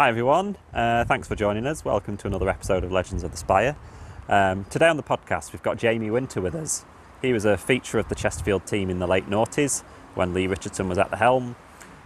Hi 0.00 0.08
everyone, 0.08 0.56
uh, 0.72 1.04
thanks 1.04 1.28
for 1.28 1.36
joining 1.36 1.66
us. 1.66 1.84
Welcome 1.84 2.16
to 2.16 2.26
another 2.26 2.48
episode 2.48 2.84
of 2.84 2.90
Legends 2.90 3.22
of 3.22 3.32
the 3.32 3.36
Spire. 3.36 3.76
Um, 4.30 4.64
today 4.70 4.88
on 4.88 4.96
the 4.96 5.02
podcast, 5.02 5.52
we've 5.52 5.62
got 5.62 5.76
Jamie 5.76 6.10
Winter 6.10 6.40
with 6.40 6.54
us. 6.54 6.86
He 7.20 7.34
was 7.34 7.44
a 7.44 7.58
feature 7.58 7.98
of 7.98 8.08
the 8.08 8.14
Chesterfield 8.14 8.64
team 8.64 8.88
in 8.88 8.98
the 8.98 9.06
late 9.06 9.28
noughties 9.28 9.82
when 10.14 10.32
Lee 10.32 10.46
Richardson 10.46 10.88
was 10.88 10.96
at 10.96 11.10
the 11.10 11.18
helm. 11.18 11.54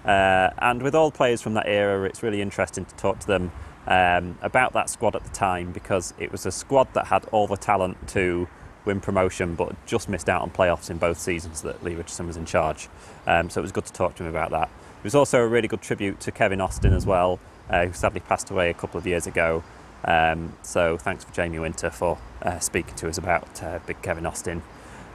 Uh, 0.04 0.50
and 0.58 0.82
with 0.82 0.96
all 0.96 1.12
players 1.12 1.40
from 1.40 1.54
that 1.54 1.68
era, 1.68 2.02
it's 2.02 2.20
really 2.20 2.42
interesting 2.42 2.84
to 2.84 2.94
talk 2.96 3.20
to 3.20 3.28
them 3.28 3.52
um, 3.86 4.36
about 4.42 4.72
that 4.72 4.90
squad 4.90 5.14
at 5.14 5.22
the 5.22 5.30
time 5.30 5.70
because 5.70 6.14
it 6.18 6.32
was 6.32 6.46
a 6.46 6.50
squad 6.50 6.92
that 6.94 7.06
had 7.06 7.24
all 7.26 7.46
the 7.46 7.56
talent 7.56 8.08
to 8.08 8.48
win 8.84 9.00
promotion 9.00 9.54
but 9.54 9.72
just 9.86 10.08
missed 10.08 10.28
out 10.28 10.42
on 10.42 10.50
playoffs 10.50 10.90
in 10.90 10.98
both 10.98 11.20
seasons 11.20 11.62
that 11.62 11.80
Lee 11.84 11.94
Richardson 11.94 12.26
was 12.26 12.36
in 12.36 12.44
charge. 12.44 12.88
Um, 13.28 13.50
so 13.50 13.60
it 13.60 13.62
was 13.62 13.70
good 13.70 13.86
to 13.86 13.92
talk 13.92 14.16
to 14.16 14.24
him 14.24 14.30
about 14.30 14.50
that. 14.50 14.68
It 14.68 15.04
was 15.04 15.14
also 15.14 15.38
a 15.38 15.46
really 15.46 15.68
good 15.68 15.82
tribute 15.82 16.18
to 16.20 16.32
Kevin 16.32 16.60
Austin 16.60 16.92
as 16.92 17.06
well, 17.06 17.38
uh, 17.70 17.86
who 17.86 17.92
sadly 17.92 18.20
passed 18.20 18.50
away 18.50 18.70
a 18.70 18.74
couple 18.74 18.98
of 18.98 19.06
years 19.06 19.26
ago. 19.26 19.62
Um, 20.04 20.56
so 20.62 20.98
thanks 20.98 21.24
for 21.24 21.32
Jamie 21.32 21.58
Winter 21.58 21.90
for 21.90 22.18
uh, 22.42 22.58
speaking 22.58 22.94
to 22.96 23.08
us 23.08 23.18
about 23.18 23.62
uh, 23.62 23.78
Big 23.86 24.00
Kevin 24.02 24.26
Austin. 24.26 24.62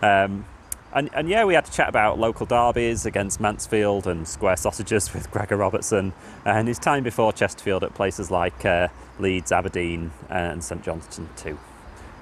Um, 0.01 0.45
and, 0.91 1.09
and, 1.13 1.29
yeah, 1.29 1.45
we 1.45 1.53
had 1.53 1.65
to 1.65 1.71
chat 1.71 1.87
about 1.87 2.17
local 2.17 2.47
derbies 2.47 3.05
against 3.05 3.39
Mansfield 3.39 4.07
and 4.07 4.27
square 4.27 4.55
sausages 4.55 5.13
with 5.13 5.29
Gregor 5.31 5.57
Robertson 5.57 6.13
and 6.45 6.67
his 6.67 6.79
time 6.79 7.03
before 7.03 7.31
Chesterfield 7.31 7.83
at 7.83 7.93
places 7.93 8.31
like 8.31 8.65
uh, 8.65 8.87
Leeds, 9.19 9.51
Aberdeen, 9.51 10.11
and 10.29 10.63
St 10.63 10.81
Johnstone 10.81 11.29
too. 11.35 11.59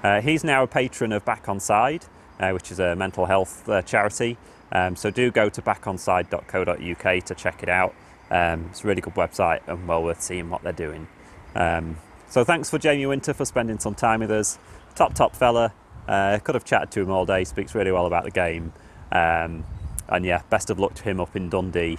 Uh, 0.02 0.20
he's 0.20 0.44
now 0.44 0.62
a 0.62 0.66
patron 0.66 1.12
of 1.12 1.24
Back 1.24 1.46
Onside, 1.46 2.06
uh, 2.40 2.50
which 2.50 2.70
is 2.70 2.78
a 2.78 2.94
mental 2.94 3.24
health 3.24 3.66
uh, 3.68 3.80
charity. 3.82 4.36
Um, 4.70 4.96
so 4.96 5.10
do 5.10 5.30
go 5.30 5.48
to 5.48 5.62
backonside.co.uk 5.62 7.24
to 7.24 7.34
check 7.34 7.62
it 7.62 7.68
out. 7.70 7.94
Um, 8.30 8.66
it's 8.70 8.84
a 8.84 8.86
really 8.86 9.00
good 9.00 9.14
website 9.14 9.60
and 9.66 9.88
well 9.88 10.02
worth 10.02 10.20
seeing 10.20 10.50
what 10.50 10.62
they're 10.62 10.72
doing. 10.72 11.08
Um, 11.54 11.96
so 12.28 12.44
thanks 12.44 12.68
for 12.68 12.78
Jamie 12.78 13.06
Winter 13.06 13.32
for 13.32 13.44
spending 13.44 13.78
some 13.78 13.94
time 13.94 14.20
with 14.20 14.30
us. 14.30 14.58
Top, 14.94 15.14
top 15.14 15.34
fella. 15.34 15.72
Uh, 16.06 16.38
could 16.38 16.54
have 16.54 16.64
chatted 16.64 16.90
to 16.92 17.00
him 17.00 17.10
all 17.10 17.26
day. 17.26 17.44
Speaks 17.44 17.74
really 17.74 17.92
well 17.92 18.06
about 18.06 18.24
the 18.24 18.30
game. 18.30 18.72
Um, 19.12 19.64
and 20.08 20.24
yeah, 20.24 20.42
best 20.50 20.70
of 20.70 20.78
luck 20.78 20.94
to 20.94 21.02
him 21.02 21.20
up 21.20 21.36
in 21.36 21.48
Dundee 21.48 21.98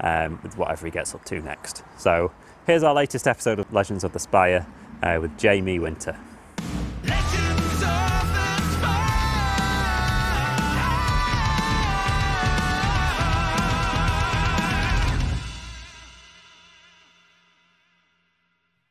um, 0.00 0.40
with 0.42 0.56
whatever 0.56 0.86
he 0.86 0.90
gets 0.90 1.14
up 1.14 1.24
to 1.26 1.40
next. 1.40 1.82
So 1.98 2.32
here's 2.66 2.82
our 2.82 2.94
latest 2.94 3.26
episode 3.26 3.58
of 3.58 3.72
Legends 3.72 4.04
of 4.04 4.12
the 4.12 4.18
Spire 4.18 4.66
uh, 5.02 5.18
with 5.20 5.36
Jamie 5.38 5.78
Winter. 5.78 6.18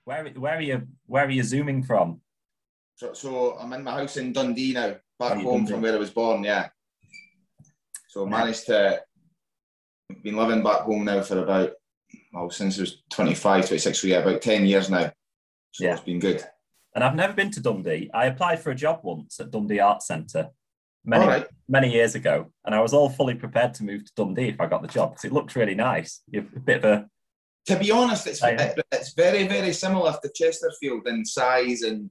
Where, 0.10 0.26
where 0.26 0.58
are 0.58 0.62
you? 0.62 0.88
Where 1.06 1.28
are 1.28 1.30
you 1.30 1.44
zooming 1.44 1.84
from? 1.84 2.22
So, 2.96 3.14
so 3.14 3.56
I'm 3.60 3.72
in 3.74 3.84
my 3.84 3.92
house 3.92 4.18
in 4.18 4.34
Dundee 4.34 4.74
now, 4.74 4.96
back 5.20 5.38
oh, 5.38 5.42
home 5.42 5.68
from 5.68 5.84
where 5.84 5.94
I 5.94 5.98
was 5.98 6.10
born. 6.10 6.44
Yeah. 6.44 6.70
So 8.08 8.26
I 8.26 8.30
managed 8.30 8.66
to 8.66 9.04
been 10.24 10.36
living 10.36 10.64
back 10.64 10.80
home 10.80 11.06
now 11.06 11.22
for 11.22 11.44
about 11.44 11.74
well 12.34 12.50
since 12.50 12.80
I 12.80 12.82
was 12.82 13.04
25, 13.12 13.68
26, 13.68 14.00
so 14.00 14.08
yeah, 14.08 14.18
about 14.18 14.42
10 14.42 14.66
years 14.66 14.90
now. 14.90 15.12
So 15.74 15.84
yeah. 15.84 15.94
it's 15.94 16.02
been 16.02 16.20
good. 16.20 16.44
And 16.96 17.04
I've 17.04 17.14
never 17.14 17.34
been 17.34 17.52
to 17.52 17.60
Dundee. 17.60 18.10
I 18.12 18.26
applied 18.26 18.64
for 18.64 18.72
a 18.72 18.76
job 18.76 19.02
once 19.04 19.40
at 19.40 19.52
Dundee 19.52 19.80
Arts 19.80 20.08
Centre 20.08 20.50
many 21.06 21.28
right. 21.28 21.48
many 21.68 21.94
years 21.94 22.16
ago, 22.16 22.48
and 22.66 22.74
I 22.74 22.82
was 22.82 22.96
all 22.96 23.10
fully 23.10 23.36
prepared 23.36 23.76
to 23.76 23.84
move 23.84 24.06
to 24.06 24.12
Dundee 24.16 24.50
if 24.50 24.60
I 24.60 24.66
got 24.66 24.82
the 24.82 24.88
job 24.88 25.12
because 25.12 25.26
it 25.26 25.34
looked 25.34 25.56
really 25.56 25.76
nice. 25.76 26.22
You're 26.32 26.46
a 26.56 26.60
bit 26.60 26.84
of 26.84 26.86
a 26.86 27.10
to 27.70 27.78
be 27.78 27.92
honest, 27.92 28.26
it's 28.26 28.44
it, 28.44 28.80
it's 28.92 29.14
very 29.14 29.48
very 29.48 29.72
similar 29.74 30.12
to 30.12 30.32
Chesterfield 30.34 31.08
in 31.08 31.24
size 31.24 31.84
and 31.84 32.10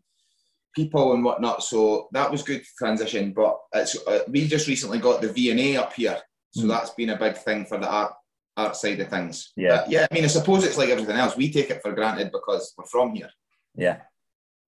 people 0.74 1.14
and 1.14 1.24
whatnot. 1.24 1.64
So 1.64 2.08
that 2.12 2.30
was 2.30 2.42
good 2.42 2.62
transition. 2.78 3.32
But 3.32 3.58
it's 3.74 3.96
uh, 4.06 4.20
we 4.28 4.46
just 4.46 4.68
recently 4.68 5.00
got 5.00 5.20
the 5.20 5.32
V&A 5.32 5.76
up 5.76 5.92
here, 5.94 6.18
so 6.52 6.64
mm. 6.64 6.68
that's 6.68 6.90
been 6.90 7.10
a 7.10 7.18
big 7.18 7.36
thing 7.38 7.66
for 7.66 7.78
the 7.78 7.88
art 7.88 8.12
art 8.56 8.76
side 8.76 9.00
of 9.00 9.08
things. 9.08 9.52
Yeah, 9.56 9.78
but 9.78 9.90
yeah. 9.90 10.06
I 10.08 10.14
mean, 10.14 10.24
I 10.24 10.28
suppose 10.28 10.64
it's 10.64 10.78
like 10.78 10.90
everything 10.90 11.16
else. 11.16 11.36
We 11.36 11.52
take 11.52 11.70
it 11.70 11.82
for 11.82 11.92
granted 11.92 12.30
because 12.30 12.72
we're 12.78 12.86
from 12.86 13.14
here. 13.14 13.30
Yeah. 13.74 13.98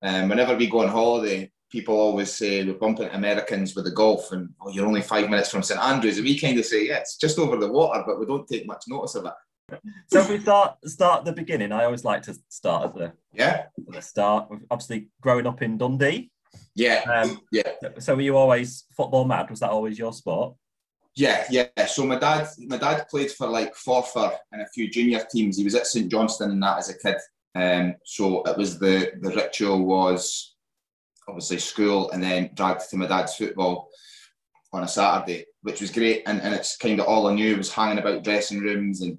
And 0.02 0.24
um, 0.24 0.28
whenever 0.28 0.56
we 0.56 0.66
go 0.66 0.80
on 0.80 0.88
holiday, 0.88 1.52
people 1.70 1.94
always 1.94 2.32
say 2.32 2.64
we're 2.64 2.74
bumping 2.74 3.10
Americans 3.10 3.76
with 3.76 3.84
the 3.84 3.92
golf, 3.92 4.32
and 4.32 4.48
oh, 4.60 4.70
you're 4.70 4.86
only 4.86 5.02
five 5.02 5.30
minutes 5.30 5.50
from 5.50 5.62
St 5.62 5.80
Andrews, 5.80 6.16
and 6.16 6.24
we 6.24 6.36
kind 6.36 6.58
of 6.58 6.64
say, 6.64 6.88
yeah, 6.88 6.96
it's 6.96 7.16
just 7.16 7.38
over 7.38 7.56
the 7.56 7.70
water, 7.70 8.02
but 8.04 8.18
we 8.18 8.26
don't 8.26 8.48
take 8.48 8.66
much 8.66 8.82
notice 8.88 9.14
of 9.14 9.26
it 9.26 9.32
so 10.08 10.20
if 10.20 10.28
we 10.28 10.40
start 10.40 10.76
start 10.88 11.20
at 11.20 11.24
the 11.24 11.32
beginning, 11.32 11.72
I 11.72 11.84
always 11.84 12.04
like 12.04 12.22
to 12.22 12.36
start 12.48 12.86
at 12.86 12.94
the 12.94 13.12
yeah 13.32 13.66
at 13.76 13.94
the 13.94 14.02
start. 14.02 14.48
Obviously, 14.70 15.08
growing 15.20 15.46
up 15.46 15.62
in 15.62 15.78
Dundee. 15.78 16.30
Yeah. 16.74 17.02
Um, 17.12 17.40
yeah. 17.52 17.72
So 17.98 18.14
were 18.14 18.22
you 18.22 18.36
always 18.36 18.84
football 18.96 19.24
mad? 19.24 19.50
Was 19.50 19.60
that 19.60 19.70
always 19.70 19.98
your 19.98 20.12
sport? 20.12 20.54
Yeah, 21.16 21.44
yeah. 21.50 21.86
So 21.86 22.06
my 22.06 22.18
dad, 22.18 22.48
my 22.66 22.76
dad 22.76 23.06
played 23.08 23.32
for 23.32 23.46
like 23.48 23.74
Forfar 23.74 24.36
and 24.52 24.62
a 24.62 24.68
few 24.68 24.88
junior 24.88 25.24
teams. 25.30 25.58
He 25.58 25.64
was 25.64 25.74
at 25.74 25.86
St 25.86 26.10
Johnstone 26.10 26.52
and 26.52 26.62
that 26.62 26.78
as 26.78 26.88
a 26.88 26.98
kid. 26.98 27.16
Um, 27.54 27.94
so 28.04 28.42
it 28.44 28.56
was 28.56 28.78
the 28.78 29.12
the 29.20 29.30
ritual 29.30 29.84
was 29.84 30.54
obviously 31.28 31.58
school 31.58 32.10
and 32.10 32.22
then 32.22 32.50
dragged 32.54 32.88
to 32.90 32.96
my 32.96 33.06
dad's 33.06 33.34
football 33.34 33.88
on 34.72 34.84
a 34.84 34.88
Saturday, 34.88 35.46
which 35.62 35.80
was 35.80 35.90
great. 35.90 36.22
And, 36.26 36.40
and 36.42 36.54
it's 36.54 36.76
kind 36.76 37.00
of 37.00 37.06
all 37.06 37.26
I 37.26 37.34
knew 37.34 37.56
was 37.56 37.72
hanging 37.72 37.98
about 37.98 38.24
dressing 38.24 38.60
rooms 38.60 39.00
and 39.00 39.18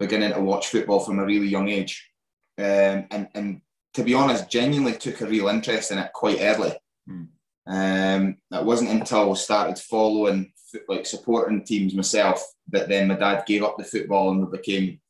beginning 0.00 0.32
to 0.32 0.40
watch 0.40 0.68
football 0.68 0.98
from 0.98 1.20
a 1.20 1.24
really 1.24 1.46
young 1.46 1.68
age. 1.68 2.10
Um, 2.58 3.06
and, 3.10 3.28
and 3.34 3.60
to 3.94 4.02
be 4.02 4.14
honest, 4.14 4.50
genuinely 4.50 4.94
took 4.98 5.20
a 5.20 5.26
real 5.26 5.48
interest 5.48 5.92
in 5.92 5.98
it 5.98 6.12
quite 6.12 6.38
early. 6.40 6.72
Mm. 7.08 7.28
Um, 7.68 8.36
it 8.50 8.64
wasn't 8.64 8.90
until 8.90 9.30
I 9.30 9.34
started 9.34 9.78
following, 9.78 10.52
like 10.88 11.06
supporting 11.06 11.64
teams 11.64 11.94
myself, 11.94 12.42
that 12.68 12.88
then 12.88 13.08
my 13.08 13.14
dad 13.14 13.44
gave 13.46 13.62
up 13.62 13.76
the 13.78 13.84
football 13.84 14.30
and 14.30 14.46
we 14.46 14.56
became 14.56 15.00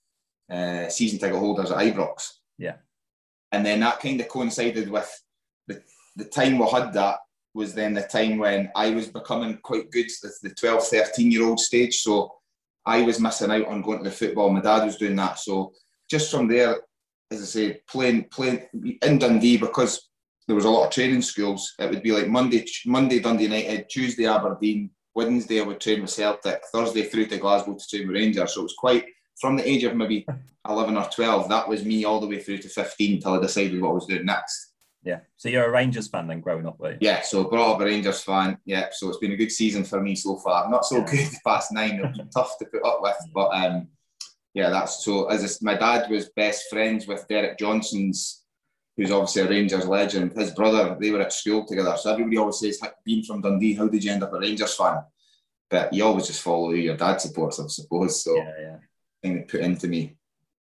uh, 0.50 0.88
season 0.88 1.18
ticket 1.18 1.38
holders 1.38 1.70
at 1.70 1.78
Ibrox. 1.78 2.32
Yeah. 2.58 2.76
And 3.52 3.64
then 3.64 3.80
that 3.80 4.00
kind 4.00 4.20
of 4.20 4.28
coincided 4.28 4.90
with 4.90 5.22
the, 5.68 5.82
the 6.16 6.24
time 6.24 6.58
we 6.58 6.68
had 6.68 6.92
that 6.94 7.18
was 7.54 7.74
then 7.74 7.94
the 7.94 8.02
time 8.02 8.38
when 8.38 8.70
I 8.74 8.90
was 8.90 9.08
becoming 9.08 9.58
quite 9.62 9.90
good, 9.90 10.08
the, 10.22 10.32
the 10.42 10.50
12, 10.50 10.86
13 10.86 11.30
year 11.30 11.44
old 11.44 11.60
stage. 11.60 11.98
So 11.98 12.32
I 12.86 13.02
was 13.02 13.20
missing 13.20 13.50
out 13.50 13.66
on 13.66 13.82
going 13.82 13.98
to 13.98 14.04
the 14.04 14.10
football. 14.10 14.50
My 14.50 14.60
dad 14.60 14.84
was 14.84 14.96
doing 14.96 15.16
that. 15.16 15.38
So 15.38 15.72
just 16.10 16.30
from 16.30 16.48
there, 16.48 16.80
as 17.30 17.42
I 17.42 17.44
say, 17.44 17.80
playing 17.88 18.24
playing 18.24 18.66
in 19.02 19.18
Dundee 19.18 19.58
because 19.58 20.08
there 20.46 20.56
was 20.56 20.64
a 20.64 20.70
lot 20.70 20.86
of 20.86 20.92
training 20.92 21.22
schools. 21.22 21.74
It 21.78 21.90
would 21.90 22.02
be 22.02 22.12
like 22.12 22.28
Monday, 22.28 22.66
Monday 22.86 23.20
Dundee 23.20 23.44
United, 23.44 23.88
Tuesday 23.88 24.26
Aberdeen, 24.26 24.90
Wednesday 25.14 25.60
I 25.60 25.64
would 25.64 25.80
train 25.80 26.02
with 26.02 26.10
Celtic, 26.10 26.60
Thursday 26.72 27.02
through 27.02 27.26
to 27.26 27.38
Glasgow 27.38 27.74
to 27.74 27.88
train 27.88 28.08
with 28.08 28.16
Rangers. 28.16 28.54
So 28.54 28.60
it 28.60 28.64
was 28.64 28.74
quite 28.78 29.04
from 29.40 29.56
the 29.56 29.68
age 29.68 29.84
of 29.84 29.94
maybe 29.94 30.26
eleven 30.68 30.96
or 30.96 31.04
twelve. 31.04 31.48
That 31.48 31.68
was 31.68 31.84
me 31.84 32.04
all 32.04 32.20
the 32.20 32.26
way 32.26 32.40
through 32.40 32.58
to 32.58 32.68
fifteen 32.68 33.20
till 33.20 33.34
I 33.34 33.40
decided 33.40 33.80
what 33.80 33.90
I 33.90 33.92
was 33.92 34.06
doing 34.06 34.26
next. 34.26 34.69
Yeah. 35.02 35.20
So 35.36 35.48
you're 35.48 35.64
a 35.64 35.70
Rangers 35.70 36.08
fan 36.08 36.26
then 36.26 36.40
growing 36.40 36.66
up, 36.66 36.78
were 36.78 36.92
you? 36.92 36.98
Yeah. 37.00 37.22
So 37.22 37.44
brought 37.44 37.74
up 37.74 37.80
a 37.80 37.84
Rangers 37.84 38.22
fan. 38.22 38.58
Yeah. 38.64 38.88
So 38.92 39.08
it's 39.08 39.18
been 39.18 39.32
a 39.32 39.36
good 39.36 39.52
season 39.52 39.84
for 39.84 40.00
me 40.00 40.14
so 40.14 40.36
far. 40.36 40.70
Not 40.70 40.84
so 40.84 40.98
yeah. 40.98 41.06
good 41.06 41.26
the 41.26 41.40
past 41.46 41.72
nine. 41.72 42.00
It's 42.04 42.34
tough 42.34 42.58
to 42.58 42.66
put 42.66 42.84
up 42.84 43.00
with, 43.00 43.16
but 43.34 43.48
um, 43.48 43.88
yeah, 44.54 44.70
that's 44.70 45.04
so. 45.04 45.26
As 45.26 45.62
my 45.62 45.74
dad 45.74 46.10
was 46.10 46.30
best 46.30 46.68
friends 46.68 47.06
with 47.06 47.26
Derek 47.28 47.58
Johnstone's, 47.58 48.44
who's 48.96 49.12
obviously 49.12 49.42
a 49.42 49.48
Rangers 49.48 49.86
legend. 49.86 50.32
His 50.32 50.50
brother, 50.50 50.96
they 51.00 51.10
were 51.10 51.20
at 51.20 51.32
school 51.32 51.64
together. 51.64 51.96
So 51.96 52.12
everybody 52.12 52.36
always 52.36 52.58
says, 52.58 52.80
being 53.04 53.22
from 53.22 53.40
Dundee, 53.40 53.74
how 53.74 53.88
did 53.88 54.02
you 54.02 54.12
end 54.12 54.22
up 54.22 54.32
a 54.32 54.38
Rangers 54.38 54.74
fan? 54.74 54.98
But 55.70 55.92
you 55.92 56.04
always 56.04 56.26
just 56.26 56.42
follow 56.42 56.70
who 56.70 56.76
your 56.76 56.96
dad 56.96 57.20
supports, 57.20 57.60
I 57.60 57.66
suppose. 57.68 58.24
So 58.24 58.34
yeah, 58.36 58.52
yeah. 58.60 58.76
Thing 59.22 59.44
put 59.48 59.60
into 59.60 59.86
me. 59.86 60.16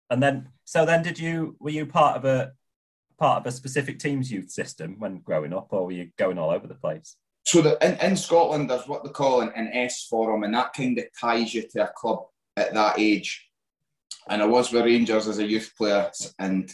And 0.09 0.21
then, 0.21 0.49
so 0.63 0.85
then, 0.85 1.03
did 1.03 1.19
you 1.19 1.55
were 1.59 1.69
you 1.69 1.85
part 1.85 2.17
of 2.17 2.25
a 2.25 2.53
part 3.17 3.41
of 3.41 3.47
a 3.47 3.51
specific 3.51 3.99
team's 3.99 4.31
youth 4.31 4.49
system 4.49 4.95
when 4.99 5.19
growing 5.19 5.53
up, 5.53 5.67
or 5.71 5.85
were 5.85 5.91
you 5.91 6.09
going 6.17 6.37
all 6.37 6.49
over 6.49 6.67
the 6.67 6.75
place? 6.75 7.17
So 7.45 7.61
the, 7.61 7.77
in, 7.85 7.97
in 7.99 8.17
Scotland, 8.17 8.69
there's 8.69 8.87
what 8.87 9.03
they 9.03 9.11
call 9.11 9.41
an, 9.41 9.51
an 9.55 9.69
S 9.71 10.07
forum, 10.09 10.43
and 10.43 10.53
that 10.53 10.73
kind 10.73 10.97
of 10.97 11.05
ties 11.19 11.53
you 11.53 11.63
to 11.69 11.83
a 11.83 11.93
club 11.95 12.25
at 12.57 12.73
that 12.73 12.99
age. 12.99 13.47
And 14.29 14.41
I 14.41 14.45
was 14.45 14.71
with 14.71 14.85
Rangers 14.85 15.27
as 15.27 15.37
a 15.37 15.45
youth 15.45 15.71
player, 15.77 16.09
and 16.39 16.71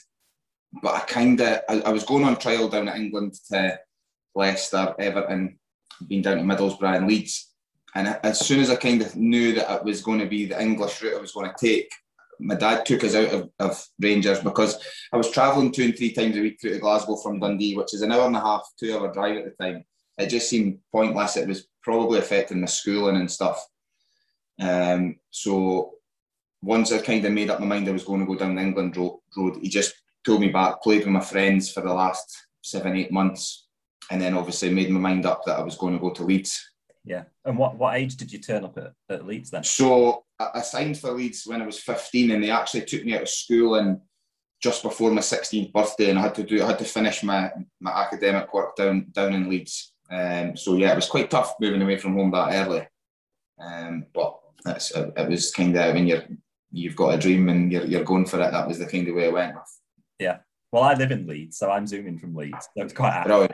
but 0.81 0.95
I 0.95 0.99
kind 1.01 1.39
of 1.41 1.59
I, 1.67 1.81
I, 1.81 1.89
was 1.89 2.05
going 2.05 2.23
on 2.23 2.37
trial 2.37 2.69
down 2.69 2.87
at 2.87 2.95
England 2.95 3.33
to 3.49 3.77
Leicester, 4.33 4.95
Everton, 4.97 5.59
been 6.07 6.21
down 6.21 6.37
to 6.37 6.43
Middlesbrough 6.43 6.95
and 6.95 7.07
Leeds. 7.07 7.49
And 7.93 8.17
as 8.23 8.39
soon 8.39 8.61
as 8.61 8.69
I 8.69 8.77
kind 8.77 9.01
of 9.01 9.17
knew 9.17 9.53
that 9.55 9.69
it 9.69 9.83
was 9.83 10.01
going 10.01 10.19
to 10.19 10.25
be 10.25 10.45
the 10.45 10.61
English 10.61 11.01
route 11.01 11.17
I 11.17 11.21
was 11.21 11.33
going 11.33 11.51
to 11.51 11.65
take, 11.65 11.91
my 12.41 12.55
dad 12.55 12.85
took 12.85 13.03
us 13.03 13.15
out 13.15 13.29
of, 13.29 13.49
of 13.59 13.85
Rangers 13.99 14.39
because 14.39 14.77
I 15.13 15.17
was 15.17 15.31
travelling 15.31 15.71
two 15.71 15.83
and 15.83 15.97
three 15.97 16.11
times 16.11 16.35
a 16.35 16.41
week 16.41 16.59
through 16.59 16.73
to 16.73 16.79
Glasgow 16.79 17.15
from 17.17 17.39
Dundee, 17.39 17.77
which 17.77 17.93
is 17.93 18.01
an 18.01 18.11
hour 18.11 18.25
and 18.25 18.35
a 18.35 18.41
half, 18.41 18.67
two 18.79 18.95
hour 18.95 19.11
drive 19.11 19.37
at 19.37 19.45
the 19.45 19.63
time. 19.63 19.85
It 20.17 20.27
just 20.27 20.49
seemed 20.49 20.79
pointless. 20.91 21.37
It 21.37 21.47
was 21.47 21.67
probably 21.81 22.19
affecting 22.19 22.61
the 22.61 22.67
schooling 22.67 23.15
and 23.15 23.31
stuff. 23.31 23.65
Um, 24.59 25.17
so 25.29 25.93
once 26.61 26.91
I 26.91 26.99
kind 26.99 27.25
of 27.25 27.31
made 27.31 27.49
up 27.49 27.59
my 27.59 27.65
mind 27.65 27.87
I 27.87 27.91
was 27.91 28.03
going 28.03 28.19
to 28.19 28.25
go 28.25 28.35
down 28.35 28.55
the 28.55 28.61
England 28.61 28.97
road, 28.97 29.19
he 29.61 29.69
just 29.69 29.93
pulled 30.25 30.41
me 30.41 30.49
back, 30.49 30.81
played 30.81 30.99
with 30.99 31.07
my 31.07 31.19
friends 31.19 31.71
for 31.71 31.81
the 31.81 31.93
last 31.93 32.47
seven, 32.61 32.95
eight 32.95 33.11
months, 33.11 33.67
and 34.11 34.21
then 34.21 34.35
obviously 34.35 34.69
made 34.69 34.89
my 34.89 34.99
mind 34.99 35.25
up 35.25 35.43
that 35.45 35.57
I 35.57 35.63
was 35.63 35.77
going 35.77 35.93
to 35.93 35.99
go 35.99 36.11
to 36.11 36.23
Leeds. 36.23 36.70
Yeah. 37.03 37.23
And 37.45 37.57
what, 37.57 37.77
what 37.77 37.95
age 37.95 38.15
did 38.15 38.31
you 38.31 38.39
turn 38.39 38.63
up 38.63 38.77
at, 38.77 38.93
at 39.09 39.25
Leeds 39.25 39.49
then? 39.49 39.63
So 39.63 40.23
I 40.39 40.61
signed 40.61 40.97
for 40.97 41.11
Leeds 41.11 41.43
when 41.45 41.61
I 41.61 41.65
was 41.65 41.79
15 41.79 42.31
and 42.31 42.43
they 42.43 42.51
actually 42.51 42.85
took 42.85 43.03
me 43.03 43.15
out 43.15 43.23
of 43.23 43.29
school 43.29 43.75
and 43.75 43.99
just 44.61 44.83
before 44.83 45.11
my 45.11 45.21
16th 45.21 45.73
birthday 45.73 46.11
and 46.11 46.19
I 46.19 46.23
had 46.23 46.35
to 46.35 46.43
do 46.43 46.63
I 46.63 46.67
had 46.67 46.79
to 46.79 46.85
finish 46.85 47.23
my, 47.23 47.51
my 47.79 47.91
academic 47.91 48.53
work 48.53 48.75
down 48.75 49.07
down 49.11 49.33
in 49.33 49.49
Leeds. 49.49 49.93
Um, 50.11 50.55
so 50.55 50.75
yeah, 50.75 50.91
it 50.91 50.95
was 50.95 51.09
quite 51.09 51.31
tough 51.31 51.55
moving 51.59 51.81
away 51.81 51.97
from 51.97 52.13
home 52.13 52.31
that 52.31 52.67
early. 52.67 52.87
Um, 53.59 54.05
but 54.13 54.37
it's, 54.67 54.91
it 54.91 55.29
was 55.29 55.51
kind 55.51 55.75
of 55.75 55.93
when 55.93 56.07
you're 56.07 56.23
you've 56.71 56.95
got 56.95 57.15
a 57.15 57.17
dream 57.17 57.49
and 57.49 57.71
you're, 57.71 57.85
you're 57.85 58.03
going 58.03 58.25
for 58.25 58.39
it. 58.41 58.51
That 58.51 58.67
was 58.67 58.79
the 58.79 58.85
kind 58.85 59.07
of 59.07 59.15
way 59.15 59.27
I 59.27 59.31
went 59.31 59.55
with. 59.55 59.79
Yeah. 60.19 60.37
Well, 60.71 60.83
I 60.83 60.93
live 60.93 61.11
in 61.11 61.27
Leeds, 61.27 61.57
so 61.57 61.69
I'm 61.69 61.85
zooming 61.85 62.17
from 62.17 62.33
Leeds. 62.33 62.69
So 62.77 62.83
it's 62.83 62.93
quite 62.93 63.11
happy. 63.11 63.53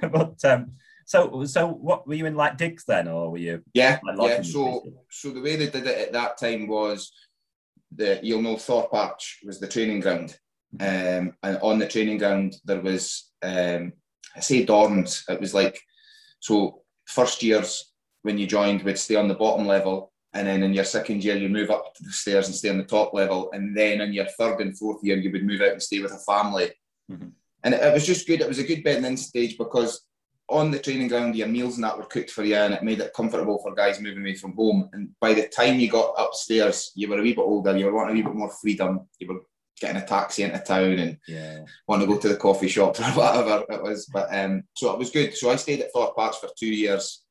but 0.08 0.44
um, 0.44 0.72
so 1.04 1.44
so 1.44 1.68
what 1.68 2.06
were 2.06 2.14
you 2.14 2.26
in 2.26 2.34
like 2.34 2.56
digs 2.56 2.84
then, 2.86 3.08
or 3.08 3.30
were 3.30 3.38
you? 3.38 3.62
Yeah, 3.72 3.98
like, 4.04 4.28
yeah. 4.28 4.42
So 4.42 4.84
so 5.10 5.30
the 5.30 5.40
way 5.40 5.56
they 5.56 5.68
did 5.68 5.86
it 5.86 6.08
at 6.08 6.12
that 6.12 6.38
time 6.38 6.66
was 6.66 7.12
the 7.94 8.20
you'll 8.22 8.42
know 8.42 8.56
Thorpe 8.56 8.92
Arch 8.92 9.40
was 9.44 9.60
the 9.60 9.68
training 9.68 10.00
ground, 10.00 10.38
um, 10.80 11.34
and 11.42 11.58
on 11.62 11.78
the 11.78 11.88
training 11.88 12.18
ground 12.18 12.56
there 12.64 12.80
was 12.80 13.30
um, 13.42 13.92
I 14.36 14.40
say 14.40 14.66
dorms. 14.66 15.22
It 15.28 15.40
was 15.40 15.54
like 15.54 15.80
so 16.40 16.82
first 17.06 17.42
years 17.42 17.92
when 18.22 18.38
you 18.38 18.46
joined 18.46 18.82
would 18.82 18.98
stay 18.98 19.16
on 19.16 19.28
the 19.28 19.34
bottom 19.34 19.66
level 19.66 20.12
and 20.34 20.46
then 20.48 20.62
in 20.62 20.74
your 20.74 20.84
second 20.84 21.22
year 21.22 21.36
you 21.36 21.48
move 21.48 21.70
up 21.70 21.94
to 21.94 22.02
the 22.02 22.10
stairs 22.10 22.46
and 22.46 22.54
stay 22.54 22.68
on 22.68 22.78
the 22.78 22.84
top 22.84 23.14
level 23.14 23.50
and 23.52 23.76
then 23.76 24.00
in 24.00 24.12
your 24.12 24.26
third 24.38 24.60
and 24.60 24.76
fourth 24.76 25.02
year 25.02 25.16
you 25.16 25.30
would 25.30 25.44
move 25.44 25.60
out 25.60 25.72
and 25.72 25.82
stay 25.82 26.00
with 26.00 26.12
a 26.12 26.18
family 26.18 26.70
mm-hmm. 27.10 27.28
and 27.62 27.74
it, 27.74 27.82
it, 27.82 27.92
was 27.92 28.06
just 28.06 28.26
good 28.26 28.40
it 28.40 28.48
was 28.48 28.58
a 28.58 28.64
good 28.64 28.82
bedding 28.82 29.04
in 29.04 29.16
stage 29.16 29.56
because 29.56 30.04
on 30.50 30.70
the 30.70 30.78
training 30.78 31.08
ground 31.08 31.34
your 31.34 31.48
meals 31.48 31.76
and 31.76 31.84
that 31.84 31.96
were 31.96 32.04
cooked 32.04 32.30
for 32.30 32.44
you 32.44 32.54
and 32.54 32.74
it 32.74 32.82
made 32.82 33.00
it 33.00 33.14
comfortable 33.14 33.58
for 33.58 33.74
guys 33.74 34.00
moving 34.00 34.22
away 34.22 34.34
from 34.34 34.54
home. 34.54 34.90
And 34.92 35.10
by 35.20 35.32
the 35.32 35.48
time 35.48 35.80
you 35.80 35.90
got 35.90 36.14
upstairs 36.18 36.92
you 36.94 37.08
were 37.08 37.18
a 37.18 37.22
wee 37.22 37.32
bit 37.32 37.40
older 37.40 37.76
you 37.76 37.86
were 37.86 37.94
wanting 37.94 38.12
a 38.12 38.14
wee 38.14 38.22
bit 38.22 38.34
more 38.34 38.50
freedom. 38.50 39.08
You 39.18 39.28
were 39.28 39.40
getting 39.80 40.02
a 40.02 40.06
taxi 40.06 40.42
into 40.42 40.58
town 40.58 40.98
and 40.98 41.18
yeah. 41.26 41.60
want 41.88 42.02
to 42.02 42.06
go 42.06 42.18
to 42.18 42.28
the 42.28 42.36
coffee 42.36 42.68
shop 42.68 42.98
or 43.00 43.04
whatever 43.04 43.64
it 43.70 43.82
was. 43.82 44.06
But 44.06 44.28
um 44.36 44.64
so 44.74 44.92
it 44.92 44.98
was 44.98 45.10
good. 45.10 45.34
So 45.34 45.50
I 45.50 45.56
stayed 45.56 45.80
at 45.80 45.92
Thorpe 45.92 46.18
Arch 46.18 46.36
for 46.36 46.50
two 46.58 46.72
years. 46.72 47.22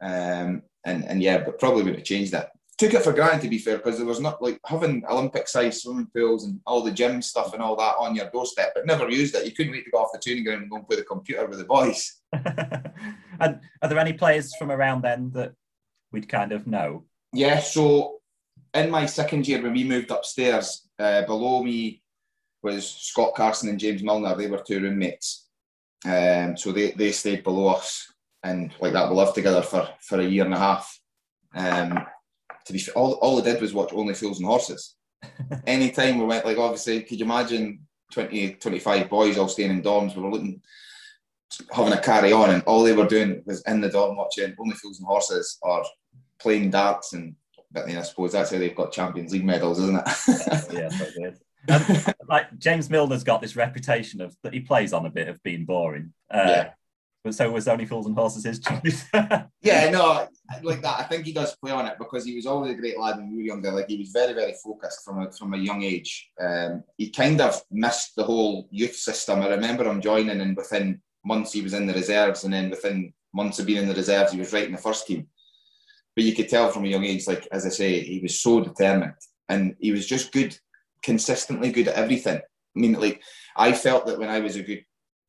Um 0.00 0.62
and 0.84 1.04
and 1.04 1.22
yeah, 1.22 1.44
but 1.44 1.58
probably 1.58 1.82
would 1.82 1.96
have 1.96 2.04
changed 2.04 2.32
that. 2.32 2.52
Took 2.80 2.94
it 2.94 3.02
for 3.02 3.12
granted 3.12 3.42
to 3.42 3.48
be 3.50 3.58
fair, 3.58 3.76
because 3.76 3.98
there 3.98 4.06
was 4.06 4.20
not 4.20 4.40
like 4.40 4.58
having 4.64 5.04
Olympic 5.06 5.46
sized 5.48 5.82
swimming 5.82 6.08
pools 6.14 6.46
and 6.46 6.58
all 6.66 6.82
the 6.82 6.90
gym 6.90 7.20
stuff 7.20 7.52
and 7.52 7.62
all 7.62 7.76
that 7.76 7.96
on 7.98 8.14
your 8.14 8.30
doorstep, 8.30 8.72
but 8.74 8.86
never 8.86 9.10
used 9.10 9.34
it. 9.34 9.44
You 9.44 9.52
couldn't 9.52 9.72
wait 9.72 9.84
to 9.84 9.90
go 9.90 9.98
off 9.98 10.12
the 10.14 10.18
training 10.18 10.44
ground 10.44 10.62
and 10.62 10.70
go 10.70 10.78
and 10.78 10.88
play 10.88 10.96
the 10.96 11.02
computer 11.02 11.46
with 11.46 11.58
the 11.58 11.66
boys. 11.66 12.22
and 12.32 13.60
are 13.82 13.88
there 13.88 13.98
any 13.98 14.14
players 14.14 14.56
from 14.56 14.72
around 14.72 15.02
then 15.02 15.30
that 15.32 15.52
we'd 16.10 16.26
kind 16.26 16.52
of 16.52 16.66
know? 16.66 17.04
Yeah, 17.34 17.60
so 17.60 18.20
in 18.72 18.88
my 18.88 19.04
second 19.04 19.46
year 19.46 19.60
when 19.60 19.74
we 19.74 19.84
moved 19.84 20.10
upstairs, 20.10 20.88
uh, 20.98 21.26
below 21.26 21.62
me 21.62 22.02
was 22.62 22.88
Scott 22.88 23.34
Carson 23.34 23.68
and 23.68 23.78
James 23.78 24.02
Milner. 24.02 24.34
They 24.34 24.46
were 24.46 24.64
two 24.66 24.80
roommates. 24.80 25.48
Um, 26.06 26.56
so 26.56 26.72
they, 26.72 26.92
they 26.92 27.12
stayed 27.12 27.44
below 27.44 27.74
us 27.74 28.10
and 28.42 28.72
like 28.80 28.94
that 28.94 29.10
we 29.10 29.16
lived 29.16 29.34
together 29.34 29.60
for 29.60 29.86
for 30.00 30.18
a 30.18 30.24
year 30.24 30.46
and 30.46 30.54
a 30.54 30.58
half. 30.58 30.98
Um, 31.54 32.06
to 32.66 32.72
be 32.72 32.82
all 32.94 33.14
all 33.14 33.40
I 33.40 33.44
did 33.44 33.60
was 33.60 33.74
watch 33.74 33.92
Only 33.92 34.14
Fools 34.14 34.38
and 34.38 34.46
Horses. 34.46 34.96
Anytime 35.66 36.18
we 36.18 36.24
went, 36.24 36.44
like 36.44 36.58
obviously, 36.58 37.02
could 37.02 37.18
you 37.18 37.24
imagine 37.24 37.80
20, 38.12 38.54
25 38.54 39.08
boys 39.08 39.38
all 39.38 39.48
staying 39.48 39.70
in 39.70 39.82
dorms? 39.82 40.16
We 40.16 40.22
were 40.22 40.30
looking, 40.30 40.60
having 41.72 41.92
a 41.92 42.00
carry 42.00 42.32
on, 42.32 42.50
and 42.50 42.62
all 42.64 42.82
they 42.82 42.94
were 42.94 43.06
doing 43.06 43.42
was 43.44 43.62
in 43.62 43.80
the 43.80 43.88
dorm 43.88 44.16
watching 44.16 44.54
Only 44.58 44.74
Fools 44.76 44.98
and 44.98 45.06
Horses 45.06 45.58
or 45.62 45.84
playing 46.38 46.70
darts. 46.70 47.12
And 47.12 47.34
but 47.70 47.86
then 47.86 47.98
I 47.98 48.02
suppose 48.02 48.32
that's 48.32 48.50
how 48.50 48.58
they've 48.58 48.74
got 48.74 48.92
Champions 48.92 49.32
League 49.32 49.44
medals, 49.44 49.78
isn't 49.78 49.96
it? 49.96 50.72
yeah, 50.72 50.88
yeah 51.18 51.30
um, 51.68 51.84
like 52.28 52.58
James 52.58 52.88
Milner's 52.88 53.24
got 53.24 53.40
this 53.40 53.56
reputation 53.56 54.20
of 54.20 54.36
that 54.42 54.52
he 54.54 54.60
plays 54.60 54.92
on 54.92 55.06
a 55.06 55.10
bit 55.10 55.28
of 55.28 55.42
being 55.42 55.64
boring. 55.64 56.12
Uh, 56.32 56.44
yeah. 56.46 56.70
But 57.22 57.34
so 57.34 57.50
was 57.50 57.68
Only 57.68 57.84
Fools 57.84 58.06
and 58.06 58.14
Horses 58.14 58.44
his 58.44 58.60
choice. 58.60 59.04
yeah, 59.60 59.90
no, 59.90 60.26
like 60.62 60.82
that. 60.82 61.00
I 61.00 61.04
think 61.04 61.24
he 61.24 61.32
does 61.32 61.56
play 61.56 61.70
on 61.70 61.86
it 61.86 61.96
because 61.98 62.24
he 62.24 62.34
was 62.34 62.46
always 62.46 62.72
a 62.72 62.80
great 62.80 62.98
lad 62.98 63.16
when 63.16 63.30
we 63.30 63.36
were 63.36 63.42
younger. 63.42 63.72
Like 63.72 63.88
he 63.88 63.96
was 63.96 64.10
very, 64.10 64.32
very 64.32 64.54
focused 64.62 65.04
from 65.04 65.22
a 65.22 65.32
from 65.32 65.54
a 65.54 65.58
young 65.58 65.82
age. 65.82 66.30
Um, 66.40 66.84
he 66.96 67.10
kind 67.10 67.40
of 67.40 67.60
missed 67.70 68.16
the 68.16 68.24
whole 68.24 68.68
youth 68.70 68.96
system. 68.96 69.40
I 69.40 69.48
remember 69.48 69.84
him 69.84 70.00
joining, 70.00 70.40
and 70.40 70.56
within 70.56 71.00
months 71.24 71.52
he 71.52 71.62
was 71.62 71.74
in 71.74 71.86
the 71.86 71.94
reserves, 71.94 72.44
and 72.44 72.52
then 72.52 72.70
within 72.70 73.12
months 73.32 73.58
of 73.58 73.66
being 73.66 73.82
in 73.82 73.88
the 73.88 73.94
reserves, 73.94 74.32
he 74.32 74.38
was 74.38 74.52
right 74.52 74.66
in 74.66 74.72
the 74.72 74.78
first 74.78 75.06
team. 75.06 75.26
But 76.16 76.24
you 76.24 76.34
could 76.34 76.48
tell 76.48 76.70
from 76.70 76.84
a 76.84 76.88
young 76.88 77.04
age, 77.04 77.26
like 77.26 77.46
as 77.52 77.64
I 77.64 77.70
say, 77.70 78.00
he 78.00 78.20
was 78.20 78.40
so 78.40 78.60
determined, 78.60 79.14
and 79.48 79.76
he 79.78 79.92
was 79.92 80.06
just 80.06 80.32
good, 80.32 80.58
consistently 81.02 81.70
good 81.70 81.88
at 81.88 81.94
everything. 81.94 82.38
I 82.38 82.78
mean, 82.78 82.94
like 82.94 83.22
I 83.56 83.72
felt 83.72 84.06
that 84.06 84.18
when 84.18 84.28
I 84.28 84.40
was 84.40 84.56
a 84.56 84.62
good, 84.62 84.84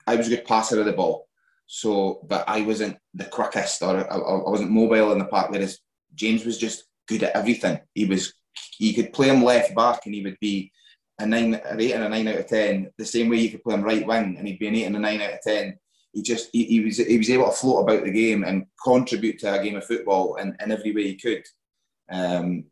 I 0.08 0.16
was 0.16 0.28
a 0.28 0.32
good 0.32 0.46
passer 0.46 0.80
of 0.80 0.86
the 0.86 0.94
ball. 0.94 1.28
So, 1.74 2.20
but 2.28 2.44
I 2.50 2.64
wasn't 2.64 2.98
the 3.14 3.24
quickest 3.24 3.82
or 3.82 3.96
I, 3.96 4.18
I 4.18 4.50
wasn't 4.50 4.72
mobile 4.72 5.14
in 5.14 5.20
the 5.20 5.26
park. 5.26 5.52
Whereas 5.52 5.80
James 6.14 6.44
was 6.44 6.58
just 6.58 6.84
good 7.08 7.24
at 7.24 7.34
everything. 7.34 7.80
He 7.94 8.04
was, 8.04 8.34
you 8.78 8.94
could 8.94 9.14
play 9.14 9.30
him 9.30 9.42
left 9.42 9.74
back 9.74 10.02
and 10.06 10.14
he 10.14 10.22
would 10.22 10.38
be 10.42 10.70
a 11.18 11.26
nine, 11.26 11.54
an 11.54 11.80
eight 11.80 11.94
and 11.94 12.04
a 12.04 12.10
nine 12.10 12.28
out 12.28 12.40
of 12.40 12.48
ten. 12.48 12.92
The 12.98 13.06
same 13.06 13.30
way 13.30 13.38
you 13.38 13.52
could 13.52 13.64
play 13.64 13.76
him 13.76 13.84
right 13.84 14.06
wing 14.06 14.36
and 14.38 14.46
he'd 14.46 14.60
be 14.60 14.68
an 14.68 14.76
eight 14.76 14.84
and 14.84 14.98
a 14.98 15.00
nine 15.00 15.22
out 15.22 15.32
of 15.32 15.42
ten. 15.42 15.78
He 16.12 16.22
just 16.22 16.50
he, 16.52 16.66
he 16.66 16.82
was 16.82 16.98
he 16.98 17.18
was 17.18 17.30
able 17.30 17.46
to 17.46 17.54
float 17.54 17.84
about 17.84 18.04
the 18.04 18.12
game 18.12 18.44
and 18.44 18.66
contribute 18.84 19.40
to 19.40 19.58
a 19.58 19.64
game 19.64 19.78
of 19.78 19.86
football 19.86 20.36
in, 20.36 20.54
in 20.62 20.74
every 20.74 20.94
way 20.94 21.04
he 21.04 21.16
could. 21.16 21.46
Um, 22.12 22.66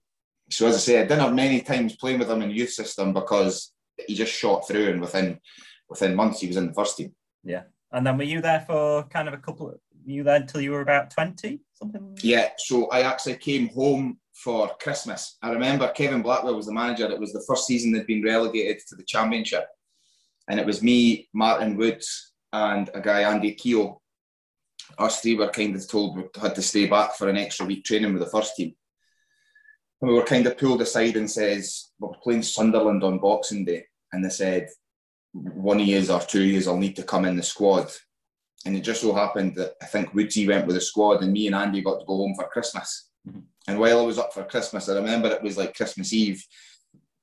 so 0.50 0.68
as 0.68 0.76
I 0.76 0.80
say, 0.80 1.00
I 1.00 1.04
didn't 1.04 1.22
have 1.22 1.34
many 1.34 1.62
times 1.62 1.96
playing 1.96 2.20
with 2.20 2.30
him 2.30 2.42
in 2.42 2.50
youth 2.50 2.72
system 2.72 3.14
because 3.14 3.72
he 4.06 4.14
just 4.14 4.34
shot 4.34 4.68
through 4.68 4.90
and 4.90 5.00
within 5.00 5.40
within 5.88 6.16
months 6.16 6.42
he 6.42 6.48
was 6.48 6.58
in 6.58 6.68
the 6.68 6.74
first 6.74 6.98
team. 6.98 7.16
Yeah, 7.46 7.64
and 7.92 8.06
then 8.06 8.18
were 8.18 8.24
you 8.24 8.42
there 8.42 8.62
for 8.62 9.04
kind 9.04 9.28
of 9.28 9.34
a 9.34 9.38
couple? 9.38 9.74
You 10.06 10.24
there 10.24 10.38
until 10.38 10.62
you 10.62 10.72
were 10.72 10.82
about 10.82 11.12
twenty, 11.12 11.62
something? 11.74 12.18
Yeah. 12.22 12.50
So 12.58 12.88
I 12.88 13.02
actually 13.02 13.36
came 13.36 13.70
home 13.70 14.20
for 14.34 14.70
Christmas. 14.80 15.38
I 15.42 15.52
remember 15.52 15.88
Kevin 15.90 16.22
Blackwell 16.22 16.56
was 16.56 16.66
the 16.66 16.74
manager. 16.74 17.12
It 17.12 17.20
was 17.20 17.34
the 17.34 17.44
first 17.48 17.68
season 17.68 17.92
they'd 17.92 18.08
been 18.08 18.24
relegated 18.24 18.80
to 18.88 18.96
the 18.96 19.04
Championship, 19.04 19.68
and 20.50 20.60
it 20.60 20.66
was 20.66 20.82
me, 20.82 21.30
Martin 21.34 21.78
Woods, 21.78 22.34
and 22.54 22.90
a 22.94 23.02
guy 23.02 23.22
Andy 23.22 23.54
Keogh. 23.54 24.02
Us 24.98 25.22
three 25.22 25.36
were 25.36 25.50
kind 25.50 25.76
of 25.76 25.88
told 25.88 26.18
we 26.18 26.24
had 26.42 26.56
to 26.56 26.64
stay 26.64 26.88
back 26.88 27.16
for 27.16 27.30
an 27.30 27.38
extra 27.38 27.64
week 27.64 27.84
training 27.86 28.12
with 28.12 28.24
the 28.24 28.30
first 28.32 28.56
team. 28.56 28.74
And 30.02 30.10
we 30.10 30.18
were 30.18 30.24
kind 30.24 30.48
of 30.48 30.58
pulled 30.58 30.82
aside 30.82 31.16
and 31.16 31.30
says, 31.30 31.92
we're 32.00 32.10
playing 32.24 32.42
Sunderland 32.42 33.04
on 33.04 33.20
Boxing 33.20 33.66
Day. 33.66 33.86
And 34.12 34.26
they 34.26 34.30
said, 34.30 34.68
one 35.34 35.80
years 35.80 36.10
or 36.10 36.20
two 36.22 36.44
years 36.44 36.68
I'll 36.68 36.78
need 36.78 36.96
to 36.96 37.04
come 37.04 37.26
in 37.26 37.36
the 37.36 37.44
squad. 37.44 37.92
And 38.66 38.76
it 38.76 38.82
just 38.82 39.02
so 39.02 39.14
happened 39.14 39.56
that 39.56 39.74
I 39.82 39.86
think 39.86 40.14
Woodsy 40.14 40.48
went 40.48 40.68
with 40.68 40.76
the 40.76 40.82
squad 40.82 41.24
and 41.24 41.32
me 41.32 41.48
and 41.48 41.56
Andy 41.56 41.82
got 41.82 42.00
to 42.00 42.06
go 42.06 42.18
home 42.18 42.36
for 42.36 42.50
Christmas. 42.50 43.10
Mm-hmm. 43.28 43.40
And 43.68 43.80
while 43.80 44.00
I 44.00 44.04
was 44.04 44.18
up 44.18 44.34
for 44.34 44.44
Christmas, 44.44 44.90
I 44.90 44.96
remember 44.96 45.30
it 45.30 45.44
was 45.44 45.58
like 45.58 45.76
Christmas 45.76 46.12
Eve, 46.12 46.44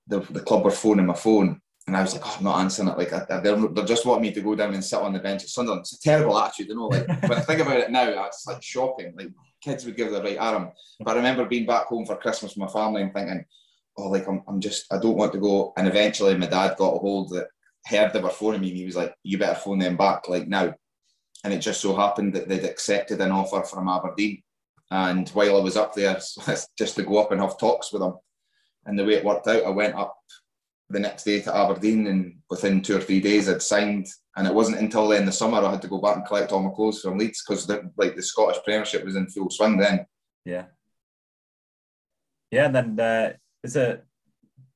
the, 0.06 0.20
the 0.20 0.40
club 0.40 0.64
were 0.64 0.70
phoning 0.70 1.06
my 1.06 1.14
phone. 1.14 1.60
And 1.86 1.96
I 1.96 2.02
was 2.02 2.14
like, 2.14 2.22
oh, 2.24 2.34
I'm 2.38 2.44
not 2.44 2.60
answering 2.60 2.88
it. 2.88 2.98
Like, 2.98 3.12
I, 3.12 3.40
they're, 3.40 3.56
they're 3.56 3.84
just 3.84 4.06
want 4.06 4.20
me 4.20 4.32
to 4.32 4.40
go 4.40 4.56
down 4.56 4.74
and 4.74 4.84
sit 4.84 5.00
on 5.00 5.12
the 5.12 5.20
bench 5.20 5.44
at 5.44 5.48
Sunderland. 5.48 5.82
It's 5.82 5.92
a 5.92 6.00
terrible 6.00 6.36
attitude, 6.36 6.68
you 6.68 6.74
know. 6.74 6.86
Like, 6.86 7.06
when 7.22 7.38
I 7.38 7.40
think 7.40 7.60
about 7.60 7.78
it 7.78 7.90
now, 7.90 8.08
it's 8.26 8.44
like 8.46 8.62
shocking. 8.62 9.14
Like, 9.16 9.28
kids 9.62 9.84
would 9.84 9.96
give 9.96 10.10
the 10.10 10.22
right 10.22 10.38
arm. 10.38 10.72
But 11.00 11.12
I 11.12 11.16
remember 11.16 11.44
being 11.44 11.66
back 11.66 11.86
home 11.86 12.04
for 12.04 12.16
Christmas 12.16 12.52
with 12.52 12.58
my 12.58 12.72
family 12.72 13.02
and 13.02 13.14
thinking, 13.14 13.44
oh, 13.98 14.08
like, 14.08 14.26
I'm, 14.26 14.42
I'm 14.48 14.60
just, 14.60 14.92
I 14.92 14.98
don't 14.98 15.16
want 15.16 15.32
to 15.34 15.38
go. 15.38 15.72
And 15.76 15.86
eventually 15.86 16.36
my 16.36 16.46
dad 16.46 16.76
got 16.76 16.94
a 16.94 16.98
hold 16.98 17.30
that 17.30 17.48
heard 17.86 18.12
they 18.12 18.20
were 18.20 18.30
phoning 18.30 18.60
me 18.60 18.68
and 18.68 18.76
he 18.76 18.84
was 18.84 18.96
like, 18.96 19.14
you 19.22 19.38
better 19.38 19.54
phone 19.54 19.78
them 19.78 19.96
back 19.96 20.28
like 20.28 20.48
now. 20.48 20.74
And 21.44 21.54
it 21.54 21.58
just 21.58 21.80
so 21.80 21.94
happened 21.94 22.34
that 22.34 22.48
they'd 22.48 22.64
accepted 22.64 23.20
an 23.20 23.30
offer 23.30 23.62
from 23.62 23.88
Aberdeen. 23.88 24.42
And 24.90 25.28
while 25.30 25.56
I 25.56 25.60
was 25.60 25.76
up 25.76 25.94
there, 25.94 26.18
just 26.78 26.96
to 26.96 27.02
go 27.02 27.18
up 27.18 27.32
and 27.32 27.40
have 27.40 27.58
talks 27.58 27.92
with 27.92 28.02
them. 28.02 28.14
And 28.84 28.98
the 28.98 29.04
way 29.04 29.14
it 29.14 29.24
worked 29.24 29.46
out, 29.46 29.64
I 29.64 29.70
went 29.70 29.94
up 29.94 30.16
the 30.88 31.00
next 31.00 31.24
day 31.24 31.40
to 31.42 31.56
Aberdeen 31.56 32.06
and 32.06 32.36
within 32.48 32.80
two 32.80 32.96
or 32.96 33.00
three 33.00 33.20
days 33.20 33.48
I'd 33.48 33.62
signed. 33.62 34.06
And 34.36 34.46
it 34.46 34.54
wasn't 34.54 34.78
until 34.78 35.08
then 35.08 35.26
the 35.26 35.32
summer 35.32 35.58
I 35.58 35.70
had 35.70 35.82
to 35.82 35.88
go 35.88 36.00
back 36.00 36.16
and 36.16 36.26
collect 36.26 36.52
all 36.52 36.62
my 36.62 36.70
clothes 36.70 37.00
from 37.00 37.18
Leeds 37.18 37.42
because 37.46 37.68
like 37.96 38.16
the 38.16 38.22
Scottish 38.22 38.62
Premiership 38.64 39.04
was 39.04 39.16
in 39.16 39.28
full 39.28 39.50
swing 39.50 39.78
then. 39.78 40.06
Yeah. 40.44 40.66
Yeah, 42.52 42.66
and 42.66 42.74
then 42.74 43.00
uh, 43.00 43.32
there's 43.62 43.76
a 43.76 44.02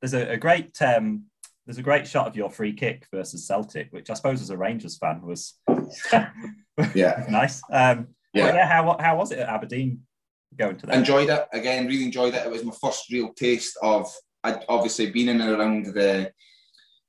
there's 0.01 0.15
a, 0.15 0.33
a 0.33 0.37
great 0.37 0.81
um, 0.83 1.30
there's 1.71 1.79
a 1.79 1.83
great 1.83 2.05
shot 2.05 2.27
of 2.27 2.35
your 2.35 2.51
free 2.51 2.73
kick 2.73 3.07
versus 3.15 3.47
Celtic, 3.47 3.93
which 3.93 4.11
I 4.11 4.15
suppose 4.15 4.43
as 4.43 4.51
a 4.51 4.57
Rangers 4.57 4.99
fan 4.99 5.23
was 5.23 5.55
yeah 6.97 7.25
nice. 7.31 7.63
Um, 7.73 8.09
yeah. 8.35 8.55
yeah, 8.55 8.67
how 8.67 8.97
how 8.99 9.17
was 9.17 9.31
it 9.31 9.39
at 9.39 9.49
Aberdeen 9.49 10.01
going 10.57 10.77
to 10.79 10.87
that? 10.87 10.97
Enjoyed 10.97 11.31
it 11.31 11.47
again. 11.53 11.87
Really 11.87 12.07
enjoyed 12.07 12.35
it. 12.35 12.45
It 12.45 12.51
was 12.51 12.65
my 12.65 12.75
first 12.83 13.09
real 13.13 13.33
taste 13.35 13.79
of 13.83 14.13
I'd 14.43 14.65
obviously 14.69 15.13
been 15.13 15.29
in 15.29 15.41
and 15.41 15.51
around 15.51 15.87
the 15.95 16.33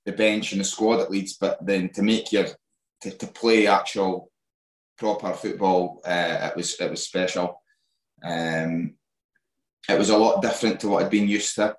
the 0.05 0.11
bench 0.11 0.51
and 0.51 0.61
the 0.61 0.65
squad 0.65 0.99
at 0.99 1.09
Leeds, 1.09 1.37
but 1.41 1.57
then 1.65 1.89
to 1.93 2.03
make 2.03 2.31
your 2.31 2.45
to, 3.01 3.09
to 3.09 3.25
play 3.25 3.65
actual 3.65 4.31
proper 4.99 5.33
football, 5.33 6.01
uh, 6.05 6.51
it 6.51 6.55
was 6.55 6.79
it 6.79 6.91
was 6.91 7.01
special. 7.01 7.63
Um, 8.23 8.93
it 9.89 9.97
was 9.97 10.11
a 10.11 10.17
lot 10.19 10.43
different 10.43 10.79
to 10.81 10.89
what 10.89 11.03
I'd 11.03 11.09
been 11.09 11.27
used 11.27 11.55
to. 11.55 11.75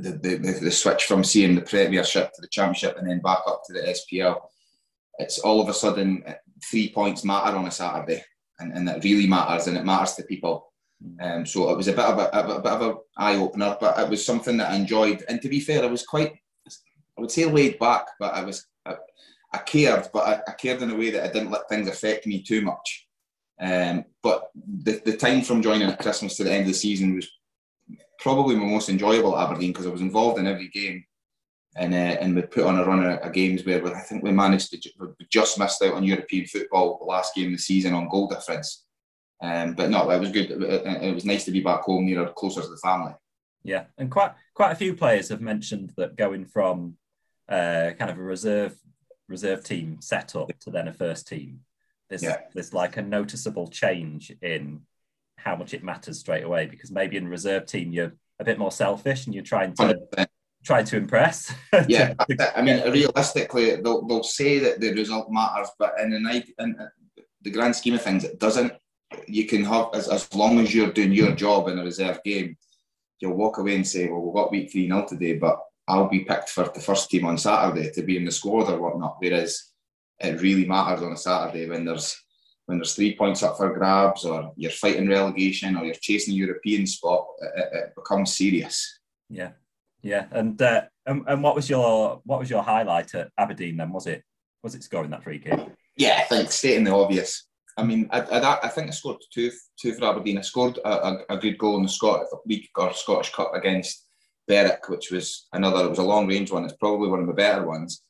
The, 0.00 0.12
the, 0.12 0.36
the, 0.36 0.60
the 0.64 0.70
switch 0.70 1.04
from 1.04 1.24
seeing 1.24 1.54
the 1.54 1.62
Premiership 1.62 2.32
to 2.32 2.40
the 2.40 2.48
Championship 2.48 2.96
and 2.98 3.08
then 3.08 3.20
back 3.20 3.40
up 3.46 3.62
to 3.66 3.72
the 3.72 3.80
SPL. 3.80 4.40
It's 5.18 5.38
all 5.40 5.60
of 5.60 5.68
a 5.68 5.74
sudden 5.74 6.24
three 6.64 6.92
points 6.92 7.24
matter 7.24 7.56
on 7.56 7.66
a 7.66 7.70
Saturday, 7.70 8.22
and, 8.58 8.72
and 8.72 8.88
it 8.88 9.04
really 9.04 9.26
matters, 9.26 9.66
and 9.66 9.76
it 9.76 9.84
matters 9.84 10.14
to 10.14 10.22
people. 10.22 10.72
Um, 11.20 11.46
so 11.46 11.70
it 11.70 11.76
was 11.76 11.88
a 11.88 11.92
bit 11.92 12.04
of 12.04 12.18
a, 12.18 12.30
a, 12.32 12.56
a 12.56 12.62
bit 12.62 12.72
of 12.72 12.82
an 12.82 12.96
eye 13.16 13.36
opener, 13.36 13.76
but 13.80 13.98
it 13.98 14.08
was 14.08 14.24
something 14.24 14.56
that 14.56 14.70
I 14.70 14.76
enjoyed. 14.76 15.24
And 15.28 15.40
to 15.42 15.48
be 15.48 15.60
fair, 15.60 15.82
I 15.82 15.86
was 15.86 16.04
quite, 16.04 16.34
I 17.16 17.20
would 17.20 17.30
say, 17.30 17.44
laid 17.44 17.78
back, 17.78 18.06
but 18.18 18.34
I 18.34 18.44
was, 18.44 18.66
I, 18.84 18.96
I 19.52 19.58
cared, 19.58 20.08
but 20.12 20.26
I, 20.26 20.40
I, 20.48 20.52
cared 20.52 20.82
in 20.82 20.90
a 20.90 20.96
way 20.96 21.10
that 21.10 21.24
I 21.24 21.32
didn't 21.32 21.50
let 21.50 21.68
things 21.68 21.88
affect 21.88 22.26
me 22.26 22.42
too 22.42 22.62
much. 22.62 23.06
Um, 23.60 24.04
but 24.22 24.50
the, 24.54 25.00
the 25.04 25.16
time 25.16 25.42
from 25.42 25.62
joining 25.62 25.88
at 25.88 26.00
Christmas 26.00 26.36
to 26.36 26.44
the 26.44 26.52
end 26.52 26.62
of 26.62 26.68
the 26.68 26.74
season 26.74 27.14
was 27.14 27.28
probably 28.18 28.56
my 28.56 28.64
most 28.64 28.88
enjoyable 28.88 29.36
at 29.36 29.48
Aberdeen 29.48 29.72
because 29.72 29.86
I 29.86 29.90
was 29.90 30.00
involved 30.00 30.38
in 30.38 30.46
every 30.46 30.68
game. 30.68 31.04
And, 31.76 31.94
uh, 31.94 32.18
and 32.20 32.34
we 32.34 32.42
put 32.42 32.64
on 32.64 32.78
a 32.78 32.84
run 32.84 33.04
of, 33.04 33.18
of 33.20 33.32
games 33.32 33.64
where 33.64 33.86
I 33.86 34.00
think 34.00 34.24
we 34.24 34.32
managed 34.32 34.70
to 34.70 34.90
we 34.98 35.26
just 35.30 35.58
missed 35.58 35.80
out 35.82 35.94
on 35.94 36.02
European 36.02 36.46
football 36.46 36.98
the 36.98 37.04
last 37.04 37.34
game 37.34 37.46
of 37.46 37.52
the 37.52 37.58
season 37.58 37.94
on 37.94 38.08
goal 38.08 38.26
difference. 38.26 38.84
Um, 39.40 39.74
but 39.74 39.90
no, 39.90 40.10
it 40.10 40.18
was 40.18 40.32
good. 40.32 40.50
It 40.50 41.14
was 41.14 41.24
nice 41.24 41.44
to 41.44 41.52
be 41.52 41.60
back 41.60 41.82
home 41.82 42.06
nearer, 42.06 42.32
closer 42.36 42.62
to 42.62 42.68
the 42.68 42.80
family. 42.82 43.12
Yeah, 43.62 43.84
and 43.96 44.10
quite 44.10 44.32
quite 44.54 44.72
a 44.72 44.76
few 44.76 44.94
players 44.94 45.28
have 45.28 45.40
mentioned 45.40 45.92
that 45.96 46.16
going 46.16 46.46
from 46.46 46.96
uh, 47.48 47.90
kind 47.98 48.10
of 48.10 48.18
a 48.18 48.22
reserve 48.22 48.76
reserve 49.28 49.62
team 49.62 49.98
setup 50.00 50.50
to 50.60 50.70
then 50.70 50.88
a 50.88 50.92
first 50.92 51.28
team, 51.28 51.60
there's 52.08 52.22
yeah. 52.22 52.38
there's 52.54 52.72
like 52.72 52.96
a 52.96 53.02
noticeable 53.02 53.68
change 53.68 54.32
in 54.42 54.80
how 55.38 55.56
much 55.56 55.72
it 55.72 55.82
matters 55.82 56.18
straight 56.18 56.44
away 56.44 56.66
because 56.66 56.90
maybe 56.90 57.16
in 57.16 57.28
reserve 57.28 57.66
team 57.66 57.92
you're 57.92 58.12
a 58.40 58.44
bit 58.44 58.58
more 58.58 58.70
selfish 58.70 59.26
and 59.26 59.34
you're 59.34 59.44
trying 59.44 59.72
to 59.74 59.98
100%. 60.16 60.26
trying 60.64 60.84
to 60.84 60.96
impress. 60.96 61.52
yeah, 61.88 62.14
I 62.54 62.62
mean, 62.62 62.82
realistically, 62.90 63.76
they'll, 63.76 64.06
they'll 64.06 64.22
say 64.22 64.58
that 64.58 64.80
the 64.80 64.92
result 64.92 65.28
matters, 65.30 65.70
but 65.78 65.94
in 66.00 66.10
the 66.10 66.20
night, 66.20 66.48
in 66.58 66.76
the 67.42 67.50
grand 67.50 67.74
scheme 67.74 67.94
of 67.94 68.02
things, 68.02 68.24
it 68.24 68.38
doesn't 68.38 68.72
you 69.26 69.46
can 69.46 69.64
have 69.64 69.88
as, 69.94 70.08
as 70.08 70.32
long 70.34 70.58
as 70.58 70.74
you're 70.74 70.92
doing 70.92 71.12
your 71.12 71.32
job 71.32 71.68
in 71.68 71.78
a 71.78 71.84
reserve 71.84 72.20
game, 72.24 72.56
you'll 73.20 73.34
walk 73.36 73.58
away 73.58 73.76
and 73.76 73.86
say, 73.86 74.08
Well, 74.08 74.20
we've 74.20 74.34
got 74.34 74.50
week 74.50 74.70
three 74.70 74.88
nil 74.88 75.06
today, 75.06 75.34
but 75.36 75.58
I'll 75.86 76.08
be 76.08 76.24
picked 76.24 76.50
for 76.50 76.64
the 76.64 76.80
first 76.80 77.10
team 77.10 77.24
on 77.24 77.38
Saturday 77.38 77.90
to 77.92 78.02
be 78.02 78.16
in 78.16 78.24
the 78.24 78.30
squad 78.30 78.70
or 78.70 78.80
whatnot. 78.80 79.16
Whereas 79.18 79.72
it 80.20 80.40
really 80.40 80.66
matters 80.66 81.02
on 81.02 81.12
a 81.12 81.16
Saturday 81.16 81.68
when 81.68 81.84
there's 81.84 82.22
when 82.68 82.76
there's 82.76 82.94
three 82.94 83.16
points 83.16 83.42
up 83.42 83.56
for 83.56 83.72
grabs 83.72 84.26
or 84.26 84.52
you're 84.56 84.70
fighting 84.70 85.08
relegation 85.08 85.74
or 85.74 85.86
you're 85.86 85.94
chasing 85.94 86.34
a 86.34 86.36
European 86.36 86.86
spot, 86.86 87.26
it, 87.56 87.68
it 87.72 87.94
becomes 87.96 88.36
serious. 88.36 89.00
Yeah, 89.30 89.52
yeah. 90.02 90.26
And, 90.32 90.60
uh, 90.60 90.82
and 91.06 91.24
and 91.26 91.42
what 91.42 91.54
was 91.54 91.70
your 91.70 92.20
what 92.24 92.38
was 92.38 92.50
your 92.50 92.62
highlight 92.62 93.14
at 93.14 93.30
Aberdeen 93.38 93.78
then? 93.78 93.90
Was 93.90 94.06
it 94.06 94.22
was 94.62 94.74
it 94.74 94.84
scoring 94.84 95.08
that 95.10 95.24
free 95.24 95.38
kick? 95.38 95.58
Yeah, 95.96 96.18
I 96.20 96.24
think 96.24 96.52
stating 96.52 96.84
the 96.84 96.94
obvious. 96.94 97.46
I 97.78 97.84
mean, 97.84 98.06
I, 98.10 98.20
I, 98.20 98.58
I, 98.64 98.68
think 98.68 98.88
I 98.88 98.90
scored 98.90 99.22
two 99.32 99.50
two 99.80 99.94
for 99.94 100.04
Aberdeen. 100.04 100.36
I 100.36 100.42
scored 100.42 100.78
a, 100.84 100.90
a, 100.90 101.18
a 101.30 101.36
good 101.38 101.56
goal 101.56 101.78
in 101.78 101.84
the 101.84 101.88
Scottish 101.88 102.28
League 102.44 102.68
or 102.76 102.92
Scottish 102.92 103.32
Cup 103.32 103.54
against 103.54 104.04
Berwick, 104.46 104.90
which 104.90 105.10
was 105.10 105.48
another. 105.54 105.86
It 105.86 105.90
was 105.90 106.00
a 106.00 106.02
long 106.02 106.28
range 106.28 106.52
one. 106.52 106.64
It's 106.66 106.76
probably 106.76 107.08
one 107.08 107.20
of 107.20 107.28
the 107.28 107.32
better 107.32 107.66
ones. 107.66 108.02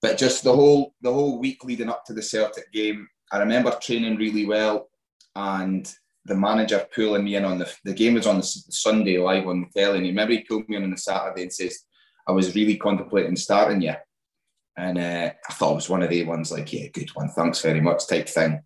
But 0.00 0.18
just 0.18 0.44
the 0.44 0.54
whole 0.54 0.94
the 1.02 1.12
whole 1.12 1.40
week 1.40 1.64
leading 1.64 1.88
up 1.88 2.04
to 2.04 2.12
the 2.12 2.22
Celtic 2.22 2.72
game, 2.72 3.08
I 3.32 3.38
remember 3.38 3.70
training 3.80 4.16
really 4.16 4.46
well, 4.46 4.88
and 5.34 5.90
the 6.24 6.36
manager 6.36 6.86
pulling 6.94 7.24
me 7.24 7.36
in 7.36 7.44
on 7.44 7.58
the 7.58 7.72
the 7.84 7.94
game 7.94 8.14
was 8.14 8.26
on 8.26 8.36
the 8.36 8.42
Sunday 8.42 9.18
live 9.18 9.48
on 9.48 9.62
the 9.62 9.80
telly. 9.80 9.96
And 9.96 10.04
he 10.06 10.12
remember 10.12 10.34
he 10.34 10.44
pulled 10.44 10.68
me 10.68 10.76
in 10.76 10.84
on 10.84 10.90
the 10.90 10.98
Saturday 10.98 11.42
and 11.42 11.52
says, 11.52 11.80
"I 12.28 12.32
was 12.32 12.54
really 12.54 12.76
contemplating 12.76 13.36
starting 13.36 13.82
you." 13.82 13.94
And 14.76 14.98
uh, 14.98 15.30
I 15.48 15.52
thought 15.52 15.72
it 15.72 15.76
was 15.76 15.88
one 15.88 16.02
of 16.02 16.10
the 16.10 16.24
ones 16.24 16.50
like, 16.50 16.72
yeah, 16.72 16.88
good 16.88 17.10
one, 17.10 17.28
thanks 17.28 17.60
very 17.60 17.80
much, 17.80 18.06
type 18.06 18.28
thing. 18.28 18.60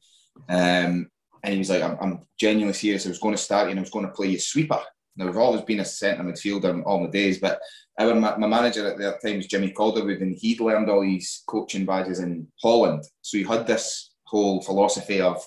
Um, 0.48 1.10
and 1.42 1.52
he 1.52 1.58
was 1.58 1.70
like, 1.70 1.82
I'm, 1.82 1.96
I'm, 2.00 2.26
genuinely 2.38 2.74
serious. 2.74 3.06
I 3.06 3.08
was 3.08 3.18
going 3.18 3.34
to 3.34 3.42
start 3.42 3.66
you 3.66 3.70
and 3.70 3.80
I 3.80 3.82
was 3.82 3.90
going 3.90 4.06
to 4.06 4.12
play 4.12 4.28
you 4.28 4.38
sweeper. 4.38 4.80
Now, 5.16 5.26
we've 5.26 5.36
always 5.36 5.62
been 5.62 5.80
a 5.80 5.84
centre 5.84 6.22
midfielder 6.22 6.82
all 6.84 7.00
my 7.00 7.10
days, 7.10 7.38
but 7.38 7.58
our, 7.98 8.14
my, 8.14 8.36
my 8.36 8.46
manager 8.46 8.86
at 8.86 8.98
that 8.98 9.22
time 9.22 9.38
was 9.38 9.46
Jimmy 9.46 9.70
Calderwood, 9.70 10.20
and 10.20 10.36
he'd 10.36 10.60
learned 10.60 10.90
all 10.90 11.00
these 11.00 11.42
coaching 11.46 11.86
badges 11.86 12.20
in 12.20 12.46
Holland. 12.62 13.02
So 13.22 13.38
he 13.38 13.44
had 13.44 13.66
this 13.66 14.14
whole 14.26 14.60
philosophy 14.60 15.20
of 15.20 15.44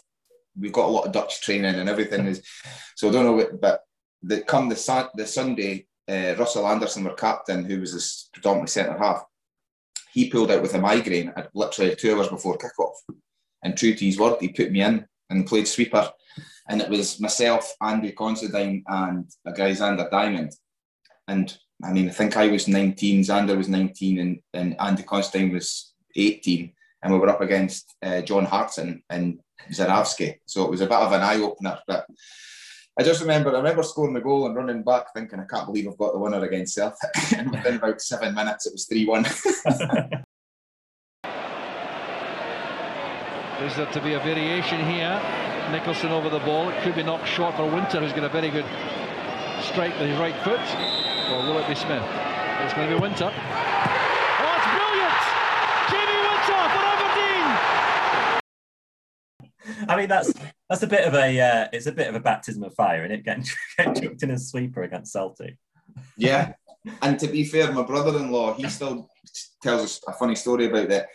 we've 0.57 0.73
got 0.73 0.87
a 0.87 0.91
lot 0.91 1.05
of 1.05 1.11
Dutch 1.11 1.41
training 1.41 1.75
and 1.75 1.89
everything 1.89 2.25
is. 2.25 2.43
So 2.95 3.09
I 3.09 3.11
don't 3.11 3.25
know, 3.25 3.33
what, 3.33 3.61
but 3.61 3.81
the, 4.21 4.41
come 4.41 4.69
the, 4.69 5.09
the 5.15 5.25
Sunday, 5.27 5.87
uh, 6.09 6.35
Russell 6.37 6.67
Anderson, 6.67 7.07
our 7.07 7.13
captain, 7.13 7.65
who 7.65 7.79
was 7.79 7.93
this 7.93 8.29
predominantly 8.33 8.69
centre 8.69 8.97
half, 8.97 9.23
he 10.11 10.29
pulled 10.29 10.51
out 10.51 10.61
with 10.61 10.73
a 10.73 10.79
migraine 10.79 11.31
at 11.35 11.49
literally 11.53 11.95
two 11.95 12.15
hours 12.15 12.27
before 12.27 12.57
kickoff. 12.57 12.95
And 13.63 13.77
true 13.77 13.93
to 13.93 14.05
his 14.05 14.17
word, 14.17 14.37
he 14.39 14.49
put 14.49 14.71
me 14.71 14.81
in 14.81 15.05
and 15.29 15.45
played 15.47 15.67
sweeper. 15.67 16.11
And 16.67 16.81
it 16.81 16.89
was 16.89 17.19
myself, 17.19 17.73
Andy 17.81 18.11
Considine, 18.11 18.83
and 18.87 19.29
a 19.45 19.53
guy, 19.53 19.71
Zander 19.71 20.09
Diamond. 20.09 20.53
And 21.27 21.55
I 21.83 21.91
mean, 21.91 22.09
I 22.09 22.11
think 22.11 22.37
I 22.37 22.47
was 22.47 22.67
19, 22.67 23.21
Zander 23.23 23.57
was 23.57 23.69
19, 23.69 24.19
and, 24.19 24.39
and 24.53 24.75
Andy 24.79 25.03
Considine 25.03 25.53
was 25.53 25.93
18. 26.15 26.73
And 27.01 27.13
we 27.13 27.19
were 27.19 27.29
up 27.29 27.41
against 27.41 27.95
uh, 28.03 28.21
John 28.21 28.45
Hartson 28.45 29.03
and 29.09 29.39
Zurawski. 29.71 30.39
So 30.45 30.65
it 30.65 30.71
was 30.71 30.81
a 30.81 30.85
bit 30.85 30.97
of 30.97 31.11
an 31.13 31.21
eye 31.21 31.39
opener. 31.39 31.79
But 31.87 32.05
I 32.99 33.03
just 33.03 33.21
remember, 33.21 33.51
I 33.51 33.59
remember 33.59 33.83
scoring 33.83 34.13
the 34.13 34.19
goal 34.19 34.45
and 34.45 34.55
running 34.55 34.83
back 34.83 35.13
thinking, 35.13 35.39
I 35.39 35.45
can't 35.45 35.65
believe 35.65 35.87
I've 35.87 35.97
got 35.97 36.11
the 36.11 36.19
winner 36.19 36.43
against 36.43 36.75
Celtic. 36.75 37.09
and 37.37 37.51
within 37.51 37.75
about 37.77 38.01
seven 38.01 38.35
minutes, 38.35 38.67
it 38.67 38.73
was 38.73 38.85
3 38.87 39.05
1. 39.05 39.25
Is 43.59 43.75
there 43.75 43.91
to 43.91 44.01
be 44.01 44.13
a 44.13 44.19
variation 44.19 44.85
here? 44.85 45.21
Nicholson 45.71 46.11
over 46.11 46.29
the 46.29 46.39
ball. 46.39 46.69
It 46.69 46.81
could 46.81 46.95
be 46.95 47.03
knocked 47.03 47.27
short 47.27 47.55
for 47.55 47.65
Winter, 47.65 47.99
who's 47.99 48.13
got 48.13 48.23
a 48.23 48.29
very 48.29 48.49
good 48.49 48.65
strike 49.61 49.91
with 49.99 50.09
his 50.09 50.17
right 50.17 50.35
foot. 50.43 50.59
Or 51.31 51.43
will 51.43 51.59
it 51.59 51.67
be 51.67 51.75
Smith? 51.75 52.03
It's 52.63 52.73
going 52.73 52.89
to 52.89 52.95
be 52.95 53.01
Winter. 53.01 53.31
Oh, 53.31 54.55
it's 54.55 54.67
brilliant! 54.75 55.19
Jamie 55.91 56.21
Winter 56.23 56.61
for 56.71 56.83
Aberdeen! 56.87 57.47
I 59.87 59.95
mean, 59.95 60.07
that's 60.07 60.33
that's 60.69 60.83
a 60.83 60.87
bit 60.87 61.05
of 61.07 61.13
a 61.13 61.39
uh, 61.39 61.67
it's 61.73 61.87
a 61.87 61.91
bit 61.91 62.07
of 62.07 62.15
a 62.15 62.19
baptism 62.19 62.63
of 62.63 62.73
fire, 62.75 63.03
and 63.03 63.13
it 63.13 63.23
getting, 63.23 63.45
getting 63.77 64.01
chucked 64.01 64.23
in 64.23 64.31
a 64.31 64.39
sweeper 64.39 64.83
against 64.83 65.13
Celtic. 65.13 65.57
Yeah, 66.17 66.53
and 67.01 67.19
to 67.19 67.27
be 67.27 67.43
fair, 67.43 67.71
my 67.71 67.83
brother-in-law 67.83 68.53
he 68.55 68.69
still 68.69 69.09
tells 69.61 69.83
us 69.83 70.01
a 70.07 70.13
funny 70.13 70.35
story 70.35 70.65
about 70.65 70.89
that 70.89 71.07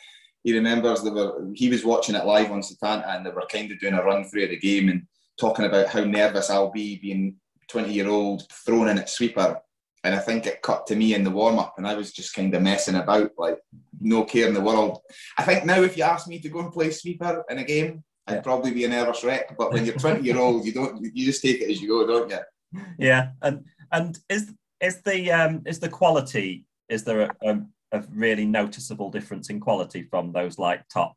he 0.44 0.52
remembers 0.52 1.02
they 1.02 1.10
were 1.10 1.50
he 1.54 1.68
was 1.68 1.84
watching 1.84 2.14
it 2.14 2.26
live 2.26 2.52
on 2.52 2.60
Setanta 2.60 3.16
and 3.16 3.26
they 3.26 3.30
were 3.30 3.46
kind 3.50 3.72
of 3.72 3.80
doing 3.80 3.94
a 3.94 4.04
run 4.04 4.24
through 4.24 4.44
of 4.44 4.50
the 4.50 4.58
game 4.58 4.90
and 4.90 5.02
talking 5.40 5.64
about 5.64 5.88
how 5.88 6.04
nervous 6.04 6.50
I'll 6.50 6.70
be 6.70 6.96
being 6.96 7.36
20 7.68 7.92
year 7.92 8.08
old 8.08 8.48
thrown 8.52 8.88
in 8.88 8.98
at 8.98 9.08
sweeper. 9.08 9.58
And 10.04 10.14
I 10.14 10.18
think 10.18 10.46
it 10.46 10.60
cut 10.60 10.86
to 10.88 10.96
me 10.96 11.14
in 11.14 11.24
the 11.24 11.30
warm 11.30 11.58
up 11.58 11.74
and 11.78 11.86
I 11.86 11.94
was 11.94 12.12
just 12.12 12.34
kind 12.34 12.54
of 12.54 12.60
messing 12.60 12.96
about, 12.96 13.30
like 13.38 13.58
no 14.00 14.24
care 14.24 14.46
in 14.46 14.54
the 14.54 14.60
world. 14.60 14.98
I 15.38 15.44
think 15.44 15.64
now 15.64 15.80
if 15.82 15.96
you 15.96 16.04
ask 16.04 16.28
me 16.28 16.38
to 16.40 16.50
go 16.50 16.60
and 16.60 16.70
play 16.70 16.90
sweeper 16.90 17.42
in 17.48 17.58
a 17.58 17.64
game, 17.64 18.04
I'd 18.26 18.42
probably 18.42 18.72
be 18.72 18.84
a 18.84 18.88
nervous 18.88 19.22
wreck. 19.22 19.56
But 19.56 19.72
when 19.72 19.84
you're 19.84 19.96
20 19.96 20.24
year 20.24 20.38
old, 20.38 20.64
you 20.64 20.72
don't 20.72 21.02
you 21.02 21.24
just 21.26 21.42
take 21.42 21.60
it 21.60 21.70
as 21.70 21.80
you 21.80 21.88
go, 21.88 22.06
don't 22.06 22.30
you? 22.30 22.82
Yeah. 22.98 23.30
And 23.42 23.64
and 23.92 24.18
is 24.28 24.52
is 24.80 25.02
the 25.02 25.30
um 25.30 25.62
is 25.66 25.78
the 25.78 25.88
quality 25.88 26.64
is 26.88 27.04
there 27.04 27.22
a, 27.22 27.30
a 27.48 27.60
a 27.94 28.04
really 28.12 28.44
noticeable 28.44 29.10
difference 29.10 29.50
in 29.50 29.60
quality 29.60 30.02
from 30.02 30.32
those 30.32 30.58
like 30.58 30.86
top 30.88 31.16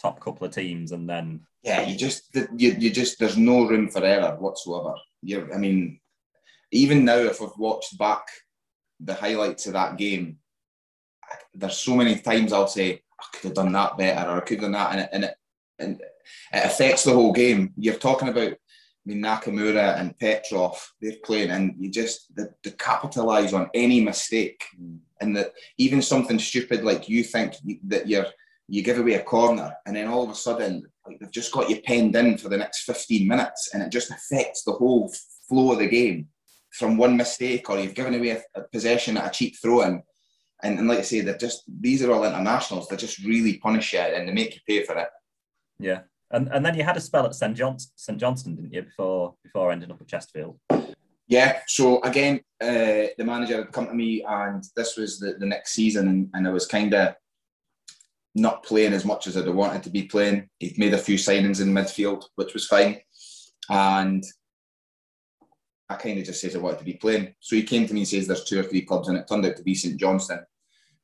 top 0.00 0.20
couple 0.20 0.46
of 0.46 0.54
teams 0.54 0.92
and 0.92 1.08
then 1.08 1.40
yeah 1.62 1.82
you 1.82 1.96
just 1.96 2.34
you, 2.56 2.70
you 2.78 2.90
just 2.90 3.18
there's 3.18 3.36
no 3.36 3.66
room 3.66 3.88
for 3.88 4.04
error 4.04 4.36
whatsoever 4.38 4.94
you 5.20 5.48
i 5.52 5.58
mean 5.58 6.00
even 6.70 7.04
now 7.04 7.16
if 7.16 7.42
i've 7.42 7.58
watched 7.58 7.98
back 7.98 8.24
the 9.00 9.14
highlights 9.14 9.66
of 9.66 9.72
that 9.72 9.96
game 9.96 10.38
there's 11.54 11.76
so 11.76 11.96
many 11.96 12.16
times 12.16 12.52
i'll 12.52 12.68
say 12.68 13.02
i 13.20 13.24
could 13.32 13.48
have 13.48 13.54
done 13.54 13.72
that 13.72 13.96
better 13.98 14.30
or 14.30 14.36
i 14.36 14.40
could 14.40 14.60
have 14.60 14.70
done 14.70 14.72
that 14.72 14.92
and 14.92 15.00
it, 15.00 15.08
and 15.12 15.24
it, 15.24 15.34
and 15.78 16.02
it 16.52 16.64
affects 16.64 17.04
the 17.04 17.12
whole 17.12 17.32
game 17.32 17.72
you're 17.76 17.94
talking 17.94 18.28
about 18.28 18.52
I 19.04 19.08
mean, 19.08 19.22
Nakamura 19.22 19.98
and 19.98 20.16
Petrov, 20.16 20.80
they're 21.00 21.16
playing, 21.24 21.50
and 21.50 21.74
you 21.76 21.90
just 21.90 22.32
they, 22.36 22.44
they 22.62 22.70
capitalise 22.70 23.52
on 23.52 23.68
any 23.74 24.00
mistake, 24.00 24.62
mm. 24.80 24.98
and 25.20 25.36
that 25.36 25.52
even 25.76 26.00
something 26.00 26.38
stupid 26.38 26.84
like 26.84 27.08
you 27.08 27.24
think 27.24 27.54
that 27.88 28.08
you're 28.08 28.26
you 28.68 28.82
give 28.84 28.98
away 28.98 29.14
a 29.14 29.22
corner, 29.22 29.74
and 29.86 29.96
then 29.96 30.06
all 30.06 30.22
of 30.22 30.30
a 30.30 30.36
sudden, 30.36 30.84
like 31.04 31.18
they've 31.18 31.32
just 31.32 31.50
got 31.50 31.68
you 31.68 31.82
penned 31.82 32.14
in 32.14 32.38
for 32.38 32.48
the 32.48 32.56
next 32.56 32.84
15 32.84 33.26
minutes, 33.26 33.70
and 33.74 33.82
it 33.82 33.90
just 33.90 34.12
affects 34.12 34.62
the 34.62 34.72
whole 34.72 35.12
flow 35.48 35.72
of 35.72 35.78
the 35.78 35.88
game. 35.88 36.28
from 36.70 36.96
one 36.96 37.16
mistake 37.16 37.68
or 37.68 37.78
you've 37.78 37.94
given 37.94 38.14
away 38.14 38.30
a, 38.30 38.42
a 38.54 38.62
possession 38.72 39.16
at 39.16 39.26
a 39.26 39.30
cheap 39.30 39.54
throw 39.60 39.82
in. 39.82 40.02
And, 40.62 40.78
and 40.78 40.88
like 40.88 41.00
I 41.00 41.02
say, 41.02 41.20
they're 41.20 41.36
just 41.36 41.64
these 41.68 42.02
are 42.02 42.12
all 42.12 42.24
internationals. 42.24 42.88
They 42.88 42.96
just 42.96 43.24
really 43.24 43.58
punish 43.58 43.92
you 43.92 43.98
and 43.98 44.28
they 44.28 44.32
make 44.32 44.54
you 44.54 44.60
pay 44.66 44.84
for 44.84 44.96
it. 44.96 45.08
Yeah, 45.78 46.02
and 46.32 46.48
and 46.52 46.64
then 46.64 46.74
you 46.74 46.82
had 46.82 46.96
a 46.96 47.00
spell 47.00 47.26
at 47.26 47.34
St 47.34 47.56
John 47.56 47.76
St 47.78 48.18
Johnstone, 48.18 48.56
didn't 48.56 48.72
you, 48.72 48.82
before 48.82 49.34
before 49.42 49.70
ending 49.70 49.90
up 49.90 50.00
at 50.00 50.08
Chesterfield? 50.08 50.58
Yeah. 51.28 51.60
So 51.66 52.00
again, 52.02 52.40
uh, 52.60 53.08
the 53.16 53.24
manager 53.24 53.56
had 53.56 53.72
come 53.72 53.86
to 53.86 53.94
me, 53.94 54.24
and 54.26 54.64
this 54.76 54.96
was 54.96 55.18
the, 55.18 55.34
the 55.38 55.46
next 55.46 55.72
season, 55.72 56.08
and, 56.08 56.30
and 56.34 56.46
I 56.46 56.50
was 56.50 56.66
kind 56.66 56.92
of 56.94 57.14
not 58.34 58.62
playing 58.64 58.92
as 58.92 59.04
much 59.04 59.26
as 59.26 59.36
I'd 59.36 59.48
wanted 59.48 59.82
to 59.84 59.90
be 59.90 60.04
playing. 60.04 60.48
He'd 60.58 60.78
made 60.78 60.94
a 60.94 60.98
few 60.98 61.16
signings 61.16 61.60
in 61.60 61.68
midfield, 61.68 62.24
which 62.34 62.54
was 62.54 62.66
fine, 62.66 63.00
and 63.70 64.24
I 65.88 65.94
kind 65.96 66.18
of 66.18 66.24
just 66.24 66.40
said 66.40 66.54
I 66.54 66.58
wanted 66.58 66.78
to 66.78 66.84
be 66.84 66.94
playing. 66.94 67.34
So 67.40 67.56
he 67.56 67.62
came 67.62 67.86
to 67.86 67.94
me 67.94 68.00
and 68.00 68.08
says 68.08 68.26
there's 68.26 68.44
two 68.44 68.60
or 68.60 68.64
three 68.64 68.82
clubs, 68.82 69.08
and 69.08 69.18
it 69.18 69.26
turned 69.28 69.46
out 69.46 69.56
to 69.56 69.62
be 69.62 69.74
St 69.74 69.98
Johnstone. 69.98 70.44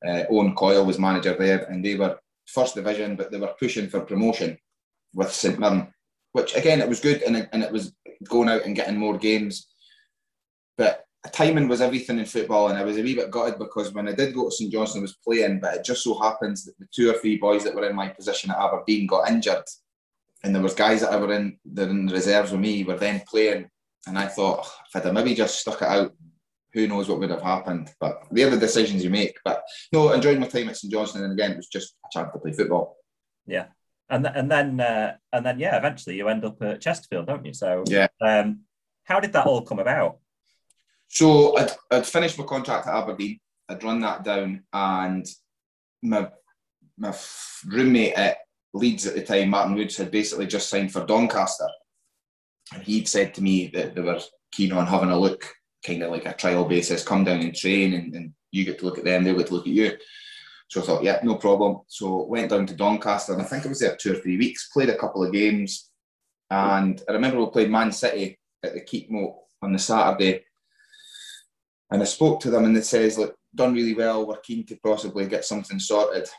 Uh, 0.05 0.23
Owen 0.29 0.55
Coyle 0.55 0.85
was 0.85 0.97
manager 0.97 1.35
there, 1.37 1.65
and 1.65 1.83
they 1.83 1.95
were 1.95 2.17
first 2.47 2.75
division, 2.75 3.15
but 3.15 3.31
they 3.31 3.37
were 3.37 3.53
pushing 3.59 3.87
for 3.87 4.01
promotion 4.01 4.57
with 5.13 5.31
St 5.31 5.59
Mirren, 5.59 5.93
which 6.33 6.55
again 6.55 6.81
it 6.81 6.89
was 6.89 6.99
good, 6.99 7.21
and 7.23 7.37
it, 7.37 7.49
and 7.51 7.63
it 7.63 7.71
was 7.71 7.93
going 8.27 8.49
out 8.49 8.65
and 8.65 8.75
getting 8.75 8.97
more 8.97 9.17
games. 9.17 9.67
But 10.77 11.05
timing 11.31 11.67
was 11.67 11.81
everything 11.81 12.19
in 12.19 12.25
football, 12.25 12.69
and 12.69 12.77
I 12.77 12.83
was 12.83 12.97
a 12.97 13.01
wee 13.01 13.15
bit 13.15 13.31
gutted 13.31 13.59
because 13.59 13.93
when 13.93 14.07
I 14.07 14.13
did 14.13 14.33
go 14.33 14.45
to 14.45 14.55
St 14.55 14.71
Johnstone, 14.71 15.01
I 15.01 15.03
was 15.03 15.17
playing, 15.25 15.59
but 15.59 15.75
it 15.75 15.85
just 15.85 16.03
so 16.03 16.17
happens 16.17 16.65
that 16.65 16.77
the 16.79 16.87
two 16.93 17.09
or 17.09 17.17
three 17.19 17.37
boys 17.37 17.63
that 17.63 17.75
were 17.75 17.89
in 17.89 17.95
my 17.95 18.09
position 18.09 18.51
at 18.51 18.57
Aberdeen 18.57 19.07
got 19.07 19.29
injured, 19.29 19.65
and 20.43 20.55
there 20.55 20.61
was 20.61 20.73
guys 20.73 21.01
that 21.01 21.11
I 21.11 21.17
were 21.17 21.33
in 21.33 21.57
that 21.73 21.89
in 21.89 22.05
the 22.05 22.13
reserves 22.13 22.51
with 22.51 22.61
me 22.61 22.83
were 22.83 22.97
then 22.97 23.21
playing, 23.27 23.69
and 24.07 24.17
I 24.17 24.27
thought 24.27 24.67
if 24.93 25.05
I'd 25.05 25.13
maybe 25.13 25.35
just 25.35 25.59
stuck 25.59 25.81
it 25.81 25.87
out, 25.87 26.13
who 26.73 26.87
knows 26.87 27.09
what 27.09 27.19
would 27.19 27.29
have 27.31 27.41
happened. 27.41 27.91
But 27.99 28.23
they're 28.31 28.49
the 28.49 28.57
decisions 28.57 29.03
you 29.03 29.09
make. 29.09 29.37
But 29.43 29.63
no, 29.91 30.11
enjoying 30.11 30.39
my 30.39 30.47
time 30.47 30.69
at 30.69 30.77
St 30.77 30.91
Johnstone, 30.91 31.23
and 31.23 31.33
again, 31.33 31.51
it 31.51 31.57
was 31.57 31.67
just 31.67 31.95
a 32.05 32.09
chance 32.11 32.31
to 32.31 32.39
play 32.39 32.51
football. 32.51 32.97
Yeah. 33.45 33.65
And, 34.09 34.25
and 34.25 34.49
then 34.49 34.79
uh, 34.79 35.17
and 35.31 35.45
then 35.45 35.59
yeah, 35.59 35.77
eventually 35.77 36.15
you 36.15 36.27
end 36.29 36.43
up 36.43 36.61
at 36.61 36.81
Chesterfield, 36.81 37.27
don't 37.27 37.45
you? 37.45 37.53
So 37.53 37.83
yeah. 37.87 38.07
Um, 38.21 38.61
how 39.03 39.19
did 39.19 39.33
that 39.33 39.45
all 39.45 39.61
come 39.61 39.79
about? 39.79 40.17
So 41.07 41.57
I'd, 41.57 41.71
I'd 41.91 42.05
finished 42.05 42.37
my 42.37 42.45
contract 42.45 42.87
at 42.87 42.93
Aberdeen. 42.93 43.39
I'd 43.67 43.83
run 43.83 43.99
that 44.01 44.23
down, 44.23 44.63
and 44.73 45.25
my 46.01 46.29
my 46.97 47.15
roommate 47.67 48.13
at 48.13 48.37
Leeds 48.73 49.07
at 49.07 49.15
the 49.15 49.23
time, 49.23 49.49
Martin 49.49 49.75
Woods, 49.75 49.97
had 49.97 50.11
basically 50.11 50.47
just 50.47 50.69
signed 50.69 50.91
for 50.91 51.05
Doncaster, 51.05 51.67
and 52.73 52.83
he'd 52.83 53.07
said 53.07 53.33
to 53.35 53.43
me 53.43 53.67
that 53.73 53.95
they 53.95 54.01
were 54.01 54.19
keen 54.51 54.71
on 54.71 54.87
having 54.87 55.09
a 55.09 55.17
look, 55.17 55.45
kind 55.85 56.03
of 56.03 56.11
like 56.11 56.25
a 56.25 56.33
trial 56.33 56.65
basis, 56.65 57.03
come 57.03 57.23
down 57.23 57.41
and 57.41 57.55
train, 57.55 57.93
and, 57.93 58.13
and 58.15 58.33
you 58.51 58.65
get 58.65 58.79
to 58.79 58.85
look 58.85 58.97
at 58.97 59.03
them, 59.03 59.23
they 59.23 59.33
get 59.33 59.47
to 59.47 59.53
look 59.53 59.67
at 59.67 59.73
you. 59.73 59.91
So 60.69 60.81
I 60.81 60.85
thought, 60.85 61.03
yeah, 61.03 61.19
no 61.23 61.35
problem. 61.35 61.81
So 61.87 62.25
went 62.25 62.51
down 62.51 62.65
to 62.67 62.75
Doncaster, 62.75 63.33
and 63.33 63.41
I 63.41 63.45
think 63.45 63.65
I 63.65 63.69
was 63.69 63.79
there 63.79 63.95
two 63.95 64.13
or 64.13 64.15
three 64.21 64.37
weeks. 64.37 64.69
Played 64.69 64.89
a 64.89 64.97
couple 64.97 65.23
of 65.23 65.33
games, 65.33 65.89
and 66.49 67.01
I 67.09 67.13
remember 67.13 67.39
we 67.39 67.49
played 67.51 67.71
Man 67.71 67.91
City 67.91 68.39
at 68.63 68.73
the 68.73 68.81
Keep 68.81 69.09
Keepmoat 69.09 69.35
on 69.61 69.73
the 69.73 69.79
Saturday 69.79 70.43
and 71.91 72.01
I 72.01 72.05
spoke 72.05 72.39
to 72.41 72.51
them 72.51 72.65
and 72.65 72.75
they 72.75 72.81
says, 72.81 73.17
look, 73.17 73.35
done 73.55 73.73
really 73.73 73.95
well. 73.95 74.25
We're 74.25 74.37
keen 74.37 74.65
to 74.67 74.77
possibly 74.83 75.27
get 75.27 75.45
something 75.45 75.79
sorted. 75.79 76.29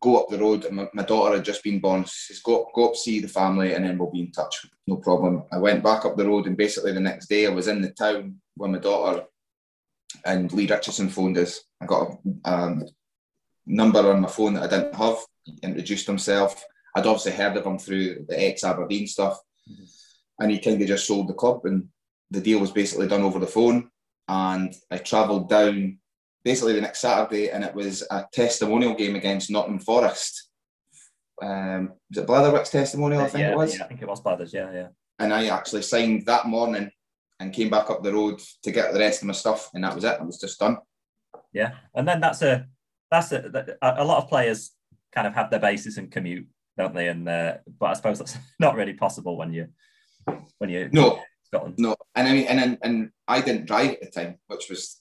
Go 0.00 0.20
up 0.20 0.28
the 0.28 0.38
road. 0.38 0.70
My, 0.70 0.88
my 0.92 1.04
daughter 1.04 1.36
had 1.36 1.44
just 1.44 1.62
been 1.62 1.78
born. 1.78 2.04
She 2.04 2.34
says, 2.34 2.42
go, 2.42 2.68
go 2.74 2.90
up, 2.90 2.96
see 2.96 3.20
the 3.20 3.28
family, 3.28 3.74
and 3.74 3.84
then 3.84 3.98
we'll 3.98 4.10
be 4.10 4.20
in 4.20 4.32
touch. 4.32 4.66
No 4.86 4.96
problem. 4.96 5.44
I 5.52 5.58
went 5.58 5.82
back 5.82 6.04
up 6.04 6.16
the 6.16 6.26
road, 6.26 6.46
and 6.46 6.56
basically 6.56 6.92
the 6.92 7.00
next 7.00 7.28
day 7.28 7.46
I 7.46 7.50
was 7.50 7.68
in 7.68 7.80
the 7.80 7.90
town 7.90 8.36
with 8.56 8.70
my 8.70 8.78
daughter, 8.78 9.24
and 10.24 10.52
Lee 10.52 10.66
Richardson 10.66 11.08
phoned 11.08 11.38
us. 11.38 11.60
I 11.80 11.86
got 11.86 12.18
a 12.44 12.52
um, 12.52 12.84
number 13.66 14.12
on 14.12 14.20
my 14.20 14.28
phone 14.28 14.54
that 14.54 14.64
I 14.64 14.76
didn't 14.76 14.94
have. 14.94 15.18
He 15.44 15.58
introduced 15.62 16.06
himself. 16.06 16.64
I'd 16.94 17.06
obviously 17.06 17.32
heard 17.32 17.56
of 17.56 17.66
him 17.66 17.78
through 17.78 18.26
the 18.28 18.42
ex 18.42 18.64
Aberdeen 18.64 19.06
stuff, 19.06 19.38
mm-hmm. 19.70 19.84
and 20.40 20.50
he 20.50 20.58
kind 20.58 20.80
of 20.80 20.88
just 20.88 21.06
sold 21.06 21.28
the 21.28 21.34
club, 21.34 21.64
and 21.64 21.88
the 22.30 22.40
deal 22.40 22.60
was 22.60 22.70
basically 22.70 23.06
done 23.06 23.22
over 23.22 23.38
the 23.38 23.46
phone 23.46 23.90
and 24.28 24.74
I 24.90 24.98
travelled 24.98 25.48
down 25.48 25.98
basically 26.44 26.74
the 26.74 26.80
next 26.80 27.00
Saturday, 27.00 27.50
and 27.50 27.64
it 27.64 27.74
was 27.74 28.04
a 28.10 28.26
testimonial 28.32 28.94
game 28.94 29.16
against 29.16 29.50
Nottingham 29.50 29.80
Forest. 29.80 30.50
Um, 31.42 31.92
was 32.10 32.18
it 32.18 32.26
Blatherwick's 32.26 32.70
testimonial? 32.70 33.22
I 33.22 33.28
think 33.28 33.42
yeah, 33.42 33.52
it 33.52 33.56
was. 33.56 33.76
Yeah, 33.76 33.84
I 33.84 33.88
think 33.88 34.02
it 34.02 34.08
was 34.08 34.20
Blathers. 34.20 34.52
Yeah, 34.52 34.72
yeah. 34.72 34.88
And 35.18 35.32
I 35.32 35.46
actually 35.46 35.82
signed 35.82 36.26
that 36.26 36.46
morning 36.46 36.90
and 37.40 37.52
came 37.52 37.70
back 37.70 37.90
up 37.90 38.02
the 38.02 38.12
road 38.12 38.40
to 38.62 38.70
get 38.70 38.92
the 38.92 38.98
rest 38.98 39.22
of 39.22 39.28
my 39.28 39.34
stuff, 39.34 39.70
and 39.74 39.84
that 39.84 39.94
was 39.94 40.04
it. 40.04 40.20
It 40.20 40.26
was 40.26 40.40
just 40.40 40.58
done. 40.58 40.78
Yeah, 41.52 41.72
and 41.94 42.06
then 42.06 42.20
that's 42.20 42.42
a 42.42 42.66
that's 43.10 43.32
a 43.32 43.76
a 43.82 44.04
lot 44.04 44.22
of 44.22 44.28
players 44.28 44.72
kind 45.12 45.26
of 45.26 45.34
have 45.34 45.50
their 45.50 45.60
basis 45.60 45.96
and 45.96 46.10
commute, 46.10 46.46
don't 46.76 46.94
they? 46.94 47.08
And 47.08 47.28
uh, 47.28 47.54
but 47.78 47.86
I 47.86 47.92
suppose 47.94 48.18
that's 48.18 48.36
not 48.58 48.74
really 48.74 48.94
possible 48.94 49.36
when 49.36 49.52
you 49.52 49.68
when 50.58 50.70
you 50.70 50.88
no 50.92 51.20
Scotland. 51.46 51.74
No, 51.78 51.96
and 52.14 52.28
I 52.28 52.32
mean, 52.32 52.46
and, 52.46 52.78
and 52.82 53.10
I 53.28 53.40
didn't 53.40 53.66
drive 53.66 53.92
at 53.92 54.00
the 54.00 54.10
time, 54.10 54.38
which 54.48 54.68
was 54.68 55.00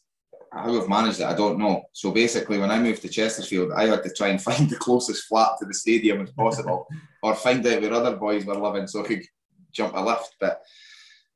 how 0.53 0.79
I've 0.79 0.87
managed 0.87 1.19
it. 1.19 1.25
I 1.25 1.35
don't 1.35 1.57
know. 1.57 1.83
So 1.91 2.11
basically, 2.11 2.57
when 2.57 2.71
I 2.71 2.79
moved 2.79 3.01
to 3.01 3.09
Chesterfield, 3.09 3.71
I 3.73 3.87
had 3.87 4.03
to 4.03 4.13
try 4.13 4.29
and 4.29 4.41
find 4.49 4.69
the 4.69 4.77
closest 4.77 5.25
flat 5.25 5.57
to 5.59 5.65
the 5.65 5.73
stadium 5.73 6.21
as 6.21 6.31
possible, 6.31 6.87
or 7.23 7.35
find 7.35 7.65
out 7.65 7.81
where 7.81 7.93
other 7.93 8.15
boys 8.15 8.45
were 8.45 8.55
living 8.55 8.87
so 8.87 9.03
I 9.03 9.07
could 9.07 9.23
jump 9.71 9.95
a 9.95 10.01
lift. 10.01 10.35
But 10.39 10.61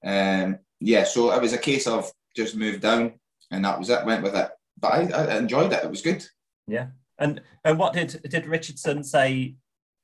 um, 0.05 0.59
yeah, 0.79 1.03
so 1.03 1.31
it 1.33 1.41
was 1.41 1.53
a 1.53 1.57
case 1.57 1.87
of 1.87 2.11
just 2.35 2.55
moved 2.55 2.81
down, 2.81 3.13
and 3.51 3.65
that 3.65 3.79
was 3.79 3.89
it. 3.89 4.05
Went 4.05 4.23
with 4.23 4.35
it, 4.35 4.49
but 4.79 4.93
I, 4.93 5.09
I 5.09 5.37
enjoyed 5.37 5.73
it. 5.73 5.83
It 5.83 5.89
was 5.89 6.01
good. 6.01 6.25
Yeah, 6.69 6.87
and 7.17 7.41
and 7.63 7.77
what 7.79 7.93
did 7.93 8.21
did 8.29 8.45
Richardson 8.45 9.03
say? 9.03 9.55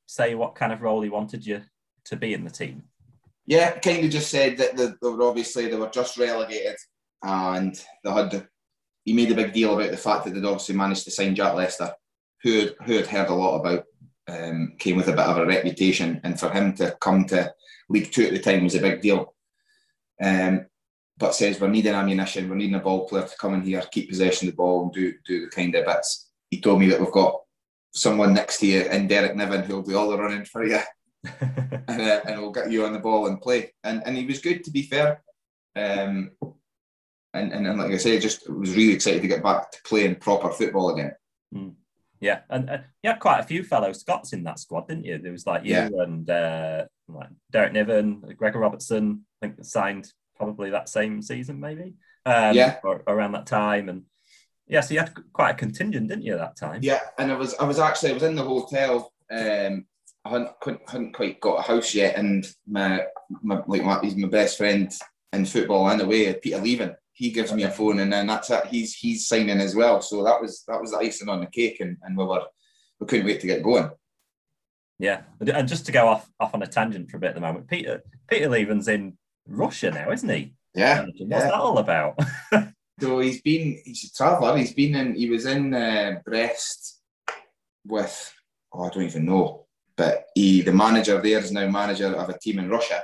Say 0.07 0.35
what 0.35 0.55
kind 0.55 0.71
of 0.71 0.81
role 0.81 1.01
he 1.01 1.09
wanted 1.09 1.45
you 1.45 1.63
to 2.05 2.15
be 2.15 2.33
in 2.33 2.43
the 2.43 2.51
team? 2.51 2.83
Yeah, 3.47 3.77
kind 3.79 4.05
of 4.05 4.11
just 4.11 4.29
said 4.29 4.57
that 4.57 4.75
they, 4.77 4.85
they 4.85 5.09
were 5.09 5.23
obviously 5.23 5.67
they 5.67 5.75
were 5.75 5.89
just 5.89 6.17
relegated, 6.17 6.77
and 7.23 7.79
they 8.03 8.11
had. 8.11 8.47
He 9.03 9.13
made 9.13 9.31
a 9.31 9.35
big 9.35 9.53
deal 9.53 9.75
about 9.75 9.91
the 9.91 9.97
fact 9.97 10.25
that 10.25 10.33
they'd 10.33 10.45
obviously 10.45 10.75
managed 10.75 11.03
to 11.03 11.11
sign 11.11 11.35
Jack 11.35 11.53
Lester, 11.53 11.93
who 12.41 12.59
had, 12.59 12.75
who 12.85 12.93
had 12.93 13.05
heard 13.05 13.27
a 13.27 13.35
lot 13.35 13.59
about, 13.59 13.83
um, 14.27 14.73
came 14.79 14.95
with 14.97 15.07
a 15.09 15.11
bit 15.11 15.19
of 15.19 15.37
a 15.37 15.45
reputation, 15.45 16.19
and 16.23 16.39
for 16.39 16.49
him 16.49 16.73
to 16.77 16.97
come 16.99 17.25
to 17.25 17.53
League 17.87 18.11
Two 18.11 18.25
at 18.25 18.31
the 18.31 18.39
time 18.39 18.63
was 18.63 18.73
a 18.73 18.79
big 18.79 19.01
deal. 19.01 19.35
Um, 20.19 20.65
but 21.17 21.35
says 21.35 21.61
we're 21.61 21.67
needing 21.67 21.93
ammunition, 21.93 22.49
we're 22.49 22.55
needing 22.55 22.75
a 22.75 22.79
ball 22.79 23.07
player 23.07 23.27
to 23.27 23.37
come 23.37 23.53
in 23.53 23.61
here, 23.61 23.83
keep 23.91 24.09
possession 24.09 24.47
of 24.47 24.53
the 24.53 24.57
ball, 24.57 24.83
and 24.83 24.93
do 24.93 25.13
do 25.25 25.41
the 25.41 25.51
kind 25.51 25.75
of 25.75 25.85
bits. 25.85 26.24
He 26.55 26.61
told 26.61 26.79
me 26.79 26.87
that 26.87 27.01
we've 27.01 27.11
got 27.11 27.41
someone 27.91 28.33
next 28.33 28.59
to 28.59 28.67
you 28.67 28.81
in 28.83 29.07
Derek 29.07 29.35
Niven 29.35 29.63
who'll 29.63 29.81
do 29.81 29.97
all 29.97 30.09
the 30.09 30.17
running 30.17 30.45
for 30.45 30.65
you. 30.65 30.79
and, 31.41 32.01
uh, 32.01 32.21
and 32.25 32.39
we'll 32.39 32.51
get 32.51 32.71
you 32.71 32.85
on 32.85 32.93
the 32.93 32.99
ball 32.99 33.27
and 33.27 33.41
play. 33.41 33.73
And 33.83 34.01
and 34.05 34.15
he 34.15 34.25
was 34.25 34.39
good 34.39 34.63
to 34.63 34.71
be 34.71 34.83
fair. 34.83 35.21
Um, 35.75 36.31
and, 37.33 37.51
and, 37.51 37.67
and 37.67 37.77
like 37.77 37.91
I 37.91 37.97
say, 37.97 38.17
just 38.19 38.49
was 38.49 38.73
really 38.73 38.93
excited 38.93 39.21
to 39.21 39.27
get 39.27 39.43
back 39.43 39.69
to 39.71 39.79
playing 39.83 40.15
proper 40.15 40.49
football 40.49 40.91
again. 40.91 41.11
Mm. 41.53 41.73
Yeah, 42.21 42.39
and 42.49 42.69
uh, 42.69 42.77
you 43.03 43.09
had 43.09 43.19
quite 43.19 43.41
a 43.41 43.43
few 43.43 43.63
fellow 43.63 43.91
Scots 43.91 44.31
in 44.31 44.43
that 44.45 44.59
squad, 44.59 44.87
didn't 44.87 45.03
you? 45.03 45.17
There 45.17 45.33
was 45.33 45.45
like 45.45 45.65
you 45.65 45.73
yeah. 45.73 45.89
and 45.97 46.29
uh, 46.29 46.85
like 47.09 47.27
Derek 47.51 47.73
Niven, 47.73 48.21
Gregor 48.37 48.59
Robertson. 48.59 49.25
I 49.41 49.47
think 49.47 49.65
signed 49.65 50.09
probably 50.37 50.69
that 50.69 50.87
same 50.87 51.21
season, 51.21 51.59
maybe. 51.59 51.95
Um, 52.25 52.55
yeah, 52.55 52.77
or, 52.85 53.03
around 53.05 53.33
that 53.33 53.45
time, 53.45 53.89
and 53.89 54.03
yeah, 54.67 54.81
so 54.81 54.93
you 54.93 54.99
had 54.99 55.13
quite 55.33 55.51
a 55.51 55.55
contingent, 55.55 56.07
didn't 56.07 56.23
you, 56.23 56.37
that 56.37 56.57
time? 56.57 56.79
Yeah, 56.81 57.01
and 57.17 57.31
I 57.31 57.35
was 57.35 57.53
I 57.55 57.65
was 57.65 57.79
actually 57.79 58.11
I 58.11 58.13
was 58.13 58.23
in 58.23 58.35
the 58.35 58.43
hotel 58.43 59.11
um, 59.31 59.85
I 60.23 60.29
hadn't, 60.29 60.49
hadn't 60.87 61.13
quite 61.13 61.39
got 61.39 61.59
a 61.59 61.61
house 61.61 61.93
yet, 61.93 62.17
and 62.17 62.45
my, 62.67 63.03
my 63.43 63.61
like 63.67 63.83
my, 63.83 63.99
he's 64.01 64.15
my 64.15 64.27
best 64.27 64.57
friend 64.57 64.91
in 65.33 65.45
football 65.45 65.87
and 65.89 66.01
away, 66.01 66.33
Peter 66.33 66.57
Leven. 66.57 66.95
He 67.13 67.31
gives 67.31 67.53
me 67.53 67.63
a 67.63 67.71
phone, 67.71 67.99
and 67.99 68.11
then 68.11 68.27
that's 68.27 68.49
it. 68.49 68.65
He's 68.65 68.95
he's 68.95 69.27
signing 69.27 69.61
as 69.61 69.75
well. 69.75 70.01
So 70.01 70.23
that 70.23 70.41
was 70.41 70.63
that 70.67 70.81
was 70.81 70.91
the 70.91 70.97
icing 70.97 71.29
on 71.29 71.41
the 71.41 71.45
cake, 71.45 71.79
and, 71.79 71.97
and 72.01 72.17
we 72.17 72.25
were 72.25 72.43
we 72.99 73.07
couldn't 73.07 73.25
wait 73.25 73.39
to 73.41 73.47
get 73.47 73.63
going. 73.63 73.89
Yeah, 74.97 75.21
and 75.39 75.67
just 75.67 75.85
to 75.87 75.91
go 75.91 76.07
off 76.07 76.29
off 76.39 76.55
on 76.55 76.63
a 76.63 76.67
tangent 76.67 77.09
for 77.09 77.17
a 77.17 77.19
bit 77.19 77.29
at 77.29 77.35
the 77.35 77.41
moment, 77.41 77.67
Peter 77.67 78.03
Peter 78.27 78.49
Leven's 78.49 78.87
in 78.87 79.17
Russia 79.47 79.91
now, 79.91 80.11
isn't 80.11 80.29
he? 80.29 80.55
Yeah. 80.73 81.05
What's 81.05 81.19
yeah. 81.19 81.39
that 81.39 81.53
all 81.53 81.77
about? 81.77 82.19
so 82.99 83.19
he's 83.19 83.41
been 83.41 83.79
he's 83.83 84.05
a 84.05 84.13
traveller. 84.13 84.57
He's 84.57 84.73
been 84.73 84.95
in 84.95 85.15
he 85.15 85.29
was 85.29 85.45
in 85.45 85.73
uh, 85.73 86.19
Brest 86.25 87.01
with 87.85 88.33
oh 88.73 88.83
I 88.83 88.89
don't 88.89 89.03
even 89.03 89.25
know 89.25 89.65
but 89.95 90.27
he, 90.35 90.61
the 90.61 90.73
manager 90.73 91.21
there 91.21 91.39
is 91.39 91.51
now 91.51 91.67
manager 91.67 92.13
of 92.15 92.29
a 92.29 92.37
team 92.37 92.59
in 92.59 92.69
Russia, 92.69 93.03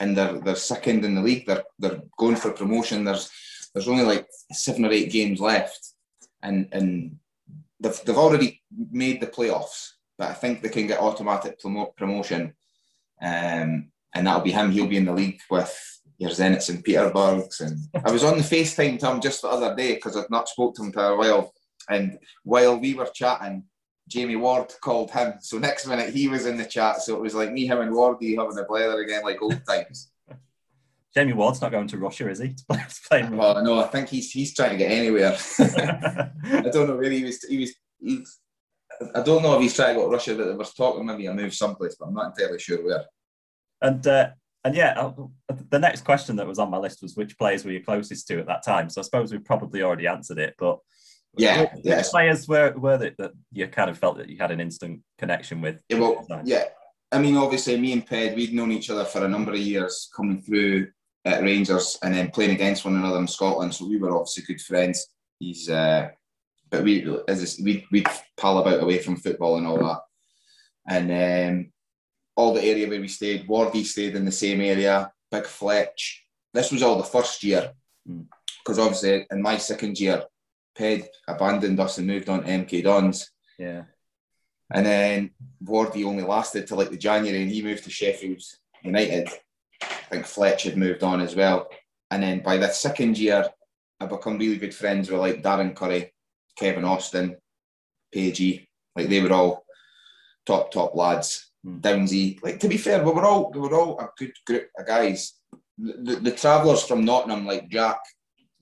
and 0.00 0.16
they're 0.16 0.38
they're 0.40 0.56
second 0.56 1.04
in 1.04 1.14
the 1.14 1.22
league. 1.22 1.46
They're 1.46 1.64
they're 1.78 2.02
going 2.18 2.36
for 2.36 2.52
promotion. 2.52 3.04
There's 3.04 3.30
there's 3.74 3.88
only 3.88 4.04
like 4.04 4.26
seven 4.52 4.84
or 4.84 4.92
eight 4.92 5.12
games 5.12 5.40
left, 5.40 5.92
and 6.42 6.68
and 6.72 7.18
they've 7.80 8.00
they've 8.04 8.16
already 8.16 8.62
made 8.90 9.20
the 9.20 9.26
playoffs. 9.26 9.90
But 10.18 10.30
I 10.30 10.34
think 10.34 10.62
they 10.62 10.68
can 10.68 10.86
get 10.86 11.00
automatic 11.00 11.60
promo- 11.60 11.94
promotion, 11.96 12.54
um, 13.20 13.90
and 14.14 14.26
that'll 14.26 14.40
be 14.40 14.52
him. 14.52 14.70
He'll 14.70 14.86
be 14.86 14.96
in 14.96 15.06
the 15.06 15.12
league 15.12 15.40
with 15.50 16.00
your 16.22 16.30
Zenits 16.30 16.70
and 16.70 16.84
Peterburgs. 16.84 17.60
And 17.60 17.78
I 18.06 18.12
was 18.12 18.22
on 18.22 18.38
the 18.38 18.44
FaceTime 18.44 18.98
to 19.00 19.10
him 19.10 19.20
just 19.20 19.42
the 19.42 19.48
other 19.48 19.74
day 19.74 19.94
because 19.94 20.16
I'd 20.16 20.30
not 20.30 20.48
spoke 20.48 20.76
to 20.76 20.84
him 20.84 20.92
for 20.92 21.04
a 21.04 21.16
while. 21.16 21.52
And 21.90 22.16
while 22.44 22.78
we 22.78 22.94
were 22.94 23.10
chatting, 23.12 23.64
Jamie 24.08 24.36
Ward 24.36 24.72
called 24.80 25.10
him. 25.10 25.34
So 25.40 25.58
next 25.58 25.86
minute 25.86 26.14
he 26.14 26.28
was 26.28 26.46
in 26.46 26.56
the 26.56 26.64
chat. 26.64 27.02
So 27.02 27.16
it 27.16 27.20
was 27.20 27.34
like 27.34 27.50
me, 27.50 27.66
him, 27.66 27.80
and 27.80 27.92
Wardy 27.92 28.38
having 28.38 28.56
a 28.56 28.64
blather 28.64 29.00
again, 29.00 29.24
like 29.24 29.42
old 29.42 29.60
times. 29.66 30.12
Jamie 31.14 31.32
Ward's 31.32 31.60
not 31.60 31.72
going 31.72 31.88
to 31.88 31.98
Russia, 31.98 32.30
is 32.30 32.38
he? 32.38 32.54
To 32.70 32.88
play, 33.08 33.28
well, 33.28 33.62
no, 33.62 33.80
I 33.80 33.88
think 33.88 34.08
he's 34.08 34.30
he's 34.30 34.54
trying 34.54 34.70
to 34.70 34.76
get 34.76 34.92
anywhere. 34.92 35.36
I 35.58 36.70
don't 36.72 36.88
know 36.88 36.96
where 36.96 37.10
he 37.10 37.24
was. 37.24 37.42
He 37.42 37.58
was. 37.58 37.74
He's, 38.00 38.38
I 39.14 39.22
don't 39.22 39.42
know 39.42 39.56
if 39.56 39.62
he's 39.62 39.74
trying 39.74 39.94
to 39.94 40.00
go 40.00 40.06
to 40.06 40.12
Russia. 40.12 40.34
That 40.34 40.44
they 40.44 40.54
were 40.54 40.64
talking 40.64 41.04
maybe 41.04 41.26
a 41.26 41.34
move 41.34 41.52
someplace, 41.52 41.96
but 41.98 42.06
I'm 42.06 42.14
not 42.14 42.32
entirely 42.32 42.58
sure 42.58 42.82
where. 42.82 43.04
And 43.82 44.06
uh, 44.06 44.30
and 44.64 44.74
yeah, 44.74 44.92
uh, 44.96 45.12
the 45.70 45.78
next 45.78 46.04
question 46.04 46.36
that 46.36 46.46
was 46.46 46.58
on 46.58 46.70
my 46.70 46.78
list 46.78 47.02
was 47.02 47.16
which 47.16 47.36
players 47.36 47.64
were 47.64 47.72
you 47.72 47.82
closest 47.82 48.28
to 48.28 48.38
at 48.38 48.46
that 48.46 48.64
time. 48.64 48.88
So 48.88 49.00
I 49.00 49.04
suppose 49.04 49.32
we've 49.32 49.44
probably 49.44 49.82
already 49.82 50.06
answered 50.06 50.38
it, 50.38 50.54
but 50.58 50.78
yeah, 51.36 51.62
which, 51.62 51.84
yes. 51.84 52.10
players 52.10 52.46
were 52.46 52.72
were 52.76 52.98
that, 52.98 53.16
that 53.16 53.32
you 53.52 53.66
kind 53.66 53.90
of 53.90 53.98
felt 53.98 54.18
that 54.18 54.28
you 54.28 54.36
had 54.38 54.50
an 54.50 54.60
instant 54.60 55.00
connection 55.18 55.60
with? 55.60 55.80
Yeah, 55.88 55.98
well, 55.98 56.26
yeah. 56.44 56.64
I 57.10 57.18
mean, 57.18 57.36
obviously, 57.36 57.78
me 57.78 57.92
and 57.92 58.06
Ped, 58.06 58.36
we'd 58.36 58.54
known 58.54 58.72
each 58.72 58.90
other 58.90 59.04
for 59.04 59.24
a 59.24 59.28
number 59.28 59.52
of 59.52 59.58
years 59.58 60.10
coming 60.14 60.40
through 60.40 60.88
at 61.24 61.42
Rangers 61.42 61.98
and 62.02 62.14
then 62.14 62.30
playing 62.30 62.52
against 62.52 62.84
one 62.84 62.96
another 62.96 63.18
in 63.18 63.28
Scotland. 63.28 63.74
So 63.74 63.86
we 63.86 63.98
were 63.98 64.16
obviously 64.16 64.44
good 64.44 64.60
friends. 64.60 65.06
He's, 65.38 65.68
uh, 65.68 66.08
but 66.70 66.84
we 66.84 67.06
as 67.28 67.60
we 67.62 67.86
we 67.90 68.04
pal 68.38 68.58
about 68.58 68.82
away 68.82 68.98
from 68.98 69.16
football 69.16 69.58
and 69.58 69.66
all 69.66 69.78
that, 69.78 70.00
and 70.88 71.10
um, 71.10 71.71
all 72.42 72.52
the 72.52 72.64
area 72.64 72.88
where 72.88 73.00
we 73.00 73.08
stayed. 73.08 73.46
Wardy 73.46 73.84
stayed 73.84 74.16
in 74.16 74.24
the 74.24 74.32
same 74.32 74.60
area. 74.60 75.12
Big 75.30 75.46
Fletch. 75.46 76.26
This 76.52 76.72
was 76.72 76.82
all 76.82 76.98
the 76.98 77.04
first 77.04 77.42
year 77.44 77.72
because 78.04 78.78
mm. 78.78 78.84
obviously 78.84 79.26
in 79.30 79.40
my 79.40 79.56
second 79.56 79.98
year, 79.98 80.24
Ped 80.76 81.08
abandoned 81.28 81.78
us 81.78 81.98
and 81.98 82.06
moved 82.06 82.28
on 82.28 82.42
to 82.42 82.48
MK 82.48 82.82
Dons. 82.82 83.30
Yeah. 83.58 83.84
And 84.72 84.84
then 84.84 85.30
Wardy 85.62 86.04
only 86.04 86.24
lasted 86.24 86.66
till 86.66 86.78
like 86.78 86.90
the 86.90 86.96
January 86.96 87.42
and 87.42 87.50
he 87.50 87.62
moved 87.62 87.84
to 87.84 87.90
Sheffield 87.90 88.42
United. 88.82 89.28
I 89.80 89.86
think 90.10 90.26
Fletch 90.26 90.64
had 90.64 90.76
moved 90.76 91.02
on 91.04 91.20
as 91.20 91.36
well. 91.36 91.68
And 92.10 92.22
then 92.22 92.40
by 92.40 92.56
the 92.56 92.68
second 92.68 93.18
year, 93.18 93.48
I 94.00 94.06
become 94.06 94.38
really 94.38 94.56
good 94.56 94.74
friends 94.74 95.10
with 95.10 95.20
like 95.20 95.42
Darren 95.42 95.76
Currie, 95.76 96.12
Kevin 96.56 96.84
Austin, 96.84 97.36
Pagey. 98.12 98.66
Like 98.96 99.08
they 99.08 99.22
were 99.22 99.32
all 99.32 99.64
top, 100.44 100.72
top 100.72 100.96
lads. 100.96 101.51
Downsy. 101.64 102.42
Like 102.42 102.58
to 102.60 102.68
be 102.68 102.76
fair, 102.76 103.02
we 103.02 103.12
were 103.12 103.24
all 103.24 103.50
we 103.50 103.60
were 103.60 103.74
all 103.74 103.98
a 104.00 104.10
good 104.18 104.32
group 104.46 104.68
of 104.78 104.86
guys. 104.86 105.34
The, 105.78 105.92
the, 105.92 106.16
the 106.16 106.32
travellers 106.32 106.82
from 106.84 107.04
Nottingham, 107.04 107.46
like 107.46 107.68
Jack, 107.68 107.98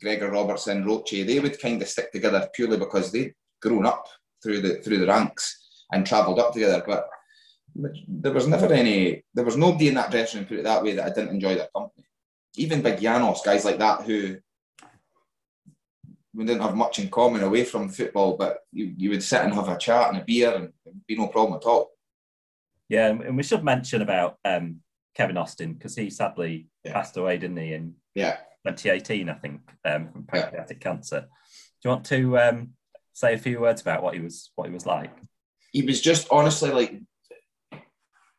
Gregor 0.01 0.31
Robertson, 0.31 0.85
Roche, 0.85 1.25
they 1.27 1.41
would 1.41 1.61
kind 1.61 1.81
of 1.83 1.89
stick 1.89 2.13
together 2.13 2.49
purely 2.55 2.77
because 2.77 3.11
they'd 3.11 3.35
grown 3.61 3.87
up 3.87 4.07
through 4.43 4.61
the 4.61 4.77
through 4.77 4.99
the 4.99 5.07
ranks 5.07 5.85
and 5.93 6.07
travelled 6.07 6.39
up 6.39 6.53
together. 6.53 6.83
But 6.87 7.09
there 7.75 8.33
was 8.33 8.47
never 8.47 8.73
any, 8.73 9.25
there 9.35 9.45
was 9.45 9.57
nobody 9.57 9.89
in 9.89 9.95
that 9.95 10.11
dressing 10.11 10.41
room, 10.41 10.49
put 10.49 10.59
it 10.59 10.65
that 10.65 10.83
way, 10.83 10.95
that 10.95 11.07
I 11.07 11.15
didn't 11.15 11.35
enjoy 11.35 11.55
their 11.55 11.69
company. 11.75 12.07
Even 12.57 12.83
Big 12.83 13.01
Janos, 13.01 13.43
guys 13.43 13.65
like 13.65 13.79
that 13.79 14.03
who 14.03 14.37
we 16.35 16.45
didn't 16.45 16.63
have 16.63 16.77
much 16.77 16.99
in 16.99 17.09
common 17.09 17.43
away 17.43 17.65
from 17.65 17.89
football, 17.89 18.37
but 18.37 18.59
you, 18.73 18.93
you 18.97 19.11
would 19.11 19.23
sit 19.23 19.43
and 19.43 19.55
have 19.55 19.69
a 19.69 19.77
chat 19.77 20.09
and 20.09 20.19
a 20.19 20.25
beer 20.25 20.55
and 20.55 20.73
be 21.07 21.17
no 21.17 21.27
problem 21.27 21.57
at 21.57 21.67
all. 21.67 21.91
Yeah, 22.91 23.07
and 23.07 23.37
we 23.37 23.45
should 23.45 23.63
mention 23.63 24.03
about 24.03 24.37
um, 24.45 24.81
Kevin 25.15 25.37
Austin 25.37 25.75
because 25.75 25.95
he 25.95 26.11
sadly 26.11 26.67
yeah. 26.85 26.93
passed 26.93 27.17
away, 27.17 27.39
didn't 27.39 27.57
he? 27.57 27.73
In 27.73 27.95
yeah, 28.17 28.39
2018, 28.67 29.31
I 29.31 29.35
think, 29.35 29.61
um, 29.85 30.09
from 30.11 30.25
pancreatic 30.25 30.79
yeah. 30.83 30.91
cancer. 30.91 31.21
Do 31.21 31.89
you 31.89 31.91
want 31.91 32.05
to 32.07 32.39
um, 32.39 32.71
say 33.13 33.35
a 33.35 33.39
few 33.39 33.61
words 33.61 33.81
about 33.81 34.03
what 34.03 34.15
he 34.15 34.21
was 34.21 34.51
what 34.57 34.67
he 34.67 34.75
was 34.75 34.87
like? 34.87 35.13
He 35.73 35.83
was 35.83 36.01
just 36.01 36.27
honestly 36.33 36.73
like 36.73 37.01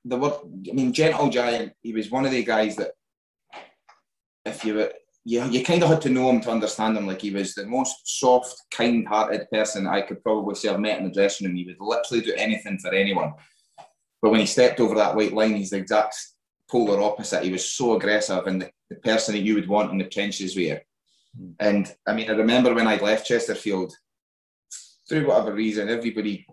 the 0.03 0.17
word. 0.17 0.33
I 0.69 0.73
mean, 0.73 0.91
gentle 0.91 1.29
giant. 1.29 1.71
He 1.81 1.93
was 1.93 2.11
one 2.11 2.25
of 2.25 2.31
the 2.31 2.43
guys 2.43 2.75
that 2.75 2.91
if 4.45 4.65
you 4.65 4.75
were 4.75 4.91
you, 5.23 5.43
you 5.45 5.63
kind 5.63 5.83
of 5.83 5.89
had 5.89 6.01
to 6.01 6.09
know 6.09 6.29
him 6.29 6.41
to 6.41 6.51
understand 6.51 6.97
him. 6.97 7.07
Like 7.07 7.21
he 7.21 7.31
was 7.31 7.53
the 7.53 7.65
most 7.65 8.19
soft, 8.19 8.55
kind-hearted 8.71 9.49
person 9.49 9.87
I 9.87 10.01
could 10.01 10.21
probably 10.23 10.55
say 10.55 10.69
I've 10.69 10.79
met 10.79 10.99
in 10.99 11.05
the 11.05 11.13
dressing 11.13 11.47
room. 11.47 11.55
He 11.55 11.65
would 11.65 11.77
literally 11.79 12.23
do 12.23 12.33
anything 12.35 12.79
for 12.79 12.93
anyone. 12.93 13.33
But 14.21 14.31
when 14.31 14.39
he 14.39 14.45
stepped 14.45 14.79
over 14.79 14.95
that 14.95 15.15
white 15.15 15.33
line, 15.33 15.55
he's 15.55 15.71
the 15.71 15.77
exact 15.77 16.15
polar 16.69 17.01
opposite. 17.01 17.43
He 17.43 17.51
was 17.51 17.69
so 17.69 17.95
aggressive 17.95 18.45
and 18.47 18.61
the, 18.61 18.71
the 18.89 18.95
person 18.97 19.33
that 19.35 19.41
you 19.41 19.55
would 19.55 19.67
want 19.67 19.91
in 19.91 19.97
the 19.97 20.05
trenches 20.05 20.55
with 20.55 20.67
you. 20.67 20.79
Mm. 21.39 21.55
And 21.59 21.95
I 22.07 22.13
mean, 22.13 22.29
I 22.29 22.33
remember 22.33 22.73
when 22.73 22.87
I 22.87 22.97
left 22.97 23.27
Chesterfield, 23.27 23.93
through 25.09 25.27
whatever 25.27 25.53
reason, 25.53 25.89
everybody 25.89 26.45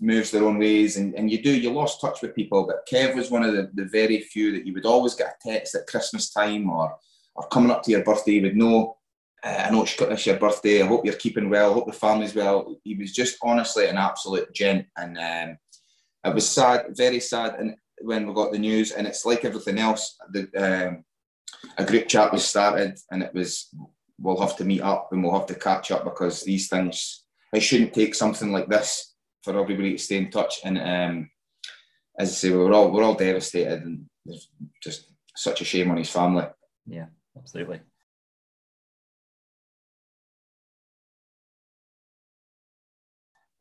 moves 0.00 0.30
their 0.30 0.44
own 0.44 0.58
ways 0.58 0.96
and, 0.96 1.14
and 1.14 1.30
you 1.30 1.42
do, 1.42 1.50
you 1.50 1.70
lost 1.70 2.00
touch 2.00 2.22
with 2.22 2.34
people. 2.34 2.66
But 2.66 2.88
Kev 2.90 3.14
was 3.14 3.30
one 3.30 3.42
of 3.42 3.54
the, 3.54 3.70
the 3.74 3.84
very 3.84 4.20
few 4.20 4.52
that 4.52 4.66
you 4.66 4.72
would 4.74 4.86
always 4.86 5.14
get 5.14 5.36
a 5.44 5.48
text 5.48 5.74
at 5.74 5.86
Christmas 5.86 6.30
time 6.30 6.70
or, 6.70 6.96
or 7.34 7.46
coming 7.48 7.70
up 7.70 7.82
to 7.82 7.90
your 7.90 8.04
birthday, 8.04 8.32
you 8.32 8.42
would 8.42 8.56
know, 8.56 8.96
uh, 9.44 9.64
I 9.66 9.70
know 9.70 9.82
it's, 9.82 10.00
it's 10.00 10.26
your 10.26 10.38
birthday, 10.38 10.82
I 10.82 10.86
hope 10.86 11.04
you're 11.04 11.14
keeping 11.14 11.50
well, 11.50 11.70
I 11.70 11.74
hope 11.74 11.86
the 11.86 11.92
family's 11.92 12.34
well. 12.34 12.76
He 12.84 12.94
was 12.94 13.12
just 13.12 13.36
honestly 13.42 13.86
an 13.86 13.98
absolute 13.98 14.52
gent. 14.54 14.86
And 14.96 15.18
um, 15.18 15.58
it 16.24 16.34
was 16.34 16.48
sad, 16.48 16.86
very 16.96 17.20
sad. 17.20 17.56
And 17.58 17.76
when 18.00 18.26
we 18.26 18.34
got 18.34 18.52
the 18.52 18.58
news, 18.58 18.92
and 18.92 19.06
it's 19.06 19.24
like 19.24 19.44
everything 19.44 19.78
else. 19.78 20.16
The, 20.32 20.88
um, 20.88 21.04
a 21.76 21.84
group 21.84 22.08
chat 22.08 22.32
was 22.32 22.44
started, 22.44 22.98
and 23.10 23.22
it 23.22 23.32
was 23.34 23.74
we'll 24.20 24.40
have 24.40 24.56
to 24.56 24.64
meet 24.64 24.82
up 24.82 25.08
and 25.12 25.22
we'll 25.22 25.38
have 25.38 25.46
to 25.46 25.54
catch 25.54 25.90
up 25.92 26.04
because 26.04 26.42
these 26.42 26.68
things 26.68 27.24
it 27.52 27.60
shouldn't 27.60 27.94
take 27.94 28.14
something 28.14 28.50
like 28.50 28.68
this 28.68 29.14
for 29.42 29.58
everybody 29.58 29.92
to 29.92 29.98
stay 29.98 30.18
in 30.18 30.30
touch. 30.30 30.60
And 30.64 30.78
um, 30.78 31.30
as 32.18 32.30
I 32.30 32.34
say, 32.34 32.50
we're 32.50 32.72
all 32.72 32.90
we're 32.90 33.04
all 33.04 33.14
devastated, 33.14 33.82
and 33.82 34.06
there's 34.24 34.50
just 34.82 35.12
such 35.36 35.60
a 35.60 35.64
shame 35.64 35.90
on 35.90 35.96
his 35.96 36.10
family. 36.10 36.46
Yeah, 36.86 37.06
absolutely. 37.36 37.80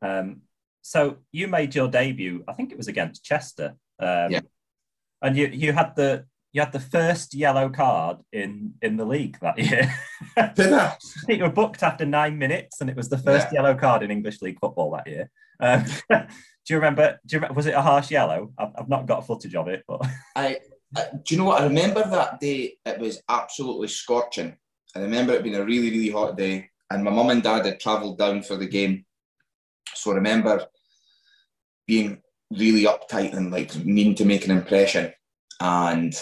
Um, 0.01 0.41
so 0.87 1.17
you 1.33 1.49
made 1.49 1.75
your 1.75 1.89
debut, 1.89 2.45
I 2.47 2.53
think 2.53 2.71
it 2.71 2.77
was 2.77 2.87
against 2.87 3.21
Chester. 3.21 3.75
Um, 3.99 4.31
yeah. 4.31 4.39
And 5.21 5.35
you 5.35 5.47
you 5.47 5.73
had 5.73 5.97
the 5.97 6.23
you 6.53 6.61
had 6.61 6.71
the 6.71 6.79
first 6.79 7.33
yellow 7.33 7.67
card 7.67 8.19
in 8.31 8.73
in 8.81 8.95
the 8.95 9.03
league 9.03 9.37
that 9.41 9.59
year. 9.59 9.93
Did 10.55 10.71
I? 10.71 10.85
I 10.93 10.97
think 11.25 11.39
you 11.39 11.43
were 11.43 11.49
booked 11.49 11.83
after 11.83 12.05
nine 12.05 12.37
minutes, 12.37 12.79
and 12.79 12.89
it 12.89 12.95
was 12.95 13.09
the 13.09 13.17
first 13.17 13.47
yeah. 13.47 13.61
yellow 13.61 13.75
card 13.75 14.01
in 14.01 14.11
English 14.11 14.41
league 14.41 14.61
football 14.61 14.91
that 14.91 15.07
year. 15.07 15.29
Um, 15.59 15.83
do 16.09 16.25
you 16.69 16.77
remember? 16.77 17.19
Do 17.25 17.35
you 17.35 17.39
remember, 17.39 17.55
was 17.55 17.65
it 17.65 17.73
a 17.73 17.81
harsh 17.81 18.09
yellow? 18.09 18.53
I've, 18.57 18.71
I've 18.79 18.89
not 18.89 19.07
got 19.07 19.27
footage 19.27 19.55
of 19.55 19.67
it, 19.67 19.83
but 19.89 20.07
I, 20.37 20.57
I. 20.95 21.07
Do 21.21 21.35
you 21.35 21.37
know 21.37 21.47
what 21.47 21.59
I 21.59 21.65
remember 21.65 22.09
that 22.09 22.39
day? 22.39 22.77
It 22.85 22.97
was 22.97 23.21
absolutely 23.27 23.89
scorching. 23.89 24.55
I 24.95 24.99
remember 24.99 25.33
it 25.33 25.43
being 25.43 25.57
a 25.57 25.65
really 25.65 25.91
really 25.91 26.11
hot 26.11 26.37
day, 26.37 26.69
and 26.89 27.03
my 27.03 27.11
mum 27.11 27.29
and 27.31 27.43
dad 27.43 27.65
had 27.65 27.81
travelled 27.81 28.17
down 28.17 28.41
for 28.41 28.55
the 28.55 28.67
game. 28.67 29.03
So 29.93 30.11
I 30.11 30.15
remember 30.15 30.65
being 31.87 32.21
really 32.51 32.83
uptight 32.83 33.35
and 33.35 33.51
like 33.51 33.75
needing 33.83 34.15
to 34.15 34.25
make 34.25 34.45
an 34.45 34.51
impression. 34.51 35.11
And 35.59 36.13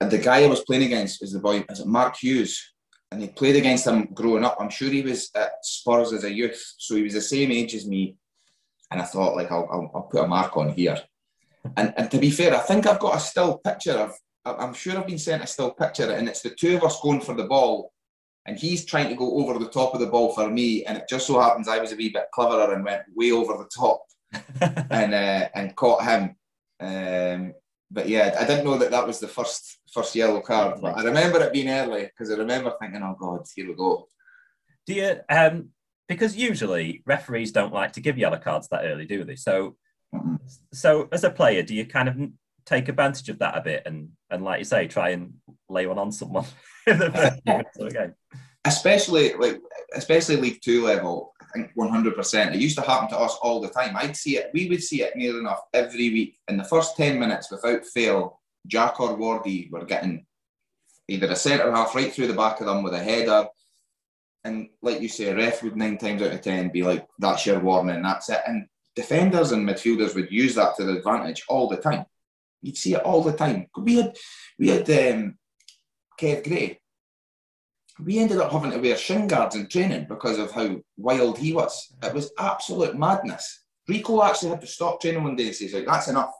the 0.00 0.18
guy 0.18 0.44
I 0.44 0.48
was 0.48 0.64
playing 0.64 0.84
against 0.84 1.22
is 1.22 1.32
the 1.32 1.38
boy, 1.38 1.64
is 1.70 1.80
it 1.80 1.86
Mark 1.86 2.16
Hughes? 2.16 2.72
And 3.10 3.22
he 3.22 3.28
played 3.28 3.56
against 3.56 3.86
him 3.86 4.08
growing 4.12 4.44
up. 4.44 4.56
I'm 4.60 4.68
sure 4.68 4.90
he 4.90 5.02
was 5.02 5.30
at 5.34 5.52
Spurs 5.62 6.12
as 6.12 6.24
a 6.24 6.32
youth. 6.32 6.74
So 6.76 6.96
he 6.96 7.02
was 7.02 7.14
the 7.14 7.20
same 7.20 7.52
age 7.52 7.74
as 7.74 7.86
me. 7.86 8.16
And 8.90 9.00
I 9.00 9.04
thought, 9.04 9.36
like, 9.36 9.50
I'll, 9.50 9.68
I'll, 9.70 9.90
I'll 9.94 10.02
put 10.02 10.24
a 10.24 10.26
mark 10.26 10.56
on 10.56 10.70
here. 10.70 10.98
And, 11.76 11.94
and 11.96 12.10
to 12.10 12.18
be 12.18 12.30
fair, 12.30 12.54
I 12.54 12.58
think 12.58 12.86
I've 12.86 13.00
got 13.00 13.16
a 13.16 13.20
still 13.20 13.58
picture 13.58 13.92
of, 13.92 14.12
I'm 14.44 14.74
sure 14.74 14.96
I've 14.96 15.06
been 15.06 15.18
sent 15.18 15.42
a 15.42 15.46
still 15.46 15.72
picture, 15.72 16.12
and 16.12 16.28
it's 16.28 16.42
the 16.42 16.50
two 16.50 16.76
of 16.76 16.84
us 16.84 17.00
going 17.00 17.20
for 17.20 17.34
the 17.34 17.44
ball 17.44 17.92
and 18.46 18.56
he's 18.56 18.84
trying 18.84 19.08
to 19.08 19.16
go 19.16 19.38
over 19.38 19.58
the 19.58 19.68
top 19.68 19.92
of 19.92 20.00
the 20.00 20.06
ball 20.06 20.32
for 20.32 20.48
me, 20.48 20.84
and 20.84 20.96
it 20.96 21.08
just 21.08 21.26
so 21.26 21.40
happens 21.40 21.68
I 21.68 21.78
was 21.78 21.92
a 21.92 21.96
wee 21.96 22.10
bit 22.10 22.26
cleverer 22.32 22.74
and 22.74 22.84
went 22.84 23.02
way 23.14 23.32
over 23.32 23.54
the 23.54 23.68
top 23.76 24.04
and 24.90 25.14
uh, 25.14 25.48
and 25.54 25.76
caught 25.76 26.04
him. 26.04 26.36
Um, 26.80 27.54
but 27.90 28.08
yeah, 28.08 28.36
I 28.38 28.44
didn't 28.44 28.64
know 28.64 28.78
that 28.78 28.90
that 28.90 29.06
was 29.06 29.20
the 29.20 29.28
first 29.28 29.78
first 29.92 30.14
yellow 30.14 30.40
card. 30.40 30.80
But 30.80 30.98
I 30.98 31.02
remember 31.04 31.40
it 31.42 31.52
being 31.52 31.68
early 31.68 32.04
because 32.04 32.32
I 32.32 32.36
remember 32.36 32.74
thinking, 32.80 33.02
"Oh 33.02 33.16
God, 33.18 33.46
here 33.54 33.66
we 33.66 33.74
go." 33.74 34.08
Do 34.86 34.94
you? 34.94 35.20
Um, 35.28 35.70
because 36.08 36.36
usually 36.36 37.02
referees 37.06 37.52
don't 37.52 37.72
like 37.72 37.92
to 37.94 38.00
give 38.00 38.18
yellow 38.18 38.38
cards 38.38 38.68
that 38.68 38.84
early, 38.84 39.06
do 39.06 39.24
they? 39.24 39.36
So, 39.36 39.76
mm-hmm. 40.14 40.36
so 40.72 41.08
as 41.12 41.24
a 41.24 41.30
player, 41.30 41.62
do 41.62 41.74
you 41.74 41.84
kind 41.84 42.08
of 42.08 42.16
take 42.64 42.88
advantage 42.88 43.28
of 43.28 43.38
that 43.38 43.56
a 43.56 43.60
bit 43.60 43.82
and 43.86 44.10
and 44.30 44.44
like 44.44 44.58
you 44.58 44.64
say, 44.64 44.86
try 44.86 45.10
and 45.10 45.34
lay 45.68 45.86
one 45.86 45.98
on 45.98 46.12
someone 46.12 46.44
in 46.86 46.98
the 46.98 47.10
first 47.46 47.94
game? 47.94 48.14
Especially 48.64 49.34
like 49.34 49.60
especially 49.94 50.36
League 50.36 50.60
Two 50.62 50.84
level, 50.84 51.32
I 51.48 51.58
think 51.58 51.70
one 51.74 51.88
hundred 51.88 52.16
percent. 52.16 52.54
It 52.54 52.60
used 52.60 52.76
to 52.78 52.82
happen 52.82 53.08
to 53.10 53.18
us 53.18 53.36
all 53.42 53.60
the 53.60 53.68
time. 53.68 53.96
I'd 53.96 54.16
see 54.16 54.36
it. 54.36 54.50
We 54.52 54.68
would 54.68 54.82
see 54.82 55.02
it 55.02 55.16
near 55.16 55.38
enough 55.38 55.60
every 55.72 56.10
week. 56.10 56.38
In 56.48 56.56
the 56.56 56.64
first 56.64 56.96
ten 56.96 57.18
minutes, 57.18 57.50
without 57.50 57.84
fail, 57.86 58.40
Jack 58.66 59.00
or 59.00 59.16
Wardy 59.16 59.70
were 59.70 59.84
getting 59.84 60.26
either 61.08 61.28
a 61.28 61.36
centre 61.36 61.70
half 61.70 61.94
right 61.94 62.12
through 62.12 62.26
the 62.26 62.34
back 62.34 62.60
of 62.60 62.66
them 62.66 62.82
with 62.82 62.94
a 62.94 62.98
header. 62.98 63.46
And 64.44 64.68
like 64.82 65.00
you 65.00 65.08
say, 65.08 65.26
a 65.26 65.36
ref 65.36 65.62
would 65.62 65.76
nine 65.76 65.98
times 65.98 66.22
out 66.22 66.32
of 66.32 66.40
ten 66.40 66.70
be 66.70 66.82
like, 66.82 67.06
that's 67.18 67.46
your 67.46 67.60
warning, 67.60 68.02
that's 68.02 68.28
it. 68.28 68.40
And 68.46 68.66
defenders 68.94 69.52
and 69.52 69.68
midfielders 69.68 70.14
would 70.14 70.30
use 70.30 70.54
that 70.54 70.76
to 70.76 70.84
the 70.84 70.98
advantage 70.98 71.44
all 71.48 71.68
the 71.68 71.76
time. 71.76 72.06
You'd 72.62 72.76
see 72.76 72.94
it 72.94 73.02
all 73.02 73.22
the 73.22 73.32
time. 73.32 73.66
We 73.76 73.96
had 73.96 74.16
we 74.58 74.68
had 74.68 74.88
um, 74.90 75.38
Kev 76.20 76.44
Gray. 76.44 76.80
We 77.98 78.18
ended 78.18 78.38
up 78.38 78.52
having 78.52 78.72
to 78.72 78.78
wear 78.78 78.96
shin 78.96 79.26
guards 79.26 79.56
in 79.56 79.68
training 79.68 80.06
because 80.08 80.38
of 80.38 80.50
how 80.50 80.76
wild 80.96 81.38
he 81.38 81.52
was. 81.52 81.94
It 82.02 82.12
was 82.12 82.32
absolute 82.38 82.96
madness. 82.96 83.64
Rico 83.88 84.22
actually 84.22 84.50
had 84.50 84.60
to 84.60 84.66
stop 84.66 85.00
training 85.00 85.22
one 85.22 85.36
day 85.36 85.46
and 85.46 85.54
say, 85.54 85.70
like, 85.72 85.86
that's 85.86 86.08
enough. 86.08 86.32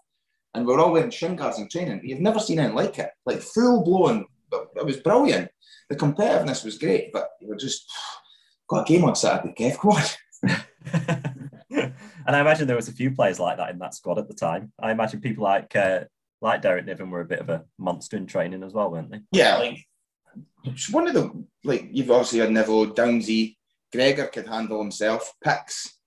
And 0.55 0.67
we're 0.67 0.81
all 0.81 0.93
wearing 0.93 1.11
shin 1.11 1.37
guards 1.37 1.59
in 1.59 1.69
training. 1.69 2.01
You've 2.03 2.21
never 2.21 2.41
seen 2.41 2.59
anything 2.59 2.77
like 2.77 2.99
it. 2.99 3.11
Like 3.25 3.41
full 3.41 3.85
blown, 3.85 4.25
it 4.53 4.85
was 4.85 4.99
brilliant. 4.99 5.51
The 5.89 5.97
competitiveness 5.97 6.65
was 6.65 6.79
great, 6.79 7.13
but 7.13 7.29
you 7.41 7.49
were 7.49 7.57
just 7.57 7.87
got 8.69 8.89
a 8.89 8.93
game 8.93 9.05
on 9.05 9.15
Saturday, 9.15 9.55
Kev. 9.55 9.79
Come 9.79 9.91
on. 9.93 10.03
and 12.27 12.37
I 12.37 12.41
imagine 12.41 12.67
there 12.67 12.77
was 12.77 12.89
a 12.89 12.93
few 12.93 13.11
players 13.11 13.41
like 13.41 13.59
that 13.59 13.71
in 13.71 13.79
that 13.79 13.95
squad 13.95 14.19
at 14.19 14.29
the 14.29 14.35
time. 14.35 14.73
I 14.81 14.91
imagine 14.91 15.21
people 15.21 15.45
like 15.45 15.75
uh, 15.77 16.01
like 16.41 16.63
Derek 16.63 16.87
Niven 16.87 17.11
were 17.11 17.21
a 17.21 17.27
bit 17.27 17.41
of 17.41 17.49
a 17.49 17.65
monster 17.79 18.17
in 18.17 18.27
training 18.27 18.63
as 18.63 18.73
well, 18.73 18.91
weren't 18.91 19.11
they? 19.11 19.21
Yeah, 19.33 19.57
like 19.57 19.87
one 20.91 21.09
of 21.09 21.15
the 21.15 21.45
like 21.65 21.89
you've 21.91 22.11
obviously 22.11 22.41
had 22.41 22.51
Neville, 22.51 22.89
Downsy, 22.89 23.57
Gregor 23.93 24.27
could 24.27 24.47
handle 24.47 24.81
himself. 24.81 25.33
Picks, 25.43 25.99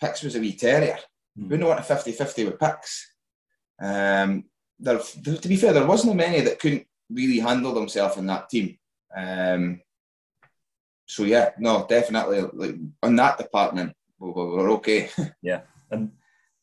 Picks 0.00 0.22
was 0.22 0.36
a 0.36 0.40
wee 0.40 0.56
terrier. 0.56 0.98
Mm. 1.38 1.48
We 1.48 1.56
know 1.56 1.68
what 1.68 1.78
a 1.78 1.94
50-50 1.94 2.46
with 2.46 2.60
Picks. 2.60 3.12
Um, 3.80 4.44
there, 4.78 4.98
to 4.98 5.48
be 5.48 5.56
fair, 5.56 5.72
there 5.72 5.86
wasn't 5.86 6.16
many 6.16 6.40
that 6.40 6.58
couldn't 6.58 6.86
really 7.10 7.38
handle 7.38 7.74
themselves 7.74 8.16
in 8.16 8.26
that 8.26 8.48
team. 8.48 8.78
Um, 9.16 9.80
so 11.06 11.24
yeah, 11.24 11.50
no, 11.58 11.86
definitely 11.88 12.42
like 12.52 12.76
on 13.02 13.16
that 13.16 13.38
department, 13.38 13.94
we're, 14.18 14.32
we're 14.32 14.70
okay. 14.72 15.10
yeah, 15.42 15.60
and 15.90 16.12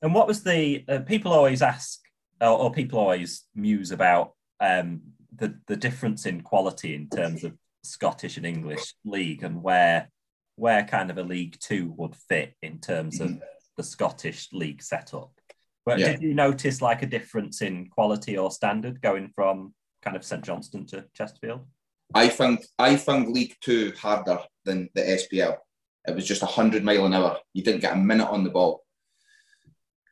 and 0.01 0.13
what 0.13 0.27
was 0.27 0.43
the 0.43 0.83
uh, 0.87 0.99
people 0.99 1.31
always 1.31 1.61
ask 1.61 1.99
or, 2.41 2.47
or, 2.47 2.71
people 2.71 2.97
always 2.97 3.43
muse 3.53 3.91
about 3.91 4.33
um, 4.59 5.01
the 5.35 5.57
the 5.67 5.77
difference 5.77 6.25
in 6.25 6.41
quality 6.41 6.95
in 6.95 7.09
terms 7.09 7.43
of 7.43 7.53
Scottish 7.83 8.37
and 8.37 8.45
English 8.45 8.95
league 9.05 9.43
and 9.43 9.63
where 9.63 10.09
where 10.55 10.83
kind 10.83 11.09
of 11.09 11.17
a 11.17 11.23
League 11.23 11.57
Two 11.59 11.93
would 11.97 12.15
fit 12.15 12.53
in 12.61 12.79
terms 12.79 13.19
of 13.19 13.29
mm-hmm. 13.29 13.39
the 13.77 13.83
Scottish 13.83 14.49
league 14.51 14.81
setup. 14.81 15.31
But 15.85 15.99
yeah. 15.99 16.11
did 16.11 16.21
you 16.21 16.33
notice 16.33 16.81
like 16.81 17.01
a 17.01 17.07
difference 17.07 17.61
in 17.61 17.89
quality 17.89 18.37
or 18.37 18.51
standard 18.51 19.01
going 19.01 19.31
from 19.33 19.73
kind 20.03 20.15
of 20.15 20.23
St 20.23 20.43
Johnstone 20.43 20.85
to 20.87 21.05
Chesterfield? 21.13 21.65
I 22.13 22.29
found 22.29 22.59
I 22.77 22.95
found 22.97 23.29
League 23.29 23.55
Two 23.61 23.93
harder 23.97 24.39
than 24.65 24.89
the 24.93 25.01
SPL. 25.01 25.57
It 26.07 26.15
was 26.15 26.27
just 26.27 26.43
hundred 26.43 26.83
mile 26.83 27.05
an 27.05 27.13
hour. 27.13 27.39
You 27.53 27.63
didn't 27.63 27.81
get 27.81 27.93
a 27.93 27.97
minute 27.97 28.27
on 28.27 28.43
the 28.43 28.49
ball. 28.49 28.83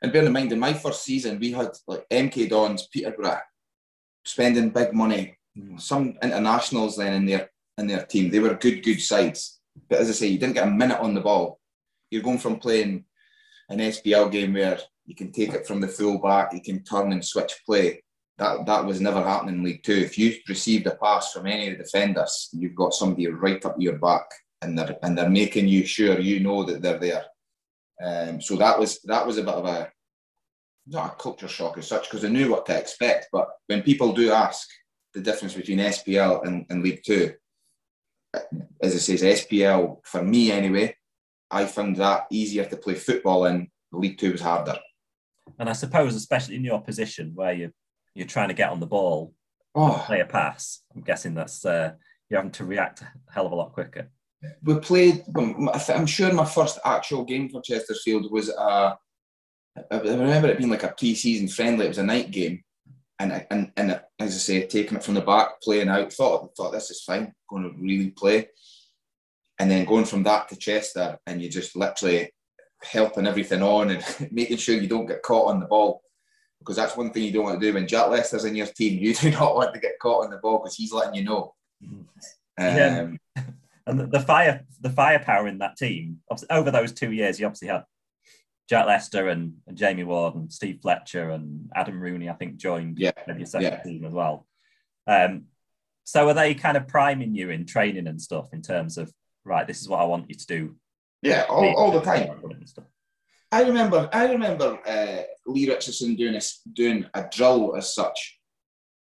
And 0.02 0.14
bear 0.14 0.24
in 0.24 0.32
mind, 0.32 0.52
in 0.54 0.60
my 0.60 0.74
first 0.74 1.04
season, 1.04 1.40
we 1.40 1.52
had 1.52 1.72
like 1.88 2.08
MK 2.10 2.50
Dons, 2.50 2.88
Peterborough, 2.88 3.42
spending 4.30 4.70
big 4.70 4.94
money. 4.94 5.38
Some 5.78 6.18
internationals 6.22 6.98
then 6.98 7.14
in 7.14 7.26
their 7.26 7.50
in 7.78 7.88
their 7.88 8.06
team. 8.06 8.30
They 8.30 8.40
were 8.40 8.56
good, 8.56 8.84
good 8.84 9.02
sides. 9.02 9.60
But 9.90 10.00
as 10.00 10.10
I 10.10 10.14
say, 10.14 10.28
you 10.28 10.38
didn't 10.38 10.56
get 10.56 10.68
a 10.68 10.72
minute 10.72 11.00
on 11.00 11.14
the 11.14 11.22
ball. 11.22 11.60
You're 12.12 12.24
going 12.24 12.38
from 12.38 12.60
playing 12.60 13.06
an 13.70 13.80
SPL 13.80 14.32
game 14.32 14.54
where 14.54 14.80
you 15.06 15.16
can 15.16 15.32
take 15.32 15.54
it 15.54 15.66
from 15.66 15.82
the 15.82 15.88
full 15.88 16.20
back, 16.20 16.54
you 16.54 16.62
can 16.62 16.84
turn 16.84 17.12
and 17.12 17.26
switch 17.26 17.54
play. 17.66 18.04
That 18.38 18.66
that 18.68 18.86
was 18.86 19.02
never 19.02 19.22
happening 19.22 19.56
in 19.56 19.64
League 19.64 19.84
Two. 19.84 19.94
If 19.94 20.18
you 20.18 20.36
received 20.48 20.88
a 20.88 20.96
pass 20.96 21.34
from 21.34 21.48
any 21.48 21.72
of 21.72 21.78
the 21.78 21.84
defenders, 21.84 22.50
you've 22.54 22.76
got 22.76 22.94
somebody 22.94 23.28
right 23.28 23.64
up 23.66 23.76
your 23.78 23.98
back, 23.98 24.26
and 24.62 24.78
they're 24.78 24.98
and 25.04 25.18
they're 25.18 25.30
making 25.30 25.68
you 25.68 25.86
sure 25.86 26.20
you 26.20 26.40
know 26.40 26.64
that 26.64 26.82
they're 26.82 27.00
there. 27.00 27.26
Um, 28.02 28.40
so 28.40 28.56
that 28.56 28.80
was 28.80 29.02
that 29.06 29.26
was 29.28 29.38
a 29.38 29.44
bit 29.44 29.56
of 29.56 29.66
a 29.66 29.92
not 30.88 31.14
a 31.14 31.22
culture 31.22 31.48
shock 31.48 31.78
as 31.78 31.88
such 31.88 32.10
because 32.10 32.26
I 32.26 32.30
knew 32.30 32.52
what 32.52 32.66
to 32.68 32.78
expect. 32.78 33.28
But 33.32 33.48
when 33.68 33.84
people 33.84 34.14
do 34.14 34.32
ask 34.32 34.68
the 35.14 35.22
difference 35.22 35.54
between 35.54 35.80
SPL 35.80 36.46
and, 36.46 36.66
and 36.70 36.84
League 36.84 37.02
Two, 37.06 37.34
as 38.82 38.96
it 38.96 39.00
says, 39.00 39.22
SPL 39.22 39.98
for 40.04 40.24
me 40.24 40.52
anyway, 40.52 40.96
I 41.52 41.66
found 41.66 41.96
that 41.98 42.28
easier 42.32 42.66
to 42.66 42.78
play 42.78 42.96
football 42.96 43.46
in. 43.46 43.70
League 43.92 44.18
Two 44.20 44.32
was 44.32 44.42
harder. 44.42 44.78
And 45.58 45.70
I 45.70 45.74
suppose, 45.74 46.16
especially 46.16 46.56
in 46.56 46.64
your 46.64 46.82
position 46.82 47.32
where 47.34 47.54
you 47.54 47.72
you're 48.14 48.28
trying 48.28 48.50
to 48.50 48.54
get 48.54 48.70
on 48.70 48.80
the 48.80 48.88
ball, 48.88 49.34
oh. 49.76 50.04
play 50.06 50.20
a 50.20 50.26
pass. 50.26 50.82
I'm 50.96 51.02
guessing 51.02 51.34
that's 51.34 51.66
uh, 51.66 51.94
you're 52.30 52.40
having 52.40 52.52
to 52.54 52.66
react 52.66 53.02
a 53.02 53.08
hell 53.32 53.46
of 53.46 53.52
a 53.52 53.56
lot 53.56 53.74
quicker. 53.74 54.10
We 54.64 54.80
played. 54.80 55.24
I'm 55.36 56.06
sure 56.06 56.32
my 56.34 56.46
first 56.46 56.80
actual 56.86 57.26
game 57.26 57.50
for 57.50 57.62
Chesterfield 57.62 58.32
was 58.32 58.50
a 58.50 58.98
I 59.92 60.00
remember 60.00 60.50
it 60.50 60.58
being 60.58 60.70
like 60.70 60.84
a 60.84 60.94
pre-season 60.98 61.48
friendly. 61.48 61.86
It 61.86 61.90
was 61.90 61.98
a 61.98 62.04
night 62.04 62.32
game, 62.32 62.64
and 63.20 63.46
and 63.50 63.72
and 63.78 64.02
as 64.20 64.36
I 64.36 64.38
say, 64.38 64.68
taking 64.68 64.98
it 64.98 65.04
from 65.04 65.14
the 65.14 65.22
back, 65.22 65.62
playing 65.62 65.90
out. 65.90 66.12
Thought 66.12 66.56
thought 66.56 66.72
this 66.72 66.92
is 66.92 67.04
fine. 67.04 67.34
Going 67.50 67.64
to 67.64 67.76
really 67.80 68.12
play, 68.12 68.50
and 69.60 69.70
then 69.70 69.86
going 69.86 70.06
from 70.06 70.24
that 70.24 70.50
to 70.50 70.56
Chester, 70.56 71.18
and 71.26 71.42
you 71.42 71.50
just 71.50 71.76
literally 71.76 72.32
helping 72.82 73.28
everything 73.28 73.62
on 73.62 73.92
and 73.92 74.04
making 74.32 74.58
sure 74.58 74.76
you 74.76 74.88
don't 74.88 75.06
get 75.06 75.22
caught 75.24 75.48
on 75.48 75.60
the 75.60 75.66
ball. 75.66 76.02
Because 76.60 76.76
that's 76.76 76.98
one 76.98 77.12
thing 77.12 77.24
you 77.24 77.32
don't 77.32 77.44
want 77.44 77.60
to 77.60 77.66
do 77.66 77.74
when 77.74 77.88
Jack 77.88 78.10
Lester's 78.10 78.46
in 78.46 78.56
your 78.56 78.68
team. 78.68 79.00
You 79.02 79.14
do 79.16 79.32
not 79.32 79.56
want 79.56 79.74
to 79.74 79.80
get 79.80 80.00
caught 80.02 80.26
on 80.26 80.32
the 80.32 80.38
ball 80.38 80.60
because 80.60 80.76
he's 80.76 80.92
letting 80.92 81.16
you 81.16 81.24
know. 81.24 81.56
Mm-hmm. 81.84 82.02
Um, 82.58 83.20
yeah. 83.38 83.44
and 83.88 84.12
the 84.12 84.20
fire, 84.20 84.66
the 84.82 84.90
firepower 84.90 85.48
in 85.48 85.60
that 85.60 85.78
team 85.78 86.20
over 86.50 86.72
those 86.72 86.92
two 86.92 87.14
years, 87.14 87.40
you 87.40 87.46
obviously 87.46 87.70
had 87.70 87.86
Jack 88.70 88.86
Lester 88.86 89.30
and, 89.30 89.54
and, 89.66 89.76
Jamie 89.76 90.04
Ward 90.04 90.36
and 90.36 90.54
Steve 90.54 90.80
Fletcher 90.82 91.32
and 91.32 91.70
Adam 91.76 92.00
Rooney, 92.00 92.30
I 92.30 92.34
think, 92.34 92.58
joined 92.58 93.00
yeah. 93.00 93.12
second 93.46 93.62
yeah. 93.62 93.82
team 93.82 94.06
as 94.06 94.14
well. 94.14 94.46
Um, 95.08 95.46
so 96.04 96.30
are 96.30 96.36
they 96.36 96.54
kind 96.54 96.78
of 96.78 96.88
priming 96.88 97.34
you 97.34 97.50
in 97.50 97.66
training 97.66 98.08
and 98.08 98.22
stuff 98.22 98.50
in 98.54 98.62
terms 98.62 98.98
of 98.98 99.12
right, 99.44 99.68
this 99.68 99.82
is 99.82 99.90
what 99.90 100.02
I 100.02 100.06
want 100.06 100.30
you 100.30 100.36
to 100.36 100.46
do? 100.46 100.76
Yeah, 101.22 101.46
all, 101.50 101.76
all 101.76 101.92
the 101.92 102.02
time. 102.02 102.30
I 103.52 103.64
remember, 103.64 104.08
I 104.14 104.32
remember 104.32 104.80
uh, 104.88 105.24
Lee 105.48 105.68
Richardson 105.68 106.16
doing 106.16 106.36
a, 106.36 106.42
doing 106.74 107.06
a 107.16 107.26
drill 107.32 107.76
as 107.76 107.94
such, 107.94 108.40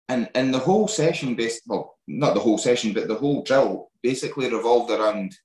and 0.09 0.29
and 0.35 0.53
the 0.53 0.59
whole 0.59 0.87
session, 0.87 1.35
based 1.35 1.63
well, 1.65 1.97
not 2.07 2.33
the 2.33 2.41
whole 2.41 2.57
session, 2.57 2.93
but 2.93 3.07
the 3.07 3.15
whole 3.15 3.43
drill 3.43 3.89
basically 4.03 4.51
revolved 4.51 4.91
around 4.91 5.35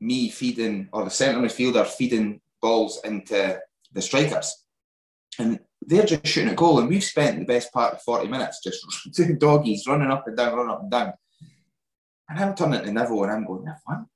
me 0.00 0.28
feeding 0.28 0.88
or 0.92 1.04
the 1.04 1.10
centre 1.10 1.40
midfielder 1.40 1.86
feeding 1.86 2.40
balls 2.64 2.98
into 3.04 3.60
the 3.92 4.00
strikers. 4.00 4.64
And 5.38 5.60
they're 5.82 6.06
just 6.06 6.26
shooting 6.26 6.50
a 6.50 6.54
goal. 6.54 6.78
And 6.78 6.88
we've 6.88 7.04
spent 7.04 7.38
the 7.38 7.44
best 7.44 7.72
part 7.72 7.92
of 7.92 8.02
40 8.02 8.28
minutes 8.28 8.60
just 8.64 8.80
two 9.14 9.34
doggies 9.36 9.84
running 9.86 10.10
up 10.10 10.26
and 10.26 10.36
down, 10.36 10.56
running 10.56 10.72
up 10.72 10.82
and 10.82 10.90
down. 10.90 11.12
And 12.28 12.38
I'm 12.38 12.54
turning 12.54 12.82
to 12.82 12.90
Neville 12.90 13.24
and 13.24 13.32
I'm 13.32 13.46
going, 13.46 13.64
Neville, 13.64 13.82
I'm, 13.90 14.08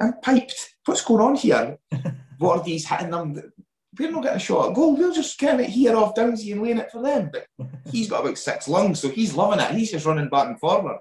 I'm 0.00 0.20
piped. 0.20 0.74
What's 0.84 1.04
going 1.04 1.22
on 1.22 1.36
here? 1.36 1.78
what 2.38 2.58
are 2.58 2.64
these 2.64 2.88
hitting 2.88 3.10
them? 3.10 3.40
We're 3.96 4.10
not 4.10 4.24
getting 4.24 4.38
a 4.38 4.40
shot 4.40 4.70
at 4.70 4.74
goal. 4.74 4.96
We're 4.96 5.14
just 5.14 5.38
getting 5.38 5.64
it 5.64 5.70
here 5.70 5.96
off 5.96 6.16
Downsy 6.16 6.52
and 6.52 6.62
laying 6.62 6.78
it 6.78 6.90
for 6.90 7.00
them. 7.00 7.30
But 7.32 7.46
he's 7.92 8.10
got 8.10 8.22
about 8.22 8.38
six 8.38 8.66
lungs, 8.66 9.00
so 9.00 9.08
he's 9.08 9.34
loving 9.34 9.60
it. 9.60 9.70
He's 9.70 9.92
just 9.92 10.06
running 10.06 10.28
back 10.28 10.48
and 10.48 10.58
forward. 10.58 10.98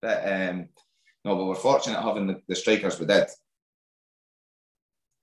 But 0.00 0.20
um, 0.32 0.68
no, 1.24 1.36
but 1.36 1.46
we're 1.46 1.54
fortunate 1.54 2.00
having 2.00 2.28
the, 2.28 2.40
the 2.46 2.54
strikers 2.54 3.00
we 3.00 3.06
did. 3.06 3.26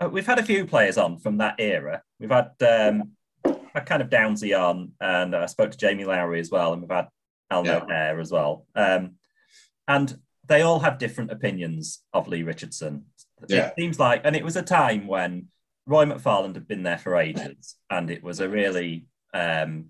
Uh, 0.01 0.09
we've 0.09 0.25
had 0.25 0.39
a 0.39 0.43
few 0.43 0.65
players 0.65 0.97
on 0.97 1.19
from 1.19 1.37
that 1.37 1.55
era. 1.59 2.01
We've 2.19 2.31
had 2.31 2.51
um, 2.61 3.11
a 3.75 3.81
kind 3.81 4.01
of 4.01 4.09
Downsy 4.09 4.57
on, 4.57 4.93
and 4.99 5.35
I 5.35 5.45
spoke 5.45 5.71
to 5.71 5.77
Jamie 5.77 6.05
Lowry 6.05 6.39
as 6.39 6.49
well, 6.49 6.73
and 6.73 6.81
we've 6.81 6.91
had 6.91 7.07
Al 7.51 7.65
yeah. 7.65 8.15
As 8.19 8.31
well. 8.31 8.65
Um, 8.75 9.15
and 9.87 10.17
they 10.47 10.61
all 10.61 10.79
have 10.79 10.97
different 10.97 11.31
opinions 11.31 12.01
of 12.13 12.27
Lee 12.27 12.43
Richardson. 12.43 13.05
Yeah. 13.47 13.67
It 13.67 13.73
seems 13.77 13.99
like, 13.99 14.21
and 14.23 14.35
it 14.35 14.43
was 14.43 14.55
a 14.55 14.61
time 14.61 15.07
when 15.07 15.47
Roy 15.85 16.05
McFarland 16.05 16.55
had 16.55 16.67
been 16.67 16.83
there 16.83 16.97
for 16.97 17.17
ages, 17.17 17.75
and 17.89 18.09
it 18.09 18.23
was 18.23 18.39
a 18.39 18.49
really 18.49 19.05
um, 19.33 19.87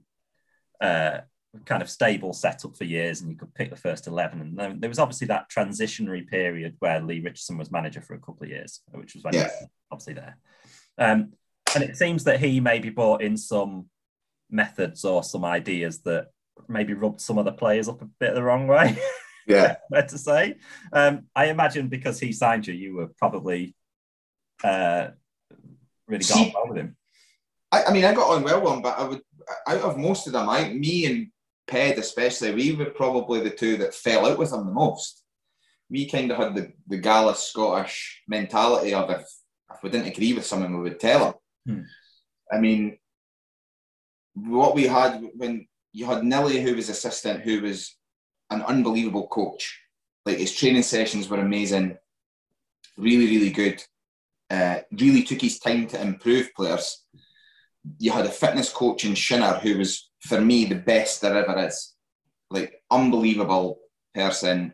uh, 0.82 1.20
kind 1.66 1.82
of 1.82 1.90
stable 1.90 2.34
setup 2.34 2.76
for 2.78 2.86
years, 2.86 3.22
and 3.22 3.30
you 3.30 3.38
could 3.38 3.54
pick 3.54 3.70
the 3.70 3.76
first 3.76 4.08
11. 4.08 4.42
And 4.42 4.58
then 4.58 4.80
there 4.80 4.90
was 4.90 5.00
obviously 5.00 5.28
that 5.28 5.50
transitionary 5.50 6.28
period 6.28 6.76
where 6.80 7.02
Lee 7.02 7.20
Richardson 7.20 7.58
was 7.58 7.72
manager 7.72 8.02
for 8.02 8.14
a 8.14 8.20
couple 8.20 8.44
of 8.44 8.50
years, 8.50 8.82
which 8.92 9.16
was 9.16 9.24
when 9.24 9.34
yeah. 9.34 9.50
obviously 9.92 10.14
there. 10.14 10.38
Um, 10.98 11.34
and 11.76 11.84
it 11.84 11.98
seems 11.98 12.24
that 12.26 12.40
he 12.40 12.60
maybe 12.60 12.90
brought 12.90 13.22
in 13.22 13.38
some 13.38 13.88
methods 14.50 15.06
or 15.06 15.24
some 15.24 15.46
ideas 15.46 16.02
that 16.04 16.28
maybe 16.68 16.94
rubbed 16.94 17.22
some 17.22 17.38
of 17.38 17.46
the 17.46 17.52
players 17.52 17.88
up 17.88 18.02
a 18.02 18.06
bit 18.20 18.34
the 18.34 18.44
wrong 18.44 18.68
way. 18.68 18.98
Yeah. 19.48 19.76
fair 19.92 20.04
to 20.04 20.18
say. 20.18 20.56
Um, 20.94 21.24
I 21.36 21.46
imagine 21.46 21.88
because 21.88 22.20
he 22.20 22.32
signed 22.32 22.68
you, 22.68 22.74
you 22.74 22.96
were 22.96 23.08
probably 23.08 23.76
uh, 24.64 25.10
really 26.08 26.24
got 26.24 26.38
on 26.38 26.52
well 26.54 26.68
with 26.68 26.78
him. 26.78 26.98
I, 27.72 27.84
I 27.86 27.94
mean, 27.94 28.06
I 28.06 28.14
got 28.14 28.30
on 28.30 28.44
well 28.44 28.62
with 28.62 28.74
him, 28.74 28.82
but 28.82 29.00
I 29.00 29.04
would, 29.04 29.22
out 29.68 29.82
of 29.82 29.98
most 29.98 30.28
of 30.28 30.34
them, 30.34 30.50
I, 30.50 30.70
me 30.70 31.06
and 31.06 31.31
Ped 31.72 31.98
especially, 31.98 32.54
we 32.54 32.76
were 32.76 32.92
probably 32.92 33.40
the 33.42 33.50
two 33.50 33.78
that 33.78 33.94
fell 33.94 34.26
out 34.26 34.38
with 34.38 34.52
him 34.52 34.66
the 34.66 34.72
most. 34.72 35.24
We 35.90 36.10
kind 36.10 36.32
of 36.32 36.38
had 36.38 36.56
the, 36.56 36.74
the 36.88 36.98
Gallus 36.98 37.44
Scottish 37.44 38.22
mentality 38.28 38.94
of 38.94 39.10
if, 39.10 39.22
if 39.22 39.84
we 39.84 39.90
didn't 39.90 40.08
agree 40.08 40.34
with 40.34 40.46
someone, 40.46 40.76
we 40.78 40.84
would 40.84 41.00
tell 41.00 41.26
him. 41.26 41.34
Hmm. 41.66 41.84
I 42.52 42.60
mean, 42.60 42.98
what 44.34 44.76
we 44.76 44.88
had 44.88 45.22
when 45.36 45.68
you 45.94 46.06
had 46.06 46.24
Nelly, 46.24 46.62
who 46.62 46.76
was 46.76 46.90
assistant, 46.90 47.42
who 47.42 47.62
was 47.62 47.96
an 48.50 48.62
unbelievable 48.62 49.28
coach. 49.28 49.80
Like 50.26 50.38
his 50.38 50.54
training 50.54 50.84
sessions 50.84 51.28
were 51.28 51.40
amazing, 51.40 51.98
really, 52.98 53.26
really 53.26 53.50
good. 53.50 53.84
Uh, 54.50 54.80
really 54.92 55.24
took 55.24 55.42
his 55.42 55.60
time 55.60 55.88
to 55.88 56.02
improve 56.02 56.54
players. 56.54 57.06
You 57.98 58.12
had 58.12 58.26
a 58.26 58.30
fitness 58.30 58.72
coach 58.72 59.06
in 59.06 59.16
Shinner 59.16 59.54
who 59.54 59.78
was, 59.78 60.11
for 60.22 60.40
me, 60.40 60.66
the 60.66 60.76
best 60.76 61.22
there 61.22 61.36
ever 61.36 61.68
is. 61.68 61.96
Like 62.50 62.82
unbelievable 62.90 63.80
person, 64.14 64.74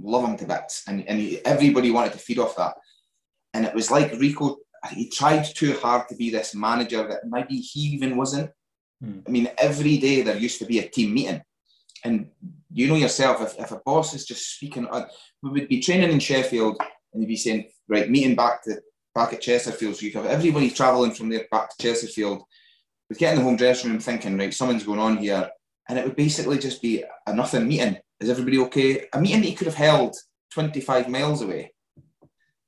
love 0.00 0.24
him 0.24 0.36
to 0.38 0.46
bits, 0.46 0.84
and 0.86 1.06
and 1.08 1.18
he, 1.18 1.44
everybody 1.44 1.90
wanted 1.90 2.12
to 2.12 2.18
feed 2.18 2.38
off 2.38 2.56
that. 2.56 2.74
And 3.52 3.64
it 3.64 3.74
was 3.74 3.90
like 3.90 4.12
Rico. 4.12 4.58
He 4.90 5.08
tried 5.08 5.44
too 5.44 5.78
hard 5.78 6.08
to 6.08 6.14
be 6.14 6.30
this 6.30 6.54
manager 6.54 7.08
that 7.08 7.26
maybe 7.26 7.56
he 7.56 7.80
even 7.80 8.16
wasn't. 8.16 8.50
Hmm. 9.02 9.20
I 9.26 9.30
mean, 9.30 9.50
every 9.58 9.96
day 9.96 10.22
there 10.22 10.36
used 10.36 10.58
to 10.58 10.66
be 10.66 10.78
a 10.78 10.88
team 10.88 11.14
meeting. 11.14 11.42
And 12.04 12.28
you 12.70 12.86
know 12.86 12.96
yourself, 12.96 13.40
if, 13.40 13.58
if 13.58 13.72
a 13.72 13.80
boss 13.84 14.12
is 14.12 14.26
just 14.26 14.56
speaking, 14.56 14.86
on, 14.86 15.06
we 15.42 15.50
would 15.50 15.68
be 15.68 15.80
training 15.80 16.10
in 16.10 16.18
Sheffield 16.18 16.76
and 17.12 17.22
he'd 17.22 17.28
be 17.28 17.36
saying, 17.36 17.70
right, 17.88 18.10
meeting 18.10 18.34
back 18.34 18.62
to 18.64 18.78
back 19.14 19.32
at 19.32 19.40
Chesterfield. 19.40 19.96
So 19.96 20.06
you 20.06 20.12
have 20.12 20.26
everybody 20.26 20.70
travelling 20.70 21.12
from 21.12 21.28
there 21.28 21.46
back 21.50 21.70
to 21.70 21.82
Chesterfield. 21.82 22.42
We'd 23.08 23.18
get 23.18 23.32
in 23.32 23.38
the 23.38 23.44
home 23.44 23.56
dressing 23.56 23.90
room 23.90 24.00
thinking, 24.00 24.36
right, 24.36 24.52
something's 24.52 24.84
going 24.84 25.00
on 25.00 25.18
here. 25.18 25.50
And 25.88 25.98
it 25.98 26.04
would 26.04 26.16
basically 26.16 26.58
just 26.58 26.80
be 26.80 27.04
a 27.26 27.34
nothing 27.34 27.68
meeting. 27.68 27.98
Is 28.20 28.30
everybody 28.30 28.58
okay? 28.60 29.06
A 29.12 29.20
meeting 29.20 29.40
that 29.40 29.48
he 29.48 29.54
could 29.54 29.66
have 29.66 29.74
held 29.74 30.16
25 30.52 31.08
miles 31.08 31.42
away. 31.42 31.72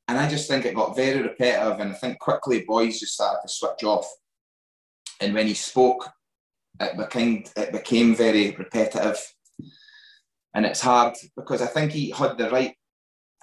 And 0.09 0.18
I 0.18 0.29
just 0.29 0.49
think 0.49 0.64
it 0.64 0.75
got 0.75 0.94
very 0.94 1.22
repetitive. 1.22 1.81
And 1.81 1.92
I 1.92 1.94
think 1.94 2.18
quickly 2.18 2.64
boys 2.66 3.01
just 3.01 3.14
started 3.14 3.40
to 3.42 3.49
switch 3.49 3.85
off. 3.85 4.09
And 5.20 5.33
when 5.33 5.46
he 5.46 5.55
spoke, 5.55 6.11
it 6.81 6.96
became 6.96 7.44
it 7.57 7.72
became 7.72 8.14
very 8.14 8.51
repetitive, 8.53 9.18
and 10.55 10.66
it's 10.66 10.81
hard 10.81 11.14
because 11.37 11.62
I 11.62 11.66
think 11.66 11.92
he 11.92 12.11
had 12.11 12.38
the 12.38 12.51
right. 12.51 12.75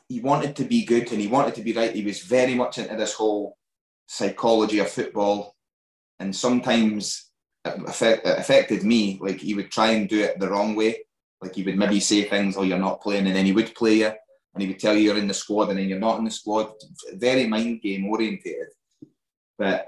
He 0.09 0.19
wanted 0.19 0.55
to 0.57 0.65
be 0.65 0.85
good 0.85 1.11
and 1.11 1.21
he 1.21 1.27
wanted 1.27 1.55
to 1.55 1.61
be 1.61 1.73
right. 1.73 1.95
He 1.95 2.03
was 2.03 2.21
very 2.21 2.55
much 2.55 2.77
into 2.77 2.95
this 2.95 3.13
whole 3.13 3.57
psychology 4.07 4.79
of 4.79 4.89
football, 4.89 5.52
and 6.19 6.35
sometimes 6.35 7.29
it, 7.65 7.81
affect, 7.87 8.25
it 8.27 8.39
affected 8.39 8.83
me. 8.83 9.19
Like 9.21 9.39
he 9.39 9.53
would 9.53 9.71
try 9.71 9.91
and 9.91 10.07
do 10.09 10.21
it 10.21 10.39
the 10.39 10.49
wrong 10.49 10.75
way. 10.75 11.05
Like 11.41 11.55
he 11.55 11.63
would 11.63 11.77
maybe 11.77 11.99
say 11.99 12.23
things, 12.23 12.55
"Oh, 12.57 12.63
you're 12.63 12.77
not 12.77 13.01
playing," 13.01 13.27
and 13.27 13.35
then 13.35 13.45
he 13.45 13.51
would 13.51 13.75
play 13.75 13.95
you, 13.95 14.07
and 14.53 14.61
he 14.61 14.67
would 14.67 14.79
tell 14.79 14.93
you 14.93 15.01
you're 15.01 15.17
in 15.17 15.27
the 15.27 15.33
squad, 15.33 15.69
and 15.69 15.77
then 15.79 15.89
you're 15.89 15.99
not 15.99 16.19
in 16.19 16.25
the 16.25 16.31
squad. 16.31 16.71
Very 17.13 17.47
mind 17.47 17.81
game 17.81 18.05
orientated, 18.07 18.67
but 19.57 19.87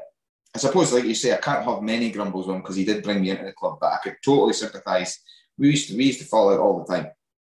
I 0.53 0.57
suppose, 0.57 0.93
like 0.93 1.03
you 1.05 1.15
say, 1.15 1.33
I 1.33 1.37
can't 1.37 1.65
have 1.65 1.81
many 1.81 2.11
grumbles 2.11 2.47
with 2.47 2.55
him 2.55 2.61
because 2.61 2.77
he 2.77 2.85
did 2.85 3.03
bring 3.03 3.21
me 3.21 3.29
into 3.29 3.43
the 3.45 3.51
club, 3.53 3.77
but 3.81 3.91
I 3.93 3.97
could 4.03 4.17
totally 4.23 4.53
sympathise. 4.53 5.19
We 5.57 5.69
used 5.71 5.89
to 5.89 5.97
we 5.97 6.05
used 6.05 6.19
to 6.19 6.25
fall 6.25 6.53
out 6.53 6.59
all 6.59 6.83
the 6.83 6.93
time, 6.93 7.07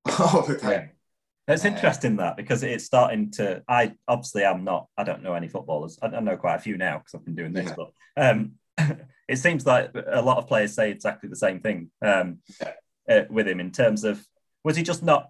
all 0.19 0.43
the 0.43 0.57
time. 0.59 0.91
It's 1.49 1.65
Uh, 1.65 1.69
interesting 1.69 2.17
that 2.17 2.37
because 2.37 2.63
it's 2.63 2.85
starting 2.85 3.31
to. 3.33 3.63
I 3.69 3.95
obviously 4.07 4.45
I'm 4.45 4.65
not. 4.65 4.87
I 4.97 5.03
don't 5.05 5.23
know 5.23 5.35
any 5.35 5.49
footballers. 5.49 5.99
I, 6.03 6.07
I 6.07 6.21
know 6.21 6.37
quite 6.37 6.57
a 6.57 6.61
few 6.61 6.77
now 6.77 6.99
because 6.99 7.15
I've 7.15 7.25
been 7.25 7.35
doing 7.35 7.53
this. 7.53 7.69
Yeah. 7.69 7.75
But 7.77 7.91
um, 8.17 8.53
it 9.29 9.37
seems 9.37 9.67
like 9.67 9.91
a 9.95 10.23
lot 10.23 10.39
of 10.39 10.47
players 10.47 10.75
say 10.75 10.91
exactly 10.91 11.29
the 11.29 11.37
same 11.37 11.61
thing 11.61 11.91
um, 12.05 12.39
uh, 13.09 13.23
with 13.31 13.49
him 13.49 13.61
in 13.61 13.71
terms 13.71 14.05
of 14.05 14.25
was 14.65 14.77
he 14.77 14.83
just 14.83 15.03
not? 15.03 15.29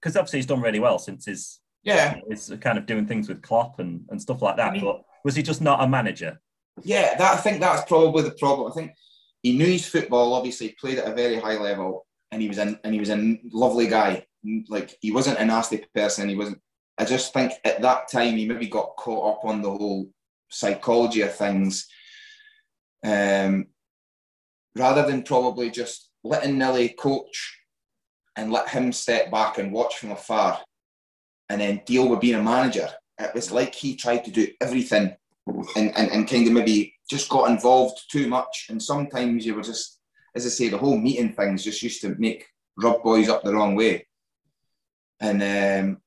Because 0.00 0.16
obviously 0.16 0.38
he's 0.38 0.46
done 0.46 0.60
really 0.60 0.80
well 0.80 0.98
since 0.98 1.26
his 1.26 1.60
Yeah, 1.82 2.16
his 2.28 2.52
kind 2.60 2.78
of 2.78 2.86
doing 2.86 3.06
things 3.06 3.28
with 3.28 3.42
Klopp 3.42 3.78
and, 3.78 4.04
and 4.10 4.20
stuff 4.20 4.42
like 4.42 4.56
that. 4.56 4.70
I 4.70 4.72
mean- 4.72 4.84
but 4.84 5.02
was 5.24 5.34
he 5.36 5.42
just 5.42 5.60
not 5.60 5.82
a 5.82 5.88
manager? 5.88 6.40
yeah. 6.82 7.16
That 7.18 7.34
I 7.34 7.36
think 7.36 7.60
that's 7.60 7.84
probably 7.86 8.22
the 8.22 8.30
problem. 8.32 8.70
I 8.70 8.74
think 8.74 8.92
he 9.42 9.56
knew 9.56 9.66
his 9.66 9.86
football. 9.86 10.34
Obviously, 10.34 10.76
played 10.80 10.98
at 10.98 11.08
a 11.10 11.14
very 11.14 11.36
high 11.38 11.58
level, 11.58 12.06
and 12.30 12.40
he 12.40 12.48
was 12.48 12.58
an 12.58 12.78
and 12.84 12.94
he 12.94 13.00
was 13.00 13.10
a 13.10 13.38
lovely 13.52 13.86
guy. 13.86 14.26
Like 14.68 14.96
he 15.00 15.12
wasn't 15.12 15.38
a 15.38 15.44
nasty 15.44 15.84
person. 15.94 16.28
He 16.28 16.36
wasn't. 16.36 16.60
I 16.96 17.04
just 17.04 17.32
think 17.32 17.52
at 17.64 17.82
that 17.82 18.08
time 18.10 18.36
he 18.36 18.46
maybe 18.46 18.66
got 18.68 18.96
caught 18.96 19.38
up 19.38 19.44
on 19.44 19.60
the 19.62 19.70
whole 19.70 20.10
psychology 20.50 21.22
of 21.22 21.34
things, 21.34 21.86
um, 23.04 23.66
rather 24.76 25.06
than 25.06 25.22
probably 25.22 25.70
just 25.70 26.10
letting 26.24 26.58
Nelly 26.58 26.90
coach 26.90 27.58
and 28.36 28.52
let 28.52 28.68
him 28.68 28.92
step 28.92 29.30
back 29.30 29.58
and 29.58 29.72
watch 29.72 29.96
from 29.98 30.12
afar, 30.12 30.60
and 31.48 31.60
then 31.60 31.82
deal 31.84 32.08
with 32.08 32.20
being 32.20 32.36
a 32.36 32.42
manager. 32.42 32.88
It 33.18 33.34
was 33.34 33.50
like 33.50 33.74
he 33.74 33.96
tried 33.96 34.24
to 34.24 34.30
do 34.30 34.48
everything 34.60 35.14
and, 35.76 35.96
and, 35.96 36.10
and 36.10 36.28
kind 36.28 36.46
of 36.46 36.52
maybe 36.52 36.94
just 37.08 37.28
got 37.28 37.50
involved 37.50 38.00
too 38.10 38.28
much. 38.28 38.66
And 38.70 38.82
sometimes 38.82 39.44
you 39.44 39.54
were 39.54 39.62
just, 39.62 39.98
as 40.34 40.46
I 40.46 40.48
say, 40.48 40.68
the 40.68 40.78
whole 40.78 40.96
meeting 40.96 41.32
things 41.32 41.64
just 41.64 41.82
used 41.82 42.00
to 42.02 42.14
make 42.18 42.46
rub 42.76 43.02
boys 43.02 43.28
up 43.28 43.42
the 43.42 43.52
wrong 43.52 43.74
way. 43.74 44.06
And 45.20 45.42
um, 45.42 46.00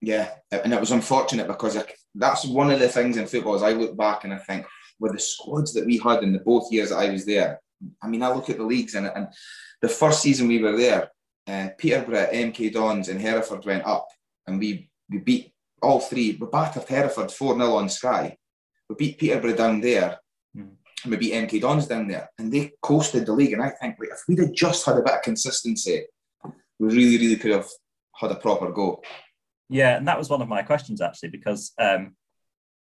yeah, 0.00 0.30
and 0.50 0.72
it 0.72 0.80
was 0.80 0.92
unfortunate 0.92 1.48
because 1.48 1.76
I, 1.76 1.84
that's 2.14 2.46
one 2.46 2.70
of 2.70 2.78
the 2.78 2.88
things 2.88 3.16
in 3.16 3.26
football. 3.26 3.56
Is 3.56 3.62
I 3.62 3.72
look 3.72 3.96
back 3.96 4.24
and 4.24 4.32
I 4.32 4.38
think 4.38 4.66
with 5.00 5.12
the 5.12 5.18
squads 5.18 5.72
that 5.74 5.86
we 5.86 5.98
had 5.98 6.22
in 6.22 6.32
the 6.32 6.38
both 6.38 6.70
years 6.72 6.90
that 6.90 6.98
I 6.98 7.10
was 7.10 7.24
there. 7.24 7.60
I 8.02 8.08
mean, 8.08 8.22
I 8.22 8.32
look 8.32 8.48
at 8.50 8.56
the 8.56 8.64
leagues 8.64 8.94
and, 8.94 9.06
and 9.06 9.28
the 9.82 9.88
first 9.88 10.22
season 10.22 10.48
we 10.48 10.62
were 10.62 10.76
there, 10.76 11.10
uh, 11.46 11.68
Peterborough, 11.76 12.30
MK 12.32 12.72
Dons, 12.72 13.08
and 13.08 13.20
Hereford 13.20 13.66
went 13.66 13.84
up, 13.84 14.08
and 14.46 14.58
we 14.58 14.90
we 15.10 15.18
beat 15.18 15.52
all 15.82 16.00
three. 16.00 16.36
We 16.40 16.46
battered 16.46 16.88
Hereford 16.88 17.30
4 17.30 17.56
0 17.56 17.74
on 17.74 17.88
Sky. 17.88 18.36
We 18.88 18.96
beat 18.96 19.18
Peterborough 19.18 19.56
down 19.56 19.80
there. 19.80 20.18
Mhm. 20.56 20.76
And 21.02 21.10
we 21.10 21.16
beat 21.16 21.34
MK 21.34 21.60
Dons 21.60 21.86
down 21.86 22.08
there. 22.08 22.30
And 22.38 22.50
they 22.50 22.72
coasted 22.80 23.26
the 23.26 23.32
league. 23.32 23.52
And 23.52 23.62
I 23.62 23.70
think 23.70 23.96
if 24.00 24.22
we'd 24.26 24.38
have 24.38 24.52
just 24.52 24.86
had 24.86 24.96
a 24.96 25.02
bit 25.02 25.14
of 25.14 25.22
consistency, 25.22 26.04
we 26.78 26.88
really, 26.88 27.18
really 27.18 27.36
could 27.36 27.52
have 27.52 27.68
had 28.14 28.30
a 28.30 28.36
proper 28.36 28.72
go. 28.72 29.02
Yeah, 29.68 29.96
and 29.96 30.08
that 30.08 30.18
was 30.18 30.30
one 30.30 30.42
of 30.42 30.48
my 30.48 30.62
questions 30.62 31.00
actually, 31.00 31.30
because 31.30 31.72
um, 31.78 32.16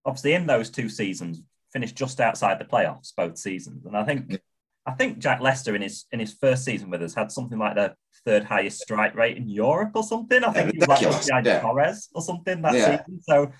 obviously 0.05 0.33
in 0.33 0.47
those 0.47 0.69
two 0.69 0.89
seasons, 0.89 1.41
finished 1.73 1.95
just 1.95 2.21
outside 2.21 2.59
the 2.59 2.65
playoffs 2.65 3.11
both 3.15 3.37
seasons, 3.37 3.85
and 3.85 3.97
I 3.97 4.03
think 4.03 4.39
I 4.85 4.91
think 4.91 5.19
Jack 5.19 5.41
Lester 5.41 5.75
in 5.75 5.81
his 5.81 6.05
in 6.11 6.19
his 6.19 6.33
first 6.33 6.63
season 6.63 6.89
with 6.89 7.01
us 7.01 7.13
had 7.13 7.31
something 7.31 7.57
like 7.57 7.75
the 7.75 7.95
third 8.25 8.43
highest 8.43 8.81
strike 8.81 9.15
rate 9.15 9.37
in 9.37 9.49
Europe 9.49 9.91
or 9.95 10.03
something. 10.03 10.43
I 10.43 10.51
think 10.51 10.71
he 10.71 10.79
was 10.79 10.87
like 10.87 11.25
behind 11.25 11.45
yeah. 11.45 11.59
Torres 11.59 12.09
or 12.13 12.21
something 12.21 12.61
that 12.61 12.73
Yeah. 12.73 12.97
season. 12.97 13.21
So, 13.21 13.51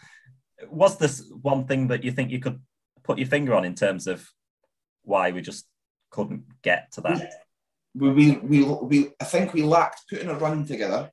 was 0.70 0.98
this 0.98 1.30
one 1.42 1.66
thing 1.66 1.88
that 1.88 2.04
you 2.04 2.12
think 2.12 2.32
you 2.32 2.40
could 2.40 2.62
put 3.04 3.18
your 3.18 3.28
finger 3.28 3.54
on 3.56 3.66
in 3.66 3.76
terms 3.76 4.08
of 4.08 4.30
why 5.04 5.32
we 5.32 5.42
just 5.42 5.66
couldn't 6.12 6.44
get 6.62 6.92
to 6.94 7.02
that? 7.02 7.34
we, 7.96 8.10
we, 8.10 8.32
we, 8.38 8.64
we, 8.64 9.12
I 9.20 9.26
think 9.26 9.54
we 9.54 9.64
lacked 9.64 10.04
putting 10.10 10.30
a 10.30 10.36
run 10.36 10.66
together. 10.66 11.12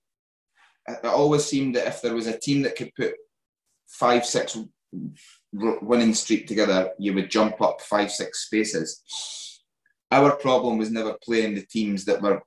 It 0.88 1.04
always 1.04 1.44
seemed 1.44 1.76
that 1.76 1.86
if 1.86 2.00
there 2.00 2.14
was 2.14 2.26
a 2.26 2.38
team 2.38 2.62
that 2.62 2.76
could 2.76 2.94
put 2.94 3.14
five, 3.86 4.24
six 4.24 4.56
winning 5.52 6.14
streak 6.14 6.46
together, 6.46 6.90
you 6.98 7.14
would 7.14 7.30
jump 7.30 7.60
up 7.60 7.80
five, 7.80 8.10
six 8.10 8.46
spaces. 8.46 9.02
Our 10.12 10.32
problem 10.32 10.78
was 10.78 10.90
never 10.90 11.16
playing 11.22 11.54
the 11.54 11.66
teams 11.66 12.04
that 12.04 12.22
were 12.22 12.42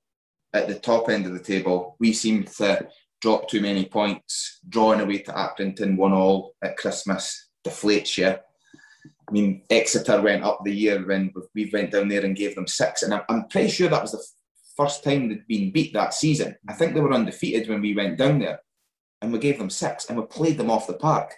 at 0.53 0.67
the 0.67 0.75
top 0.75 1.09
end 1.09 1.25
of 1.25 1.33
the 1.33 1.39
table. 1.39 1.95
We 1.99 2.13
seemed 2.13 2.47
to 2.47 2.87
drop 3.21 3.47
too 3.47 3.61
many 3.61 3.85
points, 3.85 4.59
drawing 4.67 4.99
away 4.99 5.19
to 5.19 5.31
Accrington, 5.31 5.97
one 5.97 6.13
all 6.13 6.55
at 6.63 6.77
Christmas, 6.77 7.49
deflates 7.65 8.17
you. 8.17 8.27
I 8.27 9.31
mean, 9.31 9.63
Exeter 9.69 10.21
went 10.21 10.43
up 10.43 10.59
the 10.63 10.73
year 10.73 11.05
when 11.05 11.33
we 11.55 11.69
went 11.71 11.91
down 11.91 12.09
there 12.09 12.25
and 12.25 12.35
gave 12.35 12.55
them 12.55 12.67
six, 12.67 13.03
and 13.03 13.13
I'm, 13.13 13.21
I'm 13.29 13.47
pretty 13.47 13.69
sure 13.69 13.87
that 13.89 14.01
was 14.01 14.11
the 14.11 14.23
first 14.75 15.03
time 15.03 15.29
they'd 15.29 15.47
been 15.47 15.71
beat 15.71 15.93
that 15.93 16.13
season. 16.13 16.55
I 16.67 16.73
think 16.73 16.93
they 16.93 16.99
were 16.99 17.13
undefeated 17.13 17.69
when 17.69 17.81
we 17.81 17.95
went 17.95 18.17
down 18.17 18.39
there, 18.39 18.59
and 19.21 19.31
we 19.31 19.39
gave 19.39 19.57
them 19.57 19.69
six, 19.69 20.09
and 20.09 20.17
we 20.17 20.25
played 20.25 20.57
them 20.57 20.69
off 20.69 20.87
the 20.87 20.93
park. 20.93 21.33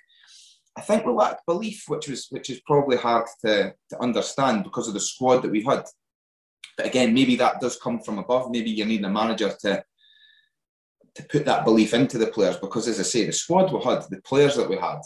I 0.77 0.81
think 0.81 1.05
we 1.05 1.13
lacked 1.13 1.45
belief, 1.45 1.85
which 1.87 2.07
was 2.09 2.27
which 2.29 2.49
is 2.49 2.61
probably 2.65 2.97
hard 2.97 3.27
to, 3.45 3.73
to 3.89 4.01
understand 4.01 4.63
because 4.63 4.87
of 4.87 4.93
the 4.93 4.99
squad 4.99 5.41
that 5.41 5.51
we 5.51 5.63
had. 5.63 5.83
But 6.77 6.87
again, 6.87 7.13
maybe 7.13 7.35
that 7.37 7.61
does 7.61 7.77
come 7.77 7.99
from 7.99 8.19
above. 8.19 8.51
Maybe 8.51 8.71
you 8.71 8.85
need 8.85 9.03
a 9.05 9.09
manager 9.09 9.53
to 9.61 9.83
to 11.15 11.23
put 11.23 11.45
that 11.45 11.63
belief 11.63 11.93
into 11.93 12.17
the 12.17 12.27
players 12.27 12.57
because, 12.57 12.87
as 12.89 12.99
I 12.99 13.03
say, 13.03 13.25
the 13.25 13.31
squad 13.31 13.71
we 13.71 13.81
had, 13.81 14.03
the 14.09 14.21
players 14.21 14.57
that 14.57 14.69
we 14.69 14.75
had, 14.75 14.99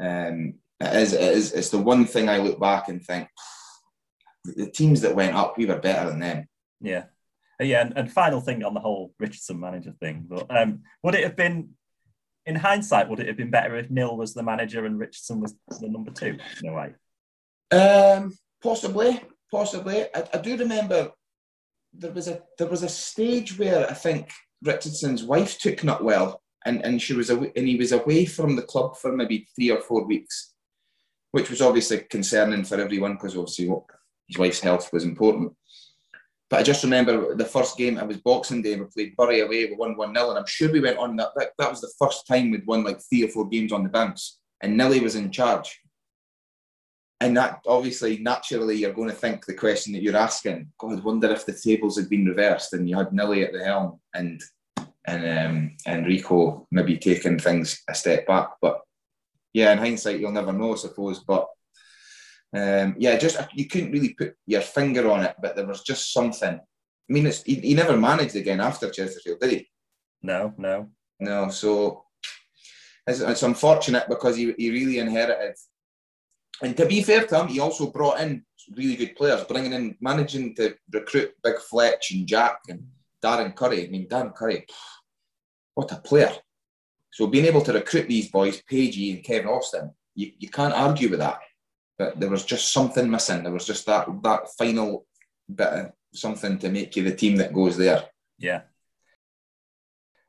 um, 0.00 0.54
it 0.80 0.94
is, 0.94 1.12
it 1.12 1.20
is 1.20 1.52
it's 1.52 1.70
the 1.70 1.78
one 1.78 2.04
thing 2.04 2.28
I 2.28 2.38
look 2.38 2.60
back 2.60 2.88
and 2.88 3.04
think 3.04 3.28
the 4.44 4.70
teams 4.70 5.00
that 5.00 5.16
went 5.16 5.34
up, 5.34 5.58
we 5.58 5.66
were 5.66 5.78
better 5.78 6.10
than 6.10 6.20
them. 6.20 6.48
Yeah. 6.80 7.04
Uh, 7.60 7.64
Yeah, 7.64 7.80
and, 7.82 7.96
and 7.96 8.12
final 8.12 8.40
thing 8.40 8.62
on 8.62 8.74
the 8.74 8.80
whole 8.80 9.12
Richardson 9.18 9.58
manager 9.58 9.92
thing, 10.00 10.26
but 10.28 10.46
um, 10.56 10.82
would 11.02 11.16
it 11.16 11.24
have 11.24 11.36
been, 11.36 11.70
in 12.48 12.56
hindsight, 12.56 13.08
would 13.08 13.20
it 13.20 13.28
have 13.28 13.36
been 13.36 13.50
better 13.50 13.76
if 13.76 13.90
Mill 13.90 14.16
was 14.16 14.32
the 14.32 14.42
manager 14.42 14.86
and 14.86 14.98
Richardson 14.98 15.40
was 15.40 15.54
the 15.80 15.88
number 15.88 16.10
two? 16.10 16.38
No 16.62 16.72
way. 16.72 16.94
Um, 17.78 18.36
possibly, 18.62 19.20
possibly. 19.50 20.04
I, 20.14 20.24
I 20.32 20.38
do 20.38 20.56
remember 20.56 21.12
there 21.92 22.10
was 22.10 22.26
a 22.26 22.40
there 22.56 22.66
was 22.66 22.82
a 22.82 22.88
stage 22.88 23.58
where 23.58 23.88
I 23.88 23.92
think 23.92 24.30
Richardson's 24.62 25.24
wife 25.24 25.58
took 25.58 25.84
not 25.84 26.02
well, 26.02 26.42
and, 26.64 26.82
and 26.84 27.00
she 27.00 27.12
was 27.12 27.28
away, 27.28 27.52
and 27.54 27.68
he 27.68 27.76
was 27.76 27.92
away 27.92 28.24
from 28.24 28.56
the 28.56 28.62
club 28.62 28.96
for 28.96 29.12
maybe 29.14 29.46
three 29.54 29.70
or 29.70 29.82
four 29.82 30.06
weeks, 30.06 30.54
which 31.32 31.50
was 31.50 31.60
obviously 31.60 31.98
concerning 32.10 32.64
for 32.64 32.80
everyone 32.80 33.14
because 33.14 33.36
obviously 33.36 33.70
his 34.26 34.38
wife's 34.38 34.60
health 34.60 34.90
was 34.90 35.04
important. 35.04 35.52
But 36.50 36.60
I 36.60 36.62
just 36.62 36.82
remember 36.82 37.34
the 37.34 37.44
first 37.44 37.76
game, 37.76 37.98
I 37.98 38.04
was 38.04 38.16
Boxing 38.18 38.62
Day, 38.62 38.76
we 38.76 38.86
played 38.86 39.16
Bury 39.16 39.40
away, 39.40 39.66
we 39.66 39.76
won 39.76 39.96
1 39.96 40.14
0, 40.14 40.30
and 40.30 40.38
I'm 40.38 40.46
sure 40.46 40.72
we 40.72 40.80
went 40.80 40.98
on 40.98 41.16
that, 41.16 41.30
that. 41.36 41.50
That 41.58 41.70
was 41.70 41.82
the 41.82 41.92
first 41.98 42.26
time 42.26 42.50
we'd 42.50 42.66
won 42.66 42.84
like 42.84 43.00
three 43.02 43.24
or 43.24 43.28
four 43.28 43.48
games 43.48 43.72
on 43.72 43.82
the 43.82 43.90
bounce, 43.90 44.38
and 44.62 44.76
Nilly 44.76 45.00
was 45.00 45.14
in 45.14 45.30
charge. 45.30 45.78
And 47.20 47.36
that 47.36 47.60
obviously, 47.66 48.18
naturally, 48.18 48.76
you're 48.76 48.92
going 48.92 49.10
to 49.10 49.14
think 49.14 49.44
the 49.44 49.54
question 49.54 49.92
that 49.92 50.02
you're 50.02 50.16
asking, 50.16 50.72
God, 50.78 51.02
wonder 51.02 51.30
if 51.30 51.44
the 51.44 51.52
tables 51.52 51.98
had 51.98 52.08
been 52.08 52.24
reversed 52.24 52.72
and 52.72 52.88
you 52.88 52.96
had 52.96 53.12
Nilly 53.12 53.42
at 53.42 53.52
the 53.52 53.64
helm 53.64 54.00
and 54.14 54.40
and 55.04 55.38
um, 55.38 55.76
Enrico 55.86 56.66
maybe 56.70 56.98
taking 56.98 57.38
things 57.38 57.82
a 57.88 57.94
step 57.94 58.26
back. 58.26 58.50
But 58.60 58.80
yeah, 59.52 59.72
in 59.72 59.78
hindsight, 59.78 60.20
you'll 60.20 60.32
never 60.32 60.52
know, 60.52 60.74
I 60.74 60.76
suppose. 60.76 61.20
But 61.20 61.48
um, 62.54 62.94
yeah, 62.98 63.16
just 63.18 63.38
you 63.54 63.66
couldn't 63.66 63.92
really 63.92 64.14
put 64.14 64.34
your 64.46 64.62
finger 64.62 65.10
on 65.10 65.24
it, 65.24 65.36
but 65.40 65.54
there 65.54 65.66
was 65.66 65.82
just 65.82 66.12
something. 66.12 66.54
I 66.54 67.12
mean, 67.12 67.30
he, 67.44 67.54
he 67.56 67.74
never 67.74 67.96
managed 67.96 68.36
again 68.36 68.60
after 68.60 68.90
Chesterfield, 68.90 69.40
did 69.40 69.50
he? 69.50 69.68
No, 70.22 70.54
no, 70.56 70.88
no. 71.20 71.48
So 71.50 72.04
it's, 73.06 73.20
it's 73.20 73.42
unfortunate 73.42 74.08
because 74.08 74.36
he, 74.36 74.54
he 74.56 74.70
really 74.70 74.98
inherited. 74.98 75.56
And 76.62 76.76
to 76.76 76.86
be 76.86 77.02
fair 77.02 77.24
to 77.26 77.40
him, 77.40 77.48
he 77.48 77.60
also 77.60 77.90
brought 77.90 78.20
in 78.20 78.44
really 78.76 78.96
good 78.96 79.14
players, 79.16 79.44
bringing 79.44 79.72
in, 79.72 79.96
managing 80.00 80.54
to 80.56 80.74
recruit 80.92 81.32
Big 81.42 81.58
Fletch 81.60 82.12
and 82.12 82.26
Jack 82.26 82.60
and 82.68 82.86
Darren 83.22 83.54
Currie. 83.54 83.86
I 83.86 83.90
mean, 83.90 84.08
Darren 84.08 84.34
Currie, 84.34 84.66
what 85.74 85.92
a 85.92 85.96
player. 85.96 86.32
So 87.12 87.26
being 87.26 87.46
able 87.46 87.62
to 87.62 87.72
recruit 87.72 88.08
these 88.08 88.30
boys, 88.30 88.62
Pagey 88.62 89.14
and 89.14 89.24
Kevin 89.24 89.48
Austin, 89.48 89.92
you, 90.14 90.32
you 90.38 90.48
can't 90.48 90.74
argue 90.74 91.10
with 91.10 91.20
that 91.20 91.38
but 91.98 92.18
there 92.20 92.30
was 92.30 92.44
just 92.44 92.72
something 92.72 93.10
missing. 93.10 93.42
There 93.42 93.52
was 93.52 93.66
just 93.66 93.86
that 93.86 94.06
that 94.22 94.48
final 94.56 95.06
bit 95.52 95.68
of 95.68 95.92
something 96.14 96.58
to 96.58 96.70
make 96.70 96.96
you 96.96 97.02
the 97.02 97.14
team 97.14 97.36
that 97.36 97.52
goes 97.52 97.76
there. 97.76 98.04
Yeah. 98.38 98.62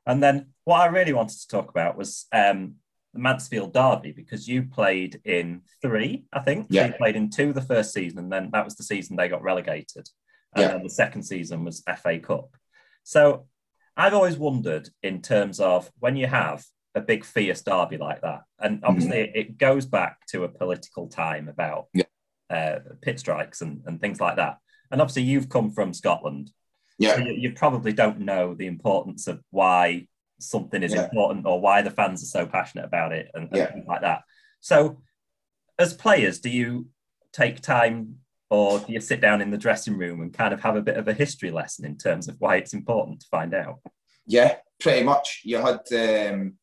And 0.06 0.22
then 0.22 0.48
what 0.64 0.80
I 0.80 0.86
really 0.86 1.12
wanted 1.12 1.38
to 1.38 1.48
talk 1.48 1.70
about 1.70 1.96
was 1.96 2.26
um, 2.32 2.76
the 3.12 3.20
Mansfield 3.20 3.72
Derby 3.72 4.12
because 4.12 4.48
you 4.48 4.64
played 4.64 5.20
in 5.24 5.62
three, 5.80 6.24
I 6.32 6.40
think. 6.40 6.66
Yeah. 6.70 6.86
you 6.86 6.92
played 6.94 7.16
in 7.16 7.30
two 7.30 7.52
the 7.52 7.62
first 7.62 7.92
season, 7.92 8.18
and 8.18 8.32
then 8.32 8.50
that 8.52 8.64
was 8.64 8.76
the 8.76 8.82
season 8.82 9.16
they 9.16 9.28
got 9.28 9.42
relegated. 9.42 10.08
And 10.54 10.62
yeah. 10.62 10.68
then 10.68 10.82
the 10.82 10.90
second 10.90 11.22
season 11.22 11.64
was 11.64 11.84
FA 12.02 12.18
Cup. 12.18 12.56
So 13.04 13.46
I've 13.96 14.14
always 14.14 14.36
wondered 14.36 14.88
in 15.02 15.22
terms 15.22 15.60
of 15.60 15.90
when 15.98 16.16
you 16.16 16.26
have 16.26 16.64
a 16.94 17.00
big 17.00 17.24
fierce 17.24 17.62
derby 17.62 17.96
like 17.96 18.22
that. 18.22 18.42
And 18.58 18.80
obviously, 18.84 19.18
mm-hmm. 19.18 19.38
it, 19.38 19.58
goes 19.58 19.86
back 19.86 20.26
to 20.28 20.44
a 20.44 20.48
political 20.48 21.08
time 21.08 21.48
about 21.48 21.86
yeah. 21.94 22.04
uh, 22.48 22.78
pit 23.00 23.20
strikes 23.20 23.60
and, 23.60 23.82
and 23.86 24.00
things 24.00 24.20
like 24.20 24.36
that. 24.36 24.58
And 24.90 25.00
obviously, 25.00 25.22
you've 25.22 25.48
come 25.48 25.70
from 25.70 25.94
Scotland. 25.94 26.50
Yeah. 26.98 27.14
So 27.14 27.20
you, 27.20 27.32
you, 27.32 27.52
probably 27.52 27.92
don't 27.92 28.20
know 28.20 28.54
the 28.54 28.66
importance 28.66 29.26
of 29.26 29.40
why 29.50 30.08
something 30.38 30.82
is 30.82 30.94
yeah. 30.94 31.04
important 31.04 31.46
or 31.46 31.60
why 31.60 31.82
the 31.82 31.90
fans 31.90 32.22
are 32.22 32.26
so 32.26 32.46
passionate 32.46 32.84
about 32.84 33.12
it 33.12 33.30
and, 33.34 33.44
and 33.44 33.56
yeah. 33.56 33.72
things 33.72 33.86
like 33.86 34.02
that. 34.02 34.22
So, 34.60 35.00
as 35.78 35.94
players, 35.94 36.40
do 36.40 36.50
you 36.50 36.88
take 37.32 37.60
time 37.60 38.16
or 38.50 38.80
do 38.80 38.92
you 38.92 39.00
sit 39.00 39.20
down 39.20 39.40
in 39.40 39.50
the 39.50 39.56
dressing 39.56 39.96
room 39.96 40.20
and 40.20 40.34
kind 40.34 40.52
of 40.52 40.60
have 40.60 40.76
a 40.76 40.82
bit 40.82 40.96
of 40.96 41.06
a 41.06 41.14
history 41.14 41.50
lesson 41.50 41.84
in 41.84 41.96
terms 41.96 42.28
of 42.28 42.36
why 42.40 42.56
it's 42.56 42.74
important 42.74 43.20
to 43.20 43.26
find 43.28 43.54
out? 43.54 43.78
Yeah, 44.26 44.56
pretty 44.80 45.04
much. 45.04 45.42
You 45.44 45.58
had 45.58 45.80
um, 45.92 46.54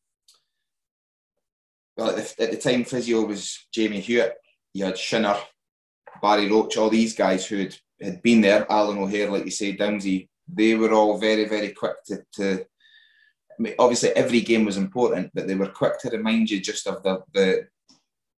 well, 1.98 2.10
at 2.10 2.16
the, 2.16 2.42
at 2.44 2.50
the 2.52 2.56
time, 2.56 2.84
physio 2.84 3.24
was 3.24 3.66
Jamie 3.72 4.00
Hewitt. 4.00 4.36
You 4.72 4.84
had 4.84 4.96
Shinner, 4.96 5.36
Barry 6.22 6.48
Roach, 6.48 6.76
all 6.76 6.88
these 6.88 7.14
guys 7.14 7.44
who 7.44 7.58
had, 7.58 7.76
had 8.00 8.22
been 8.22 8.40
there. 8.40 8.70
Alan 8.70 8.98
O'Hare, 8.98 9.30
like 9.30 9.44
you 9.44 9.50
say, 9.50 9.76
Downsy. 9.76 10.28
They 10.46 10.76
were 10.76 10.92
all 10.92 11.18
very, 11.18 11.46
very 11.46 11.70
quick 11.70 11.96
to. 12.06 12.22
to 12.36 12.64
I 13.58 13.62
mean, 13.62 13.74
obviously, 13.80 14.10
every 14.10 14.40
game 14.40 14.64
was 14.64 14.76
important, 14.76 15.32
but 15.34 15.48
they 15.48 15.56
were 15.56 15.68
quick 15.68 15.98
to 16.00 16.10
remind 16.10 16.48
you 16.48 16.60
just 16.60 16.86
of 16.86 17.02
the, 17.02 17.20
the 17.34 17.66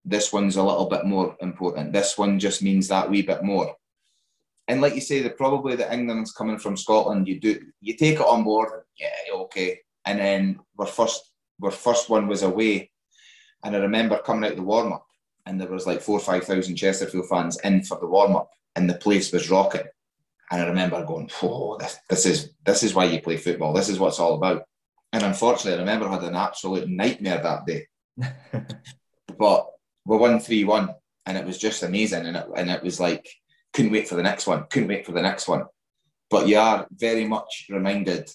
this 0.05 0.33
one's 0.33 0.57
a 0.57 0.63
little 0.63 0.87
bit 0.87 1.05
more 1.05 1.37
important. 1.41 1.93
This 1.93 2.17
one 2.17 2.39
just 2.39 2.63
means 2.63 2.87
that 2.89 3.11
wee 3.11 3.23
bit 3.23 3.43
more. 3.43 3.75
And 4.69 4.81
like 4.81 4.95
you 4.95 5.01
say, 5.01 5.21
the 5.21 5.31
probably 5.31 5.75
the 5.75 5.93
England's 5.93 6.33
coming 6.33 6.59
from 6.59 6.77
Scotland. 6.77 7.27
You 7.27 7.41
do 7.41 7.61
you 7.81 7.97
take 7.97 8.21
it 8.21 8.27
on 8.27 8.45
board. 8.45 8.69
Yeah, 8.97 9.11
okay. 9.33 9.81
And 10.07 10.21
then 10.21 10.61
our 10.79 10.87
first 10.87 11.33
our 11.63 11.73
first 11.73 12.09
one 12.09 12.29
was 12.29 12.43
away, 12.43 12.91
and 13.65 13.75
I 13.75 13.79
remember 13.79 14.19
coming 14.19 14.45
out 14.45 14.53
of 14.53 14.57
the 14.57 14.63
warm 14.63 14.93
up, 14.93 15.07
and 15.47 15.61
there 15.61 15.69
was 15.69 15.87
like 15.87 16.01
four 16.01 16.19
or 16.19 16.23
five 16.23 16.45
thousand 16.45 16.77
Chesterfield 16.77 17.29
fans 17.29 17.59
in 17.65 17.83
for 17.83 17.99
the 17.99 18.07
warm 18.07 18.37
up, 18.37 18.51
and 18.77 18.89
the 18.89 18.95
place 18.95 19.33
was 19.33 19.51
rocking. 19.51 19.87
And 20.51 20.63
I 20.63 20.67
remember 20.67 21.05
going, 21.05 21.31
"Oh, 21.43 21.77
this, 21.79 21.99
this 22.09 22.27
is 22.27 22.51
this 22.65 22.83
is 22.83 22.95
why 22.95 23.05
you 23.05 23.21
play 23.21 23.37
football. 23.37 23.73
This 23.73 23.89
is 23.89 23.99
what 23.99 24.09
it's 24.09 24.21
all 24.21 24.35
about." 24.35 24.65
And 25.13 25.23
unfortunately, 25.23 25.75
I 25.75 25.81
remember 25.81 26.07
I 26.07 26.15
had 26.15 26.25
an 26.25 26.37
absolute 26.37 26.89
nightmare 26.89 27.43
that 27.43 27.67
day. 27.67 27.87
but 29.39 29.67
we 30.05 30.17
won 30.17 30.41
three 30.41 30.65
one, 30.65 30.95
and 31.27 31.37
it 31.37 31.45
was 31.45 31.59
just 31.59 31.83
amazing. 31.83 32.27
And 32.27 32.37
it, 32.37 32.47
and 32.57 32.71
it 32.71 32.83
was 32.83 33.01
like 33.01 33.29
couldn't 33.73 33.93
wait 33.93 34.09
for 34.09 34.17
the 34.17 34.23
next 34.23 34.47
one. 34.47 34.65
Couldn't 34.71 34.89
wait 34.89 35.07
for 35.07 35.13
the 35.13 35.23
next 35.23 35.49
one. 35.49 35.65
But 36.31 36.49
you 36.49 36.59
are 36.59 36.87
very 36.91 37.27
much 37.27 37.67
reminded 37.71 38.31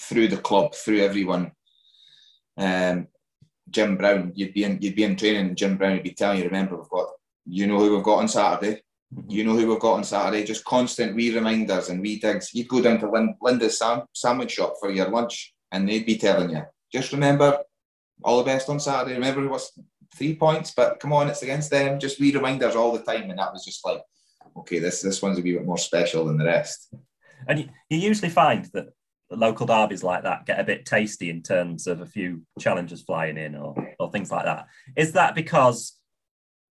through 0.00 0.28
the 0.28 0.36
club, 0.36 0.74
through 0.74 1.00
everyone, 1.00 1.52
um, 2.56 3.08
Jim 3.70 3.96
Brown, 3.96 4.32
you'd 4.34 4.54
be 4.54 4.64
in 4.64 4.78
you'd 4.80 4.96
be 4.96 5.04
in 5.04 5.16
training, 5.16 5.48
and 5.48 5.56
Jim 5.56 5.76
Brown 5.76 5.94
would 5.94 6.02
be 6.02 6.12
telling 6.12 6.38
you, 6.38 6.44
remember, 6.44 6.76
we've 6.76 6.88
got 6.88 7.08
you 7.46 7.66
know 7.66 7.78
who 7.78 7.94
we've 7.94 8.04
got 8.04 8.18
on 8.18 8.28
Saturday. 8.28 8.82
Mm-hmm. 9.14 9.30
You 9.30 9.44
know 9.44 9.56
who 9.56 9.68
we've 9.68 9.80
got 9.80 9.94
on 9.94 10.04
Saturday. 10.04 10.44
Just 10.44 10.64
constant 10.64 11.16
wee 11.16 11.34
reminders 11.34 11.88
and 11.88 12.00
wee 12.00 12.18
digs. 12.18 12.50
You'd 12.54 12.68
go 12.68 12.82
down 12.82 13.00
to 13.00 13.34
Linda's 13.40 13.78
sam- 13.78 14.04
sandwich 14.12 14.52
shop 14.52 14.74
for 14.80 14.90
your 14.90 15.08
lunch, 15.08 15.54
and 15.72 15.88
they'd 15.88 16.06
be 16.06 16.18
telling 16.18 16.50
you, 16.50 16.62
just 16.92 17.12
remember, 17.12 17.58
all 18.22 18.38
the 18.38 18.44
best 18.44 18.68
on 18.68 18.80
Saturday. 18.80 19.14
Remember 19.14 19.44
it 19.44 19.50
was 19.50 19.72
three 20.14 20.34
points, 20.34 20.72
but 20.76 21.00
come 21.00 21.12
on, 21.12 21.28
it's 21.28 21.42
against 21.42 21.70
them. 21.70 21.98
Just 21.98 22.20
wee 22.20 22.34
reminders 22.34 22.76
all 22.76 22.92
the 22.92 23.02
time, 23.02 23.30
and 23.30 23.38
that 23.38 23.52
was 23.52 23.64
just 23.64 23.84
like, 23.84 24.02
okay, 24.56 24.78
this 24.78 25.00
this 25.00 25.22
one's 25.22 25.38
a 25.38 25.42
wee 25.42 25.54
bit 25.54 25.64
more 25.64 25.78
special 25.78 26.26
than 26.26 26.38
the 26.38 26.44
rest. 26.44 26.92
And 27.46 27.60
you, 27.60 27.68
you 27.88 27.98
usually 27.98 28.30
find 28.30 28.64
that 28.74 28.88
local 29.30 29.66
derbies 29.66 30.02
like 30.02 30.22
that 30.22 30.46
get 30.46 30.60
a 30.60 30.64
bit 30.64 30.86
tasty 30.86 31.30
in 31.30 31.42
terms 31.42 31.86
of 31.86 32.00
a 32.00 32.06
few 32.06 32.42
challengers 32.58 33.02
flying 33.02 33.36
in 33.36 33.54
or, 33.54 33.74
or 33.98 34.10
things 34.10 34.30
like 34.30 34.44
that. 34.44 34.66
Is 34.96 35.12
that 35.12 35.34
because 35.34 35.98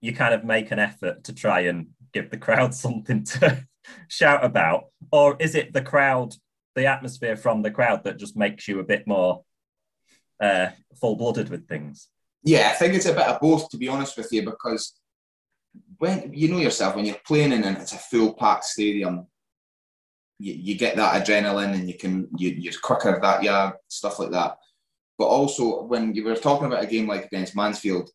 you 0.02 0.14
kind 0.14 0.34
of 0.34 0.44
make 0.44 0.72
an 0.72 0.80
effort 0.80 1.24
to 1.26 1.34
try 1.34 1.62
and 1.62 1.88
give 2.14 2.30
the 2.30 2.38
crowd 2.38 2.74
something 2.74 3.24
to 3.24 3.66
shout 4.08 4.44
about? 4.44 4.86
Or 5.12 5.36
is 5.40 5.56
it 5.56 5.74
the 5.74 5.82
crowd, 5.82 6.36
the 6.76 6.86
atmosphere 6.86 7.36
from 7.36 7.62
the 7.62 7.72
crowd 7.72 8.04
that 8.04 8.18
just 8.18 8.38
makes 8.38 8.68
you 8.68 8.80
a 8.80 8.84
bit 8.84 9.08
more 9.08 9.44
uh, 10.42 10.68
full 11.00 11.16
blooded 11.16 11.50
with 11.50 11.68
things? 11.68 12.10
Yeah, 12.44 12.70
I 12.72 12.74
think 12.74 12.94
it's 12.94 13.06
a 13.06 13.14
bit 13.14 13.28
of 13.28 13.40
both, 13.40 13.70
to 13.70 13.78
be 13.78 13.90
honest 13.90 14.18
with 14.18 14.32
you, 14.32 14.44
because 14.44 14.94
when 15.98 16.32
you 16.34 16.48
know 16.48 16.60
yourself, 16.60 16.96
when 16.96 17.06
you're 17.06 17.18
playing 17.26 17.52
in 17.52 17.64
it's 17.64 17.94
a 17.94 17.98
full 17.98 18.34
packed 18.34 18.66
stadium, 18.66 19.28
you, 20.40 20.54
you 20.54 20.76
get 20.76 20.96
that 20.96 21.26
adrenaline 21.26 21.74
and 21.74 21.88
you 21.88 21.98
can 21.98 22.28
you, 22.38 22.50
you're 22.50 22.74
quicker 22.82 23.20
that 23.22 23.44
yard 23.44 23.74
stuff 23.88 24.20
like 24.20 24.32
that. 24.32 24.58
But 25.18 25.26
also 25.26 25.84
when 25.84 26.14
you 26.14 26.24
were 26.24 26.36
talking 26.36 26.68
about 26.68 26.84
a 26.84 26.88
game 26.88 27.08
like 27.08 27.26
against 27.26 27.56
Mansfield, 27.56 28.10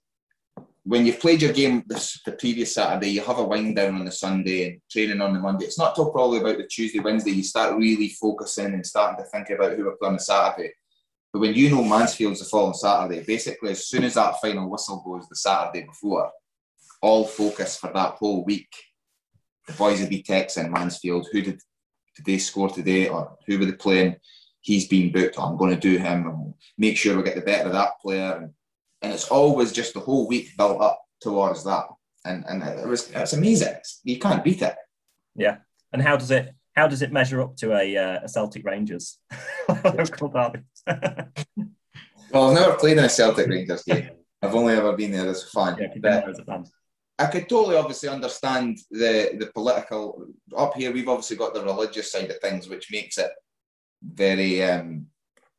when 0.84 1.06
you've 1.06 1.20
played 1.20 1.42
your 1.42 1.52
game 1.52 1.84
this 1.86 2.20
the 2.24 2.32
previous 2.32 2.74
Saturday, 2.74 3.10
you 3.10 3.22
have 3.22 3.38
a 3.38 3.44
wind 3.44 3.76
down 3.76 3.94
on 3.94 4.04
the 4.04 4.12
Sunday 4.12 4.68
and 4.68 4.80
training 4.90 5.20
on 5.20 5.32
the 5.32 5.40
Monday. 5.40 5.64
It's 5.64 5.78
not 5.78 5.94
till 5.94 6.10
probably 6.10 6.40
about 6.40 6.58
the 6.58 6.66
Tuesday, 6.66 7.00
Wednesday 7.00 7.30
you 7.30 7.44
start 7.44 7.76
really 7.76 8.08
focusing 8.08 8.74
and 8.74 8.86
starting 8.86 9.22
to 9.22 9.30
think 9.30 9.50
about 9.50 9.76
who 9.76 9.84
we're 9.84 9.96
playing 9.96 10.14
on 10.14 10.20
Saturday. 10.20 10.72
But 11.32 11.40
when 11.40 11.54
you 11.54 11.70
know 11.70 11.84
Mansfield's 11.84 12.40
the 12.40 12.44
following 12.44 12.74
Saturday, 12.74 13.24
basically 13.24 13.70
as 13.70 13.86
soon 13.86 14.04
as 14.04 14.14
that 14.14 14.40
final 14.40 14.68
whistle 14.68 15.02
goes 15.04 15.26
the 15.28 15.36
Saturday 15.36 15.86
before, 15.86 16.30
all 17.00 17.24
focus 17.26 17.76
for 17.76 17.90
that 17.92 18.14
whole 18.14 18.44
week, 18.44 18.68
the 19.66 19.72
boys 19.72 20.00
would 20.00 20.10
be 20.10 20.22
texting 20.22 20.70
Mansfield, 20.70 21.28
who 21.32 21.40
did 21.40 21.60
did 22.16 22.24
they 22.24 22.38
score 22.38 22.68
today 22.68 23.08
or 23.08 23.36
who 23.46 23.58
were 23.58 23.66
they 23.66 23.72
playing? 23.72 24.16
He's 24.60 24.88
been 24.88 25.12
booked. 25.12 25.38
I'm 25.38 25.56
going 25.56 25.74
to 25.74 25.80
do 25.80 25.98
him 25.98 26.26
and 26.26 26.54
make 26.78 26.96
sure 26.96 27.16
we 27.16 27.22
get 27.22 27.34
the 27.34 27.40
better 27.42 27.66
of 27.66 27.72
that 27.72 28.00
player. 28.00 28.36
And, 28.36 28.50
and 29.02 29.12
it's 29.12 29.28
always 29.28 29.72
just 29.72 29.94
the 29.94 30.00
whole 30.00 30.28
week 30.28 30.56
built 30.56 30.80
up 30.80 31.02
towards 31.20 31.64
that. 31.64 31.86
And 32.24 32.44
and 32.46 32.62
it 32.62 32.86
was 32.86 33.10
it's 33.10 33.32
amazing. 33.32 33.74
You 34.04 34.18
can't 34.18 34.44
beat 34.44 34.62
it. 34.62 34.76
Yeah. 35.34 35.58
And 35.92 36.00
how 36.00 36.16
does 36.16 36.30
it 36.30 36.54
how 36.76 36.86
does 36.86 37.02
it 37.02 37.12
measure 37.12 37.42
up 37.42 37.56
to 37.56 37.74
a, 37.74 37.96
uh, 37.96 38.20
a 38.22 38.28
Celtic 38.28 38.64
Rangers 38.64 39.18
local 39.84 40.28
derby? 40.28 40.60
well, 40.86 42.48
I've 42.48 42.54
never 42.54 42.74
played 42.76 42.98
in 42.98 43.04
a 43.04 43.08
Celtic 43.08 43.46
Rangers 43.46 43.82
game. 43.82 44.10
I've 44.40 44.54
only 44.54 44.74
ever 44.74 44.96
been 44.96 45.12
there 45.12 45.28
as 45.28 45.44
a 45.44 45.46
fan. 45.46 45.76
Yeah, 45.78 46.22
as 46.28 46.38
a 46.38 46.44
fan. 46.44 46.64
I 47.22 47.26
could 47.26 47.48
totally 47.48 47.76
obviously 47.76 48.08
understand 48.08 48.78
the 48.90 49.36
the 49.38 49.50
political 49.54 50.26
up 50.56 50.74
here. 50.74 50.92
We've 50.92 51.08
obviously 51.08 51.36
got 51.36 51.54
the 51.54 51.64
religious 51.64 52.10
side 52.10 52.30
of 52.30 52.38
things, 52.38 52.68
which 52.68 52.90
makes 52.90 53.16
it 53.18 53.30
very 54.02 54.62
um, 54.64 55.06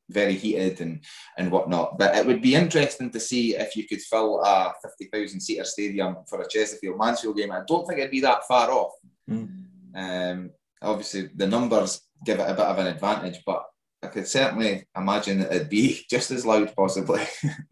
very 0.09 0.33
heated 0.33 0.81
and 0.81 1.03
and 1.37 1.51
whatnot. 1.51 1.97
But 1.97 2.15
it 2.15 2.25
would 2.25 2.41
be 2.41 2.55
interesting 2.55 3.09
to 3.11 3.19
see 3.19 3.55
if 3.55 3.75
you 3.77 3.87
could 3.87 4.01
fill 4.01 4.41
a 4.41 4.73
fifty 4.81 5.05
thousand 5.05 5.39
seater 5.39 5.63
stadium 5.63 6.17
for 6.27 6.41
a 6.41 6.47
Chesterfield 6.47 6.97
Mansfield 6.97 7.37
game. 7.37 7.51
I 7.51 7.61
don't 7.65 7.87
think 7.87 7.99
it'd 7.99 8.11
be 8.11 8.21
that 8.21 8.45
far 8.45 8.69
off. 8.69 8.93
Mm. 9.29 9.63
Um, 9.95 10.51
obviously, 10.81 11.29
the 11.33 11.47
numbers 11.47 12.01
give 12.25 12.39
it 12.39 12.49
a 12.49 12.53
bit 12.53 12.65
of 12.65 12.77
an 12.77 12.87
advantage, 12.87 13.41
but 13.45 13.63
I 14.03 14.07
could 14.07 14.27
certainly 14.27 14.85
imagine 14.97 15.39
that 15.39 15.53
it'd 15.53 15.69
be 15.69 16.05
just 16.09 16.29
as 16.31 16.45
loud, 16.45 16.75
possibly. 16.75 17.23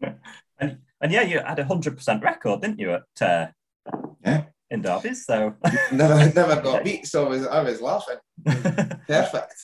and 0.58 0.78
and 1.00 1.12
yeah, 1.12 1.22
you 1.22 1.40
had 1.40 1.58
a 1.58 1.66
hundred 1.66 1.96
percent 1.96 2.22
record, 2.22 2.62
didn't 2.62 2.78
you? 2.78 2.92
At 2.92 3.22
uh, 3.22 3.46
yeah. 4.24 4.44
In 4.70 4.80
derbies, 4.80 5.26
so 5.26 5.54
never, 5.92 6.14
never 6.34 6.60
got 6.60 6.84
beat. 6.84 7.06
So 7.06 7.26
I 7.26 7.28
was, 7.28 7.46
I 7.46 7.62
was 7.62 7.80
laughing. 7.82 8.16
Perfect. 9.06 9.54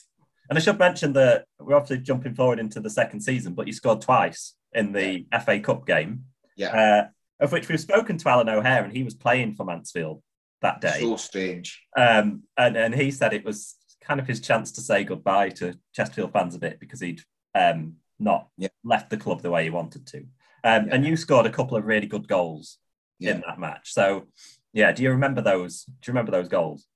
And 0.50 0.58
I 0.58 0.60
should 0.60 0.78
mention 0.78 1.12
that 1.14 1.44
we're 1.58 1.76
obviously 1.76 2.04
jumping 2.04 2.34
forward 2.34 2.58
into 2.58 2.80
the 2.80 2.90
second 2.90 3.20
season, 3.20 3.54
but 3.54 3.66
you 3.66 3.72
scored 3.72 4.00
twice 4.00 4.54
in 4.74 4.92
the 4.92 5.26
FA 5.44 5.60
Cup 5.60 5.86
game. 5.86 6.24
Yeah. 6.56 7.08
Uh, 7.08 7.08
of 7.40 7.52
which 7.52 7.68
we've 7.68 7.80
spoken 7.80 8.18
to 8.18 8.28
Alan 8.28 8.48
O'Hare, 8.48 8.82
and 8.84 8.92
he 8.92 9.02
was 9.02 9.14
playing 9.14 9.54
for 9.54 9.64
Mansfield 9.64 10.22
that 10.60 10.80
day. 10.80 11.00
So 11.00 11.16
strange. 11.16 11.80
Um, 11.96 12.42
and, 12.56 12.76
and 12.76 12.94
he 12.94 13.10
said 13.10 13.32
it 13.32 13.44
was 13.44 13.76
kind 14.02 14.20
of 14.20 14.26
his 14.26 14.40
chance 14.40 14.72
to 14.72 14.80
say 14.80 15.04
goodbye 15.04 15.50
to 15.50 15.78
Chesterfield 15.94 16.32
fans 16.32 16.54
a 16.54 16.58
bit 16.58 16.80
because 16.80 17.00
he'd 17.00 17.22
um, 17.54 17.94
not 18.18 18.48
yeah. 18.56 18.68
left 18.84 19.10
the 19.10 19.16
club 19.16 19.42
the 19.42 19.50
way 19.50 19.64
he 19.64 19.70
wanted 19.70 20.06
to. 20.08 20.18
Um, 20.64 20.86
yeah. 20.86 20.88
And 20.90 21.06
you 21.06 21.16
scored 21.16 21.46
a 21.46 21.50
couple 21.50 21.76
of 21.76 21.84
really 21.84 22.06
good 22.06 22.26
goals 22.26 22.78
yeah. 23.18 23.32
in 23.32 23.42
that 23.46 23.58
match. 23.58 23.92
So, 23.92 24.26
yeah, 24.72 24.92
do 24.92 25.02
you 25.02 25.10
remember 25.10 25.42
those? 25.42 25.84
Do 25.84 25.92
you 26.06 26.12
remember 26.12 26.32
those 26.32 26.48
goals? 26.48 26.86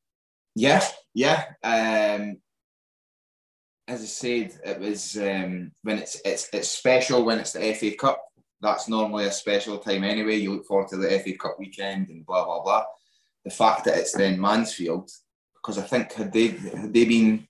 Yeah, 0.54 0.84
yeah. 1.14 1.44
Um, 1.62 2.38
as 3.88 4.02
I 4.02 4.06
said, 4.06 4.58
it 4.64 4.78
was 4.78 5.16
um, 5.16 5.72
when 5.82 5.98
it's 5.98 6.20
it's 6.24 6.48
it's 6.52 6.68
special 6.68 7.24
when 7.24 7.38
it's 7.38 7.52
the 7.52 7.74
FA 7.74 7.92
Cup. 7.92 8.22
That's 8.60 8.88
normally 8.88 9.24
a 9.24 9.32
special 9.32 9.78
time 9.78 10.04
anyway. 10.04 10.36
You 10.36 10.54
look 10.54 10.66
forward 10.66 10.88
to 10.88 10.96
the 10.96 11.18
FA 11.18 11.36
Cup 11.36 11.56
weekend 11.58 12.08
and 12.08 12.24
blah 12.24 12.44
blah 12.44 12.62
blah. 12.62 12.84
The 13.44 13.50
fact 13.50 13.84
that 13.84 13.98
it's 13.98 14.12
then 14.12 14.40
Mansfield, 14.40 15.10
because 15.56 15.78
I 15.78 15.82
think 15.82 16.12
had 16.12 16.32
they 16.32 16.48
had 16.48 16.92
they 16.92 17.04
been 17.04 17.48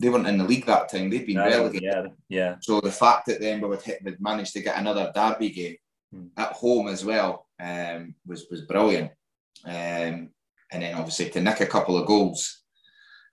they 0.00 0.08
weren't 0.08 0.26
in 0.26 0.38
the 0.38 0.44
league 0.44 0.66
that 0.66 0.88
time. 0.88 1.10
They'd 1.10 1.26
been 1.26 1.36
no, 1.36 1.46
relegated. 1.46 1.82
Yeah, 1.82 2.06
yeah. 2.28 2.56
So 2.60 2.80
the 2.80 2.90
fact 2.90 3.26
that 3.26 3.40
then 3.40 3.60
we 3.60 3.68
would 3.68 3.82
hit, 3.82 4.02
would 4.04 4.20
manage 4.20 4.52
to 4.52 4.62
get 4.62 4.78
another 4.78 5.12
derby 5.14 5.50
game 5.50 5.76
hmm. 6.12 6.26
at 6.36 6.52
home 6.52 6.88
as 6.88 7.04
well 7.04 7.46
um, 7.64 8.14
was 8.26 8.46
was 8.50 8.62
brilliant. 8.62 9.10
Um, 9.64 10.30
and 10.72 10.82
then 10.82 10.94
obviously 10.94 11.30
to 11.30 11.40
nick 11.40 11.60
a 11.60 11.66
couple 11.66 11.96
of 11.96 12.06
goals. 12.06 12.62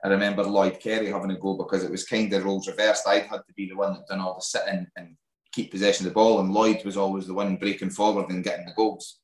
I 0.04 0.08
remember 0.08 0.44
Lloyd 0.44 0.80
Kerry 0.80 1.12
having 1.12 1.32
a 1.32 1.38
goal 1.38 1.58
because 1.58 1.84
it 1.84 1.92
was 1.92 2.06
kind 2.06 2.34
of 2.34 2.44
roles 2.44 2.68
reversed. 2.68 3.08
I'd 3.08 3.24
had 3.24 3.42
to 3.48 3.54
be 3.56 3.70
the 3.70 3.76
one 3.76 3.94
that 3.94 4.08
done 4.08 4.20
all 4.20 4.36
the 4.36 4.42
sitting 4.42 4.88
and 4.96 5.16
keep 5.54 5.70
possession 5.70 6.08
of 6.08 6.12
the 6.12 6.16
ball, 6.16 6.40
and 6.40 6.54
Lloyd 6.54 6.84
was 6.86 6.98
always 6.98 7.28
the 7.28 7.34
one 7.34 7.58
breaking 7.58 7.92
forward 7.92 8.30
and 8.30 8.44
getting 8.44 8.66
the 8.66 8.74
goals. 8.74 9.20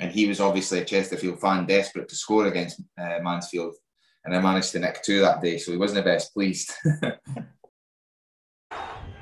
And 0.00 0.10
he 0.10 0.26
was 0.26 0.40
obviously 0.40 0.78
a 0.78 0.84
Chesterfield 0.84 1.40
fan, 1.40 1.66
desperate 1.66 2.08
to 2.08 2.16
score 2.16 2.46
against 2.46 2.80
uh, 2.98 3.18
Mansfield 3.22 3.74
and 4.24 4.34
I 4.34 4.40
managed 4.40 4.72
to 4.72 4.78
nick 4.78 5.02
two 5.02 5.20
that 5.20 5.42
day, 5.42 5.58
so 5.58 5.72
he 5.72 5.78
wasn't 5.78 6.04
the 6.04 6.10
best 6.10 6.32
pleased. 6.32 6.72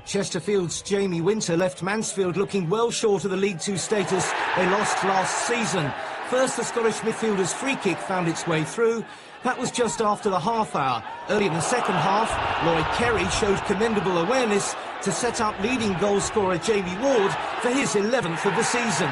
Chesterfield's 0.05 0.81
Jamie 0.81 1.21
Winter 1.21 1.55
left 1.55 1.81
Mansfield 1.81 2.35
looking 2.35 2.69
well 2.69 2.91
short 2.91 3.23
of 3.23 3.31
the 3.31 3.37
League 3.37 3.59
Two 3.59 3.77
status 3.77 4.31
they 4.55 4.69
lost 4.69 5.03
last 5.03 5.47
season. 5.47 5.91
First, 6.29 6.57
the 6.57 6.63
Scottish 6.63 6.97
midfielder's 6.97 7.53
free 7.53 7.75
kick 7.77 7.97
found 7.97 8.27
its 8.27 8.45
way 8.45 8.63
through. 8.63 9.05
That 9.43 9.57
was 9.57 9.71
just 9.71 10.01
after 10.01 10.29
the 10.29 10.39
half 10.39 10.75
hour. 10.75 11.03
Early 11.29 11.47
in 11.47 11.53
the 11.53 11.61
second 11.61 11.95
half, 11.95 12.29
Lloyd 12.65 12.85
Kerry 12.95 13.29
showed 13.29 13.63
commendable 13.65 14.17
awareness 14.17 14.75
to 15.03 15.11
set 15.11 15.41
up 15.41 15.57
leading 15.61 15.93
goal 15.99 16.19
scorer 16.19 16.57
Jamie 16.57 16.97
Ward 16.97 17.31
for 17.61 17.69
his 17.69 17.93
11th 17.93 18.45
of 18.45 18.55
the 18.55 18.63
season. 18.63 19.09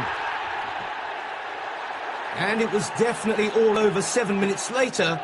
And 2.38 2.62
it 2.62 2.72
was 2.72 2.90
definitely 2.92 3.50
all 3.52 3.78
over 3.78 4.02
seven 4.02 4.40
minutes 4.40 4.72
later 4.72 5.22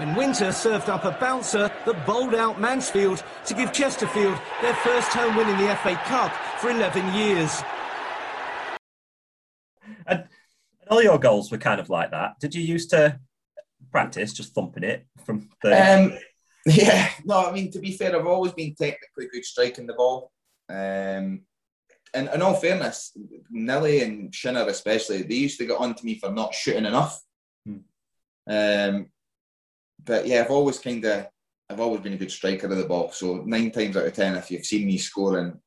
when 0.00 0.14
Winter 0.14 0.50
served 0.50 0.88
up 0.88 1.04
a 1.04 1.10
bouncer 1.20 1.70
that 1.84 2.06
bowled 2.06 2.34
out 2.34 2.58
Mansfield 2.58 3.22
to 3.44 3.52
give 3.52 3.70
Chesterfield 3.70 4.38
their 4.62 4.72
first 4.76 5.08
home 5.12 5.36
win 5.36 5.46
in 5.46 5.58
the 5.58 5.76
FA 5.76 5.94
Cup 6.06 6.32
for 6.58 6.70
11 6.70 7.12
years. 7.12 7.62
And 10.06 10.24
all 10.90 11.02
your 11.02 11.18
goals 11.18 11.52
were 11.52 11.58
kind 11.58 11.78
of 11.78 11.90
like 11.90 12.12
that. 12.12 12.40
Did 12.40 12.54
you 12.54 12.62
used 12.62 12.88
to 12.90 13.20
practice 13.92 14.32
just 14.32 14.54
thumping 14.54 14.84
it 14.84 15.06
from 15.26 15.50
the? 15.62 15.94
Um, 15.94 16.18
yeah, 16.66 17.10
no. 17.26 17.46
I 17.46 17.52
mean, 17.52 17.70
to 17.72 17.78
be 17.78 17.92
fair, 17.92 18.18
I've 18.18 18.26
always 18.26 18.52
been 18.52 18.74
technically 18.74 19.28
good 19.30 19.44
striking 19.44 19.86
the 19.86 19.92
ball. 19.92 20.32
Um, 20.70 21.42
and 22.14 22.30
in 22.32 22.40
all 22.40 22.54
fairness, 22.54 23.14
Nilly 23.50 24.02
and 24.02 24.34
Shinner 24.34 24.66
especially, 24.66 25.24
they 25.24 25.34
used 25.34 25.58
to 25.58 25.66
get 25.66 25.78
on 25.78 25.94
to 25.94 26.06
me 26.06 26.18
for 26.18 26.30
not 26.30 26.54
shooting 26.54 26.86
enough. 26.86 27.20
Hmm. 27.66 27.76
Um, 28.48 29.10
but 30.04 30.26
yeah, 30.26 30.40
I've 30.40 30.50
always 30.50 30.78
kind 30.78 31.04
of 31.04 31.26
I've 31.68 31.80
always 31.80 32.00
been 32.00 32.14
a 32.14 32.18
good 32.18 32.30
striker 32.30 32.66
of 32.66 32.76
the 32.76 32.84
ball. 32.84 33.12
So 33.12 33.42
nine 33.46 33.70
times 33.70 33.96
out 33.96 34.06
of 34.06 34.12
ten, 34.12 34.36
if 34.36 34.50
you've 34.50 34.66
seen 34.66 34.86
me 34.86 34.98
scoring, 34.98 35.58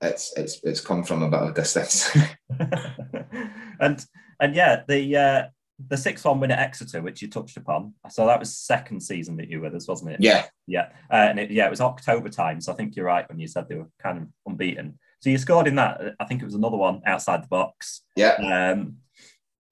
it's 0.00 0.32
it's 0.36 0.60
it's 0.62 0.80
come 0.80 1.02
from 1.02 1.22
a 1.22 1.30
bit 1.30 1.40
of 1.40 1.54
distance. 1.54 2.10
and 3.80 4.04
and 4.40 4.54
yeah, 4.54 4.82
the 4.86 5.16
uh, 5.16 5.42
the 5.88 5.96
six 5.96 6.24
one 6.24 6.40
win 6.40 6.50
at 6.50 6.58
Exeter, 6.58 7.02
which 7.02 7.22
you 7.22 7.28
touched 7.28 7.56
upon. 7.56 7.94
So 8.10 8.26
that 8.26 8.38
was 8.38 8.56
second 8.56 9.00
season 9.00 9.36
that 9.36 9.48
you 9.48 9.60
were 9.60 9.68
with 9.68 9.76
us, 9.76 9.88
wasn't 9.88 10.12
it? 10.12 10.20
Yeah, 10.20 10.46
yeah, 10.66 10.90
uh, 11.10 11.28
and 11.30 11.38
it, 11.38 11.50
yeah, 11.50 11.66
it 11.66 11.70
was 11.70 11.80
October 11.80 12.28
time. 12.28 12.60
So 12.60 12.72
I 12.72 12.76
think 12.76 12.96
you're 12.96 13.06
right 13.06 13.28
when 13.28 13.38
you 13.38 13.48
said 13.48 13.68
they 13.68 13.76
were 13.76 13.90
kind 14.00 14.18
of 14.18 14.24
unbeaten. 14.46 14.98
So 15.20 15.30
you 15.30 15.38
scored 15.38 15.66
in 15.66 15.76
that. 15.76 16.14
I 16.20 16.24
think 16.24 16.42
it 16.42 16.46
was 16.46 16.54
another 16.54 16.76
one 16.76 17.02
outside 17.06 17.42
the 17.42 17.48
box. 17.48 18.02
Yeah. 18.16 18.34
Um, 18.34 18.98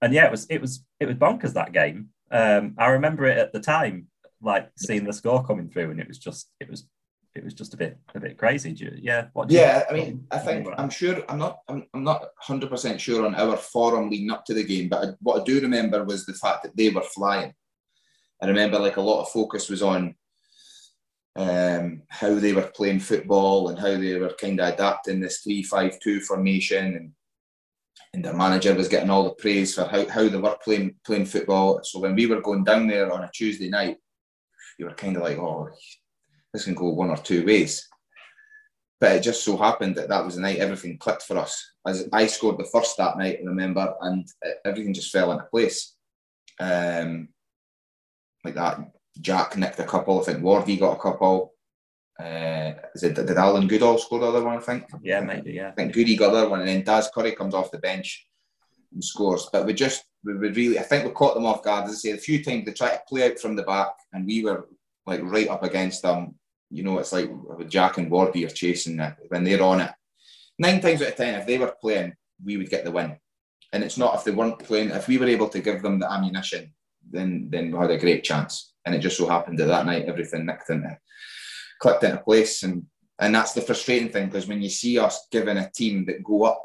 and 0.01 0.13
yeah, 0.13 0.25
it 0.25 0.31
was 0.31 0.45
it 0.49 0.61
was 0.61 0.83
it 0.99 1.05
was 1.07 1.15
bonkers 1.15 1.53
that 1.53 1.71
game. 1.71 2.09
Um, 2.31 2.75
I 2.77 2.87
remember 2.87 3.25
it 3.25 3.37
at 3.37 3.53
the 3.53 3.59
time, 3.59 4.07
like 4.41 4.69
seeing 4.77 5.03
the 5.03 5.13
score 5.13 5.45
coming 5.45 5.69
through, 5.69 5.91
and 5.91 5.99
it 5.99 6.07
was 6.07 6.17
just 6.17 6.49
it 6.59 6.69
was 6.69 6.87
it 7.35 7.43
was 7.43 7.53
just 7.53 7.73
a 7.73 7.77
bit 7.77 7.97
a 8.15 8.19
bit 8.19 8.37
crazy. 8.37 8.75
yeah, 9.01 9.27
yeah. 9.47 9.83
I 9.89 9.93
mean, 9.93 10.25
I 10.31 10.39
think 10.39 10.67
I'm 10.77 10.89
sure 10.89 11.23
I'm 11.29 11.37
not 11.37 11.59
I'm, 11.69 11.85
I'm 11.93 12.03
not 12.03 12.21
100 12.21 12.69
percent 12.69 12.99
sure 12.99 13.25
on 13.25 13.35
our 13.35 13.55
forum 13.55 14.09
leading 14.09 14.31
up 14.31 14.45
to 14.45 14.53
the 14.53 14.63
game, 14.63 14.89
but 14.89 15.05
I, 15.05 15.11
what 15.21 15.41
I 15.41 15.43
do 15.43 15.61
remember 15.61 16.03
was 16.03 16.25
the 16.25 16.33
fact 16.33 16.63
that 16.63 16.75
they 16.75 16.89
were 16.89 17.01
flying. 17.01 17.53
I 18.41 18.47
remember 18.47 18.79
like 18.79 18.97
a 18.97 19.01
lot 19.01 19.21
of 19.21 19.29
focus 19.29 19.69
was 19.69 19.81
on 19.81 20.15
um, 21.35 22.01
how 22.09 22.35
they 22.35 22.53
were 22.53 22.71
playing 22.75 22.99
football 22.99 23.69
and 23.69 23.79
how 23.79 23.95
they 23.97 24.17
were 24.17 24.33
kind 24.39 24.59
of 24.59 24.73
adapting 24.73 25.19
this 25.19 25.41
three-five-two 25.41 26.21
formation 26.21 26.95
and 26.95 27.11
and 28.13 28.23
their 28.23 28.33
manager 28.33 28.73
was 28.73 28.87
getting 28.87 29.09
all 29.09 29.23
the 29.23 29.31
praise 29.31 29.75
for 29.75 29.85
how, 29.85 30.07
how 30.07 30.27
they 30.27 30.37
were 30.37 30.57
playing 30.63 30.95
playing 31.05 31.25
football. 31.25 31.81
So 31.83 31.99
when 31.99 32.15
we 32.15 32.25
were 32.25 32.41
going 32.41 32.63
down 32.63 32.87
there 32.87 33.11
on 33.11 33.23
a 33.23 33.31
Tuesday 33.33 33.69
night, 33.69 33.97
you 34.77 34.85
were 34.85 34.93
kind 34.93 35.15
of 35.17 35.23
like, 35.23 35.37
oh, 35.37 35.69
this 36.53 36.65
can 36.65 36.73
go 36.73 36.89
one 36.89 37.09
or 37.09 37.17
two 37.17 37.45
ways. 37.45 37.87
But 38.99 39.17
it 39.17 39.23
just 39.23 39.43
so 39.43 39.57
happened 39.57 39.95
that 39.95 40.09
that 40.09 40.25
was 40.25 40.35
the 40.35 40.41
night 40.41 40.57
everything 40.57 40.97
clicked 40.97 41.23
for 41.23 41.37
us. 41.37 41.71
As 41.85 42.09
I 42.11 42.25
scored 42.25 42.57
the 42.57 42.65
first 42.65 42.97
that 42.97 43.17
night, 43.17 43.39
I 43.41 43.45
remember, 43.45 43.93
and 44.01 44.27
everything 44.65 44.93
just 44.93 45.11
fell 45.11 45.31
into 45.31 45.45
place. 45.45 45.95
Um, 46.59 47.29
like 48.43 48.55
that, 48.55 48.79
Jack 49.21 49.55
nicked 49.57 49.79
a 49.79 49.83
couple. 49.83 50.19
I 50.19 50.23
think 50.23 50.39
Wardy 50.39 50.79
got 50.79 50.97
a 50.97 50.99
couple. 50.99 51.53
Uh, 52.19 52.73
is 52.95 53.03
it 53.03 53.13
did 53.13 53.37
Alan 53.37 53.67
Goodall 53.67 53.99
score 53.99 54.19
the 54.19 54.27
other 54.27 54.43
one? 54.43 54.57
I 54.57 54.61
think. 54.61 54.85
Yeah, 55.03 55.19
maybe. 55.19 55.53
Yeah. 55.53 55.69
I 55.69 55.71
think 55.71 55.93
Goody 55.93 56.15
got 56.15 56.31
the 56.31 56.39
other 56.39 56.49
one, 56.49 56.61
and 56.61 56.69
then 56.69 56.83
Daz 56.83 57.09
Currie 57.13 57.35
comes 57.35 57.53
off 57.53 57.71
the 57.71 57.77
bench 57.77 58.27
and 58.91 59.03
scores. 59.03 59.49
But 59.51 59.65
we 59.65 59.73
just 59.73 60.03
we 60.23 60.35
would 60.35 60.55
really, 60.55 60.79
I 60.79 60.83
think 60.83 61.05
we 61.05 61.11
caught 61.11 61.35
them 61.35 61.45
off 61.45 61.63
guard. 61.63 61.85
As 61.85 61.91
I 61.91 61.95
say, 61.95 62.11
a 62.11 62.17
few 62.17 62.43
times 62.43 62.65
they 62.65 62.73
tried 62.73 62.97
to 62.97 63.01
play 63.07 63.29
out 63.29 63.39
from 63.39 63.55
the 63.55 63.63
back, 63.63 63.93
and 64.13 64.25
we 64.25 64.43
were 64.43 64.67
like 65.05 65.21
right 65.23 65.47
up 65.47 65.63
against 65.63 66.01
them. 66.01 66.35
You 66.71 66.83
know, 66.83 66.97
it's 66.97 67.13
like 67.13 67.29
Jack 67.69 67.97
and 67.97 68.11
Wardy 68.11 68.45
are 68.45 68.53
chasing 68.53 68.99
it 68.99 69.13
when 69.29 69.43
they're 69.43 69.61
on 69.61 69.81
it. 69.81 69.91
Nine 70.57 70.81
times 70.81 71.01
out 71.03 71.09
of 71.09 71.15
ten, 71.15 71.39
if 71.39 71.45
they 71.45 71.59
were 71.59 71.75
playing, 71.79 72.13
we 72.43 72.57
would 72.57 72.69
get 72.69 72.83
the 72.83 72.91
win. 72.91 73.15
And 73.73 73.83
it's 73.83 73.97
not 73.97 74.15
if 74.15 74.23
they 74.23 74.31
weren't 74.31 74.59
playing. 74.59 74.89
If 74.89 75.07
we 75.07 75.19
were 75.19 75.27
able 75.27 75.49
to 75.49 75.59
give 75.59 75.83
them 75.83 75.99
the 75.99 76.11
ammunition, 76.11 76.73
then 77.09 77.47
then 77.51 77.71
we 77.71 77.77
had 77.77 77.91
a 77.91 77.97
great 77.97 78.23
chance. 78.23 78.73
And 78.85 78.95
it 78.95 78.99
just 78.99 79.17
so 79.17 79.27
happened 79.27 79.59
that 79.59 79.65
that 79.67 79.85
night 79.85 80.05
everything 80.05 80.45
nicked 80.45 80.69
into 80.69 80.97
clicked 81.79 82.03
into 82.03 82.17
place. 82.17 82.63
And 82.63 82.85
and 83.19 83.33
that's 83.33 83.53
the 83.53 83.61
frustrating 83.61 84.09
thing 84.09 84.27
because 84.27 84.47
when 84.47 84.61
you 84.61 84.69
see 84.69 84.99
us 84.99 85.27
giving 85.31 85.57
a 85.57 85.71
team 85.71 86.05
that 86.05 86.23
go 86.23 86.43
up, 86.43 86.61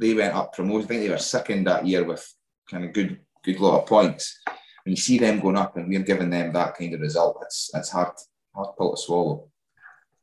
they 0.00 0.14
went 0.14 0.34
up 0.34 0.52
promoted. 0.52 0.86
I 0.86 0.88
think 0.88 1.02
they 1.02 1.10
were 1.10 1.18
second 1.18 1.64
that 1.64 1.86
year 1.86 2.04
with 2.04 2.26
kind 2.70 2.84
of 2.84 2.92
good 2.92 3.20
good 3.44 3.60
lot 3.60 3.82
of 3.82 3.88
points. 3.88 4.40
When 4.84 4.92
you 4.92 4.96
see 4.96 5.18
them 5.18 5.40
going 5.40 5.56
up 5.56 5.76
and 5.76 5.88
we're 5.88 6.00
giving 6.02 6.30
them 6.30 6.52
that 6.52 6.76
kind 6.76 6.94
of 6.94 7.00
result, 7.00 7.38
it's 7.42 7.70
it's 7.74 7.90
hard 7.90 8.14
hard 8.54 8.76
pill 8.76 8.94
to 8.94 9.00
swallow. 9.00 9.48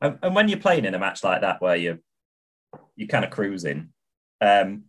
And, 0.02 0.18
and 0.22 0.34
when 0.34 0.48
you're 0.48 0.58
playing 0.58 0.84
in 0.84 0.94
a 0.94 0.98
match 0.98 1.24
like 1.24 1.42
that 1.42 1.60
where 1.60 1.76
you 1.76 1.98
you're 2.96 3.08
kind 3.08 3.24
of 3.24 3.30
cruising, 3.30 3.92
um, 4.40 4.84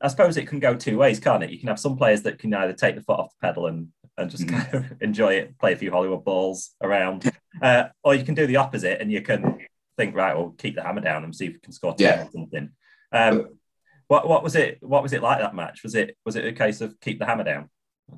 I 0.00 0.08
suppose 0.08 0.36
it 0.36 0.46
can 0.46 0.60
go 0.60 0.74
two 0.74 0.98
ways, 0.98 1.20
can't 1.20 1.42
it? 1.42 1.50
You 1.50 1.58
can 1.58 1.68
have 1.68 1.80
some 1.80 1.96
players 1.96 2.22
that 2.22 2.38
can 2.38 2.54
either 2.54 2.72
take 2.72 2.94
the 2.94 3.02
foot 3.02 3.18
off 3.18 3.32
the 3.40 3.46
pedal 3.46 3.66
and 3.66 3.88
and 4.18 4.30
just 4.30 4.44
Mhm. 4.46 4.50
kind 4.70 4.74
of 4.74 4.92
enjoy 5.02 5.34
it, 5.34 5.58
play 5.58 5.72
a 5.72 5.76
few 5.76 5.90
Hollywood 5.90 6.24
balls 6.24 6.74
around, 6.82 7.30
uh, 7.62 7.84
or 8.02 8.14
you 8.14 8.24
can 8.24 8.34
do 8.34 8.46
the 8.46 8.56
opposite 8.56 9.00
and 9.00 9.10
you 9.10 9.22
can 9.22 9.58
think, 9.96 10.14
right, 10.14 10.36
well, 10.36 10.54
keep 10.58 10.74
the 10.74 10.82
hammer 10.82 11.00
down 11.00 11.24
and 11.24 11.34
see 11.34 11.46
if 11.46 11.52
we 11.54 11.58
can 11.60 11.72
score 11.72 11.94
Yeah. 11.98 12.24
or 12.26 12.30
something. 12.30 12.70
Um, 13.12 13.58
what 14.08 14.26
what 14.28 14.42
was 14.42 14.54
it? 14.56 14.78
What 14.80 15.02
was 15.02 15.12
it 15.12 15.22
like 15.22 15.38
that 15.40 15.54
match? 15.54 15.82
Was 15.82 15.94
it 15.94 16.16
was 16.24 16.36
it 16.36 16.44
a 16.46 16.52
case 16.52 16.80
of 16.80 16.98
keep 17.00 17.18
the 17.18 17.26
hammer 17.26 17.44
down? 17.44 17.68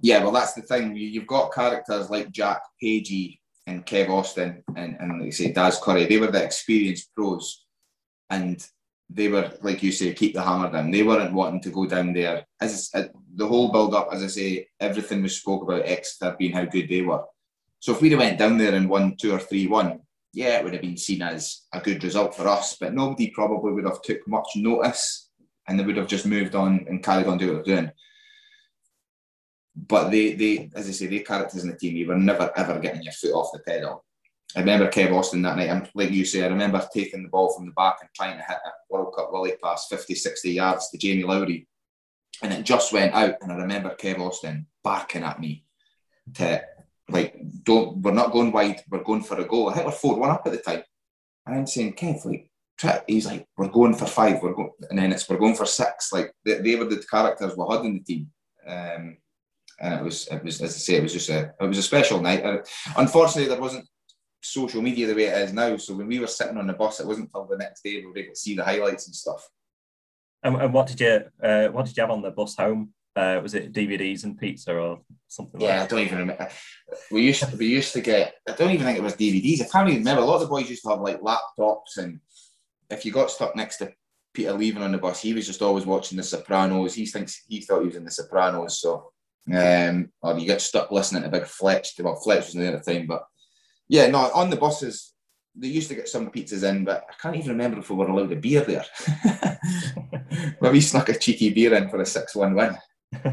Yeah, 0.03 0.22
well, 0.22 0.30
that's 0.32 0.53
the 0.53 0.62
thing. 0.62 0.94
You, 0.96 1.09
you've 1.09 1.26
got 1.26 1.53
characters 1.53 2.11
like 2.11 2.30
Jack 2.30 2.62
Pagey 2.80 3.40
and 3.66 3.84
Kev 3.84 4.09
Austin 4.09 4.62
and, 4.76 4.96
and 5.01 5.18
like 5.18 5.26
you 5.26 5.32
say, 5.32 5.53
Daz 5.53 5.78
Currie. 5.82 6.07
They 6.07 6.18
were 6.18 6.30
the 6.30 6.44
experienced 6.44 7.12
pros. 7.14 7.64
And 8.30 8.64
they 9.12 9.28
were, 9.28 9.52
like 9.62 9.82
you 9.82 9.90
say, 9.90 10.14
keep 10.14 10.34
the 10.34 10.42
hammer 10.42 10.70
down. 10.70 10.90
They 10.90 11.02
weren't 11.02 11.34
wanting 11.34 11.61
to 11.62 11.70
go 11.70 11.86
down 11.86 12.12
there. 12.12 12.46
As 12.61 12.90
uh, 12.94 13.04
the 13.34 13.46
whole 13.46 13.72
build 13.72 13.94
up, 13.94 14.08
as 14.12 14.22
I 14.22 14.28
say, 14.28 14.68
everything 14.78 15.22
was 15.22 15.36
spoke 15.36 15.62
about 15.62 15.82
Exeter 15.84 16.36
being 16.38 16.52
how 16.52 16.64
good 16.64 16.88
they 16.88 17.02
were. 17.02 17.24
So 17.80 17.92
if 17.92 18.00
we'd 18.00 18.12
have 18.12 18.20
went 18.20 18.38
down 18.38 18.56
there 18.56 18.74
and 18.74 18.88
won 18.88 19.16
two 19.16 19.32
or 19.32 19.40
three 19.40 19.66
one, 19.66 20.00
yeah, 20.32 20.58
it 20.58 20.64
would 20.64 20.74
have 20.74 20.82
been 20.82 20.96
seen 20.96 21.22
as 21.22 21.62
a 21.72 21.80
good 21.80 22.04
result 22.04 22.36
for 22.36 22.46
us. 22.46 22.76
But 22.78 22.94
nobody 22.94 23.30
probably 23.30 23.72
would 23.72 23.84
have 23.84 24.02
took 24.02 24.26
much 24.28 24.48
notice, 24.54 25.28
and 25.66 25.78
they 25.78 25.84
would 25.84 25.96
have 25.96 26.06
just 26.06 26.26
moved 26.26 26.54
on 26.54 26.86
and 26.88 27.02
carried 27.02 27.26
on 27.26 27.38
doing 27.38 27.56
what 27.56 27.64
they're 27.66 27.76
doing. 27.76 27.90
But 29.74 30.11
they, 30.11 30.34
they, 30.34 30.70
as 30.74 30.88
I 30.88 30.92
say, 30.92 31.06
they 31.06 31.20
characters 31.20 31.64
in 31.64 31.70
the 31.70 31.76
team, 31.76 31.96
you 31.96 32.06
were 32.06 32.16
never 32.16 32.52
ever 32.56 32.78
getting 32.78 33.02
your 33.02 33.12
foot 33.12 33.32
off 33.32 33.52
the 33.52 33.58
pedal. 33.61 34.04
I 34.57 34.61
remember 34.61 34.88
Kev 34.88 35.12
Austin 35.12 35.42
that 35.42 35.57
night. 35.57 35.70
I'm 35.70 35.86
like 35.94 36.11
you 36.11 36.24
say, 36.24 36.44
I 36.44 36.48
remember 36.48 36.86
taking 36.92 37.22
the 37.22 37.28
ball 37.28 37.55
from 37.55 37.66
the 37.66 37.72
back 37.72 37.98
and 38.01 38.11
trying 38.14 38.36
to 38.36 38.44
hit 38.44 38.57
a 38.64 38.70
World 38.88 39.14
Cup 39.16 39.30
volley 39.30 39.53
pass 39.62 39.86
50, 39.88 40.14
60 40.14 40.51
yards 40.51 40.90
to 40.90 40.98
Jamie 40.98 41.22
Lowry. 41.22 41.68
And 42.42 42.53
it 42.53 42.64
just 42.64 42.92
went 42.92 43.14
out. 43.14 43.34
And 43.42 43.53
I 43.53 43.57
remember 43.57 43.94
Kev 43.94 44.18
Austin 44.18 44.66
barking 44.82 45.22
at 45.22 45.40
me 45.40 45.64
to 46.34 46.62
like, 47.09 47.36
don't 47.62 47.98
we're 47.98 48.12
not 48.12 48.32
going 48.32 48.53
wide, 48.53 48.80
we're 48.90 49.05
going 49.05 49.22
for 49.22 49.40
a 49.40 49.44
goal. 49.44 49.68
I 49.68 49.74
think 49.74 49.86
we're 49.86 49.92
4 49.92 50.18
1 50.18 50.30
up 50.30 50.42
at 50.46 50.53
the 50.53 50.59
time. 50.59 50.82
And 51.46 51.57
I'm 51.57 51.66
saying, 51.66 51.94
Kev, 51.94 52.24
like, 52.24 52.51
try 52.80 53.01
he's 53.07 53.26
like, 53.26 53.46
we're 53.57 53.68
going 53.68 53.94
for 53.94 54.07
five, 54.07 54.42
we're 54.42 54.55
going 54.55 54.70
and 54.88 54.98
then 54.98 55.12
it's 55.12 55.28
we're 55.28 55.38
going 55.38 55.55
for 55.55 55.66
six. 55.66 56.12
Like 56.12 56.32
they, 56.44 56.59
they 56.59 56.76
were 56.76 56.86
the 56.86 57.05
characters 57.11 57.57
we 57.57 57.64
had 57.70 57.84
in 57.84 57.94
the 57.94 58.01
team. 58.01 58.30
Um, 58.66 59.16
and 59.80 59.94
it 59.94 60.03
was 60.03 60.28
it 60.28 60.42
was 60.42 60.61
as 60.61 60.74
I 60.74 60.78
say, 60.78 60.96
it 60.96 61.03
was 61.03 61.12
just 61.12 61.28
a 61.28 61.55
it 61.61 61.66
was 61.66 61.78
a 61.78 61.82
special 61.82 62.20
night. 62.20 62.44
Uh, 62.44 62.59
unfortunately 62.96 63.48
there 63.48 63.61
wasn't 63.61 63.86
social 64.41 64.82
media 64.82 65.07
the 65.07 65.14
way 65.14 65.24
it 65.24 65.38
is 65.38 65.53
now. 65.53 65.76
So 65.76 65.95
when 65.95 66.07
we 66.07 66.18
were 66.18 66.26
sitting 66.26 66.57
on 66.57 66.66
the 66.66 66.72
bus, 66.72 67.01
it 67.01 67.07
wasn't 67.07 67.26
until 67.26 67.47
the 67.47 67.59
next 67.59 67.82
day 67.82 67.97
we 67.97 68.07
were 68.07 68.18
able 68.18 68.32
to 68.32 68.41
see 68.41 68.55
the 68.55 68.64
highlights 68.64 69.07
and 69.07 69.14
stuff. 69.14 69.49
And, 70.43 70.57
and 70.57 70.72
what 70.72 70.86
did 70.86 71.01
you 71.01 71.24
uh, 71.43 71.68
what 71.68 71.86
did 71.86 71.97
you 71.97 72.03
have 72.03 72.11
on 72.11 72.22
the 72.22 72.30
bus 72.30 72.57
home? 72.57 72.95
Uh, 73.14 73.41
was 73.43 73.55
it 73.55 73.72
DVDs 73.72 74.24
and 74.24 74.38
pizza 74.38 74.72
or 74.72 75.01
something 75.26 75.61
Yeah, 75.61 75.82
I 75.82 75.86
don't 75.86 76.01
even 76.01 76.18
remember. 76.18 76.49
We 77.11 77.22
used 77.22 77.43
to, 77.43 77.57
we 77.57 77.66
used 77.66 77.93
to 77.93 78.01
get. 78.01 78.34
I 78.49 78.53
don't 78.53 78.70
even 78.70 78.86
think 78.86 78.99
it 78.99 79.03
was 79.03 79.14
DVDs. 79.14 79.62
I 79.62 79.68
can't 79.68 79.88
even 79.88 80.01
remember. 80.01 80.22
A 80.22 80.24
lot 80.24 80.36
of 80.36 80.43
the 80.43 80.47
boys 80.47 80.70
used 80.70 80.82
to 80.84 80.91
have 80.91 81.01
like 81.01 81.20
laptops, 81.20 81.99
and 81.99 82.20
if 82.88 83.05
you 83.05 83.12
got 83.12 83.30
stuck 83.30 83.55
next 83.55 83.78
to 83.78 83.93
Peter 84.32 84.53
Leven 84.53 84.82
on 84.82 84.93
the 84.93 84.99
bus, 84.99 85.20
he 85.20 85.34
was 85.34 85.47
just 85.47 85.62
always 85.62 85.86
watching 85.86 86.16
The 86.16 86.22
Sopranos. 86.22 86.95
He 86.95 87.07
thinks 87.07 87.45
he 87.49 87.61
thought 87.61 87.80
he 87.80 87.88
was 87.88 87.97
in 87.97 88.05
The 88.05 88.11
Sopranos, 88.11 88.80
so 88.80 89.12
um, 89.53 90.11
or 90.22 90.38
you 90.38 90.47
get 90.47 90.61
stuck 90.61 90.91
listening 90.91 91.22
to 91.22 91.28
Big 91.28 91.47
Fletch. 91.47 91.95
Well, 91.99 92.16
Fletch 92.16 92.47
was 92.47 92.55
there 92.55 92.74
at 92.74 92.84
the 92.84 92.93
time, 92.93 93.07
but 93.07 93.24
yeah, 93.91 94.07
no, 94.07 94.30
on 94.32 94.51
the 94.51 94.57
buses 94.57 95.14
they 95.57 95.66
used 95.66 95.88
to 95.88 95.97
get 95.97 96.09
some 96.09 96.30
pizzas 96.30 96.62
in, 96.62 96.84
but 96.84 97.05
I 97.11 97.14
can't 97.20 97.34
even 97.34 97.51
remember 97.51 97.80
if 97.80 97.91
we 97.91 97.97
were 97.97 98.07
allowed 98.07 98.30
a 98.30 98.36
beer 98.36 98.62
there. 98.62 98.84
Maybe 100.61 100.72
we 100.72 100.80
snuck 100.80 101.09
a 101.09 101.18
cheeky 101.18 101.51
beer 101.51 101.74
in 101.74 101.88
for 101.88 102.01
a 102.01 102.07
six-one 102.07 102.55
win. 102.55 102.78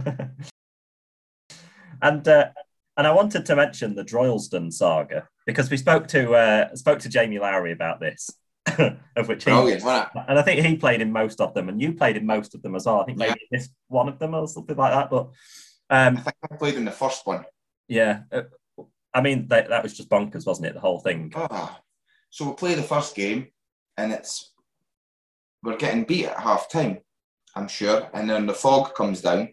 and 2.01 2.27
uh, 2.27 2.49
and 2.97 3.05
I 3.05 3.11
wanted 3.11 3.45
to 3.45 3.55
mention 3.55 3.93
the 3.93 4.03
Droylsden 4.03 4.73
saga 4.73 5.27
because 5.45 5.69
we 5.69 5.77
spoke 5.77 6.07
to 6.07 6.33
uh, 6.33 6.75
spoke 6.75 6.97
to 6.99 7.09
Jamie 7.09 7.37
Lowry 7.37 7.71
about 7.71 7.99
this, 7.99 8.31
of 9.15 9.27
which 9.27 9.43
he 9.43 9.51
and 9.51 9.83
I 9.83 10.41
think 10.41 10.65
he 10.65 10.75
played 10.75 11.01
in 11.01 11.11
most 11.11 11.39
of 11.39 11.53
them, 11.53 11.69
and 11.69 11.79
you 11.79 11.93
played 11.93 12.17
in 12.17 12.25
most 12.25 12.55
of 12.55 12.63
them 12.63 12.73
as 12.73 12.87
well. 12.87 13.01
I 13.01 13.05
think 13.05 13.19
maybe 13.19 13.39
missed 13.51 13.73
one 13.89 14.09
of 14.09 14.17
them 14.17 14.33
or 14.33 14.47
something 14.47 14.75
like 14.75 14.91
that. 14.91 15.11
But 15.11 15.27
um, 15.91 16.17
I 16.17 16.21
think 16.21 16.35
I 16.51 16.55
played 16.55 16.75
in 16.75 16.85
the 16.85 16.91
first 16.91 17.27
one. 17.27 17.45
yeah, 17.87 18.21
uh, 18.31 18.41
I 19.17 19.21
mean 19.21 19.47
that, 19.47 19.69
that 19.69 19.81
was 19.81 19.97
just 19.97 20.09
bonkers, 20.09 20.45
wasn't 20.45 20.67
it? 20.67 20.75
The 20.75 20.79
whole 20.79 20.99
thing. 20.99 21.33
Ah, 21.35 21.79
so 22.29 22.49
we 22.49 22.53
play 22.53 22.75
the 22.75 22.83
first 22.83 23.15
game, 23.15 23.47
and 23.97 24.11
it's 24.11 24.53
we're 25.63 25.75
getting 25.75 26.03
beat 26.03 26.27
at 26.27 26.39
half 26.39 26.69
time, 26.69 26.99
I'm 27.55 27.67
sure, 27.67 28.07
and 28.13 28.29
then 28.29 28.45
the 28.45 28.53
fog 28.53 28.93
comes 28.93 29.21
down. 29.21 29.49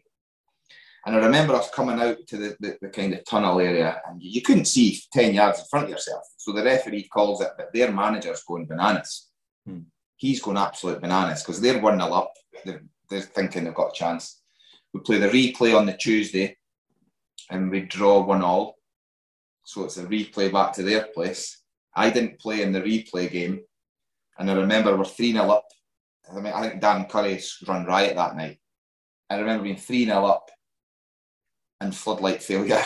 And 1.06 1.16
I 1.16 1.18
remember 1.18 1.54
us 1.54 1.70
coming 1.70 1.98
out 1.98 2.18
to 2.28 2.36
the, 2.36 2.56
the, 2.60 2.78
the 2.82 2.88
kind 2.90 3.14
of 3.14 3.24
tunnel 3.24 3.58
area, 3.58 4.02
and 4.06 4.22
you, 4.22 4.42
couldn't 4.42 4.66
see 4.66 5.00
10 5.12 5.32
yards 5.32 5.60
in 5.60 5.64
front 5.70 5.84
of 5.84 5.90
yourself. 5.90 6.24
So 6.36 6.52
the 6.52 6.62
referee 6.62 7.08
calls 7.08 7.40
it, 7.40 7.52
but 7.56 7.72
their 7.72 7.90
manager's 7.90 8.42
going 8.42 8.66
bananas. 8.66 9.30
Hmm. 9.66 9.80
He's 10.16 10.42
going 10.42 10.58
absolute 10.58 11.00
bananas 11.00 11.42
because 11.42 11.60
they're 11.60 11.80
1 11.80 12.00
0 12.00 12.12
up. 12.12 12.32
They're, 12.66 12.82
they're 13.08 13.20
thinking 13.22 13.64
they've 13.64 13.74
got 13.74 13.92
a 13.92 13.98
chance. 13.98 14.42
We 14.92 15.00
play 15.00 15.18
the 15.18 15.28
replay 15.28 15.76
on 15.76 15.86
the 15.86 15.96
Tuesday, 15.96 16.58
and 17.50 17.70
we 17.70 17.80
draw 17.80 18.22
1 18.22 18.42
all. 18.42 18.76
So 19.64 19.84
it's 19.84 19.96
a 19.96 20.04
replay 20.04 20.52
back 20.52 20.74
to 20.74 20.82
their 20.82 21.06
place. 21.06 21.62
I 21.96 22.10
didn't 22.10 22.38
play 22.38 22.62
in 22.62 22.72
the 22.72 22.82
replay 22.82 23.30
game, 23.30 23.60
and 24.38 24.50
I 24.50 24.54
remember 24.54 24.96
we're 24.96 25.04
3 25.04 25.32
0 25.32 25.50
up. 25.50 25.64
I 26.30 26.40
mean, 26.40 26.52
I 26.52 26.68
think 26.68 26.80
Dan 26.80 27.06
Currie 27.06 27.42
run 27.66 27.86
riot 27.86 28.16
that 28.16 28.36
night. 28.36 28.58
I 29.30 29.38
remember 29.38 29.64
being 29.64 29.76
3 29.76 30.04
0 30.04 30.24
up 30.24 30.50
and 31.80 31.96
floodlight 31.96 32.42
failure. 32.42 32.82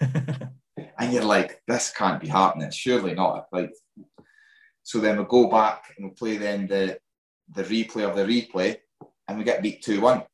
and 0.00 1.12
you're 1.12 1.24
like, 1.24 1.62
this 1.68 1.92
can't 1.92 2.20
be 2.20 2.28
happening. 2.28 2.70
Surely 2.70 3.14
not. 3.14 3.46
Like, 3.52 3.72
so 4.82 4.98
then 4.98 5.18
we 5.18 5.24
go 5.24 5.48
back 5.48 5.94
and 5.96 6.08
we 6.08 6.14
play 6.14 6.36
then 6.36 6.66
the 6.66 6.98
the 7.52 7.64
replay 7.64 8.08
of 8.08 8.16
the 8.16 8.24
replay, 8.24 8.76
and 9.28 9.38
we 9.38 9.44
get 9.44 9.62
beat 9.62 9.82
two 9.82 10.00
one, 10.00 10.24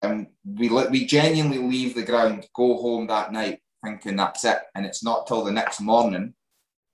and 0.00 0.28
we 0.44 0.68
we 0.68 1.04
genuinely 1.04 1.58
leave 1.58 1.94
the 1.94 2.02
ground, 2.02 2.46
go 2.54 2.76
home 2.76 3.06
that 3.08 3.32
night 3.32 3.61
thinking 3.84 4.16
that's 4.16 4.44
it, 4.44 4.58
and 4.74 4.86
it's 4.86 5.04
not 5.04 5.26
till 5.26 5.44
the 5.44 5.52
next 5.52 5.80
morning 5.80 6.34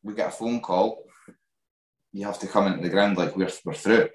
we 0.02 0.14
get 0.14 0.28
a 0.28 0.32
phone 0.32 0.60
call. 0.60 1.04
You 2.12 2.26
have 2.26 2.38
to 2.40 2.46
come 2.46 2.66
into 2.66 2.82
the 2.82 2.88
ground 2.88 3.16
like 3.16 3.36
we're 3.36 3.50
we're 3.64 3.74
through. 3.74 4.08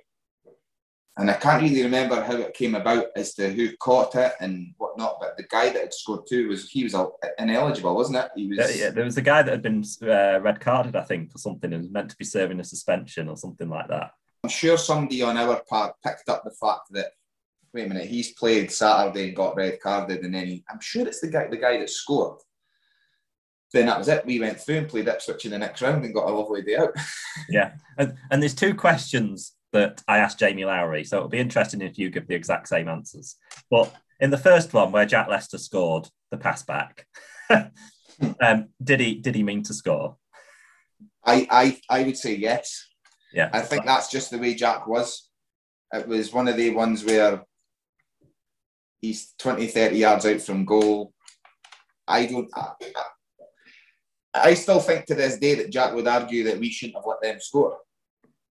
And 1.16 1.30
I 1.30 1.34
can't 1.34 1.62
really 1.62 1.84
remember 1.84 2.24
how 2.24 2.38
it 2.38 2.56
came 2.56 2.74
about 2.74 3.06
as 3.16 3.36
to 3.36 3.52
who 3.52 3.78
caught 3.78 4.16
it 4.16 4.34
and 4.40 4.74
whatnot, 4.80 5.18
but 5.20 5.38
the 5.38 5.44
guy 5.44 5.70
that 5.70 5.80
had 5.80 5.94
scored 5.94 6.26
two 6.28 6.48
was 6.48 6.72
he 6.72 6.84
was 6.84 6.96
ineligible, 7.38 7.94
wasn't 7.94 8.18
it? 8.18 8.32
He 8.36 8.48
was. 8.48 8.58
Yeah, 8.58 8.86
yeah, 8.86 8.90
there 8.90 9.06
was 9.06 9.18
a 9.18 9.22
guy 9.22 9.44
that 9.44 9.52
had 9.52 9.62
been 9.62 9.84
uh, 10.02 10.42
red 10.42 10.60
carded, 10.60 10.96
I 10.96 11.04
think, 11.04 11.32
for 11.32 11.38
something, 11.38 11.72
and 11.72 11.84
was 11.84 11.92
meant 11.92 12.10
to 12.10 12.18
be 12.18 12.26
serving 12.26 12.60
a 12.60 12.64
suspension 12.64 13.30
or 13.30 13.38
something 13.38 13.70
like 13.70 13.90
that. 13.90 14.10
I'm 14.44 14.50
sure 14.50 14.76
somebody 14.76 15.22
on 15.22 15.38
our 15.38 15.62
part 15.70 15.94
picked 16.04 16.30
up 16.30 16.44
the 16.44 16.52
fact 16.52 16.92
that 16.92 17.12
wait 17.74 17.86
a 17.86 17.90
minute, 17.90 18.08
he's 18.08 18.34
played 18.34 18.72
Saturday 18.72 19.28
and 19.28 19.36
got 19.36 19.56
red 19.56 19.80
carded, 19.82 20.24
and 20.24 20.34
then 20.34 20.48
he, 20.48 20.64
I'm 20.70 20.82
sure 20.82 21.08
it's 21.08 21.22
the 21.22 21.28
guy 21.28 21.48
the 21.48 21.58
guy 21.58 21.78
that 21.78 21.92
scored. 21.92 22.40
Then 23.74 23.88
that 23.88 23.98
was 23.98 24.08
it. 24.08 24.26
We 24.26 24.40
went 24.40 24.60
through 24.60 24.78
and 24.78 24.88
played 24.88 25.08
Ipswich 25.08 25.46
in 25.46 25.52
the 25.52 25.58
next 25.58 25.82
round 25.82 26.06
and 26.06 26.14
got 26.14 26.30
a 26.30 26.32
lovely 26.32 26.62
day 26.62 26.78
out. 26.78 26.94
Yeah, 27.50 27.74
and, 27.98 28.14
and 28.30 28.42
there's 28.42 28.54
two 28.54 28.76
questions 28.76 29.54
that 29.74 30.04
I 30.08 30.20
asked 30.20 30.38
Jamie 30.38 30.66
Lowry, 30.66 31.04
so 31.04 31.18
it'll 31.18 31.30
be 31.30 31.40
interesting 31.40 31.82
if 31.82 31.98
you 31.98 32.12
give 32.12 32.28
the 32.28 32.36
exact 32.36 32.68
same 32.68 32.88
answers. 32.88 33.36
But 33.72 33.94
in 34.20 34.30
the 34.30 34.38
first 34.38 34.72
one, 34.72 34.92
where 34.92 35.06
Jack 35.06 35.28
Lester 35.28 35.58
scored 35.58 36.08
the 36.30 36.38
pass 36.38 36.62
back, 36.62 37.08
um, 37.50 38.70
did 38.82 39.00
he 39.00 39.16
did 39.16 39.34
he 39.34 39.42
mean 39.42 39.64
to 39.64 39.74
score? 39.74 40.18
I, 41.26 41.48
I 41.50 41.82
I 41.90 42.04
would 42.04 42.18
say 42.18 42.36
yes. 42.36 42.88
Yeah, 43.34 43.50
I 43.52 43.62
think 43.62 43.86
that's 43.86 44.12
just 44.12 44.30
the 44.30 44.38
way 44.38 44.54
Jack 44.54 44.88
was. 44.88 45.30
It 45.92 46.08
was 46.08 46.32
one 46.32 46.48
of 46.48 46.56
the 46.56 46.70
ones 46.70 47.04
where 47.04 47.44
he's 49.02 49.34
20, 49.40 49.68
30 49.68 49.98
yards 49.98 50.26
out 50.26 50.42
from 50.42 50.66
goal. 50.66 51.14
I 52.08 52.28
don't. 52.28 52.50
I, 52.56 52.74
I 54.34 54.54
still 54.56 54.80
think 54.80 55.06
to 55.06 55.16
this 55.16 55.38
day 55.38 55.56
that 55.56 55.70
Jack 55.72 55.94
would 55.94 56.08
argue 56.08 56.44
that 56.46 56.60
we 56.60 56.70
shouldn't 56.70 56.98
have 56.98 57.06
let 57.06 57.22
them 57.22 57.40
score. 57.40 57.78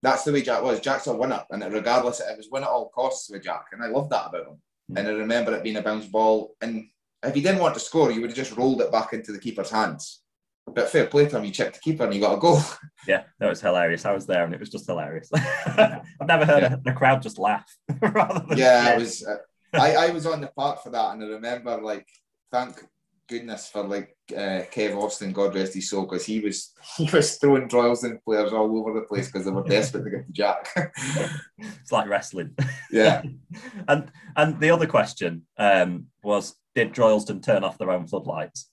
That's 0.01 0.23
the 0.23 0.31
way 0.33 0.41
Jack 0.41 0.63
was. 0.63 0.79
Jack's 0.79 1.07
a 1.07 1.13
winner, 1.13 1.43
and 1.49 1.63
regardless, 1.73 2.19
it 2.19 2.37
was 2.37 2.49
win 2.51 2.63
at 2.63 2.69
all 2.69 2.89
costs 2.89 3.29
with 3.29 3.43
Jack, 3.43 3.65
and 3.71 3.81
I 3.83 3.87
love 3.87 4.09
that 4.09 4.27
about 4.27 4.47
him. 4.47 4.61
And 4.95 5.07
I 5.07 5.11
remember 5.11 5.53
it 5.55 5.63
being 5.63 5.77
a 5.77 5.81
bounce 5.81 6.05
ball, 6.07 6.55
and 6.61 6.85
if 7.23 7.33
he 7.33 7.41
didn't 7.41 7.61
want 7.61 7.73
to 7.75 7.79
score, 7.79 8.11
you 8.11 8.19
would 8.21 8.29
have 8.29 8.37
just 8.37 8.55
rolled 8.57 8.81
it 8.81 8.91
back 8.91 9.13
into 9.13 9.31
the 9.31 9.39
keeper's 9.39 9.69
hands. 9.69 10.21
But 10.67 10.89
fair 10.89 11.07
play 11.07 11.27
to 11.27 11.37
him, 11.37 11.45
you 11.45 11.51
checked 11.51 11.75
the 11.75 11.79
keeper 11.81 12.05
and 12.05 12.13
you 12.13 12.21
got 12.21 12.35
a 12.37 12.39
goal. 12.39 12.59
Yeah, 13.05 13.23
that 13.39 13.49
was 13.49 13.59
hilarious. 13.59 14.05
I 14.05 14.13
was 14.13 14.25
there, 14.25 14.45
and 14.45 14.53
it 14.53 14.59
was 14.61 14.69
just 14.69 14.85
hilarious. 14.87 15.29
I've 15.65 16.01
never 16.25 16.45
heard 16.45 16.63
Yeah. 16.63 16.75
the 16.83 16.93
crowd 16.93 17.21
just 17.21 17.37
laugh 17.37 17.65
rather 18.01 18.45
than 18.47 18.57
yeah, 18.57 18.93
it 18.93 18.99
was. 18.99 19.25
Uh, 19.25 19.37
I, 19.73 19.95
I 20.07 20.09
was 20.11 20.25
on 20.25 20.39
the 20.39 20.47
park 20.47 20.81
for 20.83 20.89
that, 20.91 21.13
and 21.13 21.21
I 21.23 21.27
remember 21.27 21.81
like 21.81 22.07
thank 22.49 22.81
goodness 23.27 23.67
for 23.67 23.83
like 23.83 24.15
uh, 24.31 24.63
Kev 24.71 24.95
Austin, 24.95 25.31
God 25.31 25.55
rest 25.55 25.73
his 25.73 25.89
soul, 25.89 26.03
because 26.03 26.25
he 26.25 26.39
was 26.39 26.73
he 26.97 27.09
was 27.11 27.37
throwing 27.37 27.67
Droylsden 27.67 28.23
players 28.23 28.53
all 28.53 28.77
over 28.77 28.93
the 28.93 29.05
place 29.05 29.27
because 29.27 29.45
they 29.45 29.51
were 29.51 29.63
desperate 29.63 30.03
to 30.03 30.09
get 30.09 30.25
to 30.25 30.31
Jack. 30.31 30.69
it's 31.57 31.91
like 31.91 32.07
wrestling. 32.07 32.55
Yeah. 32.91 33.23
and 33.87 34.11
and 34.35 34.59
the 34.59 34.71
other 34.71 34.87
question 34.87 35.43
um, 35.57 36.07
was, 36.23 36.55
did 36.75 36.93
Droylsden 36.93 37.43
turn 37.43 37.63
off 37.63 37.77
their 37.77 37.91
own 37.91 38.07
floodlights? 38.07 38.69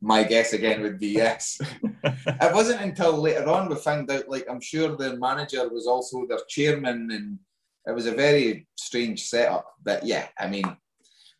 My 0.00 0.22
guess 0.22 0.52
again 0.52 0.82
would 0.82 1.00
be 1.00 1.08
yes. 1.08 1.60
it 2.04 2.54
wasn't 2.54 2.82
until 2.82 3.20
later 3.20 3.48
on 3.48 3.68
we 3.68 3.74
found 3.74 4.08
out, 4.12 4.28
like, 4.28 4.46
I'm 4.48 4.60
sure 4.60 4.96
their 4.96 5.16
manager 5.16 5.68
was 5.68 5.88
also 5.88 6.24
their 6.24 6.38
chairman, 6.48 7.10
and 7.10 7.38
it 7.84 7.92
was 7.92 8.06
a 8.06 8.12
very 8.12 8.68
strange 8.76 9.24
setup. 9.24 9.66
But 9.82 10.06
yeah, 10.06 10.28
I 10.38 10.46
mean, 10.46 10.76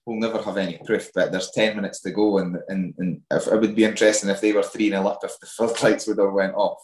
we'll 0.09 0.18
never 0.18 0.42
have 0.42 0.56
any 0.56 0.80
proof, 0.84 1.11
but 1.14 1.30
there's 1.30 1.50
10 1.50 1.76
minutes 1.76 2.00
to 2.00 2.11
go, 2.11 2.38
and, 2.38 2.56
and, 2.68 2.94
and 2.98 3.20
if, 3.30 3.46
it 3.46 3.61
would 3.61 3.76
be 3.76 3.84
interesting 3.84 4.30
if 4.30 4.40
they 4.40 4.52
were 4.52 4.62
3 4.62 4.88
0 4.88 5.06
up 5.06 5.20
if 5.22 5.38
the 5.38 5.46
floodlights 5.46 6.06
would 6.09 6.18
have 6.18 6.32
went 6.32 6.54
off. 6.54 6.78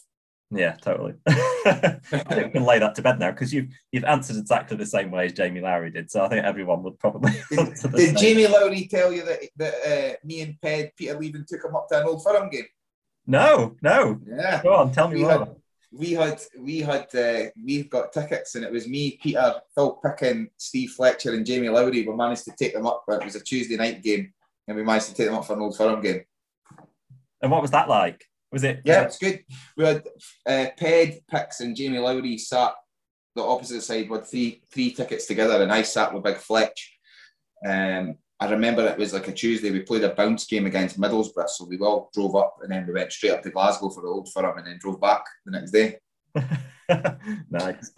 Yeah, 0.51 0.75
totally. 0.79 1.15
I 1.27 1.99
think 2.05 2.29
we 2.29 2.49
can 2.51 2.63
lay 2.63 2.77
that 2.77 2.93
to 2.95 3.01
bed 3.01 3.17
now 3.17 3.31
because 3.31 3.51
you've 3.51 3.69
you've 3.91 4.03
answered 4.03 4.37
exactly 4.37 4.77
the 4.77 4.85
same 4.85 5.09
way 5.09 5.25
as 5.25 5.33
Jamie 5.33 5.59
Lowry 5.59 5.89
did. 5.89 6.11
So 6.11 6.23
I 6.23 6.29
think 6.29 6.45
everyone 6.45 6.83
would 6.83 6.99
probably. 6.99 7.31
Did, 7.49 7.73
did 7.95 8.17
Jamie 8.17 8.45
Lowry 8.45 8.87
tell 8.89 9.11
you 9.11 9.25
that 9.25 9.39
that 9.57 9.73
uh, 9.73 10.15
me 10.23 10.41
and 10.41 10.61
Ped 10.61 10.95
Peter 10.95 11.19
Leven 11.19 11.45
took 11.49 11.65
him 11.65 11.75
up 11.75 11.87
to 11.89 11.99
an 11.99 12.07
old 12.07 12.23
firm 12.23 12.49
game? 12.51 12.67
No, 13.25 13.75
no. 13.81 14.21
Yeah. 14.23 14.61
Go 14.61 14.75
on, 14.75 14.91
tell 14.91 15.07
me 15.07 15.15
we 15.15 15.21
more. 15.23 15.31
Had, 15.31 15.55
we 15.97 16.11
had 16.11 16.41
we 16.59 16.79
had 16.79 17.07
uh, 17.15 17.49
we 17.63 17.83
got 17.83 18.11
tickets 18.11 18.55
and 18.55 18.65
it 18.65 18.71
was 18.71 18.87
me, 18.87 19.17
Peter, 19.21 19.55
Phil 19.73 19.99
Picken, 20.03 20.47
Steve 20.57 20.91
Fletcher, 20.91 21.33
and 21.33 21.45
Jamie 21.45 21.69
Lowry. 21.69 22.05
We 22.05 22.15
managed 22.15 22.45
to 22.45 22.55
take 22.57 22.73
them 22.73 22.85
up. 22.85 23.03
But 23.07 23.21
it 23.21 23.25
was 23.25 23.35
a 23.35 23.43
Tuesday 23.43 23.77
night 23.77 24.03
game, 24.03 24.33
and 24.67 24.75
we 24.75 24.83
managed 24.83 25.07
to 25.07 25.13
take 25.15 25.27
them 25.27 25.35
up 25.35 25.45
for 25.45 25.53
an 25.53 25.61
old 25.61 25.77
firm 25.77 26.01
game. 26.01 26.23
And 27.41 27.51
what 27.51 27.61
was 27.61 27.71
that 27.71 27.87
like? 27.87 28.25
Was 28.51 28.63
it? 28.63 28.81
Yeah, 28.83 29.03
it's 29.03 29.17
good. 29.17 29.43
We 29.77 29.85
had 29.85 30.03
uh, 30.45 30.67
Ped, 30.77 31.27
Pix, 31.29 31.61
and 31.61 31.75
Jamie 31.75 31.99
Lowry 31.99 32.37
sat 32.37 32.73
the 33.35 33.43
opposite 33.43 33.81
side 33.81 34.09
with 34.09 34.27
three 34.27 34.61
three 34.71 34.91
tickets 34.91 35.25
together, 35.25 35.61
and 35.61 35.71
I 35.71 35.83
sat 35.83 36.13
with 36.13 36.23
Big 36.23 36.37
Fletch. 36.37 36.97
Um, 37.65 38.17
I 38.47 38.51
remember 38.51 38.85
it 38.85 38.97
was 38.97 39.13
like 39.13 39.27
a 39.27 39.31
Tuesday. 39.33 39.71
We 39.71 39.81
played 39.81 40.03
a 40.03 40.13
bounce 40.13 40.45
game 40.45 40.65
against 40.65 40.99
Middlesbrough, 40.99 41.49
so 41.49 41.65
we 41.65 41.77
all 41.79 42.09
drove 42.13 42.35
up, 42.35 42.57
and 42.61 42.71
then 42.71 42.85
we 42.85 42.93
went 42.93 43.11
straight 43.11 43.31
up 43.31 43.43
to 43.43 43.49
Glasgow 43.51 43.89
for 43.89 44.01
the 44.01 44.07
Old 44.07 44.31
Firm, 44.31 44.57
and 44.57 44.67
then 44.67 44.79
drove 44.79 45.01
back 45.01 45.23
the 45.45 45.51
next 45.51 45.71
day. 45.71 45.97
nice. 47.49 47.91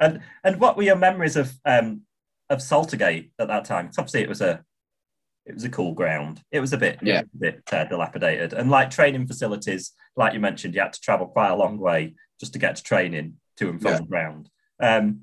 and 0.00 0.20
and 0.44 0.60
what 0.60 0.76
were 0.76 0.82
your 0.82 0.96
memories 0.96 1.36
of 1.36 1.52
um, 1.64 2.02
of 2.50 2.58
Saltergate 2.58 3.30
at 3.38 3.48
that 3.48 3.64
time? 3.64 3.86
Because 3.86 3.98
obviously 3.98 4.22
it 4.22 4.28
was 4.28 4.40
a 4.40 4.64
it 5.46 5.54
was 5.54 5.64
a 5.64 5.70
cool 5.70 5.94
ground. 5.94 6.42
It 6.52 6.60
was 6.60 6.72
a 6.72 6.78
bit, 6.78 6.98
yeah. 7.02 7.20
a 7.20 7.38
bit 7.38 7.62
uh, 7.72 7.84
dilapidated, 7.84 8.52
and 8.52 8.70
like 8.70 8.90
training 8.90 9.26
facilities, 9.26 9.92
like 10.16 10.34
you 10.34 10.40
mentioned, 10.40 10.74
you 10.74 10.80
had 10.80 10.92
to 10.92 11.00
travel 11.00 11.26
quite 11.26 11.48
a 11.50 11.56
long 11.56 11.78
way 11.78 12.14
just 12.38 12.52
to 12.52 12.58
get 12.58 12.76
to 12.76 12.82
training 12.82 13.36
to 13.56 13.70
and 13.70 13.80
from 13.80 13.92
Yeah. 13.92 13.98
the 13.98 14.04
ground. 14.04 14.50
Um, 14.80 15.22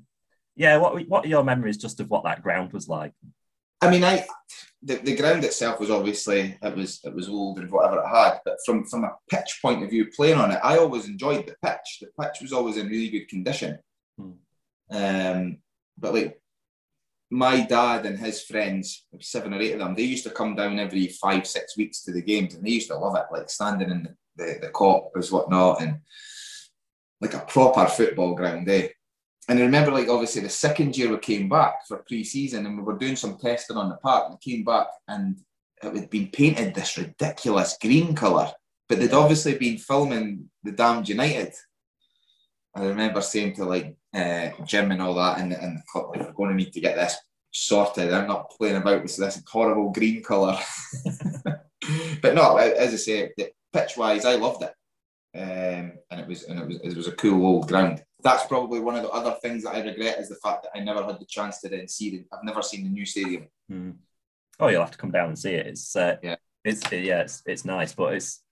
yeah, 0.56 0.78
what 0.78 1.06
what 1.08 1.24
are 1.24 1.28
your 1.28 1.44
memories 1.44 1.76
just 1.76 2.00
of 2.00 2.10
what 2.10 2.24
that 2.24 2.42
ground 2.42 2.72
was 2.72 2.88
like? 2.88 3.12
I 3.80 3.90
mean, 3.90 4.04
I 4.04 4.26
the, 4.82 4.96
the 4.96 5.16
ground 5.16 5.44
itself 5.44 5.80
was 5.80 5.90
obviously 5.90 6.56
it 6.62 6.76
was 6.76 7.00
it 7.04 7.14
was 7.14 7.28
old 7.28 7.58
and 7.58 7.70
whatever 7.70 8.00
it 8.00 8.08
had, 8.08 8.40
but 8.44 8.56
from 8.64 8.84
from 8.84 9.04
a 9.04 9.16
pitch 9.30 9.58
point 9.62 9.82
of 9.82 9.90
view, 9.90 10.06
playing 10.14 10.38
on 10.38 10.52
it, 10.52 10.60
I 10.62 10.78
always 10.78 11.06
enjoyed 11.06 11.46
the 11.46 11.56
pitch. 11.64 12.00
The 12.00 12.08
pitch 12.20 12.40
was 12.40 12.52
always 12.52 12.76
in 12.76 12.88
really 12.88 13.10
good 13.10 13.28
condition. 13.28 13.78
Hmm. 14.18 14.30
Um, 14.90 15.58
but 15.98 16.14
like 16.14 16.40
my 17.30 17.60
dad 17.62 18.06
and 18.06 18.18
his 18.18 18.42
friends, 18.42 19.04
seven 19.20 19.52
or 19.52 19.60
eight 19.60 19.72
of 19.72 19.80
them, 19.80 19.94
they 19.94 20.02
used 20.02 20.24
to 20.24 20.30
come 20.30 20.54
down 20.54 20.78
every 20.78 21.08
five 21.08 21.46
six 21.46 21.76
weeks 21.76 22.02
to 22.04 22.12
the 22.12 22.22
games, 22.22 22.54
and 22.54 22.64
they 22.64 22.70
used 22.70 22.88
to 22.88 22.96
love 22.96 23.16
it, 23.16 23.24
like 23.32 23.50
standing 23.50 23.90
in 23.90 24.02
the 24.04 24.14
the, 24.36 24.58
the 24.62 24.68
coppers, 24.70 25.32
whatnot, 25.32 25.82
and 25.82 26.00
like 27.20 27.34
a 27.34 27.40
proper 27.40 27.86
football 27.86 28.34
ground, 28.34 28.68
eh? 28.68 28.88
And 29.48 29.58
I 29.58 29.62
remember, 29.62 29.92
like, 29.92 30.08
obviously, 30.08 30.42
the 30.42 30.48
second 30.48 30.96
year 30.96 31.10
we 31.10 31.18
came 31.18 31.48
back 31.48 31.86
for 31.86 31.98
pre 31.98 32.24
season 32.24 32.66
and 32.66 32.76
we 32.76 32.82
were 32.82 32.98
doing 32.98 33.16
some 33.16 33.38
testing 33.38 33.76
on 33.76 33.88
the 33.88 33.96
park. 33.96 34.26
And 34.26 34.38
we 34.40 34.52
came 34.52 34.64
back 34.64 34.88
and 35.06 35.38
it 35.82 35.94
had 35.94 36.10
been 36.10 36.28
painted 36.28 36.74
this 36.74 36.98
ridiculous 36.98 37.76
green 37.80 38.14
colour, 38.14 38.50
but 38.88 38.98
they'd 38.98 39.12
obviously 39.12 39.56
been 39.56 39.78
filming 39.78 40.50
the 40.64 40.72
Damned 40.72 41.08
United. 41.08 41.52
I 42.74 42.86
remember 42.86 43.20
saying 43.20 43.54
to 43.54 43.64
like 43.64 43.96
uh, 44.14 44.50
Jim 44.64 44.90
and 44.90 45.00
all 45.00 45.14
that, 45.14 45.38
and, 45.38 45.52
and 45.52 45.78
the 45.78 45.82
club, 45.90 46.10
like, 46.10 46.26
we're 46.26 46.32
going 46.32 46.50
to 46.50 46.56
need 46.56 46.72
to 46.72 46.80
get 46.80 46.96
this 46.96 47.16
sorted. 47.52 48.12
I'm 48.12 48.26
not 48.26 48.50
playing 48.50 48.76
about 48.76 49.02
with 49.02 49.16
this 49.16 49.42
horrible 49.46 49.90
green 49.92 50.22
colour. 50.22 50.58
but 52.22 52.34
no, 52.34 52.56
as 52.56 52.92
I 52.92 52.96
say, 52.96 53.32
pitch 53.72 53.96
wise, 53.96 54.24
I 54.24 54.36
loved 54.36 54.64
it. 54.64 54.72
Um, 55.38 55.92
and 56.10 56.20
it 56.20 56.26
was 56.26 56.44
and 56.44 56.58
it 56.58 56.66
was 56.66 56.76
it 56.82 56.96
was 56.96 57.08
a 57.08 57.12
cool 57.12 57.44
old 57.44 57.68
ground. 57.68 58.02
That's 58.22 58.46
probably 58.46 58.80
one 58.80 58.96
of 58.96 59.02
the 59.02 59.10
other 59.10 59.36
things 59.42 59.62
that 59.64 59.74
I 59.74 59.80
regret 59.82 60.18
is 60.18 60.28
the 60.28 60.36
fact 60.36 60.64
that 60.64 60.70
I 60.74 60.82
never 60.82 61.04
had 61.04 61.20
the 61.20 61.26
chance 61.26 61.60
to 61.60 61.68
then 61.68 61.86
see 61.86 62.08
it. 62.08 62.26
I've 62.32 62.44
never 62.44 62.62
seen 62.62 62.84
the 62.84 62.90
new 62.90 63.04
stadium. 63.04 63.46
Hmm. 63.68 63.90
Oh, 64.58 64.68
you'll 64.68 64.80
have 64.80 64.90
to 64.92 64.98
come 64.98 65.10
down 65.10 65.28
and 65.28 65.38
see 65.38 65.52
it. 65.52 65.66
It's 65.66 65.94
uh, 65.94 66.16
Yeah. 66.22 66.36
it's 66.64 66.90
yeah, 66.90 67.20
it's 67.20 67.42
it's 67.46 67.64
nice, 67.64 67.92
but 67.92 68.14
it's 68.14 68.42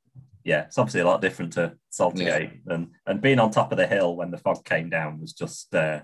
yeah, 0.44 0.64
it's 0.64 0.76
obviously 0.76 1.00
a 1.00 1.06
lot 1.06 1.22
different 1.22 1.54
to 1.54 1.74
Saltergate, 1.90 2.60
and 2.66 2.88
and 3.06 3.22
being 3.22 3.38
on 3.38 3.50
top 3.50 3.72
of 3.72 3.78
the 3.78 3.86
hill 3.86 4.14
when 4.16 4.30
the 4.30 4.38
fog 4.38 4.64
came 4.64 4.90
down 4.90 5.20
was 5.20 5.32
just 5.32 5.74
uh, 5.74 6.00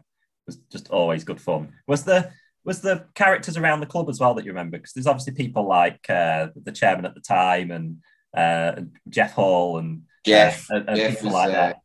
was 0.47 0.57
just 0.73 0.89
always 0.91 1.25
good 1.25 1.41
fun. 1.41 1.75
Was 1.87 2.05
the 2.05 2.31
was 2.65 2.81
the 2.81 3.07
characters 3.15 3.57
around 3.59 3.81
the 3.81 3.87
club 3.87 4.09
as 4.09 4.21
well 4.21 4.35
that 4.35 4.45
you 4.45 4.51
remember? 4.51 4.79
Because 4.79 4.95
there's 4.95 5.07
obviously 5.07 5.35
people 5.35 5.67
like 5.69 6.09
uh, 6.09 6.49
the 6.63 6.73
chairman 6.73 7.05
at 7.05 7.15
the 7.15 7.21
time 7.21 7.71
and 7.71 7.99
uh, 8.35 8.73
and 8.79 8.93
Jeff 9.09 9.33
Hall 9.33 9.79
and 9.79 10.03
Jeff, 10.25 10.71
uh, 10.71 10.77
and, 10.77 10.89
and 10.89 10.97
Jeff 10.97 11.11
people 11.11 11.27
was, 11.27 11.35
like 11.35 11.49
uh, 11.51 11.53
that. 11.53 11.77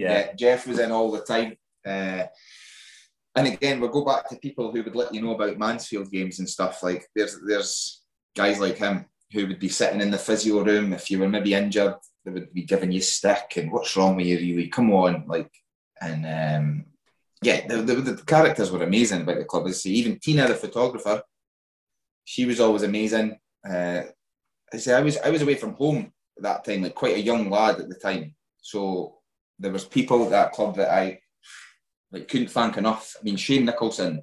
Yeah, 0.00 0.12
Yeah, 0.12 0.32
Jeff 0.34 0.66
was 0.66 0.78
in 0.78 0.90
all 0.90 1.10
the 1.10 1.20
time. 1.20 1.56
Uh, 1.84 2.24
and 3.36 3.46
again, 3.46 3.80
we'll 3.80 3.90
go 3.90 4.04
back 4.04 4.28
to 4.28 4.36
people 4.36 4.72
who 4.72 4.82
would 4.82 4.96
let 4.96 5.14
you 5.14 5.22
know 5.22 5.34
about 5.34 5.58
Mansfield 5.58 6.10
games 6.10 6.38
and 6.38 6.48
stuff. 6.48 6.82
Like 6.82 7.06
there's 7.14 7.38
there's 7.46 8.02
guys 8.36 8.58
like 8.58 8.78
him 8.78 9.06
who 9.32 9.46
would 9.46 9.60
be 9.60 9.68
sitting 9.68 10.00
in 10.00 10.10
the 10.10 10.18
physio 10.18 10.64
room 10.64 10.92
if 10.92 11.10
you 11.10 11.18
were 11.18 11.28
maybe 11.28 11.54
injured. 11.54 11.94
They 12.24 12.32
would 12.32 12.52
be 12.52 12.62
giving 12.62 12.92
you 12.92 13.00
stick 13.00 13.54
and 13.56 13.70
what's 13.70 13.96
wrong 13.96 14.16
with 14.16 14.26
you, 14.26 14.36
really? 14.36 14.68
Come 14.68 14.92
on, 14.92 15.24
like 15.26 15.50
and 16.00 16.26
um, 16.26 16.84
yeah, 17.42 17.66
the, 17.66 17.76
the, 17.82 17.94
the 17.94 18.22
characters 18.24 18.70
were 18.70 18.82
amazing 18.82 19.22
about 19.22 19.38
the 19.38 19.44
club. 19.44 19.68
Say 19.70 19.90
even 19.90 20.18
Tina, 20.18 20.48
the 20.48 20.54
photographer, 20.54 21.22
she 22.24 22.44
was 22.46 22.60
always 22.60 22.82
amazing. 22.82 23.38
Uh, 23.68 24.02
I 24.72 24.76
say 24.76 24.94
I 24.94 25.00
was 25.00 25.18
I 25.18 25.30
was 25.30 25.42
away 25.42 25.54
from 25.54 25.74
home 25.74 26.12
at 26.36 26.42
that 26.42 26.64
time, 26.64 26.82
like 26.82 26.94
quite 26.94 27.16
a 27.16 27.20
young 27.20 27.48
lad 27.48 27.80
at 27.80 27.88
the 27.88 27.94
time. 27.94 28.34
So 28.60 29.19
there 29.60 29.70
was 29.72 29.84
people 29.84 30.24
at 30.24 30.30
that 30.30 30.52
club 30.52 30.74
that 30.76 30.90
I 30.90 31.20
like 32.10 32.26
couldn't 32.28 32.50
thank 32.50 32.76
enough. 32.76 33.14
I 33.20 33.22
mean, 33.22 33.36
Shane 33.36 33.66
Nicholson, 33.66 34.22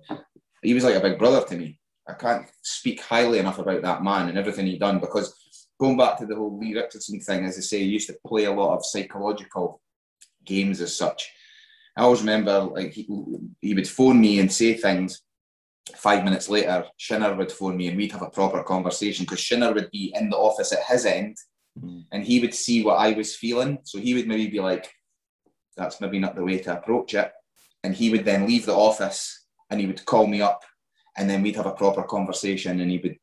he 0.61 0.73
was 0.73 0.83
like 0.83 0.95
a 0.95 0.99
big 0.99 1.17
brother 1.19 1.45
to 1.47 1.55
me. 1.55 1.79
I 2.07 2.13
can't 2.13 2.47
speak 2.61 3.01
highly 3.01 3.39
enough 3.39 3.59
about 3.59 3.81
that 3.83 4.03
man 4.03 4.27
and 4.27 4.37
everything 4.37 4.65
he 4.65 4.77
done 4.77 4.99
because 4.99 5.33
going 5.79 5.97
back 5.97 6.17
to 6.17 6.25
the 6.25 6.35
whole 6.35 6.57
Lee 6.57 6.73
Richardson 6.73 7.19
thing, 7.19 7.45
as 7.45 7.57
I 7.57 7.61
say, 7.61 7.79
he 7.79 7.85
used 7.85 8.07
to 8.07 8.17
play 8.25 8.45
a 8.45 8.51
lot 8.51 8.75
of 8.75 8.85
psychological 8.85 9.79
games 10.43 10.81
as 10.81 10.97
such. 10.97 11.29
I 11.95 12.01
always 12.01 12.21
remember 12.21 12.59
like 12.59 12.93
he, 12.93 13.07
he 13.61 13.73
would 13.73 13.87
phone 13.87 14.19
me 14.19 14.39
and 14.39 14.51
say 14.51 14.73
things. 14.73 15.21
Five 15.95 16.23
minutes 16.25 16.49
later, 16.49 16.85
Shinner 16.97 17.33
would 17.35 17.51
phone 17.51 17.77
me 17.77 17.87
and 17.87 17.97
we'd 17.97 18.11
have 18.11 18.21
a 18.21 18.29
proper 18.29 18.63
conversation 18.63 19.23
because 19.25 19.39
Shinner 19.39 19.73
would 19.73 19.89
be 19.91 20.13
in 20.19 20.29
the 20.29 20.35
office 20.37 20.73
at 20.73 20.83
his 20.83 21.05
end 21.05 21.37
Mm. 21.83 22.05
and 22.11 22.23
he 22.23 22.39
would 22.39 22.53
see 22.53 22.83
what 22.83 22.95
I 22.95 23.11
was 23.13 23.35
feeling. 23.35 23.79
So 23.83 23.99
he 23.99 24.13
would 24.13 24.27
maybe 24.27 24.47
be 24.47 24.59
like, 24.59 24.91
that's 25.77 26.01
maybe 26.01 26.19
not 26.19 26.35
the 26.35 26.43
way 26.43 26.57
to 26.59 26.77
approach 26.77 27.13
it. 27.13 27.31
And 27.83 27.93
he 27.93 28.09
would 28.09 28.25
then 28.25 28.47
leave 28.47 28.65
the 28.65 28.75
office 28.75 29.45
and 29.69 29.79
he 29.79 29.85
would 29.85 30.05
call 30.05 30.27
me 30.27 30.41
up 30.41 30.63
and 31.17 31.29
then 31.29 31.41
we'd 31.41 31.55
have 31.55 31.65
a 31.65 31.71
proper 31.71 32.03
conversation 32.03 32.79
and 32.79 32.91
he 32.91 32.97
would 32.97 33.17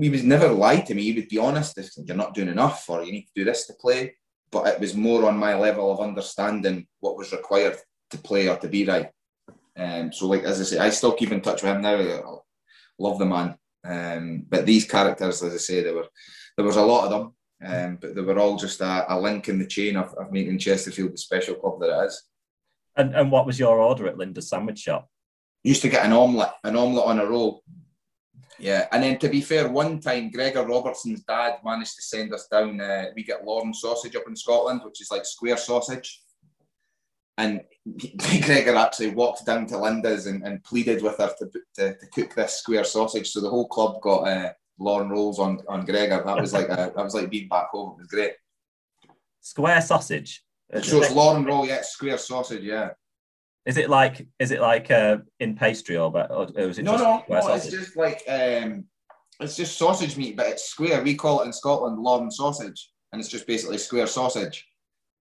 he 0.00 0.08
was 0.08 0.22
never 0.22 0.48
lie 0.48 0.80
to 0.80 0.94
me. 0.94 1.02
He 1.02 1.14
would 1.14 1.28
be 1.28 1.38
honest 1.38 1.78
you're 2.06 2.16
not 2.16 2.34
doing 2.34 2.48
enough 2.48 2.88
or 2.88 3.02
you 3.02 3.10
need 3.10 3.24
to 3.24 3.32
do 3.34 3.44
this 3.44 3.66
to 3.66 3.74
play. 3.74 4.14
But 4.52 4.66
it 4.68 4.80
was 4.80 4.94
more 4.94 5.26
on 5.26 5.36
my 5.36 5.54
level 5.54 5.92
of 5.92 6.00
understanding 6.00 6.86
what 7.00 7.16
was 7.16 7.32
required 7.32 7.76
to 8.10 8.18
play 8.18 8.48
or 8.48 8.56
to 8.56 8.68
be 8.68 8.84
right. 8.84 9.10
Um, 9.76 10.12
so 10.12 10.26
like 10.26 10.44
as 10.44 10.60
I 10.60 10.64
say, 10.64 10.78
I 10.78 10.90
still 10.90 11.12
keep 11.12 11.32
in 11.32 11.40
touch 11.40 11.62
with 11.62 11.72
him 11.72 11.82
now. 11.82 11.96
I 11.96 12.22
love 12.98 13.18
the 13.18 13.26
man. 13.26 13.56
Um, 13.84 14.44
but 14.48 14.66
these 14.66 14.84
characters, 14.84 15.42
as 15.42 15.54
I 15.54 15.56
say, 15.56 15.82
there 15.82 15.94
were 15.94 16.08
there 16.56 16.66
was 16.66 16.76
a 16.76 16.82
lot 16.82 17.04
of 17.04 17.10
them. 17.10 17.34
Um, 17.64 17.98
but 18.00 18.14
they 18.14 18.22
were 18.22 18.38
all 18.38 18.56
just 18.56 18.80
a, 18.80 19.04
a 19.12 19.20
link 19.20 19.48
in 19.48 19.58
the 19.58 19.66
chain 19.66 19.96
of, 19.96 20.14
of 20.14 20.32
making 20.32 20.58
Chesterfield 20.58 21.12
the 21.12 21.18
special 21.18 21.56
club 21.56 21.80
that 21.80 22.02
it 22.02 22.06
is. 22.06 22.22
and 22.96 23.14
and 23.14 23.30
what 23.30 23.46
was 23.46 23.58
your 23.58 23.78
order 23.80 24.06
at 24.06 24.16
Linda's 24.16 24.48
sandwich 24.48 24.78
shop? 24.78 25.08
used 25.62 25.82
to 25.82 25.88
get 25.88 26.04
an 26.04 26.12
omelette, 26.12 26.54
an 26.64 26.76
omelette 26.76 27.06
on 27.06 27.20
a 27.20 27.26
roll. 27.26 27.62
Yeah, 28.58 28.86
and 28.92 29.02
then 29.02 29.18
to 29.18 29.28
be 29.28 29.40
fair, 29.40 29.70
one 29.70 30.00
time 30.00 30.30
Gregor 30.30 30.66
Robertson's 30.66 31.22
dad 31.22 31.56
managed 31.64 31.96
to 31.96 32.02
send 32.02 32.32
us 32.34 32.46
down. 32.50 32.80
Uh, 32.80 33.06
we 33.16 33.24
get 33.24 33.44
Lorne 33.44 33.72
sausage 33.72 34.16
up 34.16 34.24
in 34.28 34.36
Scotland, 34.36 34.82
which 34.84 35.00
is 35.00 35.10
like 35.10 35.24
square 35.24 35.56
sausage, 35.56 36.22
and 37.38 37.62
Gregor 38.44 38.76
actually 38.76 39.10
walked 39.10 39.46
down 39.46 39.66
to 39.66 39.78
Linda's 39.78 40.26
and, 40.26 40.46
and 40.46 40.62
pleaded 40.62 41.02
with 41.02 41.16
her 41.16 41.32
to, 41.38 41.50
to, 41.76 41.96
to, 41.96 42.06
cook 42.12 42.34
this 42.34 42.56
square 42.56 42.84
sausage. 42.84 43.30
So 43.30 43.40
the 43.40 43.48
whole 43.48 43.68
club 43.68 44.00
got 44.02 44.28
uh, 44.28 44.52
Lorne 44.80 45.10
rolls 45.10 45.38
on 45.38 45.60
on 45.68 45.84
Gregor. 45.84 46.22
That 46.24 46.40
was 46.40 46.52
like 46.52 46.68
a, 46.68 46.92
that 46.96 47.04
was 47.04 47.14
like 47.14 47.30
being 47.30 47.48
back 47.48 47.68
home. 47.70 47.92
It 47.92 47.98
was 47.98 48.06
great. 48.08 48.32
Square 49.40 49.82
sausage. 49.82 50.42
So 50.82 51.02
it's 51.02 51.12
Lorne 51.12 51.44
roll, 51.44 51.66
yeah, 51.66 51.82
square 51.82 52.18
sausage, 52.18 52.62
yeah. 52.62 52.90
Is 53.66 53.76
it 53.76 53.90
like 53.90 54.26
is 54.38 54.50
it 54.50 54.60
like 54.60 54.90
uh, 54.90 55.18
in 55.38 55.54
pastry 55.54 55.96
or, 55.96 56.10
but 56.10 56.30
or 56.30 56.48
is 56.56 56.78
it 56.78 56.84
no 56.84 56.96
no 56.96 57.24
no? 57.28 57.40
Sausage? 57.40 57.74
It's 57.74 57.84
just 57.84 57.96
like 57.96 58.22
um, 58.28 58.84
it's 59.40 59.56
just 59.56 59.76
sausage 59.76 60.16
meat, 60.16 60.36
but 60.36 60.46
it's 60.46 60.64
square. 60.64 61.02
We 61.02 61.14
call 61.14 61.42
it 61.42 61.46
in 61.46 61.52
Scotland 61.52 61.98
Lorne 61.98 62.30
sausage, 62.30 62.90
and 63.12 63.20
it's 63.20 63.28
just 63.28 63.46
basically 63.46 63.78
square 63.78 64.06
sausage. 64.06 64.66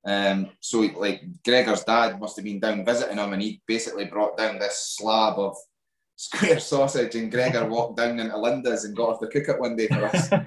Um, 0.06 0.52
so 0.62 0.80
like 0.80 1.24
Gregor's 1.44 1.84
dad 1.84 2.20
must 2.20 2.38
have 2.38 2.46
been 2.46 2.62
down 2.62 2.86
visiting 2.86 3.18
him, 3.18 3.34
and 3.34 3.42
he 3.42 3.62
basically 3.68 4.06
brought 4.06 4.38
down 4.38 4.58
this 4.58 4.96
slab 4.98 5.38
of 5.38 5.58
square 6.20 6.60
sausage, 6.72 7.16
and 7.16 7.32
Gregor 7.32 7.66
walked 7.66 7.98
down 7.98 8.20
into 8.20 8.38
Linda's 8.38 8.84
and 8.84 8.96
got 8.96 9.10
off 9.10 9.20
the 9.22 9.28
cook 9.28 9.48
it 9.48 9.60
one 9.60 9.76
day 9.76 9.88
for 9.88 10.06
us. 10.06 10.30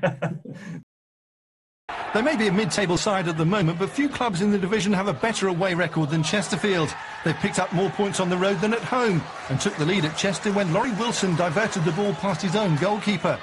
They 2.14 2.20
may 2.20 2.36
be 2.36 2.48
a 2.48 2.52
mid-table 2.52 2.98
side 2.98 3.26
at 3.26 3.38
the 3.38 3.44
moment, 3.46 3.78
but 3.78 3.88
few 3.88 4.06
clubs 4.06 4.42
in 4.42 4.50
the 4.50 4.58
division 4.58 4.92
have 4.92 5.08
a 5.08 5.14
better 5.14 5.48
away 5.48 5.72
record 5.72 6.10
than 6.10 6.22
Chesterfield. 6.22 6.94
They've 7.24 7.34
picked 7.36 7.58
up 7.58 7.72
more 7.72 7.88
points 7.88 8.20
on 8.20 8.28
the 8.28 8.36
road 8.36 8.60
than 8.60 8.74
at 8.74 8.82
home 8.82 9.22
and 9.48 9.58
took 9.58 9.74
the 9.76 9.86
lead 9.86 10.04
at 10.04 10.16
Chester 10.16 10.52
when 10.52 10.74
Laurie 10.74 10.92
Wilson 10.92 11.34
diverted 11.36 11.84
the 11.84 11.92
ball 11.92 12.12
past 12.14 12.42
his 12.42 12.54
own 12.54 12.76
goalkeeper. 12.76 13.38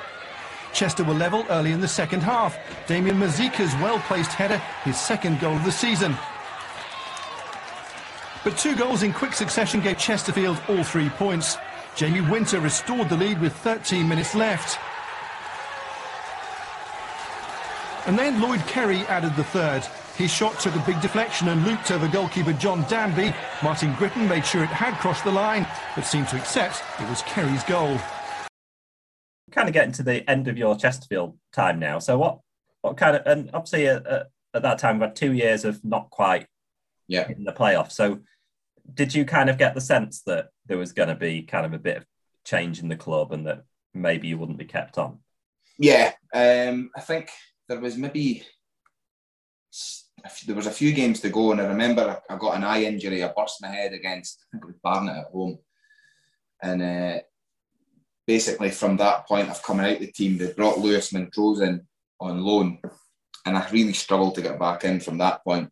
Chester 0.72 1.04
were 1.04 1.16
level 1.16 1.46
early 1.50 1.72
in 1.72 1.82
the 1.82 1.88
second 1.88 2.22
half. 2.22 2.60
Damien 2.86 3.18
Mazika's 3.18 3.74
well-placed 3.82 4.34
header, 4.34 4.60
his 4.84 5.00
second 5.00 5.40
goal 5.40 5.56
of 5.56 5.66
the 5.66 5.72
season. 5.72 6.16
But 8.44 8.56
two 8.56 8.76
goals 8.76 9.02
in 9.02 9.14
quick 9.14 9.34
succession 9.34 9.82
gave 9.82 9.98
Chesterfield 9.98 10.62
all 10.70 10.84
three 10.84 11.10
points. 11.10 11.58
Jamie 12.00 12.22
Winter 12.22 12.62
restored 12.62 13.10
the 13.10 13.18
lead 13.18 13.42
with 13.42 13.54
13 13.58 14.08
minutes 14.08 14.34
left. 14.34 14.80
And 18.08 18.18
then 18.18 18.42
Lloyd 18.42 18.62
Kerry 18.68 19.02
added 19.08 19.36
the 19.36 19.44
third. 19.44 19.84
His 20.16 20.32
shot 20.34 20.58
took 20.60 20.76
a 20.76 20.84
big 20.86 21.02
deflection 21.02 21.50
and 21.50 21.66
looped 21.66 21.92
over 21.92 22.08
goalkeeper 22.08 22.54
John 22.54 22.86
Danby. 22.88 23.36
Martin 23.62 23.94
Gritton 23.96 24.30
made 24.30 24.46
sure 24.46 24.64
it 24.64 24.70
had 24.70 24.98
crossed 25.00 25.26
the 25.26 25.32
line, 25.32 25.68
but 25.94 26.06
seemed 26.06 26.30
to 26.30 26.38
accept 26.38 26.82
it 27.02 27.10
was 27.10 27.22
Kerry's 27.24 27.66
goal 27.66 28.00
kind 29.52 29.68
of 29.68 29.74
getting 29.74 29.92
to 29.94 30.04
the 30.04 30.28
end 30.30 30.48
of 30.48 30.58
your 30.58 30.76
Chesterfield 30.76 31.38
time 31.52 31.80
now. 31.80 32.00
So 32.00 32.18
what 32.18 32.40
what 32.82 32.98
kind 32.98 33.16
of 33.16 33.26
and 33.26 33.50
obviously 33.54 33.88
at, 33.88 34.06
at 34.54 34.62
that 34.62 34.80
time 34.80 35.00
we 35.00 35.06
had 35.06 35.16
two 35.16 35.34
years 35.34 35.66
of 35.66 35.84
not 35.84 36.10
quite 36.10 36.48
yeah 37.08 37.28
in 37.30 37.44
the 37.44 37.52
playoffs. 37.52 37.92
So 37.92 38.20
did 38.94 39.14
you 39.14 39.26
kind 39.26 39.50
of 39.50 39.58
get 39.58 39.76
the 39.76 39.82
sense 39.82 40.22
that 40.24 40.50
there 40.66 40.78
was 40.78 40.94
going 40.94 41.10
to 41.10 41.16
be 41.16 41.44
kind 41.44 41.66
of 41.66 41.74
a 41.74 41.80
bit 41.80 41.98
of 41.98 42.06
change 42.46 42.80
in 42.80 42.90
the 42.90 42.96
club 42.96 43.32
and 43.32 43.46
that 43.48 43.64
maybe 43.94 44.28
you 44.28 44.38
wouldn't 44.38 44.58
be 44.58 44.66
kept 44.66 44.98
on? 44.98 45.20
Yeah, 45.78 46.14
um, 46.34 46.92
I 46.96 47.02
think 47.02 47.30
there 47.68 47.80
was 47.80 47.98
maybe 47.98 48.44
there 50.46 50.56
was 50.56 50.68
a 50.68 50.72
few 50.72 50.92
games 50.92 51.22
to 51.22 51.30
go, 51.30 51.52
and 51.52 51.62
I 51.62 51.66
remember 51.66 52.22
I 52.30 52.36
got 52.38 52.56
an 52.56 52.64
eye 52.64 52.84
injury. 52.84 53.24
I 53.24 53.32
burst 53.36 53.62
my 53.62 53.70
head 53.70 53.94
against 53.94 54.46
I 54.54 54.58
Barnet 54.84 55.18
at 55.18 55.32
home, 55.32 55.60
and 56.62 56.82
uh, 56.82 57.20
basically 58.28 58.72
from 58.72 58.98
that 58.98 59.28
point 59.28 59.50
of 59.50 59.64
coming 59.64 59.86
out 59.86 60.00
the 60.00 60.12
team, 60.12 60.38
they 60.38 60.52
brought 60.52 60.80
Lewis 60.80 61.14
Montrose 61.14 61.62
in 61.62 61.88
on 62.20 62.44
loan, 62.44 62.80
and 63.46 63.58
I 63.58 63.70
really 63.70 63.94
struggled 63.94 64.36
to 64.36 64.42
get 64.42 64.60
back 64.60 64.84
in 64.84 65.00
from 65.00 65.18
that 65.20 65.44
point. 65.44 65.72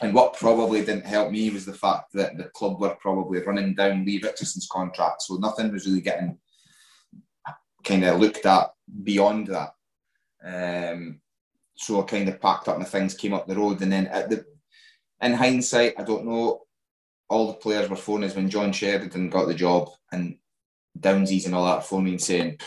And 0.00 0.14
what 0.14 0.38
probably 0.38 0.84
didn't 0.84 1.06
help 1.06 1.30
me 1.30 1.50
was 1.50 1.66
the 1.66 1.74
fact 1.74 2.12
that 2.14 2.36
the 2.36 2.44
club 2.44 2.80
were 2.80 2.96
probably 3.00 3.42
running 3.42 3.74
down 3.74 4.04
Lee 4.04 4.20
Richardson's 4.22 4.68
contract, 4.70 5.22
so 5.22 5.36
nothing 5.36 5.70
was 5.70 5.86
really 5.86 6.00
getting 6.00 6.38
kind 7.84 8.04
of 8.04 8.20
looked 8.20 8.46
at 8.46 8.70
beyond 9.02 9.48
that. 9.48 9.74
Um, 10.44 11.20
so 11.74 12.00
I 12.00 12.04
kind 12.04 12.28
of 12.28 12.40
packed 12.40 12.68
up 12.68 12.78
my 12.78 12.84
things, 12.84 13.14
came 13.14 13.34
up 13.34 13.46
the 13.46 13.56
road, 13.56 13.82
and 13.82 13.92
then 13.92 14.06
at 14.06 14.30
the 14.30 14.44
in 15.20 15.34
hindsight, 15.34 15.94
I 15.98 16.02
don't 16.02 16.26
know. 16.26 16.62
All 17.28 17.46
the 17.46 17.54
players 17.54 17.88
were 17.88 17.96
phoning 17.96 18.28
us 18.28 18.36
when 18.36 18.50
John 18.50 18.72
Sheridan 18.72 19.30
got 19.30 19.46
the 19.46 19.54
job, 19.54 19.88
and 20.10 20.36
Downsies 20.98 21.46
and 21.46 21.54
all 21.54 21.64
that 21.66 21.86
phoning 21.86 22.18
saying, 22.18 22.58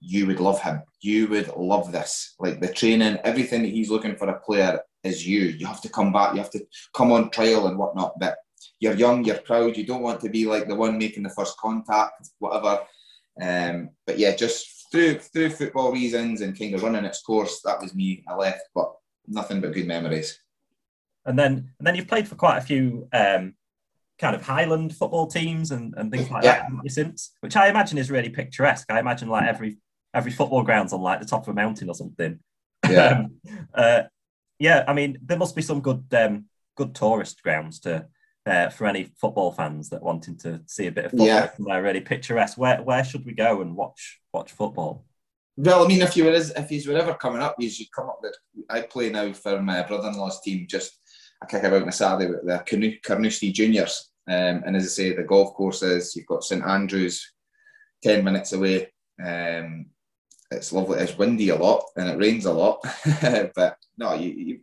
you 0.00 0.26
would 0.26 0.40
love 0.40 0.60
him. 0.60 0.82
You 1.00 1.28
would 1.28 1.48
love 1.56 1.92
this. 1.92 2.34
Like 2.38 2.60
the 2.60 2.72
training, 2.72 3.18
everything 3.24 3.62
that 3.62 3.68
he's 3.68 3.90
looking 3.90 4.16
for 4.16 4.28
a 4.28 4.40
player 4.40 4.80
is 5.04 5.26
you. 5.26 5.42
You 5.42 5.66
have 5.66 5.80
to 5.82 5.88
come 5.88 6.12
back. 6.12 6.34
You 6.34 6.40
have 6.40 6.50
to 6.50 6.66
come 6.94 7.12
on 7.12 7.30
trial 7.30 7.66
and 7.66 7.78
whatnot. 7.78 8.18
But 8.18 8.36
you're 8.80 8.94
young, 8.94 9.24
you're 9.24 9.38
proud. 9.38 9.76
You 9.76 9.86
don't 9.86 10.02
want 10.02 10.20
to 10.20 10.28
be 10.28 10.46
like 10.46 10.68
the 10.68 10.74
one 10.74 10.98
making 10.98 11.22
the 11.22 11.30
first 11.30 11.56
contact, 11.58 12.28
whatever. 12.38 12.80
Um, 13.40 13.90
but 14.06 14.18
yeah, 14.18 14.34
just 14.34 14.86
through 14.90 15.18
through 15.18 15.50
football 15.50 15.92
reasons 15.92 16.40
and 16.40 16.58
kind 16.58 16.74
of 16.74 16.82
running 16.82 17.04
its 17.04 17.22
course, 17.22 17.60
that 17.64 17.80
was 17.80 17.94
me. 17.94 18.24
I 18.28 18.34
left, 18.34 18.62
but 18.74 18.92
nothing 19.26 19.60
but 19.60 19.72
good 19.72 19.86
memories. 19.86 20.40
And 21.26 21.38
then, 21.38 21.70
and 21.78 21.86
then 21.86 21.94
you've 21.94 22.08
played 22.08 22.26
for 22.26 22.36
quite 22.36 22.56
a 22.56 22.62
few 22.62 23.06
um, 23.12 23.54
kind 24.18 24.34
of 24.34 24.42
Highland 24.42 24.94
football 24.96 25.26
teams 25.26 25.70
and, 25.72 25.94
and 25.96 26.10
things 26.10 26.30
like 26.30 26.42
yeah. 26.42 26.66
that 26.82 26.90
since, 26.90 27.32
which 27.40 27.54
I 27.54 27.68
imagine 27.68 27.98
is 27.98 28.10
really 28.10 28.30
picturesque. 28.30 28.90
I 28.90 28.98
imagine 28.98 29.28
like 29.28 29.46
every 29.46 29.78
every 30.14 30.32
football 30.32 30.62
ground's 30.62 30.92
on 30.92 31.02
like 31.02 31.20
the 31.20 31.26
top 31.26 31.42
of 31.42 31.48
a 31.48 31.54
mountain 31.54 31.88
or 31.88 31.94
something. 31.94 32.38
Yeah. 32.88 33.26
uh, 33.74 34.02
yeah, 34.58 34.84
I 34.86 34.92
mean, 34.92 35.18
there 35.22 35.38
must 35.38 35.56
be 35.56 35.62
some 35.62 35.80
good 35.80 36.04
um, 36.12 36.46
good 36.76 36.94
tourist 36.94 37.42
grounds 37.42 37.80
to 37.80 38.06
uh, 38.46 38.68
for 38.70 38.86
any 38.86 39.04
football 39.20 39.52
fans 39.52 39.90
that 39.90 40.02
wanting 40.02 40.36
to 40.38 40.62
see 40.66 40.86
a 40.86 40.92
bit 40.92 41.06
of 41.06 41.10
football. 41.10 41.26
Yeah. 41.26 41.50
They're 41.58 41.82
really 41.82 42.00
picturesque. 42.00 42.58
Where 42.58 42.82
where 42.82 43.04
should 43.04 43.24
we 43.24 43.32
go 43.32 43.60
and 43.60 43.76
watch 43.76 44.20
watch 44.32 44.52
football? 44.52 45.04
Well, 45.56 45.84
I 45.84 45.88
mean, 45.88 46.02
if 46.02 46.16
you 46.16 46.24
were 46.24 46.32
if 46.32 46.70
you 46.70 46.92
were 46.92 46.98
ever 46.98 47.14
coming 47.14 47.42
up, 47.42 47.56
you 47.58 47.68
should 47.68 47.92
come 47.92 48.08
up. 48.08 48.20
With, 48.22 48.36
I 48.70 48.82
play 48.82 49.10
now 49.10 49.32
for 49.32 49.60
my 49.60 49.82
brother-in-law's 49.82 50.40
team. 50.40 50.66
Just 50.68 50.98
I 51.42 51.46
kick 51.46 51.62
about 51.62 51.82
on 51.82 51.88
a 51.88 51.92
Saturday 51.92 52.30
with 52.30 52.46
the 52.46 52.98
Carnoustie 53.04 53.52
Juniors. 53.52 54.10
Um, 54.28 54.62
and 54.66 54.76
as 54.76 54.84
I 54.84 54.88
say, 54.88 55.16
the 55.16 55.22
golf 55.22 55.54
courses, 55.54 56.14
you've 56.14 56.26
got 56.26 56.44
St 56.44 56.62
Andrews 56.62 57.32
10 58.02 58.22
minutes 58.22 58.52
away. 58.52 58.92
Um, 59.24 59.86
it's 60.50 60.72
lovely. 60.72 61.00
It's 61.00 61.16
windy 61.16 61.50
a 61.50 61.56
lot 61.56 61.84
and 61.96 62.08
it 62.08 62.18
rains 62.18 62.46
a 62.46 62.52
lot. 62.52 62.84
but 63.54 63.76
no, 63.96 64.14
you, 64.14 64.30
you, 64.30 64.60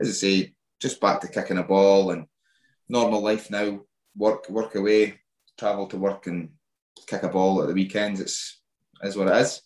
as 0.00 0.08
I 0.08 0.12
say, 0.12 0.54
just 0.80 1.00
back 1.00 1.20
to 1.20 1.28
kicking 1.28 1.58
a 1.58 1.62
ball 1.62 2.10
and 2.10 2.26
normal 2.88 3.22
life 3.22 3.50
now. 3.50 3.80
Work, 4.16 4.48
work 4.48 4.74
away, 4.76 5.20
travel 5.58 5.86
to 5.88 5.96
work 5.96 6.26
and 6.26 6.50
kick 7.06 7.22
a 7.24 7.28
ball 7.28 7.62
at 7.62 7.68
the 7.68 7.74
weekends. 7.74 8.20
It's 8.20 8.60
is 9.02 9.16
what 9.16 9.28
it 9.28 9.36
is. 9.36 9.60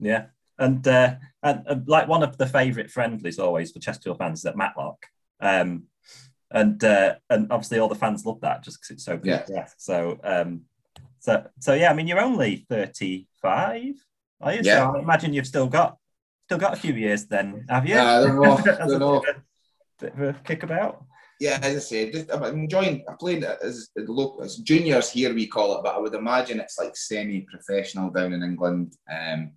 Yeah, 0.00 0.26
and 0.58 0.86
uh, 0.86 1.14
and 1.42 1.66
uh, 1.68 1.76
like 1.86 2.08
one 2.08 2.22
of 2.22 2.36
the 2.36 2.46
favourite 2.46 2.90
friendlies 2.90 3.38
always 3.38 3.70
for 3.70 3.78
Chesterfield 3.78 4.18
fans 4.18 4.40
is 4.40 4.46
at 4.46 4.56
Matlock. 4.56 5.06
Um, 5.40 5.84
and 6.50 6.82
uh, 6.84 7.14
and 7.30 7.50
obviously 7.50 7.78
all 7.78 7.88
the 7.88 7.94
fans 7.94 8.26
love 8.26 8.40
that 8.42 8.62
just 8.62 8.80
because 8.80 8.90
it's 8.90 9.04
so 9.04 9.16
good 9.16 9.44
yeah. 9.48 9.66
So 9.78 10.18
um, 10.22 10.62
so 11.20 11.46
so 11.60 11.74
yeah, 11.74 11.90
I 11.90 11.94
mean 11.94 12.06
you're 12.06 12.20
only 12.20 12.66
35, 12.68 13.94
are 14.42 14.54
you? 14.54 14.60
Yeah. 14.62 14.90
So 14.90 14.98
I 14.98 15.00
imagine 15.00 15.32
you've 15.32 15.46
still 15.46 15.66
got 15.66 15.96
still 16.46 16.58
got 16.58 16.74
a 16.74 16.76
few 16.76 16.94
years 16.94 17.26
then, 17.26 17.64
have 17.68 17.86
you? 17.86 17.94
Yeah, 17.94 18.20
don't 18.20 18.42
know. 18.42 18.56
I 18.56 18.86
don't 18.86 18.98
know. 18.98 19.22
Bit 20.00 20.14
of 20.14 20.20
a 20.20 20.32
kickabout. 20.44 21.04
Yeah, 21.40 21.58
as 21.62 21.76
I 21.76 21.78
said, 21.78 22.30
I'm 22.32 22.44
enjoying. 22.44 23.04
I'm 23.08 23.16
playing 23.16 23.44
as 23.44 23.88
as 24.42 24.56
juniors 24.58 25.10
here 25.10 25.34
we 25.34 25.46
call 25.46 25.76
it, 25.76 25.82
but 25.82 25.94
I 25.94 25.98
would 25.98 26.14
imagine 26.14 26.60
it's 26.60 26.78
like 26.78 26.96
semi-professional 26.96 28.10
down 28.10 28.32
in 28.32 28.42
England. 28.42 28.94
Um, 29.12 29.52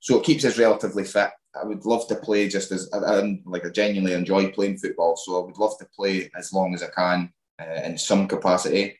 so 0.00 0.18
it 0.18 0.24
keeps 0.24 0.44
us 0.44 0.58
relatively 0.58 1.04
fit. 1.04 1.30
I 1.54 1.64
would 1.64 1.86
love 1.86 2.08
to 2.08 2.16
play 2.16 2.48
just 2.48 2.72
as 2.72 2.90
I, 2.92 2.98
I, 2.98 3.40
like 3.46 3.64
I 3.64 3.70
genuinely 3.70 4.12
enjoy 4.12 4.50
playing 4.50 4.78
football, 4.78 5.16
so 5.16 5.40
I 5.40 5.46
would 5.46 5.56
love 5.56 5.78
to 5.78 5.88
play 5.96 6.30
as 6.36 6.52
long 6.52 6.74
as 6.74 6.82
I 6.82 6.88
can 6.88 7.32
uh, 7.60 7.82
in 7.84 7.96
some 7.96 8.26
capacity. 8.26 8.98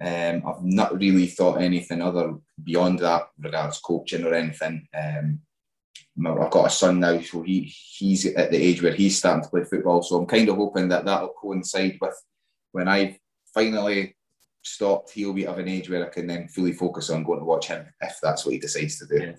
Um, 0.00 0.42
I've 0.46 0.62
not 0.62 0.96
really 0.96 1.26
thought 1.26 1.60
anything 1.60 2.00
other 2.00 2.34
beyond 2.62 3.00
that 3.00 3.28
regards 3.38 3.80
coaching 3.80 4.24
or 4.24 4.34
anything. 4.34 4.86
Um, 4.96 5.40
I've 6.26 6.50
got 6.50 6.66
a 6.66 6.70
son 6.70 7.00
now, 7.00 7.20
so 7.20 7.42
he 7.42 7.62
he's 7.62 8.26
at 8.26 8.50
the 8.50 8.56
age 8.56 8.82
where 8.82 8.92
he's 8.92 9.18
starting 9.18 9.42
to 9.44 9.48
play 9.50 9.64
football. 9.64 10.02
So 10.02 10.16
I'm 10.16 10.26
kind 10.26 10.48
of 10.48 10.56
hoping 10.56 10.88
that 10.88 11.04
that'll 11.04 11.34
coincide 11.40 11.98
with 12.00 12.14
when 12.72 12.88
I 12.88 13.18
finally 13.54 14.16
stopped. 14.62 15.12
He'll 15.12 15.32
be 15.32 15.46
of 15.46 15.58
an 15.58 15.68
age 15.68 15.88
where 15.88 16.04
I 16.04 16.08
can 16.08 16.26
then 16.26 16.48
fully 16.48 16.72
focus 16.72 17.10
on 17.10 17.24
going 17.24 17.38
to 17.38 17.44
watch 17.44 17.68
him 17.68 17.86
if 18.00 18.18
that's 18.22 18.44
what 18.44 18.52
he 18.52 18.58
decides 18.58 18.98
to 18.98 19.06
do. 19.06 19.24
Yeah. 19.24 19.32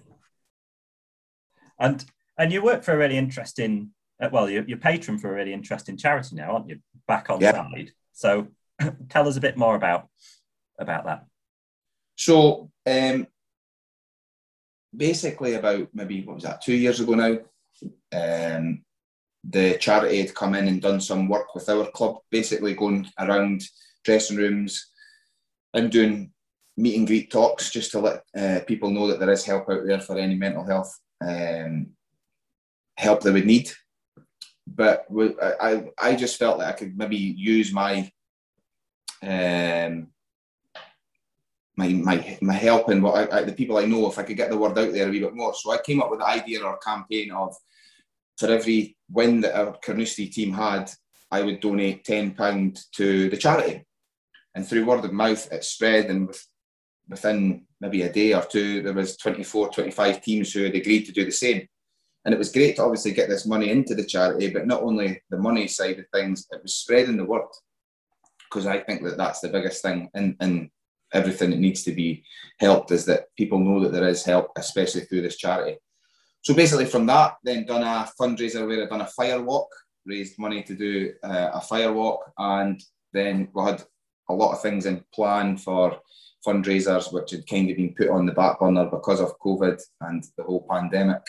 And 1.80 2.05
and 2.38 2.53
you 2.53 2.62
work 2.62 2.84
for 2.84 2.93
a 2.93 2.97
really 2.97 3.18
interesting, 3.18 3.91
uh, 4.22 4.30
well, 4.32 4.49
you're, 4.49 4.64
you're, 4.64 4.78
patron 4.78 5.20
for 5.20 5.30
a 5.30 5.36
really 5.36 5.51
interesting 5.51 5.97
charity 5.97 6.36
now, 6.38 6.53
aren't 6.53 6.70
you? 6.70 6.80
Back 7.07 7.30
on 7.30 7.41
yeah. 7.41 7.51
side. 7.51 7.91
So 8.14 8.47
tell 9.10 9.28
us 9.28 9.36
a 9.36 9.41
bit 9.41 9.57
more 9.57 9.76
about 9.76 10.07
about 10.80 11.05
that. 11.05 11.25
So 12.15 12.69
um, 12.86 13.27
basically, 14.95 15.53
about 15.55 15.88
maybe 15.93 16.23
what 16.23 16.36
was 16.36 16.43
that 16.43 16.61
two 16.61 16.75
years 16.75 16.99
ago 16.99 17.13
now, 17.13 17.38
um, 18.11 18.84
the 19.43 19.77
charity 19.77 20.21
had 20.21 20.36
come 20.36 20.55
in 20.55 20.67
and 20.67 20.82
done 20.82 20.99
some 20.99 21.30
work 21.30 21.55
with 21.55 21.69
our 21.69 21.89
club, 21.91 22.17
basically 22.30 22.73
going 22.73 23.07
around 23.19 23.63
dressing 24.03 24.38
rooms, 24.38 24.91
and 25.73 25.91
doing 25.91 26.32
meet 26.77 26.97
and 26.97 27.07
greet 27.07 27.32
talks 27.32 27.71
just 27.71 27.91
to 27.91 27.99
let 27.99 28.23
uh, 28.38 28.59
people 28.65 28.89
know 28.89 29.07
that 29.07 29.19
there 29.19 29.32
is 29.32 29.45
help 29.45 29.69
out 29.69 29.86
there 29.86 29.99
for 29.99 30.17
any 30.17 30.36
mental 30.36 30.65
health 30.65 30.97
um, 31.21 31.88
help 32.97 33.21
they 33.21 33.32
would 33.32 33.45
need. 33.45 33.71
But 34.67 35.05
I, 35.41 35.86
I 36.01 36.15
just 36.15 36.38
felt 36.38 36.59
that 36.59 36.67
I 36.67 36.77
could 36.77 36.97
maybe 36.97 37.17
use 37.17 37.73
my 37.73 38.11
um, 39.23 40.07
my 41.80 41.88
my 41.88 42.38
my 42.41 42.53
help 42.53 42.89
and 42.89 43.01
what 43.01 43.15
I, 43.15 43.38
I, 43.38 43.43
the 43.43 43.53
people 43.53 43.77
I 43.77 43.86
know 43.86 44.07
if 44.07 44.19
I 44.19 44.23
could 44.23 44.38
get 44.38 44.49
the 44.49 44.57
word 44.57 44.77
out 44.77 44.91
there 44.91 45.07
a 45.07 45.11
wee 45.11 45.21
bit 45.21 45.34
more. 45.34 45.53
So 45.55 45.71
I 45.71 45.77
came 45.77 46.01
up 46.01 46.11
with 46.11 46.19
the 46.19 46.27
idea 46.27 46.61
or 46.61 46.77
campaign 46.77 47.32
of 47.32 47.55
for 48.38 48.47
every 48.47 48.97
win 49.09 49.41
that 49.41 49.57
our 49.57 49.77
Carnoustie 49.84 50.27
team 50.27 50.53
had, 50.53 50.91
I 51.32 51.41
would 51.41 51.61
donate 51.61 52.03
ten 52.03 52.32
pound 52.32 52.80
to 52.93 53.30
the 53.30 53.38
charity. 53.38 53.86
And 54.55 54.67
through 54.67 54.86
word 54.86 55.05
of 55.05 55.13
mouth, 55.13 55.51
it 55.51 55.63
spread, 55.63 56.07
and 56.07 56.36
within 57.07 57.65
maybe 57.80 58.01
a 58.01 58.11
day 58.11 58.34
or 58.34 58.41
two, 58.41 58.82
there 58.82 58.93
was 58.93 59.15
24, 59.17 59.69
25 59.69 60.21
teams 60.21 60.51
who 60.51 60.63
had 60.63 60.75
agreed 60.75 61.05
to 61.05 61.11
do 61.11 61.23
the 61.23 61.32
same. 61.32 61.67
And 62.25 62.34
it 62.34 62.38
was 62.38 62.51
great 62.51 62.75
to 62.75 62.84
obviously 62.84 63.11
get 63.11 63.30
this 63.30 63.45
money 63.45 63.69
into 63.69 63.95
the 63.95 64.03
charity, 64.03 64.49
but 64.49 64.67
not 64.67 64.84
only 64.84 65.21
the 65.30 65.38
money 65.38 65.67
side 65.67 65.99
of 65.99 66.05
things, 66.13 66.45
it 66.51 66.61
was 66.61 66.75
spreading 66.75 67.15
the 67.15 67.23
word. 67.23 67.47
Because 68.49 68.65
I 68.65 68.80
think 68.80 69.03
that 69.03 69.17
that's 69.17 69.39
the 69.39 69.49
biggest 69.49 69.82
thing 69.82 70.09
in, 70.15 70.36
in 70.41 70.69
everything 71.14 71.49
that 71.51 71.60
needs 71.60 71.84
to 71.84 71.91
be 71.91 72.24
helped 72.60 72.91
is 72.91 73.05
that 73.05 73.26
people 73.38 73.60
know 73.60 73.80
that 73.82 73.91
there 73.91 74.07
is 74.07 74.24
help, 74.24 74.51
especially 74.57 75.01
through 75.01 75.22
this 75.22 75.38
charity. 75.38 75.78
So 76.41 76.53
basically, 76.53 76.86
from 76.86 77.05
that, 77.07 77.36
then 77.43 77.66
done 77.66 77.84
a 77.84 78.10
fundraiser 78.20 78.66
where 78.66 78.84
I 78.84 78.88
done 78.88 79.01
a 79.01 79.07
fire 79.07 79.41
walk, 79.41 79.68
raised 80.05 80.39
money 80.39 80.64
to 80.64 80.76
do 80.76 81.14
uh, 81.24 81.51
a 81.53 81.62
fire 81.62 81.91
walk, 81.91 82.32
and 82.38 82.82
then 83.14 83.49
we 83.53 83.64
had 83.64 83.84
a 84.30 84.34
lot 84.34 84.53
of 84.53 84.62
things 84.62 84.86
in 84.86 85.03
plan 85.14 85.57
for 85.57 85.99
fundraisers, 86.45 87.12
which 87.12 87.32
had 87.32 87.47
kind 87.47 87.70
of 87.70 87.78
been 87.78 87.93
put 87.95 88.10
on 88.10 88.26
the 88.26 88.32
back 88.32 88.60
burner 88.60 88.86
because 88.86 89.20
of 89.20 89.38
COVID 89.39 89.82
and 90.01 90.24
the 90.38 90.43
whole 90.43 90.66
pandemic. 90.70 91.22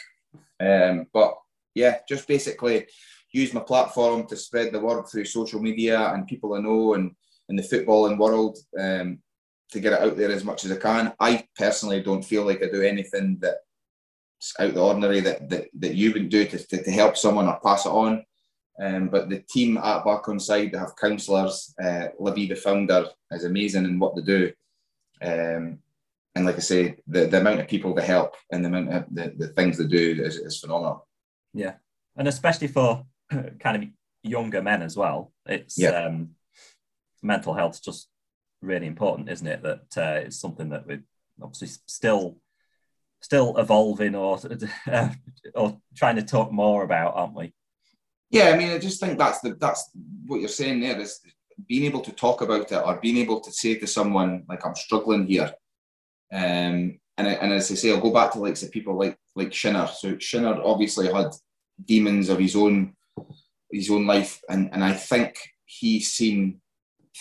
Um, 0.60 1.06
but 1.12 1.34
yeah, 1.74 1.98
just 2.08 2.28
basically 2.28 2.86
use 3.32 3.54
my 3.54 3.60
platform 3.60 4.26
to 4.26 4.36
spread 4.36 4.72
the 4.72 4.80
word 4.80 5.06
through 5.06 5.24
social 5.24 5.60
media 5.60 6.12
and 6.12 6.26
people 6.26 6.54
I 6.54 6.60
know 6.60 6.94
and 6.94 7.12
in 7.48 7.56
the 7.56 7.62
footballing 7.62 8.18
world 8.18 8.58
um, 8.78 9.18
to 9.72 9.80
get 9.80 9.92
it 9.92 10.00
out 10.00 10.16
there 10.16 10.30
as 10.30 10.44
much 10.44 10.64
as 10.64 10.72
I 10.72 10.76
can. 10.76 11.12
I 11.20 11.46
personally 11.56 12.02
don't 12.02 12.24
feel 12.24 12.44
like 12.44 12.62
I 12.62 12.66
do 12.66 12.82
anything 12.82 13.38
that's 13.40 14.54
out 14.58 14.74
the 14.74 14.80
ordinary 14.82 15.20
that, 15.20 15.48
that, 15.50 15.68
that 15.78 15.94
you 15.94 16.12
wouldn't 16.12 16.30
do 16.30 16.44
to, 16.46 16.58
to, 16.58 16.82
to 16.82 16.90
help 16.90 17.16
someone 17.16 17.46
or 17.46 17.60
pass 17.62 17.86
it 17.86 17.90
on. 17.90 18.24
Um, 18.80 19.08
but 19.08 19.28
the 19.28 19.40
team 19.40 19.76
at 19.76 20.04
Back 20.04 20.24
Onside, 20.24 20.72
they 20.72 20.78
have 20.78 20.96
counsellors. 20.96 21.74
Uh, 21.82 22.08
Libby, 22.18 22.46
the 22.46 22.56
founder, 22.56 23.06
is 23.30 23.44
amazing 23.44 23.84
in 23.84 23.98
what 23.98 24.16
they 24.16 24.22
do. 24.22 24.52
Um, 25.22 25.80
and 26.34 26.46
like 26.46 26.56
I 26.56 26.60
say, 26.60 26.96
the, 27.06 27.26
the 27.26 27.40
amount 27.40 27.60
of 27.60 27.68
people 27.68 27.94
they 27.94 28.06
help 28.06 28.34
and 28.50 28.64
the 28.64 28.68
amount 28.68 28.92
of 28.94 29.04
the, 29.10 29.34
the 29.36 29.48
things 29.48 29.76
they 29.76 29.86
do 29.86 30.22
is, 30.22 30.36
is 30.36 30.60
phenomenal. 30.60 31.06
Yeah. 31.52 31.74
And 32.16 32.28
especially 32.28 32.68
for 32.68 33.04
kind 33.60 33.82
of 33.82 33.88
younger 34.22 34.62
men 34.62 34.82
as 34.82 34.96
well, 34.96 35.32
it's 35.46 35.78
yeah. 35.78 35.90
um, 35.90 36.30
mental 37.22 37.52
health 37.52 37.82
just 37.82 38.08
really 38.62 38.86
important, 38.86 39.30
isn't 39.30 39.46
it? 39.46 39.62
That 39.62 39.96
uh, 39.96 40.20
it's 40.20 40.40
something 40.40 40.70
that 40.70 40.86
we're 40.86 41.02
obviously 41.42 41.68
still 41.86 42.36
still 43.22 43.56
evolving 43.58 44.14
or 44.14 44.38
uh, 44.90 45.08
or 45.54 45.80
trying 45.94 46.16
to 46.16 46.22
talk 46.22 46.52
more 46.52 46.84
about, 46.84 47.14
aren't 47.14 47.34
we? 47.34 47.52
Yeah, 48.30 48.50
I 48.50 48.56
mean, 48.56 48.70
I 48.70 48.78
just 48.78 49.00
think 49.00 49.18
that's 49.18 49.40
the 49.40 49.54
that's 49.54 49.90
what 50.26 50.40
you're 50.40 50.48
saying 50.48 50.80
there 50.80 51.00
is 51.00 51.20
being 51.66 51.84
able 51.84 52.00
to 52.00 52.12
talk 52.12 52.40
about 52.40 52.70
it 52.72 52.82
or 52.84 53.00
being 53.00 53.18
able 53.18 53.40
to 53.40 53.52
say 53.52 53.74
to 53.74 53.86
someone 53.86 54.44
like 54.48 54.64
I'm 54.64 54.74
struggling 54.74 55.26
here. 55.26 55.52
Um, 56.32 56.98
and, 57.18 57.26
and 57.26 57.52
as 57.52 57.70
I 57.70 57.74
say, 57.74 57.92
I'll 57.92 58.00
go 58.00 58.12
back 58.12 58.32
to 58.32 58.38
like 58.38 58.56
people 58.70 58.96
like 58.98 59.18
like 59.34 59.52
Shinner. 59.52 59.86
So 59.88 60.18
Shinner 60.18 60.60
obviously 60.62 61.12
had 61.12 61.32
demons 61.84 62.28
of 62.28 62.38
his 62.38 62.56
own 62.56 62.94
his 63.70 63.90
own 63.90 64.06
life, 64.06 64.40
and 64.48 64.70
and 64.72 64.84
I 64.84 64.92
think 64.92 65.36
he's 65.64 66.12
seen 66.12 66.60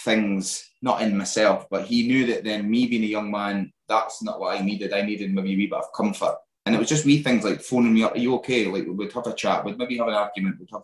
things 0.03 0.69
not 0.81 1.01
in 1.01 1.17
myself, 1.17 1.67
but 1.69 1.85
he 1.85 2.07
knew 2.07 2.25
that 2.27 2.43
then 2.43 2.69
me 2.69 2.87
being 2.87 3.03
a 3.03 3.07
young 3.07 3.31
man, 3.31 3.71
that's 3.87 4.23
not 4.23 4.39
what 4.39 4.57
I 4.57 4.63
needed. 4.63 4.93
I 4.93 5.01
needed 5.01 5.33
maybe 5.33 5.53
a 5.53 5.57
wee 5.57 5.67
bit 5.67 5.79
of 5.79 5.93
comfort. 5.95 6.37
And 6.65 6.75
it 6.75 6.79
was 6.79 6.89
just 6.89 7.05
wee 7.05 7.23
things 7.23 7.43
like 7.43 7.61
phoning 7.61 7.93
me 7.93 8.03
up, 8.03 8.15
are 8.15 8.19
you 8.19 8.35
okay? 8.35 8.65
Like 8.67 8.85
we'd 8.87 9.11
have 9.13 9.27
a 9.27 9.33
chat, 9.33 9.65
we'd 9.65 9.77
maybe 9.77 9.97
have 9.97 10.07
an 10.07 10.13
argument, 10.13 10.59
we'd 10.59 10.69
have 10.71 10.83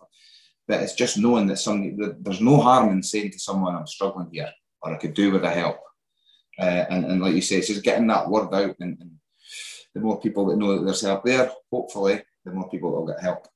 but 0.68 0.80
it's 0.80 0.94
just 0.94 1.16
knowing 1.16 1.46
that 1.46 1.58
somebody 1.58 1.94
that 1.96 2.24
there's 2.24 2.40
no 2.40 2.56
harm 2.60 2.90
in 2.90 3.02
saying 3.02 3.30
to 3.30 3.38
someone, 3.38 3.76
I'm 3.76 3.86
struggling 3.86 4.28
here, 4.32 4.50
or 4.82 4.94
I 4.94 4.98
could 4.98 5.14
do 5.14 5.30
with 5.30 5.44
a 5.44 5.50
help. 5.50 5.78
Uh, 6.58 6.84
and, 6.90 7.04
and 7.04 7.20
like 7.20 7.34
you 7.34 7.40
say, 7.40 7.56
it's 7.56 7.68
just 7.68 7.84
getting 7.84 8.06
that 8.08 8.28
word 8.28 8.52
out 8.52 8.74
and, 8.80 8.98
and 9.00 9.10
the 9.94 10.00
more 10.00 10.20
people 10.20 10.46
that 10.46 10.56
know 10.56 10.76
that 10.76 10.84
there's 10.84 11.02
help 11.02 11.24
there, 11.24 11.52
hopefully, 11.70 12.22
the 12.44 12.50
more 12.50 12.68
people 12.68 12.90
that 12.90 12.96
will 12.98 13.06
get 13.06 13.20
help. 13.20 13.46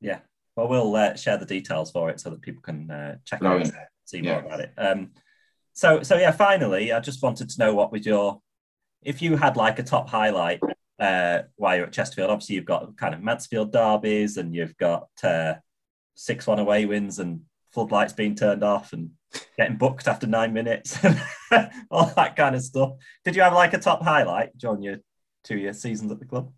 Yeah. 0.00 0.18
Well, 0.56 0.68
we'll 0.68 0.96
uh, 0.96 1.14
share 1.14 1.36
the 1.36 1.46
details 1.46 1.92
for 1.92 2.10
it 2.10 2.20
so 2.20 2.30
that 2.30 2.42
people 2.42 2.62
can 2.62 2.90
uh, 2.90 3.16
check 3.24 3.40
Brilliant. 3.40 3.74
out 3.74 3.82
see 4.10 4.22
more 4.22 4.34
yeah. 4.34 4.44
about 4.44 4.60
it. 4.60 4.72
Um, 4.76 5.10
so, 5.72 6.02
so 6.02 6.16
yeah. 6.16 6.30
Finally, 6.32 6.92
I 6.92 7.00
just 7.00 7.22
wanted 7.22 7.48
to 7.50 7.58
know 7.58 7.74
what 7.74 7.92
was 7.92 8.04
your, 8.04 8.40
if 9.02 9.22
you 9.22 9.36
had 9.36 9.56
like 9.56 9.78
a 9.78 9.82
top 9.82 10.08
highlight 10.08 10.60
uh, 10.98 11.42
while 11.56 11.76
you're 11.76 11.86
at 11.86 11.92
Chesterfield. 11.92 12.30
Obviously, 12.30 12.56
you've 12.56 12.64
got 12.64 12.96
kind 12.96 13.14
of 13.14 13.22
Mansfield 13.22 13.72
derbies, 13.72 14.36
and 14.36 14.54
you've 14.54 14.76
got 14.76 15.08
uh, 15.22 15.54
six-one 16.14 16.58
away 16.58 16.86
wins, 16.86 17.18
and 17.18 17.40
floodlights 17.72 18.12
being 18.12 18.34
turned 18.34 18.62
off, 18.62 18.92
and 18.92 19.10
getting 19.56 19.76
booked 19.76 20.08
after 20.08 20.26
nine 20.26 20.52
minutes, 20.52 20.98
all 21.90 22.12
that 22.16 22.36
kind 22.36 22.54
of 22.54 22.62
stuff. 22.62 22.92
Did 23.24 23.36
you 23.36 23.42
have 23.42 23.54
like 23.54 23.74
a 23.74 23.78
top 23.78 24.02
highlight 24.02 24.56
during 24.58 24.82
your 24.82 24.98
two 25.44 25.58
year 25.58 25.72
seasons 25.72 26.12
at 26.12 26.18
the 26.18 26.26
club? 26.26 26.52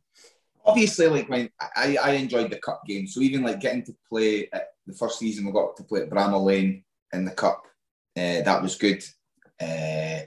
Obviously, 0.65 1.09
like 1.09 1.29
my, 1.29 1.51
I, 1.77 1.97
I 1.97 2.11
enjoyed 2.13 2.51
the 2.51 2.59
cup 2.59 2.83
game. 2.87 3.07
So 3.07 3.21
even 3.21 3.43
like 3.43 3.61
getting 3.61 3.85
to 3.85 3.97
play 4.09 4.49
at 4.53 4.69
the 4.87 4.95
first 4.95 5.19
season, 5.19 5.45
we 5.45 5.53
got 5.53 5.77
to 5.77 5.85
play 5.85 6.03
at 6.03 6.11
Bramall 6.11 6.45
Lane 6.45 6.85
in 7.13 7.25
the 7.25 7.31
cup. 7.31 7.67
Uh, 8.17 8.43
that 8.43 8.63
was 8.63 8.77
good. 8.77 9.03
Uh, 9.61 10.27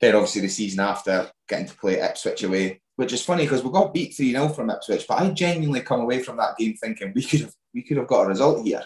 then 0.00 0.14
obviously 0.14 0.42
the 0.42 0.48
season 0.48 0.80
after, 0.80 1.30
getting 1.48 1.66
to 1.66 1.76
play 1.76 2.00
Ipswich 2.00 2.42
away, 2.42 2.80
which 2.96 3.12
is 3.12 3.24
funny 3.24 3.44
because 3.44 3.62
we 3.62 3.70
got 3.70 3.94
beat 3.94 4.14
3 4.14 4.32
0 4.32 4.48
from 4.48 4.70
Ipswich, 4.70 5.06
but 5.08 5.20
I 5.20 5.30
genuinely 5.30 5.80
come 5.80 6.00
away 6.00 6.22
from 6.22 6.36
that 6.38 6.56
game 6.58 6.74
thinking 6.74 7.12
we 7.14 7.22
could 7.22 7.40
have 7.40 7.54
we 7.74 7.82
could 7.82 7.96
have 7.96 8.06
got 8.06 8.26
a 8.26 8.28
result 8.28 8.64
here. 8.64 8.84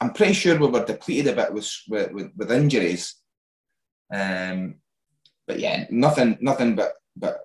I'm 0.00 0.12
pretty 0.12 0.32
sure 0.32 0.58
we 0.58 0.68
were 0.68 0.84
depleted 0.84 1.32
a 1.32 1.36
bit 1.36 1.52
with 1.52 1.70
with, 1.88 2.30
with 2.36 2.52
injuries. 2.52 3.16
Um, 4.12 4.76
but 5.46 5.58
yeah, 5.58 5.86
nothing 5.90 6.38
nothing 6.40 6.76
but 6.76 6.94
but 7.16 7.40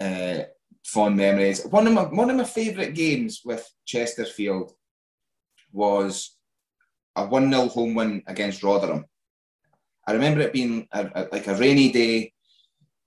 uh, 0.00 0.44
fond 0.84 1.16
memories. 1.16 1.64
One 1.66 1.86
of 1.86 1.92
my 1.92 2.04
one 2.04 2.30
of 2.30 2.36
my 2.36 2.44
favourite 2.44 2.94
games 2.94 3.42
with 3.44 3.68
Chesterfield 3.86 4.72
was 5.72 6.36
a 7.16 7.26
1 7.26 7.50
0 7.50 7.68
home 7.68 7.94
win 7.94 8.22
against 8.26 8.62
Rotherham. 8.62 9.04
I 10.06 10.12
remember 10.12 10.40
it 10.40 10.52
being 10.52 10.88
a, 10.92 11.10
a, 11.14 11.28
like 11.32 11.46
a 11.46 11.54
rainy 11.54 11.92
day, 11.92 12.32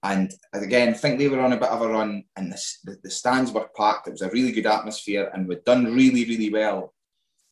and 0.02 0.32
again, 0.52 0.90
I 0.90 0.92
think 0.92 1.18
they 1.18 1.28
were 1.28 1.40
on 1.40 1.54
a 1.54 1.58
bit 1.58 1.70
of 1.70 1.80
a 1.80 1.88
run, 1.88 2.24
and 2.36 2.52
the, 2.52 2.62
the, 2.84 2.98
the, 3.04 3.10
stands 3.10 3.52
were 3.52 3.68
packed. 3.76 4.06
It 4.06 4.12
was 4.12 4.22
a 4.22 4.30
really 4.30 4.52
good 4.52 4.66
atmosphere, 4.66 5.30
and 5.32 5.48
we'd 5.48 5.64
done 5.64 5.94
really, 5.94 6.24
really 6.26 6.50
well. 6.50 6.92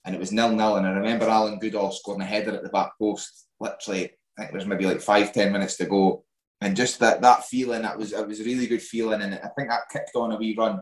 And 0.04 0.14
it 0.14 0.18
was 0.18 0.32
nil 0.32 0.50
nil. 0.50 0.76
And 0.76 0.86
I 0.86 0.90
remember 0.90 1.28
Alan 1.28 1.58
Goodall 1.58 1.92
scoring 1.92 2.20
a 2.20 2.24
header 2.24 2.54
at 2.54 2.62
the 2.62 2.68
back 2.68 2.92
post. 2.98 3.46
Literally, 3.58 4.04
I 4.04 4.42
think 4.42 4.50
there 4.50 4.58
was 4.58 4.66
maybe 4.66 4.84
like 4.84 5.00
five, 5.00 5.32
ten 5.32 5.50
minutes 5.50 5.76
to 5.78 5.86
go, 5.86 6.24
and 6.60 6.76
just 6.76 6.98
that 7.00 7.22
that 7.22 7.46
feeling, 7.46 7.82
that 7.82 7.98
was 7.98 8.12
it 8.12 8.28
was 8.28 8.40
a 8.40 8.44
really 8.44 8.66
good 8.66 8.82
feeling, 8.82 9.22
and 9.22 9.34
I 9.34 9.48
think 9.56 9.70
that 9.70 9.88
kicked 9.90 10.14
on 10.14 10.32
a 10.32 10.36
wee 10.36 10.54
run. 10.56 10.80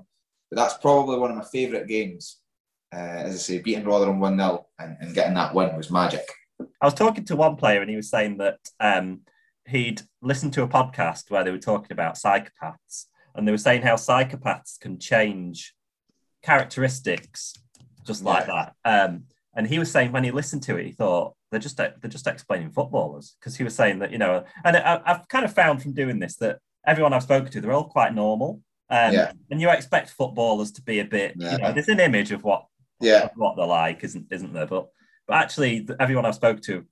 But 0.50 0.56
that's 0.56 0.78
probably 0.78 1.18
one 1.18 1.30
of 1.30 1.36
my 1.36 1.44
favourite 1.44 1.86
games 1.86 2.39
uh, 2.92 2.96
as 2.96 3.34
I 3.34 3.38
say, 3.38 3.58
beating 3.58 3.84
Rotherham 3.84 4.20
1 4.20 4.36
0 4.36 4.66
and, 4.78 4.96
and, 5.00 5.14
getting 5.14 5.34
that 5.34 5.54
win 5.54 5.76
was 5.76 5.90
magic. 5.90 6.28
I 6.80 6.86
was 6.86 6.94
talking 6.94 7.24
to 7.26 7.36
one 7.36 7.56
player 7.56 7.80
and 7.80 7.90
he 7.90 7.96
was 7.96 8.10
saying 8.10 8.38
that 8.38 8.58
um, 8.80 9.20
he'd 9.66 10.02
listened 10.22 10.52
to 10.54 10.62
a 10.62 10.68
podcast 10.68 11.30
where 11.30 11.44
they 11.44 11.50
were 11.50 11.58
talking 11.58 11.92
about 11.92 12.16
psychopaths 12.16 13.06
and 13.34 13.46
they 13.46 13.52
were 13.52 13.58
saying 13.58 13.82
how 13.82 13.94
psychopaths 13.94 14.78
can 14.78 14.98
change 14.98 15.74
characteristics 16.42 17.54
just 18.04 18.24
like 18.24 18.46
yeah. 18.46 18.72
that. 18.84 19.04
Um, 19.10 19.24
and 19.54 19.66
he 19.66 19.78
was 19.78 19.90
saying 19.90 20.12
when 20.12 20.24
he 20.24 20.30
listened 20.30 20.62
to 20.64 20.76
it, 20.76 20.86
he 20.86 20.92
thought 20.92 21.34
they're 21.50 21.60
just 21.60 21.76
they're 21.76 21.94
just 22.08 22.26
explaining 22.26 22.70
footballers 22.70 23.36
because 23.38 23.56
he 23.56 23.64
was 23.64 23.74
saying 23.74 23.98
that 23.98 24.12
you 24.12 24.18
know, 24.18 24.44
and 24.64 24.76
I, 24.76 25.00
I've 25.04 25.28
kind 25.28 25.44
of 25.44 25.52
found 25.52 25.82
from 25.82 25.92
doing 25.92 26.18
this 26.18 26.36
that 26.36 26.58
everyone 26.86 27.12
I've 27.12 27.24
spoken 27.24 27.50
to, 27.50 27.60
they're 27.60 27.72
all 27.72 27.88
quite 27.88 28.14
normal. 28.14 28.60
Um, 28.88 29.12
yeah. 29.12 29.32
And 29.50 29.60
you 29.60 29.70
expect 29.70 30.10
footballers 30.10 30.72
to 30.72 30.82
be 30.82 30.98
a 30.98 31.04
bit, 31.04 31.34
yeah. 31.36 31.52
you 31.52 31.58
know, 31.58 31.72
there's 31.72 31.88
an 31.88 32.00
image 32.00 32.32
of 32.32 32.42
what 32.42 32.66
yeah 33.00 33.28
what 33.36 33.56
they're 33.56 33.66
like 33.66 34.02
isn't 34.04 34.26
isn't 34.30 34.52
there 34.52 34.66
but 34.66 34.88
but 35.26 35.36
actually 35.36 35.86
everyone 35.98 36.24
i've 36.24 36.34
spoke 36.34 36.60
to 36.60 36.84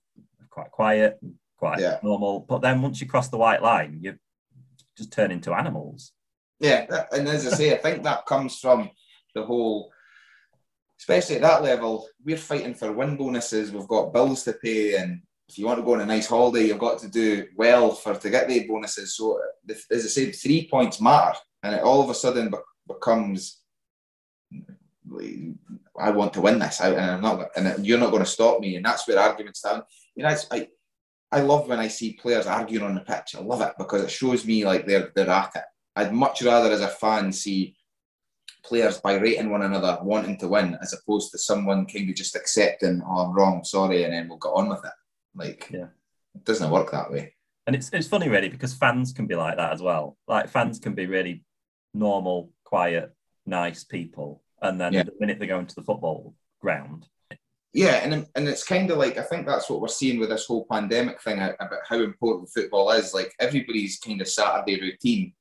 quite 0.51 0.71
quiet 0.71 1.19
quite 1.57 1.81
yeah. 1.81 1.99
normal 2.03 2.41
but 2.41 2.61
then 2.63 2.81
once 2.83 3.01
you 3.01 3.07
cross 3.07 3.29
the 3.29 3.37
white 3.37 3.63
line 3.63 3.99
you 4.01 4.15
just 4.97 5.13
turn 5.13 5.31
into 5.31 5.53
animals 5.53 6.13
yeah 6.61 6.87
and 7.13 7.29
as 7.29 7.47
i 7.47 7.51
say 7.51 7.75
i 7.75 7.79
think 7.79 8.03
that 8.03 8.27
comes 8.27 8.59
from 8.59 8.91
the 9.35 9.43
whole 9.43 9.91
especially 10.99 11.37
at 11.37 11.43
that 11.43 11.63
level 11.63 12.09
we're 12.25 12.37
fighting 12.37 12.75
for 12.75 12.93
win 12.93 13.17
bonuses 13.17 13.73
we've 13.73 13.89
got 13.89 14.13
bills 14.13 14.43
to 14.43 14.53
pay 14.55 14.97
and 14.97 15.21
if 15.49 15.59
you 15.59 15.67
want 15.67 15.79
to 15.79 15.85
go 15.85 15.95
on 15.95 16.03
a 16.03 16.07
nice 16.07 16.27
holiday, 16.27 16.67
you've 16.67 16.79
got 16.79 16.99
to 16.99 17.09
do 17.09 17.47
well 17.57 17.93
for 17.93 18.15
to 18.15 18.31
get 18.31 18.49
the 18.49 18.67
bonuses. 18.67 19.17
So, 19.17 19.39
uh, 19.39 19.75
as 19.91 20.05
I 20.05 20.09
said, 20.09 20.37
three 20.37 20.69
points 20.71 21.01
matter, 21.01 21.37
and 21.63 21.75
it 21.75 21.83
all 21.83 22.03
of 22.03 22.11
a 22.11 22.15
sudden 22.15 22.53
becomes. 22.87 23.63
I 25.99 26.11
want 26.11 26.33
to 26.35 26.41
win 26.41 26.59
this, 26.59 26.81
I, 26.81 26.91
and 26.91 27.11
I'm 27.11 27.21
not, 27.21 27.49
and 27.57 27.85
you're 27.87 27.99
not 27.99 28.11
going 28.11 28.25
to 28.25 28.31
stop 28.31 28.61
me, 28.61 28.77
and 28.77 28.85
that's 28.85 29.07
where 29.07 29.19
arguments 29.19 29.61
stand. 29.61 29.83
You 30.15 30.25
know, 30.25 30.37
I, 30.51 30.69
I 31.33 31.41
love 31.41 31.69
when 31.69 31.79
I 31.79 31.89
see 31.89 32.13
players 32.15 32.47
arguing 32.47 32.85
on 32.85 32.95
the 32.95 33.01
pitch. 33.01 33.35
I 33.37 33.41
love 33.41 33.61
it 33.61 33.73
because 33.79 34.03
it 34.03 34.11
shows 34.11 34.45
me 34.47 34.65
like 34.65 34.87
they're 34.87 35.11
they're 35.15 35.29
at 35.31 35.53
it. 35.57 35.65
I'd 35.97 36.13
much 36.15 36.43
rather, 36.43 36.71
as 36.71 36.81
a 36.81 36.89
fan, 36.89 37.33
see 37.33 37.75
players 38.65 39.01
berating 39.01 39.51
one 39.51 39.63
another, 39.63 39.99
wanting 40.03 40.37
to 40.39 40.49
win, 40.49 40.77
as 40.83 40.93
opposed 40.93 41.33
to 41.33 41.39
someone 41.39 41.87
kind 41.87 42.09
of 42.09 42.17
just 42.17 42.37
accepting, 42.37 43.03
"Oh, 43.05 43.19
I'm 43.27 43.33
wrong, 43.33 43.65
sorry," 43.65 44.05
and 44.05 44.13
then 44.13 44.29
we'll 44.29 44.39
get 44.39 44.51
on 44.51 44.69
with 44.69 44.85
it. 44.85 44.93
Like, 45.35 45.71
Yeah. 45.73 45.89
it 46.35 46.45
doesn't 46.45 46.71
work 46.71 46.91
that 46.93 47.11
way. 47.11 47.35
And 47.67 47.77
it's 47.77 47.91
it's 47.93 48.09
funny 48.09 48.29
really 48.29 48.49
because 48.49 48.73
fans 48.73 49.13
can 49.13 49.27
be 49.27 49.35
like 49.35 49.57
that 49.57 49.73
as 49.73 49.83
well. 49.83 50.17
Like 50.27 50.49
fans 50.49 50.79
can 50.79 50.95
be 50.95 51.07
really 51.07 51.45
normal, 51.93 52.51
quiet, 52.65 53.15
nice 53.45 53.85
people, 53.85 54.43
and 54.63 54.81
then 54.81 54.93
Yeah. 54.93 55.03
the 55.05 55.13
minute 55.21 55.39
they 55.39 55.47
go 55.47 55.59
into 55.59 55.75
the 55.75 55.83
football 55.83 56.35
ground, 56.61 57.07
Yeah, 57.75 57.97
and 57.97 58.27
and 58.35 58.49
it's 58.49 58.65
kind 58.65 58.91
of 58.91 58.99
like 58.99 59.19
I 59.19 59.23
think 59.23 59.47
that's 59.47 59.69
what 59.69 59.81
we're 59.81 59.89
seeing 59.89 60.19
with 60.19 60.31
this 60.31 60.47
whole 60.47 60.67
pandemic 60.71 61.21
thing 61.23 61.39
about 61.39 61.81
how 61.89 62.01
important 62.01 62.51
football 62.51 62.91
is. 62.93 63.15
Like 63.15 63.33
everybody's 63.39 63.99
kind 63.99 64.21
of 64.21 64.29
Saturday 64.29 64.81
routine, 64.81 65.35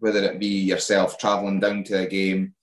whether 0.00 0.22
it 0.24 0.38
be 0.40 0.46
yourself 0.72 1.16
traveling 1.18 1.60
down 1.60 1.84
to 1.84 2.00
a 2.00 2.06
game, 2.06 2.54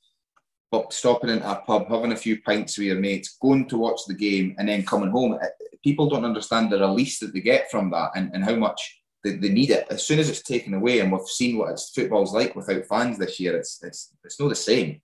but 0.72 0.94
stopping 0.94 1.30
into 1.30 1.50
a 1.50 1.56
pub, 1.56 1.88
having 1.90 2.12
a 2.12 2.18
few 2.18 2.42
pints 2.42 2.78
with 2.78 2.88
your 2.88 3.00
mates, 3.00 3.38
going 3.42 3.68
to 3.70 3.78
watch 3.78 4.02
the 4.08 4.14
game, 4.14 4.56
and 4.60 4.68
then 4.68 4.84
coming 4.84 5.10
home. 5.12 5.34
Uh, 5.34 5.48
People 5.84 6.08
don't 6.08 6.26
understand 6.26 6.72
the 6.72 6.78
release 6.78 7.18
that 7.20 7.34
they 7.34 7.40
get 7.42 7.72
from 7.72 7.90
that 7.90 8.12
and, 8.16 8.30
and 8.36 8.44
how 8.46 8.54
much 8.56 9.02
they, 9.24 9.32
they 9.38 9.50
need 9.50 9.72
it. 9.72 9.88
As 9.90 10.04
soon 10.06 10.20
as 10.20 10.30
it's 10.30 10.44
taken 10.44 10.76
away, 10.76 11.00
and 11.00 11.12
we've 11.12 11.22
seen 11.28 11.58
what 11.58 11.72
it's, 11.72 11.90
football's 11.90 12.36
like 12.36 12.56
without 12.56 12.86
fans 12.86 13.18
this 13.18 13.40
year, 13.40 13.58
it's 13.58 13.80
it's 13.84 14.14
it's 14.24 14.40
not 14.40 14.50
the 14.50 14.56
same. 14.56 15.02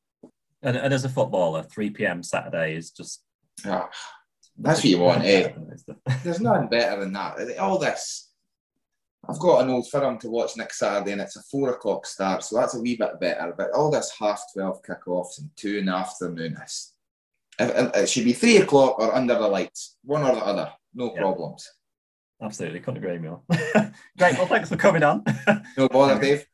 And, 0.64 0.76
and 0.76 0.94
as 0.94 1.06
a 1.06 1.10
footballer, 1.10 1.64
three 1.64 1.90
p.m. 1.90 2.24
Saturday 2.24 2.76
is 2.76 2.92
just 2.92 3.24
Ah, 3.66 3.90
that's 4.58 4.80
what 4.80 4.86
you 4.86 5.00
want, 5.00 5.24
eh? 5.24 5.52
There's 6.24 6.40
nothing 6.42 6.68
better 6.68 7.00
than 7.00 7.14
that. 7.14 7.58
All 7.60 7.78
this. 7.78 8.32
I've 9.30 9.40
got 9.40 9.64
an 9.64 9.70
Old 9.70 9.90
Firm 9.90 10.18
to 10.20 10.30
watch 10.30 10.56
next 10.56 10.80
Saturday 10.80 11.12
and 11.12 11.22
it's 11.22 11.36
a 11.36 11.42
four 11.52 11.72
o'clock 11.72 12.06
start, 12.06 12.44
so 12.44 12.56
that's 12.56 12.76
a 12.76 12.80
wee 12.80 12.96
bit 12.96 13.20
better. 13.20 13.54
But 13.58 13.72
all 13.72 13.92
this 13.92 14.14
half 14.18 14.42
12 14.54 14.82
kickoffs 14.84 15.40
and 15.40 15.50
two 15.58 15.78
in 15.80 15.86
the 15.88 15.94
afternoon, 15.94 16.56
it's, 16.62 16.94
it, 17.60 18.08
should 18.08 18.24
be 18.24 18.34
three 18.34 18.58
o'clock 18.58 19.00
or 19.00 19.14
under 19.14 19.34
the 19.34 19.48
lights, 19.48 19.98
one 20.04 20.24
or 20.24 20.34
the 20.36 20.46
other, 20.46 20.72
no 20.94 21.12
Yeah. 21.14 21.22
problems. 21.22 21.70
Absolutely, 22.42 22.80
couldn't 22.80 23.04
agree 23.04 23.18
more. 23.18 23.42
Great, 24.18 24.38
well, 24.38 24.48
thanks 24.48 24.70
for 24.70 24.78
coming 24.78 25.04
on. 25.04 25.24
No 25.76 25.90
bother, 25.90 26.20
Dave. 26.22 26.46